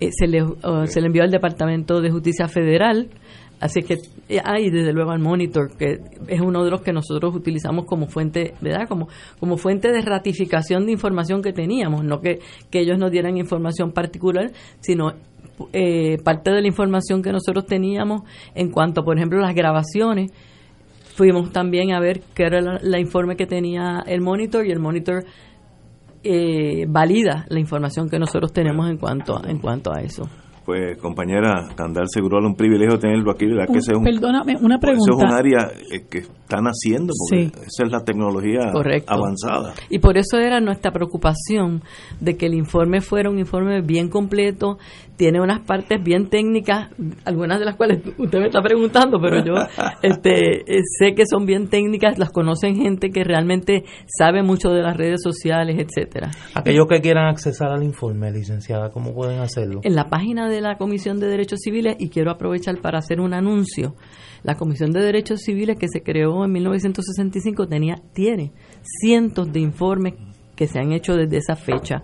eh, 0.00 0.08
se, 0.12 0.26
le, 0.26 0.42
uh, 0.42 0.86
se 0.86 1.00
le 1.00 1.06
envió 1.06 1.22
al 1.22 1.30
Departamento 1.30 2.00
de 2.00 2.10
Justicia 2.10 2.48
Federal, 2.48 3.08
así 3.60 3.82
que 3.82 3.96
eh, 4.30 4.40
ah, 4.44 4.60
y 4.60 4.70
desde 4.70 4.92
luego 4.92 5.10
al 5.10 5.18
Monitor, 5.18 5.76
que 5.76 5.98
es 6.28 6.40
uno 6.40 6.62
de 6.62 6.70
los 6.70 6.82
que 6.82 6.92
nosotros 6.92 7.34
utilizamos 7.34 7.84
como 7.84 8.06
fuente, 8.06 8.54
¿verdad? 8.60 8.86
Como, 8.88 9.08
como 9.40 9.56
fuente 9.56 9.90
de 9.90 10.02
ratificación 10.02 10.86
de 10.86 10.92
información 10.92 11.42
que 11.42 11.52
teníamos, 11.52 12.04
no 12.04 12.20
que, 12.20 12.38
que 12.70 12.78
ellos 12.78 12.96
nos 12.96 13.10
dieran 13.10 13.36
información 13.36 13.90
particular, 13.90 14.52
sino 14.78 15.14
eh, 15.72 16.18
parte 16.24 16.50
de 16.50 16.60
la 16.60 16.66
información 16.68 17.22
que 17.22 17.32
nosotros 17.32 17.66
teníamos 17.66 18.22
en 18.54 18.70
cuanto, 18.70 19.02
por 19.04 19.16
ejemplo, 19.16 19.38
las 19.40 19.54
grabaciones. 19.54 20.32
Fuimos 21.16 21.52
también 21.52 21.92
a 21.92 22.00
ver 22.00 22.22
qué 22.34 22.44
era 22.44 22.60
la, 22.60 22.78
la 22.82 22.98
informe 22.98 23.36
que 23.36 23.46
tenía 23.46 24.02
el 24.06 24.20
monitor 24.22 24.66
y 24.66 24.70
el 24.70 24.78
monitor 24.78 25.24
eh, 26.22 26.86
valida 26.88 27.46
la 27.48 27.60
información 27.60 28.08
que 28.08 28.18
nosotros 28.18 28.52
tenemos 28.52 28.88
en 28.90 28.98
cuanto 28.98 29.36
a, 29.38 29.48
en 29.50 29.58
cuanto 29.58 29.92
a 29.92 30.00
eso. 30.00 30.28
Pues 30.64 30.98
compañera 30.98 31.68
Candal 31.74 32.04
Seguro, 32.08 32.38
un 32.46 32.54
privilegio 32.54 32.98
tenerlo 32.98 33.32
aquí, 33.32 33.46
¿verdad? 33.46 33.66
Que 33.72 33.78
ese 33.78 33.92
es 33.92 33.98
un, 33.98 34.04
perdóname, 34.04 34.56
una 34.60 34.76
Eso 34.76 34.92
es 34.92 34.98
un 35.00 35.06
pregunta. 35.06 35.36
área 35.36 35.58
eh, 35.90 36.04
que 36.08 36.18
están 36.18 36.66
haciendo, 36.66 37.12
porque 37.18 37.44
Sí. 37.46 37.52
esa 37.66 37.84
es 37.86 37.90
la 37.90 38.04
tecnología 38.04 38.70
Correcto. 38.70 39.12
avanzada. 39.12 39.72
Y 39.88 39.98
por 39.98 40.18
eso 40.18 40.36
era 40.38 40.60
nuestra 40.60 40.92
preocupación 40.92 41.82
de 42.20 42.36
que 42.36 42.46
el 42.46 42.54
informe 42.54 43.00
fuera 43.00 43.30
un 43.30 43.38
informe 43.38 43.80
bien 43.80 44.10
completo, 44.10 44.78
tiene 45.20 45.38
unas 45.38 45.60
partes 45.60 46.02
bien 46.02 46.30
técnicas, 46.30 46.88
algunas 47.26 47.58
de 47.58 47.66
las 47.66 47.76
cuales 47.76 48.00
usted 48.16 48.38
me 48.38 48.46
está 48.46 48.62
preguntando, 48.62 49.20
pero 49.20 49.44
yo 49.44 49.52
este, 50.02 50.60
eh, 50.60 50.80
sé 50.98 51.14
que 51.14 51.24
son 51.26 51.44
bien 51.44 51.68
técnicas, 51.68 52.18
las 52.18 52.30
conocen 52.30 52.76
gente 52.76 53.10
que 53.10 53.22
realmente 53.22 53.84
sabe 54.06 54.42
mucho 54.42 54.70
de 54.70 54.80
las 54.80 54.96
redes 54.96 55.20
sociales, 55.22 55.76
etcétera. 55.78 56.30
Aquellos 56.54 56.86
que 56.88 57.02
quieran 57.02 57.26
accesar 57.26 57.70
al 57.70 57.82
informe, 57.82 58.32
licenciada, 58.32 58.88
¿cómo 58.92 59.12
pueden 59.12 59.40
hacerlo? 59.40 59.80
En 59.82 59.94
la 59.94 60.08
página 60.08 60.48
de 60.48 60.62
la 60.62 60.78
Comisión 60.78 61.20
de 61.20 61.26
Derechos 61.26 61.60
Civiles, 61.60 61.96
y 61.98 62.08
quiero 62.08 62.30
aprovechar 62.30 62.78
para 62.78 63.00
hacer 63.00 63.20
un 63.20 63.34
anuncio, 63.34 63.96
la 64.42 64.54
Comisión 64.54 64.90
de 64.90 65.02
Derechos 65.02 65.42
Civiles 65.42 65.76
que 65.78 65.88
se 65.92 66.02
creó 66.02 66.46
en 66.46 66.52
1965 66.52 67.66
tenía, 67.66 67.96
tiene 68.14 68.52
cientos 69.02 69.52
de 69.52 69.60
informes 69.60 70.14
que 70.56 70.66
se 70.66 70.78
han 70.78 70.92
hecho 70.92 71.14
desde 71.14 71.36
esa 71.36 71.56
fecha. 71.56 72.02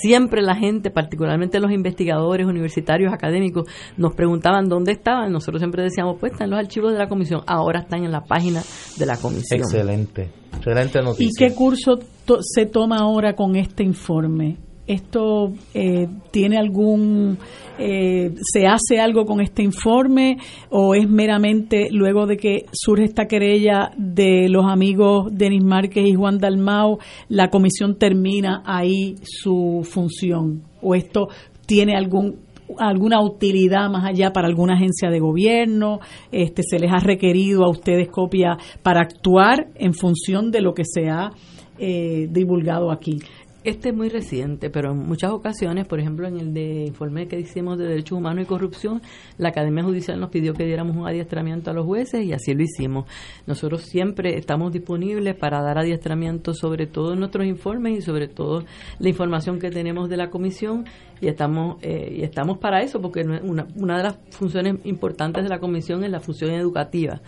Siempre 0.00 0.42
la 0.42 0.54
gente, 0.54 0.90
particularmente 0.90 1.60
los 1.60 1.70
investigadores 1.70 2.46
universitarios, 2.46 3.12
académicos, 3.12 3.64
nos 3.96 4.14
preguntaban 4.14 4.68
dónde 4.68 4.92
estaban. 4.92 5.30
Nosotros 5.32 5.60
siempre 5.60 5.82
decíamos, 5.82 6.16
pues 6.18 6.32
están 6.32 6.46
en 6.46 6.50
los 6.52 6.60
archivos 6.60 6.92
de 6.92 6.98
la 6.98 7.08
comisión. 7.08 7.42
Ahora 7.46 7.80
están 7.80 8.04
en 8.04 8.10
la 8.12 8.22
página 8.22 8.62
de 8.98 9.06
la 9.06 9.16
comisión. 9.18 9.60
Excelente, 9.60 10.30
excelente 10.56 11.02
noticia. 11.02 11.26
¿Y 11.26 11.30
qué 11.36 11.54
curso 11.54 11.98
to- 12.24 12.38
se 12.42 12.66
toma 12.66 12.98
ahora 12.98 13.34
con 13.34 13.56
este 13.56 13.82
informe? 13.84 14.56
¿Esto 14.86 15.52
eh, 15.74 16.08
tiene 16.32 16.58
algún, 16.58 17.38
eh, 17.78 18.34
se 18.42 18.66
hace 18.66 19.00
algo 19.00 19.24
con 19.24 19.40
este 19.40 19.62
informe 19.62 20.38
o 20.70 20.96
es 20.96 21.08
meramente 21.08 21.88
luego 21.92 22.26
de 22.26 22.36
que 22.36 22.66
surge 22.72 23.04
esta 23.04 23.26
querella 23.26 23.92
de 23.96 24.48
los 24.48 24.64
amigos 24.66 25.26
Denis 25.30 25.62
Márquez 25.62 26.04
y 26.04 26.14
Juan 26.14 26.38
Dalmau, 26.38 26.98
la 27.28 27.48
comisión 27.48 27.96
termina 27.96 28.62
ahí 28.66 29.14
su 29.22 29.86
función? 29.88 30.62
¿O 30.80 30.96
esto 30.96 31.28
tiene 31.64 31.94
algún 31.96 32.40
alguna 32.78 33.22
utilidad 33.22 33.90
más 33.90 34.04
allá 34.04 34.32
para 34.32 34.48
alguna 34.48 34.74
agencia 34.74 35.10
de 35.10 35.20
gobierno, 35.20 36.00
este 36.30 36.62
se 36.62 36.78
les 36.78 36.90
ha 36.90 36.98
requerido 36.98 37.64
a 37.64 37.70
ustedes 37.70 38.08
copia 38.08 38.56
para 38.82 39.00
actuar 39.00 39.68
en 39.74 39.94
función 39.94 40.50
de 40.50 40.62
lo 40.62 40.72
que 40.72 40.84
se 40.84 41.08
ha 41.08 41.30
eh, 41.78 42.28
divulgado 42.30 42.90
aquí. 42.90 43.18
Este 43.64 43.90
es 43.90 43.94
muy 43.94 44.08
reciente, 44.08 44.70
pero 44.70 44.90
en 44.90 44.98
muchas 44.98 45.30
ocasiones, 45.30 45.86
por 45.86 46.00
ejemplo, 46.00 46.26
en 46.26 46.40
el 46.40 46.52
de 46.52 46.84
informe 46.86 47.28
que 47.28 47.38
hicimos 47.38 47.78
de 47.78 47.86
Derechos 47.86 48.18
Humanos 48.18 48.42
y 48.42 48.46
Corrupción, 48.48 49.00
la 49.38 49.50
Academia 49.50 49.84
Judicial 49.84 50.18
nos 50.18 50.30
pidió 50.30 50.52
que 50.52 50.64
diéramos 50.64 50.96
un 50.96 51.06
adiestramiento 51.06 51.70
a 51.70 51.72
los 51.72 51.86
jueces 51.86 52.24
y 52.24 52.32
así 52.32 52.54
lo 52.54 52.64
hicimos. 52.64 53.06
Nosotros 53.46 53.82
siempre 53.82 54.36
estamos 54.36 54.72
disponibles 54.72 55.36
para 55.36 55.62
dar 55.62 55.78
adiestramiento 55.78 56.54
sobre 56.54 56.88
todos 56.88 57.16
nuestros 57.16 57.46
informes 57.46 57.98
y 57.98 58.02
sobre 58.02 58.26
todo 58.26 58.64
la 58.98 59.08
información 59.08 59.60
que 59.60 59.70
tenemos 59.70 60.08
de 60.08 60.16
la 60.16 60.28
comisión 60.28 60.84
y 61.20 61.28
estamos 61.28 61.76
eh, 61.82 62.16
y 62.18 62.22
estamos 62.24 62.58
para 62.58 62.82
eso 62.82 63.00
porque 63.00 63.20
una 63.22 63.96
de 63.96 64.02
las 64.02 64.18
funciones 64.30 64.78
importantes 64.82 65.44
de 65.44 65.48
la 65.48 65.60
comisión 65.60 66.02
es 66.02 66.10
la 66.10 66.18
función 66.18 66.50
educativa. 66.50 67.20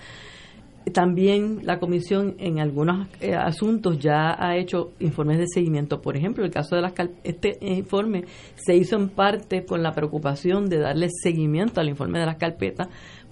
También 0.92 1.60
la 1.62 1.78
comisión 1.78 2.34
en 2.38 2.60
algunos 2.60 3.08
eh, 3.20 3.34
asuntos 3.34 3.98
ya 3.98 4.36
ha 4.38 4.56
hecho 4.56 4.92
informes 5.00 5.38
de 5.38 5.46
seguimiento. 5.46 6.00
Por 6.00 6.16
ejemplo, 6.16 6.44
el 6.44 6.50
caso 6.50 6.76
de 6.76 6.82
las 6.82 6.92
este 7.22 7.58
informe 7.60 8.24
se 8.54 8.76
hizo 8.76 8.96
en 8.96 9.08
parte 9.08 9.64
con 9.64 9.82
la 9.82 9.92
preocupación 9.92 10.68
de 10.68 10.78
darle 10.78 11.08
seguimiento 11.10 11.80
al 11.80 11.88
informe 11.88 12.18
de 12.18 12.26
las 12.26 12.36
carpetas, 12.36 12.88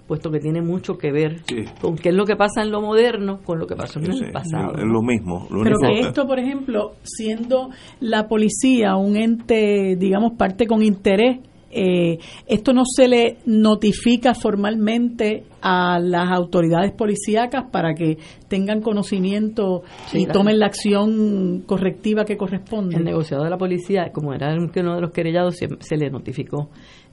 puesto 0.07 0.31
que 0.31 0.39
tiene 0.39 0.61
mucho 0.61 0.97
que 0.97 1.11
ver 1.11 1.41
con 1.79 1.95
qué 1.95 2.09
es 2.09 2.15
lo 2.15 2.25
que 2.25 2.35
pasa 2.35 2.61
en 2.61 2.71
lo 2.71 2.81
moderno 2.81 3.39
con 3.43 3.59
lo 3.59 3.67
que 3.67 3.75
pasó 3.75 3.99
en 3.99 4.13
Sí, 4.13 4.23
el 4.25 4.31
pasado. 4.31 4.75
Es 4.75 4.83
lo 4.83 5.01
mismo. 5.01 5.47
Lo 5.49 5.63
Pero 5.63 5.77
único 5.77 6.01
que 6.01 6.07
esto, 6.07 6.27
por 6.27 6.39
ejemplo, 6.39 6.93
siendo 7.03 7.69
la 7.99 8.27
policía 8.27 8.95
un 8.95 9.15
ente, 9.15 9.95
digamos, 9.97 10.33
parte 10.37 10.65
con 10.67 10.81
interés, 10.81 11.39
eh, 11.73 12.19
esto 12.47 12.73
no 12.73 12.83
se 12.85 13.07
le 13.07 13.37
notifica 13.45 14.33
formalmente 14.33 15.43
a 15.61 15.99
las 15.99 16.31
autoridades 16.31 16.91
policíacas 16.91 17.65
para 17.71 17.93
que 17.93 18.17
tengan 18.47 18.81
conocimiento 18.81 19.83
Sí, 20.07 20.21
y 20.21 20.25
tomen 20.25 20.59
la 20.59 20.67
acción 20.67 21.63
correctiva 21.65 22.25
que 22.25 22.37
corresponde. 22.37 22.97
El 22.97 23.03
negociado 23.05 23.43
de 23.43 23.49
la 23.49 23.57
policía, 23.57 24.11
como 24.13 24.33
era 24.33 24.53
uno 24.53 24.95
de 24.95 25.01
los 25.01 25.11
querellados, 25.11 25.55
se, 25.57 25.67
se 25.79 25.97
le 25.97 26.09
notificó. 26.09 26.69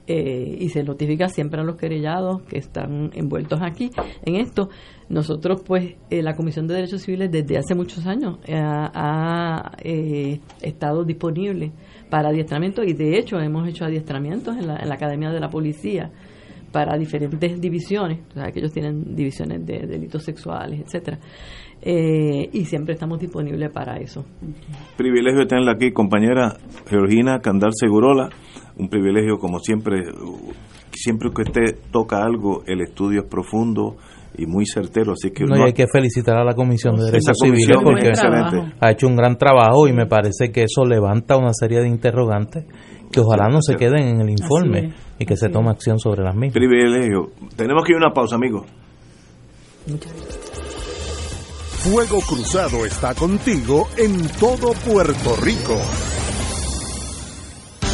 eh, 0.07 0.57
y 0.59 0.69
se 0.69 0.83
notifica 0.83 1.27
siempre 1.27 1.61
a 1.61 1.63
los 1.63 1.77
querellados 1.77 2.41
que 2.43 2.57
están 2.57 3.11
envueltos 3.13 3.59
aquí 3.61 3.91
en 4.25 4.35
esto. 4.35 4.69
Nosotros, 5.09 5.61
pues, 5.65 5.95
eh, 6.09 6.23
la 6.23 6.35
Comisión 6.35 6.67
de 6.67 6.75
Derechos 6.75 7.01
Civiles 7.03 7.29
desde 7.31 7.57
hace 7.57 7.75
muchos 7.75 8.05
años 8.05 8.39
eh, 8.45 8.55
ha 8.59 9.71
eh, 9.83 10.39
estado 10.61 11.03
disponible 11.03 11.71
para 12.11 12.29
adiestramiento 12.29 12.83
y 12.83 12.93
de 12.93 13.17
hecho 13.17 13.39
hemos 13.39 13.67
hecho 13.67 13.85
adiestramientos 13.85 14.55
en 14.57 14.67
la, 14.67 14.75
en 14.75 14.89
la 14.89 14.95
Academia 14.95 15.31
de 15.31 15.39
la 15.39 15.49
Policía 15.49 16.11
para 16.71 16.97
diferentes 16.97 17.59
divisiones, 17.59 18.19
o 18.31 18.33
sea, 18.33 18.51
que 18.51 18.59
ellos 18.59 18.71
tienen 18.71 19.15
divisiones 19.15 19.65
de 19.65 19.87
delitos 19.87 20.23
sexuales, 20.23 20.81
etcétera. 20.81 21.19
Eh, 21.81 22.49
y 22.53 22.65
siempre 22.65 22.93
estamos 22.93 23.19
disponibles 23.19 23.71
para 23.71 23.97
eso. 23.97 24.23
Privilegio 24.95 25.47
tenerla 25.47 25.73
aquí, 25.73 25.91
compañera 25.91 26.57
Georgina 26.87 27.39
Candal 27.39 27.71
Segurola. 27.73 28.29
Un 28.77 28.87
privilegio, 28.87 29.37
como 29.37 29.59
siempre, 29.59 30.03
siempre 30.91 31.29
que 31.35 31.41
usted 31.41 31.79
toca 31.91 32.23
algo, 32.23 32.63
el 32.67 32.81
estudio 32.81 33.21
es 33.21 33.27
profundo 33.27 33.97
y 34.37 34.45
muy 34.45 34.65
certero, 34.65 35.13
así 35.13 35.31
que 35.31 35.43
no, 35.43 35.57
y 35.57 35.61
hay 35.61 35.73
que 35.73 35.85
felicitar 35.91 36.37
a 36.37 36.43
la 36.43 36.53
Comisión 36.53 36.95
de 36.95 37.05
Derechos 37.05 37.37
Civiles 37.41 37.77
porque 37.83 38.09
excelente. 38.09 38.73
ha 38.79 38.91
hecho 38.91 39.07
un 39.07 39.15
gran 39.15 39.37
trabajo 39.37 39.87
y 39.87 39.93
me 39.93 40.05
parece 40.05 40.51
que 40.51 40.63
eso 40.63 40.85
levanta 40.85 41.37
una 41.37 41.53
serie 41.53 41.79
de 41.81 41.87
interrogantes 41.87 42.65
que 43.11 43.19
ojalá 43.19 43.49
no 43.49 43.61
se 43.61 43.75
queden 43.75 44.07
en 44.07 44.21
el 44.21 44.29
informe 44.29 44.93
y 45.19 45.25
que 45.25 45.35
se 45.35 45.49
tome 45.49 45.69
acción 45.69 45.99
sobre 45.99 46.23
las 46.23 46.33
mismas. 46.33 46.53
Privilegio. 46.53 47.31
Tenemos 47.55 47.83
que 47.83 47.91
ir 47.91 47.95
a 47.95 48.05
una 48.05 48.13
pausa, 48.13 48.35
amigos. 48.35 48.65
Fuego 51.83 52.21
Cruzado 52.21 52.85
está 52.85 53.13
contigo 53.13 53.87
en 53.97 54.27
todo 54.39 54.71
Puerto 54.85 55.35
Rico. 55.43 55.75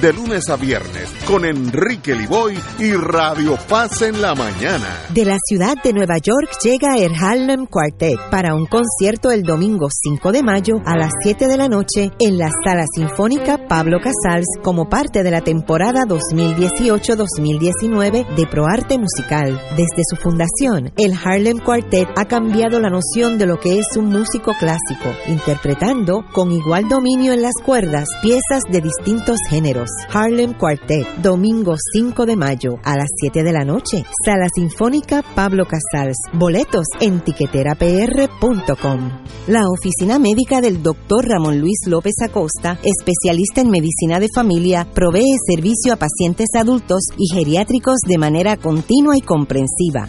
de 0.00 0.12
lunes 0.12 0.48
a 0.48 0.56
viernes 0.56 1.12
con 1.26 1.44
Enrique 1.44 2.14
Liboy 2.14 2.56
y 2.78 2.92
Radio 2.92 3.58
Paz 3.68 4.02
en 4.02 4.22
la 4.22 4.34
mañana. 4.34 4.86
De 5.12 5.24
la 5.24 5.38
ciudad 5.44 5.74
de 5.82 5.92
Nueva 5.92 6.18
York 6.18 6.50
llega 6.62 6.96
el 6.96 7.12
Harlem 7.14 7.66
Quartet 7.66 8.18
para 8.30 8.54
un 8.54 8.66
concierto 8.66 9.30
el 9.30 9.42
domingo 9.42 9.88
5 9.90 10.32
de 10.32 10.42
mayo 10.42 10.76
a 10.84 10.96
las 10.96 11.12
7 11.22 11.48
de 11.48 11.56
la 11.56 11.68
noche 11.68 12.10
en 12.20 12.38
la 12.38 12.50
Sala 12.64 12.84
Sinfónica 12.94 13.66
Pablo 13.68 13.98
Casals 13.98 14.46
como 14.62 14.88
parte 14.88 15.22
de 15.22 15.30
la 15.30 15.40
temporada 15.40 16.04
2018-2019 16.06 18.34
de 18.34 18.46
ProArte 18.46 18.98
Musical. 18.98 19.60
Desde 19.70 20.02
su 20.08 20.16
fundación, 20.16 20.92
el 20.96 21.12
Harlem 21.12 21.58
Quartet 21.58 22.08
ha 22.16 22.26
cambiado 22.26 22.78
la 22.78 22.90
noción 22.90 23.38
de 23.38 23.46
lo 23.46 23.58
que 23.58 23.78
es 23.78 23.96
un 23.96 24.10
músico 24.10 24.52
clásico, 24.58 25.08
interpretando 25.26 26.24
con 26.32 26.52
igual 26.52 26.88
dominio 26.88 27.32
en 27.32 27.42
las 27.42 27.54
cuerdas 27.64 28.08
piezas 28.22 28.62
de 28.70 28.80
distintos 28.80 29.38
géneros. 29.48 29.87
Harlem 30.12 30.54
Quartet, 30.54 31.06
domingo 31.22 31.74
5 31.92 32.26
de 32.26 32.36
mayo 32.36 32.78
a 32.84 32.96
las 32.96 33.08
7 33.20 33.42
de 33.42 33.52
la 33.52 33.64
noche. 33.64 34.04
Sala 34.24 34.48
Sinfónica 34.54 35.22
Pablo 35.34 35.64
Casals. 35.64 36.16
Boletos 36.32 36.86
en 37.00 37.20
tiqueterapr.com. 37.20 39.10
La 39.46 39.62
oficina 39.68 40.18
médica 40.18 40.60
del 40.60 40.82
Dr. 40.82 41.26
Ramón 41.26 41.60
Luis 41.60 41.78
López 41.86 42.14
Acosta, 42.22 42.78
especialista 42.82 43.60
en 43.60 43.70
medicina 43.70 44.20
de 44.20 44.28
familia, 44.34 44.86
provee 44.92 45.36
servicio 45.46 45.92
a 45.92 45.96
pacientes 45.96 46.48
adultos 46.54 47.02
y 47.16 47.34
geriátricos 47.34 47.98
de 48.06 48.18
manera 48.18 48.56
continua 48.56 49.16
y 49.16 49.20
comprensiva. 49.20 50.08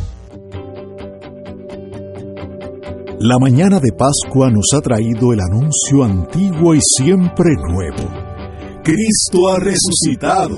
La 3.23 3.37
mañana 3.37 3.79
de 3.79 3.91
Pascua 3.91 4.49
nos 4.49 4.65
ha 4.75 4.81
traído 4.81 5.31
el 5.31 5.41
anuncio 5.41 6.03
antiguo 6.03 6.73
y 6.73 6.79
siempre 6.81 7.51
nuevo. 7.69 8.09
Cristo 8.83 9.47
ha 9.47 9.59
resucitado. 9.59 10.57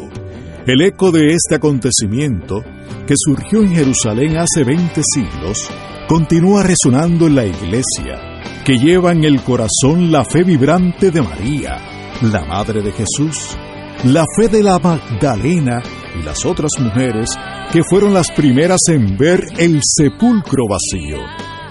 El 0.65 0.81
eco 0.81 1.11
de 1.11 1.34
este 1.34 1.56
acontecimiento, 1.56 2.64
que 3.06 3.15
surgió 3.18 3.61
en 3.61 3.76
Jerusalén 3.76 4.38
hace 4.38 4.64
20 4.64 5.02
siglos, 5.14 5.69
continúa 6.07 6.64
resonando 6.64 7.27
en 7.27 7.35
la 7.35 7.45
iglesia, 7.45 8.40
que 8.64 8.77
lleva 8.77 9.11
en 9.11 9.26
el 9.26 9.44
corazón 9.44 10.10
la 10.10 10.23
fe 10.23 10.45
vibrante 10.45 11.11
de 11.11 11.22
María, 11.22 11.80
la 12.22 12.45
Madre 12.45 12.81
de 12.81 12.94
Jesús, 12.94 13.57
la 14.06 14.23
fe 14.38 14.48
de 14.48 14.64
la 14.64 14.80
Magdalena 14.80 15.84
y 16.18 16.23
las 16.23 16.45
otras 16.45 16.72
mujeres 16.80 17.30
que 17.73 17.84
fueron 17.84 18.14
las 18.14 18.31
primeras 18.31 18.80
en 18.88 19.18
ver 19.18 19.44
el 19.57 19.81
sepulcro 19.84 20.64
vacío, 20.69 21.18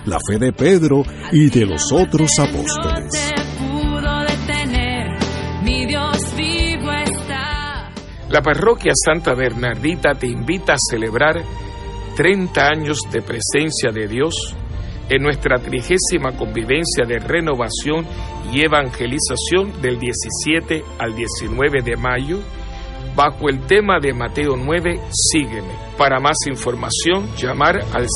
la 0.06 0.18
fe 0.26 0.38
de 0.38 0.52
Pedro 0.52 1.02
y 1.32 1.50
de 1.50 1.66
los 1.66 1.92
otros 1.92 2.30
apóstoles. 2.38 3.32
La 8.28 8.40
parroquia 8.40 8.92
Santa 8.94 9.34
Bernardita 9.34 10.14
te 10.14 10.26
invita 10.26 10.72
a 10.72 10.78
celebrar 10.90 11.42
30 12.16 12.66
años 12.66 13.00
de 13.10 13.20
presencia 13.20 13.90
de 13.92 14.08
Dios 14.08 14.34
en 15.10 15.22
nuestra 15.22 15.58
trigésima 15.58 16.34
convivencia 16.36 17.04
de 17.06 17.18
renovación 17.18 18.06
y 18.50 18.62
evangelización 18.62 19.82
del 19.82 19.98
17 19.98 20.82
al 20.98 21.14
19 21.14 21.82
de 21.82 21.96
mayo 21.96 22.38
bajo 23.14 23.48
el 23.48 23.60
tema 23.66 23.98
de 24.00 24.14
Mateo 24.14 24.56
9, 24.56 25.00
Sígueme. 25.10 25.74
Para 25.98 26.18
más 26.18 26.36
información, 26.46 27.28
llamar 27.36 27.80
al 27.92 28.06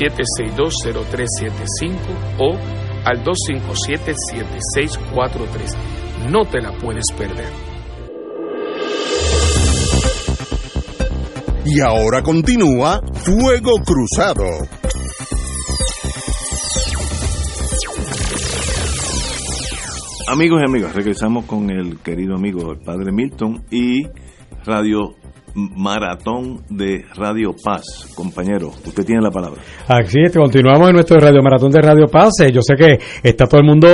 787-762-0375 0.00 1.98
o 2.38 2.56
al 3.04 3.22
257-7643. 3.22 5.76
No 6.30 6.44
te 6.44 6.60
la 6.60 6.72
puedes 6.78 7.04
perder. 7.16 7.52
Y 11.66 11.80
ahora 11.80 12.22
continúa 12.22 13.00
Fuego 13.14 13.72
Cruzado. 13.84 14.44
Amigos 20.28 20.62
y 20.62 20.68
amigas, 20.68 20.94
regresamos 20.94 21.44
con 21.44 21.70
el 21.70 21.98
querido 22.00 22.34
amigo, 22.34 22.72
el 22.72 22.78
padre 22.78 23.12
Milton 23.12 23.64
y 23.70 24.06
Radio 24.64 25.14
Maratón 25.54 26.62
de 26.68 27.04
Radio 27.16 27.54
Paz. 27.62 27.84
Compañero, 28.14 28.68
usted 28.68 29.04
tiene 29.04 29.22
la 29.22 29.30
palabra. 29.30 29.60
Así 29.88 30.18
es, 30.24 30.36
continuamos 30.36 30.88
en 30.88 30.94
nuestro 30.94 31.18
Radio 31.18 31.42
Maratón 31.42 31.70
de 31.70 31.80
Radio 31.80 32.06
Paz. 32.06 32.40
Eh, 32.40 32.52
Yo 32.52 32.60
sé 32.62 32.74
que 32.76 32.98
está 33.22 33.46
todo 33.46 33.60
el 33.60 33.66
mundo 33.66 33.93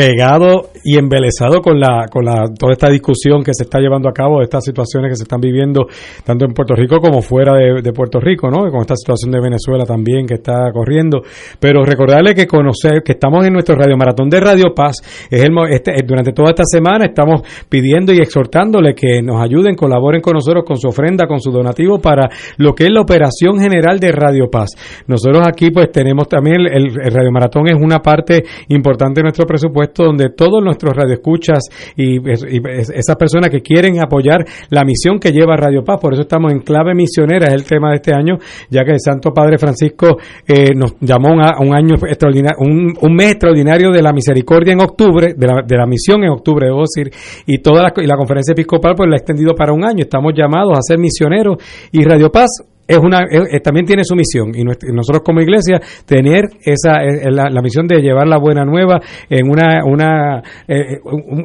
pegado 0.00 0.70
y 0.82 0.96
embelesado 0.96 1.60
con 1.60 1.78
la 1.78 2.06
con 2.10 2.24
la 2.24 2.46
toda 2.58 2.72
esta 2.72 2.88
discusión 2.88 3.42
que 3.44 3.52
se 3.52 3.64
está 3.64 3.78
llevando 3.80 4.08
a 4.08 4.14
cabo, 4.14 4.38
de 4.38 4.44
estas 4.44 4.64
situaciones 4.64 5.10
que 5.10 5.16
se 5.16 5.24
están 5.24 5.42
viviendo 5.42 5.88
tanto 6.24 6.46
en 6.46 6.54
Puerto 6.54 6.74
Rico 6.74 7.00
como 7.00 7.20
fuera 7.20 7.52
de, 7.54 7.92
Puerto 7.92 8.18
Rico, 8.18 8.48
¿no? 8.48 8.70
Con 8.70 8.80
esta 8.80 8.96
situación 8.96 9.30
de 9.30 9.40
Venezuela 9.40 9.84
también 9.84 10.26
que 10.26 10.34
está 10.34 10.72
corriendo. 10.72 11.20
Pero 11.58 11.84
recordarle 11.84 12.34
que 12.34 12.46
conocer 12.46 13.02
que 13.04 13.12
estamos 13.12 13.44
en 13.44 13.52
nuestro 13.52 13.74
radio 13.74 13.94
maratón 13.98 14.30
de 14.30 14.40
Radio 14.40 14.72
Paz 14.74 14.96
es 15.30 15.42
el, 15.42 15.50
este, 15.68 15.92
durante 16.06 16.32
toda 16.32 16.50
esta 16.50 16.64
semana 16.64 17.04
estamos 17.04 17.42
pidiendo 17.68 18.14
y 18.14 18.20
exhortándole 18.20 18.94
que 18.94 19.20
nos 19.20 19.42
ayuden, 19.42 19.74
colaboren 19.74 20.22
con 20.22 20.32
nosotros 20.32 20.64
con 20.64 20.78
su 20.78 20.88
ofrenda, 20.88 21.26
con 21.26 21.40
su 21.40 21.50
donativo 21.50 22.00
para 22.00 22.30
lo 22.56 22.74
que 22.74 22.84
es 22.84 22.90
la 22.90 23.02
operación 23.02 23.60
general 23.60 24.00
de 24.00 24.12
Radio 24.12 24.48
Paz. 24.50 24.70
Nosotros 25.06 25.46
aquí 25.46 25.70
pues 25.70 25.92
tenemos 25.92 26.26
también 26.26 26.60
el, 26.60 26.86
el 26.86 27.12
Radio 27.12 27.30
Maratón 27.30 27.68
es 27.68 27.74
una 27.78 27.98
parte 27.98 28.44
importante 28.68 29.20
de 29.20 29.24
nuestro 29.24 29.44
presupuesto 29.44 29.89
donde 29.94 30.30
todos 30.30 30.62
nuestros 30.62 30.94
radioescuchas 30.94 31.60
y, 31.96 32.16
y 32.18 32.60
esas 32.94 33.16
personas 33.16 33.50
que 33.50 33.60
quieren 33.60 34.00
apoyar 34.00 34.44
la 34.70 34.84
misión 34.84 35.18
que 35.18 35.32
lleva 35.32 35.56
Radio 35.56 35.84
Paz, 35.84 35.98
por 36.00 36.12
eso 36.12 36.22
estamos 36.22 36.52
en 36.52 36.60
clave 36.60 36.94
misionera, 36.94 37.48
es 37.48 37.54
el 37.54 37.64
tema 37.64 37.90
de 37.90 37.96
este 37.96 38.14
año, 38.14 38.38
ya 38.68 38.84
que 38.84 38.92
el 38.92 39.00
Santo 39.00 39.32
Padre 39.32 39.58
Francisco 39.58 40.18
eh, 40.46 40.74
nos 40.74 40.94
llamó 41.00 41.40
a 41.40 41.60
un 41.60 41.74
año 41.74 41.94
extraordinario, 41.94 42.58
un, 42.60 43.14
mes 43.14 43.32
extraordinario 43.32 43.90
de 43.90 44.02
la 44.02 44.12
misericordia 44.12 44.72
en 44.72 44.80
octubre, 44.80 45.34
de 45.36 45.46
la, 45.46 45.62
de 45.66 45.76
la 45.76 45.86
misión 45.86 46.22
en 46.24 46.30
octubre, 46.30 46.66
debo 46.66 46.82
decir, 46.82 47.12
y 47.46 47.58
toda 47.58 47.82
la, 47.82 47.92
y 47.96 48.06
la 48.06 48.16
conferencia 48.16 48.52
episcopal 48.52 48.94
pues 48.96 49.08
la 49.08 49.16
ha 49.16 49.18
extendido 49.18 49.54
para 49.54 49.72
un 49.72 49.84
año, 49.84 50.02
estamos 50.02 50.32
llamados 50.34 50.78
a 50.78 50.82
ser 50.82 50.98
misioneros 50.98 51.56
y 51.92 52.02
Radio 52.04 52.30
Paz 52.30 52.50
es 52.90 52.98
una 52.98 53.20
también 53.62 53.86
tiene 53.86 54.04
su 54.04 54.14
misión. 54.14 54.52
Y 54.54 54.64
nosotros 54.64 55.22
como 55.24 55.40
iglesia 55.40 55.80
tener 56.04 56.44
esa 56.60 57.00
la, 57.30 57.62
misión 57.62 57.86
de 57.86 58.00
llevar 58.00 58.26
la 58.26 58.38
buena 58.38 58.64
nueva 58.64 59.00
en 59.28 59.48
una 59.48 59.84
una 59.84 60.42
eh, 60.66 60.98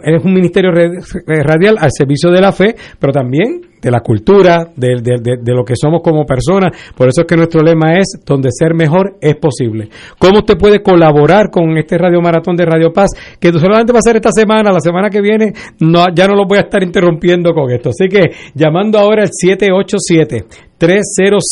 es 0.04 0.24
un 0.24 0.34
ministerio 0.34 0.72
radial 0.72 1.78
al 1.80 1.92
servicio 1.92 2.32
de 2.32 2.42
la 2.42 2.52
fe 2.52 2.76
pero 3.00 3.14
también 3.14 3.62
de 3.86 3.92
la 3.92 4.00
cultura, 4.00 4.72
de, 4.76 4.96
de, 5.00 5.54
lo 5.54 5.64
que 5.64 5.76
somos 5.80 6.02
como 6.02 6.26
personas. 6.26 6.72
Por 6.98 7.08
eso 7.08 7.22
es 7.22 7.28
que 7.28 7.36
nuestro 7.36 7.62
lema 7.62 8.00
es, 8.00 8.20
donde 8.26 8.50
ser 8.52 8.74
mejor 8.74 9.18
es 9.22 9.36
posible. 9.36 9.90
¿Cómo 10.18 10.40
usted 10.40 10.58
puede 10.58 10.82
colaborar 10.82 11.52
con 11.52 11.78
este 11.78 11.96
Radio 11.96 12.20
Maratón 12.20 12.56
de 12.56 12.66
Radio 12.66 12.92
Paz? 12.92 13.12
Que 13.40 13.54
solamente 13.54 13.94
va 13.94 14.00
a 14.00 14.02
ser 14.02 14.16
esta 14.16 14.32
semana, 14.32 14.72
la 14.72 14.80
semana 14.80 15.12
que 15.12 15.22
viene 15.22 15.54
no, 15.82 16.04
ya 16.16 16.26
no 16.26 16.34
lo 16.34 16.48
voy 16.48 16.58
a 16.58 16.62
estar 16.62 16.82
interrumpiendo 16.82 17.54
con 17.54 17.72
esto. 17.72 17.90
Así 17.90 18.08
que 18.10 18.32
llamando 18.56 18.98
ahora 18.98 19.22
al 19.22 19.30
787 19.32 20.46
300 20.80 21.44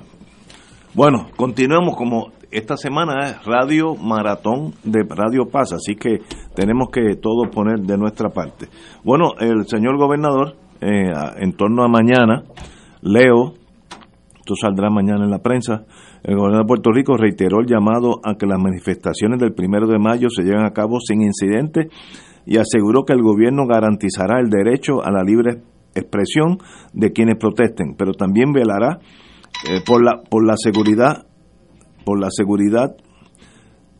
Bueno, 0.93 1.27
continuamos 1.35 1.95
como 1.95 2.31
esta 2.51 2.77
semana 2.77 3.25
es 3.25 3.43
Radio 3.45 3.95
Maratón 3.95 4.73
de 4.83 5.03
Radio 5.07 5.45
Paz, 5.51 5.73
así 5.73 5.95
que 5.95 6.19
tenemos 6.55 6.89
que 6.91 7.15
todos 7.15 7.49
poner 7.53 7.79
de 7.79 7.97
nuestra 7.97 8.29
parte. 8.29 8.67
Bueno, 9.03 9.31
el 9.39 9.67
señor 9.67 9.97
gobernador, 9.97 10.55
eh, 10.81 11.11
en 11.37 11.53
torno 11.53 11.83
a 11.83 11.89
mañana, 11.89 12.43
leo, 13.01 13.53
esto 14.39 14.55
saldrá 14.59 14.89
mañana 14.89 15.25
en 15.25 15.31
la 15.31 15.39
prensa, 15.39 15.85
el 16.23 16.35
gobernador 16.35 16.65
de 16.65 16.67
Puerto 16.67 16.91
Rico 16.91 17.17
reiteró 17.17 17.59
el 17.59 17.67
llamado 17.67 18.19
a 18.23 18.35
que 18.35 18.45
las 18.45 18.59
manifestaciones 18.59 19.39
del 19.39 19.53
primero 19.53 19.87
de 19.87 19.99
mayo 19.99 20.27
se 20.29 20.43
lleven 20.43 20.65
a 20.65 20.71
cabo 20.71 20.99
sin 20.99 21.21
incidentes 21.21 21.87
y 22.45 22.57
aseguró 22.57 23.03
que 23.03 23.13
el 23.13 23.21
gobierno 23.21 23.67
garantizará 23.67 24.39
el 24.39 24.49
derecho 24.49 25.03
a 25.03 25.11
la 25.11 25.23
libre 25.23 25.61
expresión 25.93 26.59
de 26.93 27.11
quienes 27.11 27.37
protesten, 27.37 27.95
pero 27.97 28.13
también 28.13 28.53
velará 28.53 28.99
eh, 29.69 29.81
por 29.85 30.03
la 30.03 30.21
por 30.29 30.45
la 30.45 30.55
seguridad 30.55 31.25
por 32.05 32.19
la 32.19 32.29
seguridad 32.29 32.95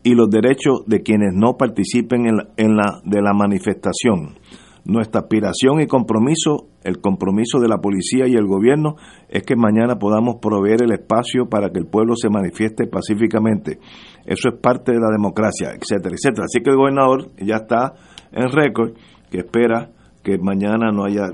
y 0.02 0.14
los 0.14 0.30
derechos 0.30 0.84
de 0.86 1.02
quienes 1.02 1.34
no 1.34 1.56
participen 1.56 2.26
en 2.26 2.36
en 2.56 2.76
la 2.76 3.00
de 3.04 3.20
la 3.20 3.34
manifestación. 3.34 4.38
Nuestra 4.84 5.20
aspiración 5.22 5.82
y 5.82 5.86
compromiso, 5.86 6.67
el 6.84 7.00
compromiso 7.00 7.58
de 7.58 7.68
la 7.68 7.78
policía 7.78 8.26
y 8.26 8.34
el 8.34 8.46
gobierno, 8.46 8.96
es 9.28 9.42
que 9.42 9.56
mañana 9.56 9.96
podamos 9.96 10.36
proveer 10.40 10.82
el 10.82 10.92
espacio 10.92 11.46
para 11.48 11.70
que 11.70 11.78
el 11.78 11.86
pueblo 11.86 12.14
se 12.16 12.30
manifieste 12.30 12.86
pacíficamente. 12.86 13.78
Eso 14.24 14.48
es 14.50 14.60
parte 14.60 14.92
de 14.92 15.00
la 15.00 15.10
democracia, 15.10 15.70
etcétera, 15.70 16.14
etcétera. 16.14 16.44
Así 16.44 16.62
que 16.62 16.70
el 16.70 16.76
gobernador 16.76 17.30
ya 17.38 17.56
está 17.56 17.94
en 18.32 18.50
récord, 18.50 18.92
que 19.30 19.38
espera 19.38 19.90
que 20.22 20.38
mañana 20.38 20.90
no 20.92 21.04
haya 21.04 21.28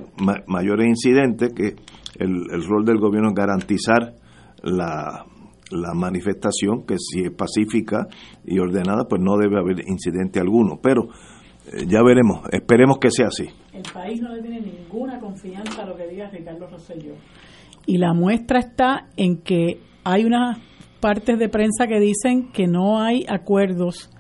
mayores 0.47 0.87
incidentes, 0.87 1.53
que 1.53 1.75
el, 2.19 2.65
rol 2.69 2.85
del 2.85 2.99
gobierno 2.99 3.31
es 3.31 3.35
garantizar 3.35 4.15
la, 4.63 5.25
la 5.71 5.95
manifestación, 5.95 6.85
que 6.87 6.97
si 6.99 7.23
es 7.23 7.33
pacífica 7.33 8.07
y 8.45 8.59
ordenada, 8.59 9.05
pues 9.09 9.21
no 9.21 9.37
debe 9.37 9.59
haber 9.59 9.81
incidente 9.89 10.41
alguno. 10.41 10.79
Pero 10.83 11.09
ya 11.87 12.03
veremos, 12.03 12.41
esperemos 12.53 12.99
que 12.99 13.11
sea 13.11 13.27
así. 13.27 13.49
El 13.73 13.83
país 13.93 14.21
no 14.21 14.35
le 14.35 14.43
tiene 14.43 14.61
ninguna 14.61 15.19
confianza 15.19 15.83
a 15.83 15.87
lo 15.87 15.97
que 15.97 16.07
diga 16.07 16.29
Ricardo 16.31 16.67
Rosselló. 16.67 17.15
Y 17.87 17.99
la 17.99 18.15
muestra 18.15 18.61
está 18.61 19.09
en 19.17 19.39
que 19.39 19.81
hay 20.05 20.25
unas 20.25 20.59
partes 21.01 21.39
de 21.39 21.49
prensa 21.49 21.87
que 21.87 22.01
dicen 22.01 22.51
que 22.53 22.67
no 22.67 23.01
hay 23.01 23.27
acuerdos 23.29 24.11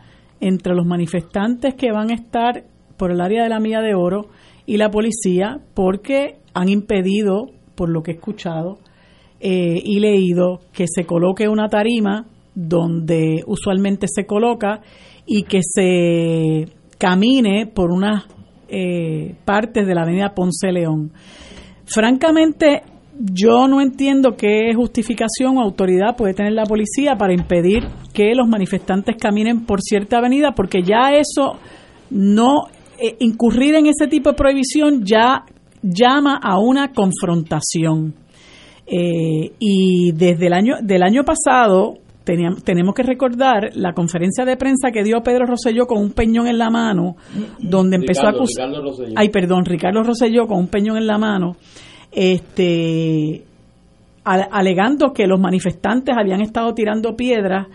entre 0.40 0.74
los 0.74 0.84
manifestantes 0.84 1.74
que 1.74 1.92
van 1.92 2.10
a 2.10 2.14
estar 2.14 2.64
por 2.98 3.10
el 3.10 3.20
área 3.20 3.42
de 3.42 3.48
la 3.48 3.60
Milla 3.60 3.80
de 3.80 3.94
Oro 3.94 4.28
y 4.66 4.76
la 4.76 4.90
policía 4.90 5.60
porque 5.74 6.38
han 6.52 6.68
impedido, 6.68 7.46
por 7.74 7.88
lo 7.88 8.02
que 8.02 8.12
he 8.12 8.14
escuchado 8.14 8.78
eh, 9.40 9.80
y 9.82 10.00
leído, 10.00 10.60
que 10.72 10.84
se 10.86 11.04
coloque 11.04 11.48
una 11.48 11.68
tarima 11.68 12.26
donde 12.54 13.42
usualmente 13.46 14.06
se 14.08 14.26
coloca 14.26 14.80
y 15.26 15.44
que 15.44 15.60
se 15.62 16.66
camine 17.04 17.66
por 17.66 17.90
unas 17.90 18.24
eh, 18.66 19.34
partes 19.44 19.86
de 19.86 19.94
la 19.94 20.04
avenida 20.04 20.34
Ponce 20.34 20.72
León. 20.72 21.12
Francamente, 21.84 22.82
yo 23.18 23.68
no 23.68 23.82
entiendo 23.82 24.36
qué 24.38 24.72
justificación 24.74 25.58
o 25.58 25.60
autoridad 25.60 26.16
puede 26.16 26.32
tener 26.32 26.54
la 26.54 26.64
policía 26.64 27.16
para 27.16 27.34
impedir 27.34 27.82
que 28.14 28.34
los 28.34 28.48
manifestantes 28.48 29.16
caminen 29.20 29.66
por 29.66 29.82
cierta 29.82 30.16
avenida, 30.16 30.52
porque 30.52 30.82
ya 30.82 31.12
eso 31.12 31.58
no 32.08 32.68
eh, 32.98 33.16
incurrir 33.18 33.74
en 33.74 33.84
ese 33.84 34.06
tipo 34.08 34.30
de 34.30 34.36
prohibición 34.36 35.04
ya 35.04 35.44
llama 35.82 36.40
a 36.42 36.58
una 36.58 36.90
confrontación. 36.92 38.14
Eh, 38.86 39.52
y 39.58 40.12
desde 40.12 40.46
el 40.46 40.54
año 40.54 40.76
del 40.82 41.02
año 41.02 41.22
pasado 41.22 41.98
tenemos 42.24 42.94
que 42.94 43.02
recordar 43.02 43.70
la 43.74 43.92
conferencia 43.92 44.44
de 44.44 44.56
prensa 44.56 44.90
que 44.90 45.04
dio 45.04 45.22
Pedro 45.22 45.46
Rosselló 45.46 45.86
con 45.86 46.00
un 46.00 46.12
peñón 46.12 46.46
en 46.46 46.58
la 46.58 46.70
mano, 46.70 47.16
donde 47.58 47.96
empezó 47.96 48.26
a 48.26 48.30
acusar. 48.30 48.70
Ay, 49.14 49.28
perdón, 49.28 49.64
Ricardo 49.64 50.02
Rosselló 50.02 50.46
con 50.46 50.58
un 50.58 50.68
peñón 50.68 50.96
en 50.96 51.06
la 51.06 51.18
mano, 51.18 51.56
este 52.10 53.44
alegando 54.24 55.12
que 55.12 55.26
los 55.26 55.38
manifestantes 55.38 56.16
habían 56.18 56.40
estado 56.40 56.72
tirando 56.72 57.14
piedras 57.14 57.66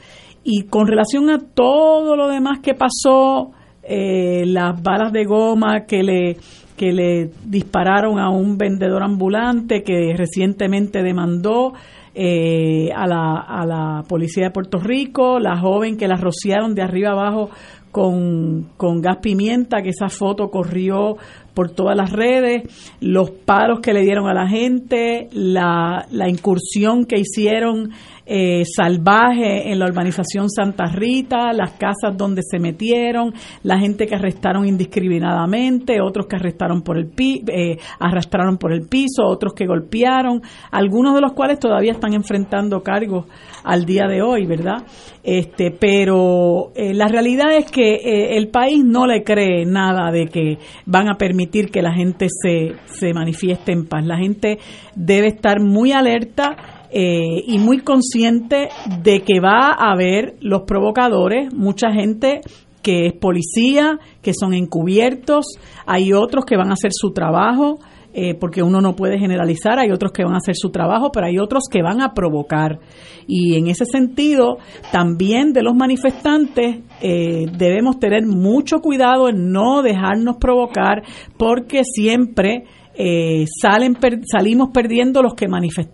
y 0.43 0.63
con 0.63 0.87
relación 0.87 1.29
a 1.29 1.37
todo 1.37 2.15
lo 2.15 2.27
demás 2.27 2.59
que 2.59 2.73
pasó, 2.73 3.51
eh, 3.83 4.45
las 4.47 4.81
balas 4.81 5.13
de 5.13 5.25
goma 5.25 5.85
que 5.85 6.01
le 6.01 6.37
que 6.75 6.93
le 6.93 7.29
dispararon 7.45 8.19
a 8.19 8.29
un 8.29 8.57
vendedor 8.57 9.03
ambulante 9.03 9.83
que 9.83 10.13
recientemente 10.15 11.03
demandó 11.03 11.73
eh, 12.21 12.91
a, 12.93 13.07
la, 13.07 13.39
a 13.47 13.65
la 13.65 14.03
policía 14.05 14.43
de 14.43 14.51
Puerto 14.51 14.77
Rico, 14.77 15.39
la 15.39 15.57
joven 15.57 15.95
que 15.95 16.05
la 16.05 16.17
rociaron 16.17 16.75
de 16.75 16.81
arriba 16.81 17.11
abajo 17.11 17.49
con, 17.93 18.71
con 18.75 19.01
gas 19.01 19.19
pimienta, 19.21 19.81
que 19.81 19.91
esa 19.91 20.09
foto 20.09 20.49
corrió 20.49 21.15
por 21.59 21.71
todas 21.71 21.93
las 21.93 22.13
redes, 22.13 22.63
los 23.01 23.31
paros 23.31 23.81
que 23.81 23.91
le 23.91 23.99
dieron 23.99 24.29
a 24.29 24.33
la 24.33 24.47
gente, 24.47 25.27
la, 25.33 26.05
la 26.09 26.29
incursión 26.29 27.03
que 27.03 27.19
hicieron 27.19 27.91
eh, 28.31 28.63
salvaje 28.63 29.71
en 29.71 29.79
la 29.79 29.87
urbanización 29.87 30.51
Santa 30.51 30.85
Rita, 30.85 31.51
las 31.51 31.71
casas 31.71 32.15
donde 32.15 32.43
se 32.43 32.59
metieron, 32.59 33.33
la 33.63 33.79
gente 33.79 34.05
que 34.05 34.13
arrestaron 34.13 34.67
indiscriminadamente, 34.67 35.99
otros 35.99 36.27
que 36.27 36.35
arrestaron 36.35 36.83
por 36.83 36.97
el 36.97 37.07
pi 37.07 37.43
eh, 37.47 37.77
arrastraron 37.99 38.57
por 38.57 38.71
el 38.71 38.87
piso, 38.87 39.25
otros 39.25 39.53
que 39.53 39.65
golpearon, 39.65 40.43
algunos 40.69 41.15
de 41.15 41.21
los 41.21 41.33
cuales 41.33 41.59
todavía 41.59 41.91
están 41.91 42.13
enfrentando 42.13 42.83
cargos 42.83 43.25
al 43.63 43.85
día 43.85 44.05
de 44.07 44.21
hoy, 44.21 44.45
¿verdad? 44.45 44.83
Este, 45.23 45.71
pero 45.71 46.71
eh, 46.75 46.93
la 46.93 47.07
realidad 47.07 47.55
es 47.57 47.71
que 47.71 47.95
eh, 47.95 48.37
el 48.37 48.49
país 48.49 48.85
no 48.85 49.07
le 49.07 49.23
cree 49.23 49.65
nada 49.65 50.11
de 50.11 50.27
que 50.27 50.59
van 50.85 51.09
a 51.09 51.17
permitir 51.17 51.48
que 51.49 51.81
la 51.81 51.93
gente 51.93 52.27
se, 52.29 52.73
se 52.85 53.13
manifieste 53.13 53.71
en 53.71 53.85
paz. 53.85 54.05
La 54.05 54.17
gente 54.17 54.59
debe 54.95 55.27
estar 55.27 55.59
muy 55.59 55.91
alerta 55.91 56.55
eh, 56.91 57.43
y 57.45 57.59
muy 57.59 57.79
consciente 57.79 58.69
de 59.03 59.21
que 59.21 59.39
va 59.39 59.73
a 59.77 59.91
haber 59.91 60.37
los 60.41 60.63
provocadores, 60.63 61.53
mucha 61.53 61.91
gente 61.91 62.41
que 62.81 63.05
es 63.07 63.13
policía, 63.13 63.99
que 64.21 64.33
son 64.33 64.53
encubiertos, 64.53 65.45
hay 65.85 66.13
otros 66.13 66.45
que 66.45 66.57
van 66.57 66.69
a 66.71 66.73
hacer 66.73 66.91
su 66.93 67.11
trabajo, 67.11 67.79
eh, 68.13 68.33
porque 68.33 68.63
uno 68.63 68.81
no 68.81 68.95
puede 68.95 69.19
generalizar, 69.19 69.77
hay 69.79 69.91
otros 69.91 70.11
que 70.11 70.23
van 70.23 70.33
a 70.33 70.37
hacer 70.37 70.55
su 70.55 70.71
trabajo, 70.71 71.11
pero 71.11 71.27
hay 71.27 71.37
otros 71.37 71.63
que 71.71 71.81
van 71.83 72.01
a 72.01 72.13
provocar. 72.13 72.79
Y 73.27 73.55
en 73.55 73.67
ese 73.67 73.85
sentido, 73.85 74.57
también 74.91 75.53
de 75.53 75.61
los 75.61 75.75
manifestantes 75.75 76.79
eh, 77.01 77.45
debemos 77.57 77.99
tener 77.99 78.25
mucho 78.25 78.79
cuidado 78.79 79.29
en 79.29 79.51
no 79.51 79.83
dejarnos 79.83 80.37
provocar, 80.37 81.03
porque 81.37 81.83
siempre 81.83 82.63
eh, 83.01 83.45
salen 83.61 83.97
salimos 84.29 84.71
perdiendo 84.73 85.23
los 85.23 85.33
que 85.33 85.47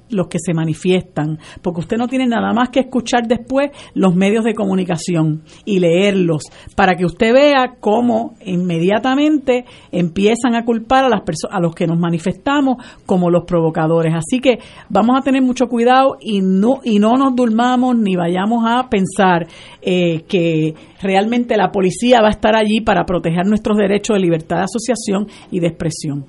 los 0.10 0.28
que 0.28 0.40
se 0.40 0.56
manifiestan 0.56 1.38
porque 1.62 1.82
usted 1.82 1.98
no 1.98 2.08
tiene 2.08 2.26
nada 2.26 2.52
más 2.52 2.70
que 2.70 2.80
escuchar 2.80 3.28
después 3.28 3.70
los 3.94 4.16
medios 4.16 4.44
de 4.44 4.56
comunicación 4.56 5.44
y 5.66 5.78
leerlos 5.78 6.46
para 6.76 6.96
que 6.96 7.06
usted 7.06 7.32
vea 7.32 7.76
cómo 7.80 8.34
inmediatamente 8.44 9.66
empiezan 9.92 10.56
a 10.56 10.66
culpar 10.66 11.06
a 11.06 11.10
las 11.10 11.22
a 11.52 11.60
los 11.60 11.76
que 11.76 11.86
nos 11.86 12.00
manifestamos 12.00 12.78
como 13.06 13.30
los 13.30 13.44
provocadores 13.46 14.16
así 14.16 14.40
que 14.40 14.58
vamos 14.90 15.16
a 15.20 15.22
tener 15.22 15.44
mucho 15.44 15.68
cuidado 15.68 16.18
y 16.20 16.42
no 16.42 16.80
y 16.84 16.98
no 16.98 17.18
nos 17.18 17.36
durmamos 17.36 17.96
ni 17.96 18.16
vayamos 18.16 18.64
a 18.66 18.90
pensar 18.90 19.46
eh, 19.80 20.24
que 20.28 20.74
realmente 21.04 21.56
la 21.56 21.72
policía 21.72 22.22
va 22.22 22.30
a 22.30 22.32
estar 22.32 22.56
allí 22.56 22.82
para 22.82 23.06
proteger 23.06 23.46
nuestros 23.46 23.78
derechos 23.78 24.16
de 24.16 24.22
libertad 24.22 24.58
de 24.58 24.64
asociación 24.64 25.28
y 25.52 25.60
de 25.60 25.68
expresión. 25.68 26.26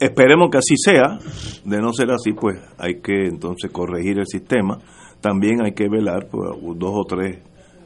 Esperemos 0.00 0.48
que 0.50 0.56
así 0.56 0.76
sea. 0.76 1.18
De 1.64 1.78
no 1.78 1.92
ser 1.92 2.10
así, 2.10 2.32
pues 2.32 2.58
hay 2.78 3.00
que 3.02 3.26
entonces 3.26 3.70
corregir 3.70 4.18
el 4.18 4.26
sistema. 4.26 4.78
También 5.20 5.62
hay 5.62 5.72
que 5.72 5.90
velar 5.90 6.28
por 6.28 6.56
dos 6.78 6.92
o 6.94 7.04
tres 7.04 7.38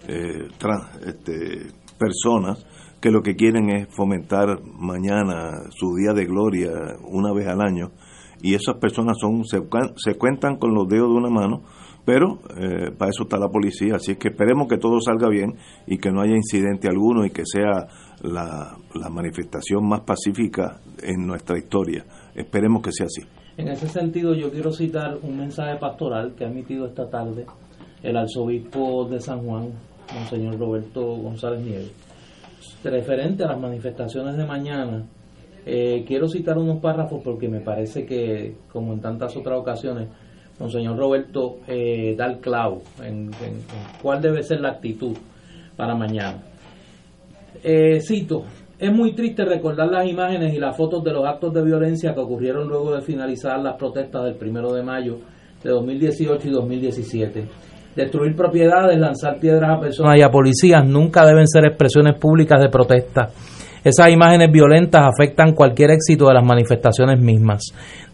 eh, 0.07 0.47
este, 1.07 1.73
personas 1.99 2.65
que 3.01 3.11
lo 3.11 3.21
que 3.21 3.35
quieren 3.35 3.69
es 3.69 3.89
fomentar 3.95 4.61
mañana 4.65 5.65
su 5.71 5.97
día 5.97 6.13
de 6.13 6.25
gloria 6.25 6.71
una 7.03 7.33
vez 7.33 7.49
al 7.49 7.61
año. 7.61 7.91
Y 8.41 8.55
esas 8.55 8.77
personas 8.77 9.19
son 9.19 9.45
se, 9.45 9.61
se 9.97 10.15
cuentan 10.17 10.57
con 10.57 10.73
los 10.73 10.87
dedos 10.87 11.11
de 11.11 11.17
una 11.17 11.31
mano, 11.31 11.63
pero 12.05 12.39
eh, 12.57 12.93
para 12.97 13.11
eso 13.11 13.25
está 13.25 13.39
la 13.39 13.49
policía. 13.49 13.97
Así 13.97 14.15
que 14.15 14.29
esperemos 14.29 14.69
que 14.69 14.79
todo 14.79 15.01
salga 15.01 15.29
bien 15.29 15.55
y 15.87 15.99
que 15.99 16.13
no 16.13 16.21
haya 16.21 16.37
incidente 16.37 16.87
alguno 16.87 17.27
y 17.27 17.31
que 17.31 17.43
sea 17.45 17.89
la, 18.25 18.77
manifestación 19.11 19.87
más 19.87 20.01
pacífica 20.01 20.81
en 21.03 21.27
nuestra 21.27 21.59
historia. 21.59 22.05
Esperemos 22.35 22.83
que 22.83 22.91
sea 22.93 23.07
así. 23.07 23.23
En 23.57 23.69
ese 23.69 23.89
sentido, 23.89 24.35
yo 24.35 24.51
quiero 24.51 24.73
citar 24.73 25.19
un 25.23 25.39
mensaje 25.39 25.77
pastoral 25.79 26.35
que 26.35 26.45
ha 26.45 26.49
emitido 26.49 26.87
esta 26.87 27.09
tarde 27.09 27.47
el 28.03 28.17
arzobispo 28.17 29.07
de 29.09 29.21
San 29.21 29.41
Juan, 29.41 29.71
Monseñor 30.13 30.59
Roberto 30.59 31.01
González 31.17 31.63
Nieves, 31.63 31.93
referente 32.83 33.45
a 33.45 33.49
las 33.49 33.61
manifestaciones 33.61 34.37
de 34.37 34.45
mañana. 34.45 35.07
Eh, 35.65 36.05
quiero 36.07 36.29
citar 36.29 36.59
unos 36.59 36.81
párrafos 36.81 37.23
porque 37.25 37.49
me 37.49 37.61
parece 37.61 38.05
que, 38.05 38.57
como 38.71 38.93
en 38.93 39.01
tantas 39.01 39.35
otras 39.37 39.59
ocasiones, 39.59 40.09
Monseñor 40.59 40.99
Roberto 40.99 41.61
eh, 41.67 42.15
da 42.17 42.27
el 42.27 42.41
clavo 42.41 42.83
en 43.03 43.31
cuál 44.03 44.21
debe 44.21 44.43
ser 44.43 44.61
la 44.61 44.71
actitud 44.71 45.17
para 45.77 45.95
mañana. 45.95 46.43
Eh, 47.67 47.99
cito, 48.03 48.45
es 48.79 48.93
muy 48.93 49.15
triste 49.15 49.43
recordar 49.43 49.89
las 49.89 50.07
imágenes 50.07 50.53
y 50.53 50.59
las 50.59 50.77
fotos 50.77 51.03
de 51.03 51.13
los 51.13 51.25
actos 51.25 51.55
de 51.55 51.65
violencia 51.65 52.13
que 52.13 52.21
ocurrieron 52.21 52.69
luego 52.69 52.95
de 52.95 53.01
finalizar 53.01 53.59
las 53.59 53.77
protestas 53.77 54.25
del 54.25 54.35
primero 54.35 54.71
de 54.75 54.83
mayo 54.83 55.17
de 55.63 55.71
2018 55.71 56.47
y 56.47 56.51
2017. 56.51 57.45
Destruir 57.97 58.37
propiedades, 58.37 58.99
lanzar 58.99 59.41
piedras 59.41 59.79
a 59.79 59.81
personas 59.81 60.19
y 60.19 60.23
a 60.23 60.29
policías 60.29 60.87
nunca 60.87 61.25
deben 61.25 61.49
ser 61.49 61.65
expresiones 61.65 62.19
públicas 62.19 62.61
de 62.61 62.69
protesta. 62.69 63.31
Esas 63.83 64.11
imágenes 64.11 64.51
violentas 64.51 65.03
afectan 65.07 65.53
cualquier 65.53 65.91
éxito 65.91 66.27
de 66.27 66.35
las 66.35 66.45
manifestaciones 66.45 67.21
mismas. 67.21 67.63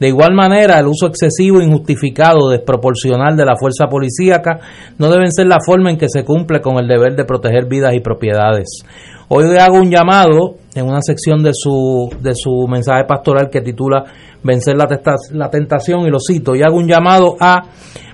De 0.00 0.08
igual 0.08 0.34
manera, 0.34 0.78
el 0.80 0.88
uso 0.88 1.06
excesivo, 1.06 1.60
injustificado, 1.62 2.48
desproporcional 2.48 3.36
de 3.36 3.46
la 3.46 3.56
fuerza 3.56 3.86
policíaca 3.86 4.58
no 4.98 5.08
deben 5.08 5.30
ser 5.30 5.46
la 5.46 5.58
forma 5.64 5.90
en 5.90 5.96
que 5.96 6.08
se 6.08 6.24
cumple 6.24 6.60
con 6.60 6.78
el 6.80 6.88
deber 6.88 7.14
de 7.14 7.24
proteger 7.24 7.66
vidas 7.66 7.94
y 7.94 8.00
propiedades. 8.00 8.82
Hoy 9.32 9.44
hago 9.58 9.76
un 9.76 9.92
llamado 9.92 10.56
en 10.74 10.86
una 10.86 11.00
sección 11.02 11.40
de 11.44 11.52
su, 11.54 12.12
de 12.20 12.32
su 12.34 12.66
mensaje 12.66 13.04
pastoral 13.04 13.48
que 13.48 13.60
titula 13.60 14.02
Vencer 14.42 14.74
la, 14.76 14.88
tentación 15.48 16.00
y 16.00 16.10
lo 16.10 16.18
cito, 16.18 16.56
y 16.56 16.62
hago 16.62 16.76
un 16.76 16.88
llamado 16.88 17.36
a 17.38 17.62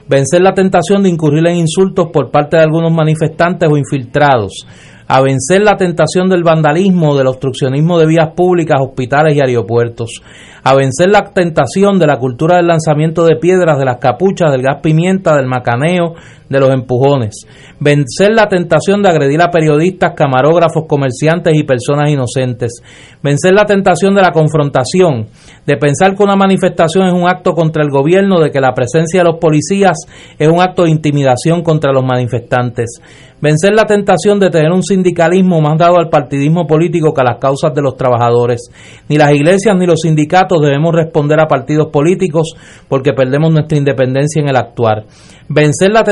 vencer 0.06 0.43
la 0.43 0.52
tentación 0.52 1.02
de 1.02 1.09
incurrir 1.09 1.47
en 1.47 1.56
insultos 1.56 2.09
por 2.12 2.30
parte 2.30 2.59
de 2.59 2.64
algunos 2.64 2.93
manifestantes 2.93 3.66
o 3.66 3.78
infiltrados, 3.78 4.66
a 5.09 5.22
vencer 5.22 5.62
la 5.62 5.78
tentación 5.78 6.28
del 6.28 6.43
vandalismo, 6.43 7.16
del 7.16 7.28
obstruccionismo 7.28 7.98
de 7.98 8.06
vías 8.09 8.34
públicas, 8.36 8.78
hospitales 8.78 9.34
y 9.36 9.40
aeropuertos, 9.40 10.20
a 10.62 10.74
vencer 10.74 11.09
la 11.09 11.30
tentación 11.32 11.98
de 11.98 12.09
la 12.09 12.18
cultura 12.18 12.56
del 12.56 12.66
lanzamiento 12.66 13.24
de 13.24 13.36
piedras, 13.36 13.78
de 13.78 13.86
las 13.86 13.97
capuchas, 13.97 14.51
del 14.52 14.60
gas 14.60 14.80
pimienta, 14.82 15.34
del 15.34 15.47
macaneo, 15.47 16.14
de 16.48 16.60
los 16.60 16.70
empujones, 16.70 17.47
vencer 17.81 18.31
la 18.35 18.48
tentación 18.48 19.02
de 19.02 19.09
agredir 19.09 19.43
a 19.43 19.51
periodistas, 19.51 20.12
camarógrafos, 20.14 20.85
comerciantes 20.89 21.55
y 21.56 21.64
personas 21.64 22.10
inocentes, 22.10 22.82
vencer 23.23 23.52
la 23.52 23.64
tentación 23.64 24.14
de 24.14 24.23
la 24.23 24.32
confrontación, 24.32 25.27
de 25.66 25.77
pensar 25.77 26.14
que 26.16 26.23
una 26.23 26.36
manifestación 26.36 27.06
es 27.06 27.12
un 27.12 27.28
acto 27.28 27.52
contra 27.52 27.82
el 27.82 27.90
gobierno, 27.90 28.40
de 28.40 28.51
que 28.51 28.60
la 28.60 28.74
presencia 28.74 29.20
de 29.20 29.31
los 29.31 29.39
policías 29.39 29.97
es 30.39 30.48
un 30.48 30.60
acto 30.60 30.85
de 30.85 30.90
intimidación 30.90 31.62
contra 31.62 31.93
los 31.93 32.05
manifestantes, 32.05 33.01
vencer 33.40 33.74
la 33.74 33.85
tentación 33.85 34.39
de 34.39 34.51
tener 34.51 34.73
un 34.73 34.82
sindicalismo 34.82 35.60
más 35.60 35.78
dado 35.78 35.98
al 35.98 36.09
partidismo 36.09 36.66
político 36.66 37.12
que 37.12 37.20
a 37.20 37.24
las 37.24 37.39
causas 37.39 37.74
de 37.74 37.82
los 37.82 37.97
trabajadores. 37.97 38.70
Ni 39.09 39.16
las 39.16 39.32
iglesias 39.32 39.77
ni 39.77 39.86
los 39.86 40.01
sindicatos 40.02 40.60
debemos 40.62 40.94
responder 40.94 41.40
a 41.40 41.47
partidos 41.47 41.89
políticos 41.89 42.55
porque 42.89 43.12
perdemos 43.12 43.52
nuestra 43.52 43.77
independencia 43.77 44.40
en 44.40 44.48
el 44.48 44.56
actuar. 44.56 45.05
Vencer 45.48 45.93
la 45.93 46.02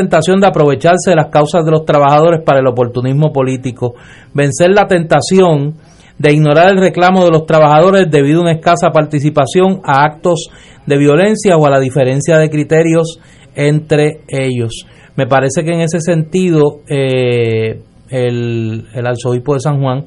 de 0.41 0.47
aprovecharse 0.47 1.11
de 1.11 1.17
las 1.17 1.29
causas 1.29 1.65
de 1.65 1.71
los 1.71 1.85
trabajadores 1.85 2.41
para 2.45 2.61
el 2.61 2.67
oportunismo 2.67 3.33
político. 3.33 3.95
Vencer 4.33 4.71
la 4.71 4.87
tentación 4.87 5.75
de 6.19 6.33
ignorar 6.33 6.73
el 6.73 6.79
reclamo 6.79 7.25
de 7.25 7.31
los 7.31 7.47
trabajadores 7.47 8.11
debido 8.11 8.39
a 8.39 8.43
una 8.43 8.53
escasa 8.53 8.91
participación 8.91 9.81
a 9.85 10.03
actos 10.05 10.49
de 10.87 10.99
violencia 10.99 11.57
o 11.57 11.67
a 11.67 11.71
la 11.71 11.81
diferencia 11.81 12.39
de 12.39 12.51
criterios 12.51 13.19
entre 13.55 14.23
ellos. 14.29 14.87
Me 15.17 15.27
parece 15.27 15.63
que 15.63 15.73
en 15.73 15.81
ese 15.81 16.01
sentido 16.01 16.81
eh, 16.89 17.81
el, 18.11 18.87
el 18.95 19.07
arzobispo 19.07 19.55
de 19.55 19.61
San 19.61 19.81
Juan, 19.81 20.05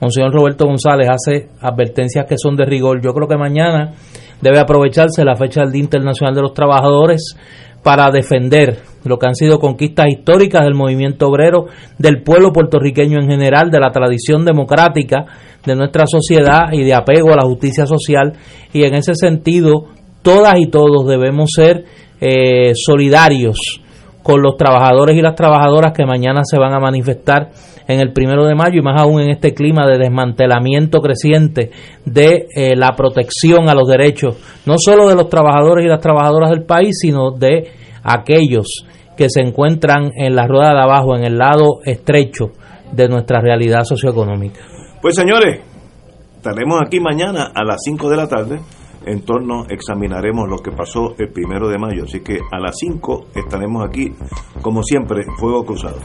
Monseñor 0.00 0.32
Roberto 0.32 0.66
González, 0.66 1.08
hace 1.08 1.48
advertencias 1.60 2.26
que 2.26 2.38
son 2.38 2.56
de 2.56 2.64
rigor. 2.64 3.00
Yo 3.02 3.12
creo 3.12 3.28
que 3.28 3.36
mañana 3.36 3.94
debe 4.40 4.58
aprovecharse 4.58 5.24
la 5.24 5.36
fecha 5.36 5.62
del 5.62 5.72
Día 5.72 5.82
Internacional 5.82 6.34
de 6.34 6.42
los 6.42 6.54
Trabajadores 6.54 7.36
para 7.82 8.10
defender 8.10 8.80
lo 9.04 9.18
que 9.18 9.26
han 9.26 9.34
sido 9.34 9.58
conquistas 9.58 10.06
históricas 10.08 10.64
del 10.64 10.74
movimiento 10.74 11.26
obrero, 11.26 11.66
del 11.98 12.22
pueblo 12.22 12.52
puertorriqueño 12.52 13.18
en 13.20 13.28
general, 13.28 13.70
de 13.70 13.80
la 13.80 13.90
tradición 13.90 14.44
democrática 14.44 15.26
de 15.64 15.76
nuestra 15.76 16.06
sociedad 16.06 16.72
y 16.72 16.84
de 16.84 16.94
apego 16.94 17.32
a 17.32 17.36
la 17.36 17.48
justicia 17.48 17.86
social. 17.86 18.32
Y 18.72 18.84
en 18.84 18.94
ese 18.94 19.14
sentido, 19.14 19.86
todas 20.22 20.58
y 20.58 20.66
todos 20.66 21.06
debemos 21.06 21.50
ser 21.54 21.84
eh, 22.20 22.72
solidarios 22.74 23.80
con 24.22 24.42
los 24.42 24.56
trabajadores 24.56 25.16
y 25.16 25.22
las 25.22 25.34
trabajadoras 25.34 25.92
que 25.92 26.04
mañana 26.04 26.40
se 26.44 26.58
van 26.58 26.74
a 26.74 26.80
manifestar 26.80 27.50
en 27.86 28.00
el 28.00 28.12
primero 28.12 28.44
de 28.44 28.54
mayo 28.54 28.78
y 28.78 28.82
más 28.82 29.00
aún 29.00 29.22
en 29.22 29.30
este 29.30 29.54
clima 29.54 29.86
de 29.86 29.96
desmantelamiento 29.96 31.00
creciente 31.00 31.70
de 32.04 32.46
eh, 32.54 32.76
la 32.76 32.90
protección 32.94 33.70
a 33.70 33.74
los 33.74 33.88
derechos, 33.88 34.36
no 34.66 34.74
solo 34.76 35.08
de 35.08 35.14
los 35.14 35.30
trabajadores 35.30 35.86
y 35.86 35.88
las 35.88 36.00
trabajadoras 36.00 36.50
del 36.50 36.64
país, 36.64 36.98
sino 37.00 37.30
de 37.30 37.70
aquellos 38.02 38.84
que 39.16 39.28
se 39.28 39.40
encuentran 39.40 40.12
en 40.14 40.36
la 40.36 40.46
rueda 40.46 40.74
de 40.74 40.82
abajo, 40.82 41.16
en 41.16 41.24
el 41.24 41.38
lado 41.38 41.80
estrecho 41.84 42.52
de 42.92 43.08
nuestra 43.08 43.40
realidad 43.40 43.82
socioeconómica. 43.84 44.60
Pues 45.02 45.16
señores, 45.16 45.60
estaremos 46.36 46.80
aquí 46.84 47.00
mañana 47.00 47.50
a 47.54 47.64
las 47.64 47.78
5 47.84 48.10
de 48.10 48.16
la 48.16 48.28
tarde. 48.28 48.60
En 49.06 49.22
torno 49.22 49.64
examinaremos 49.68 50.48
lo 50.48 50.58
que 50.58 50.70
pasó 50.70 51.14
el 51.18 51.30
primero 51.30 51.68
de 51.68 51.78
mayo. 51.78 52.04
Así 52.04 52.20
que 52.20 52.38
a 52.50 52.58
las 52.58 52.76
5 52.78 53.26
estaremos 53.34 53.84
aquí, 53.88 54.12
como 54.62 54.82
siempre, 54.82 55.24
fuego 55.38 55.64
cruzado. 55.64 55.98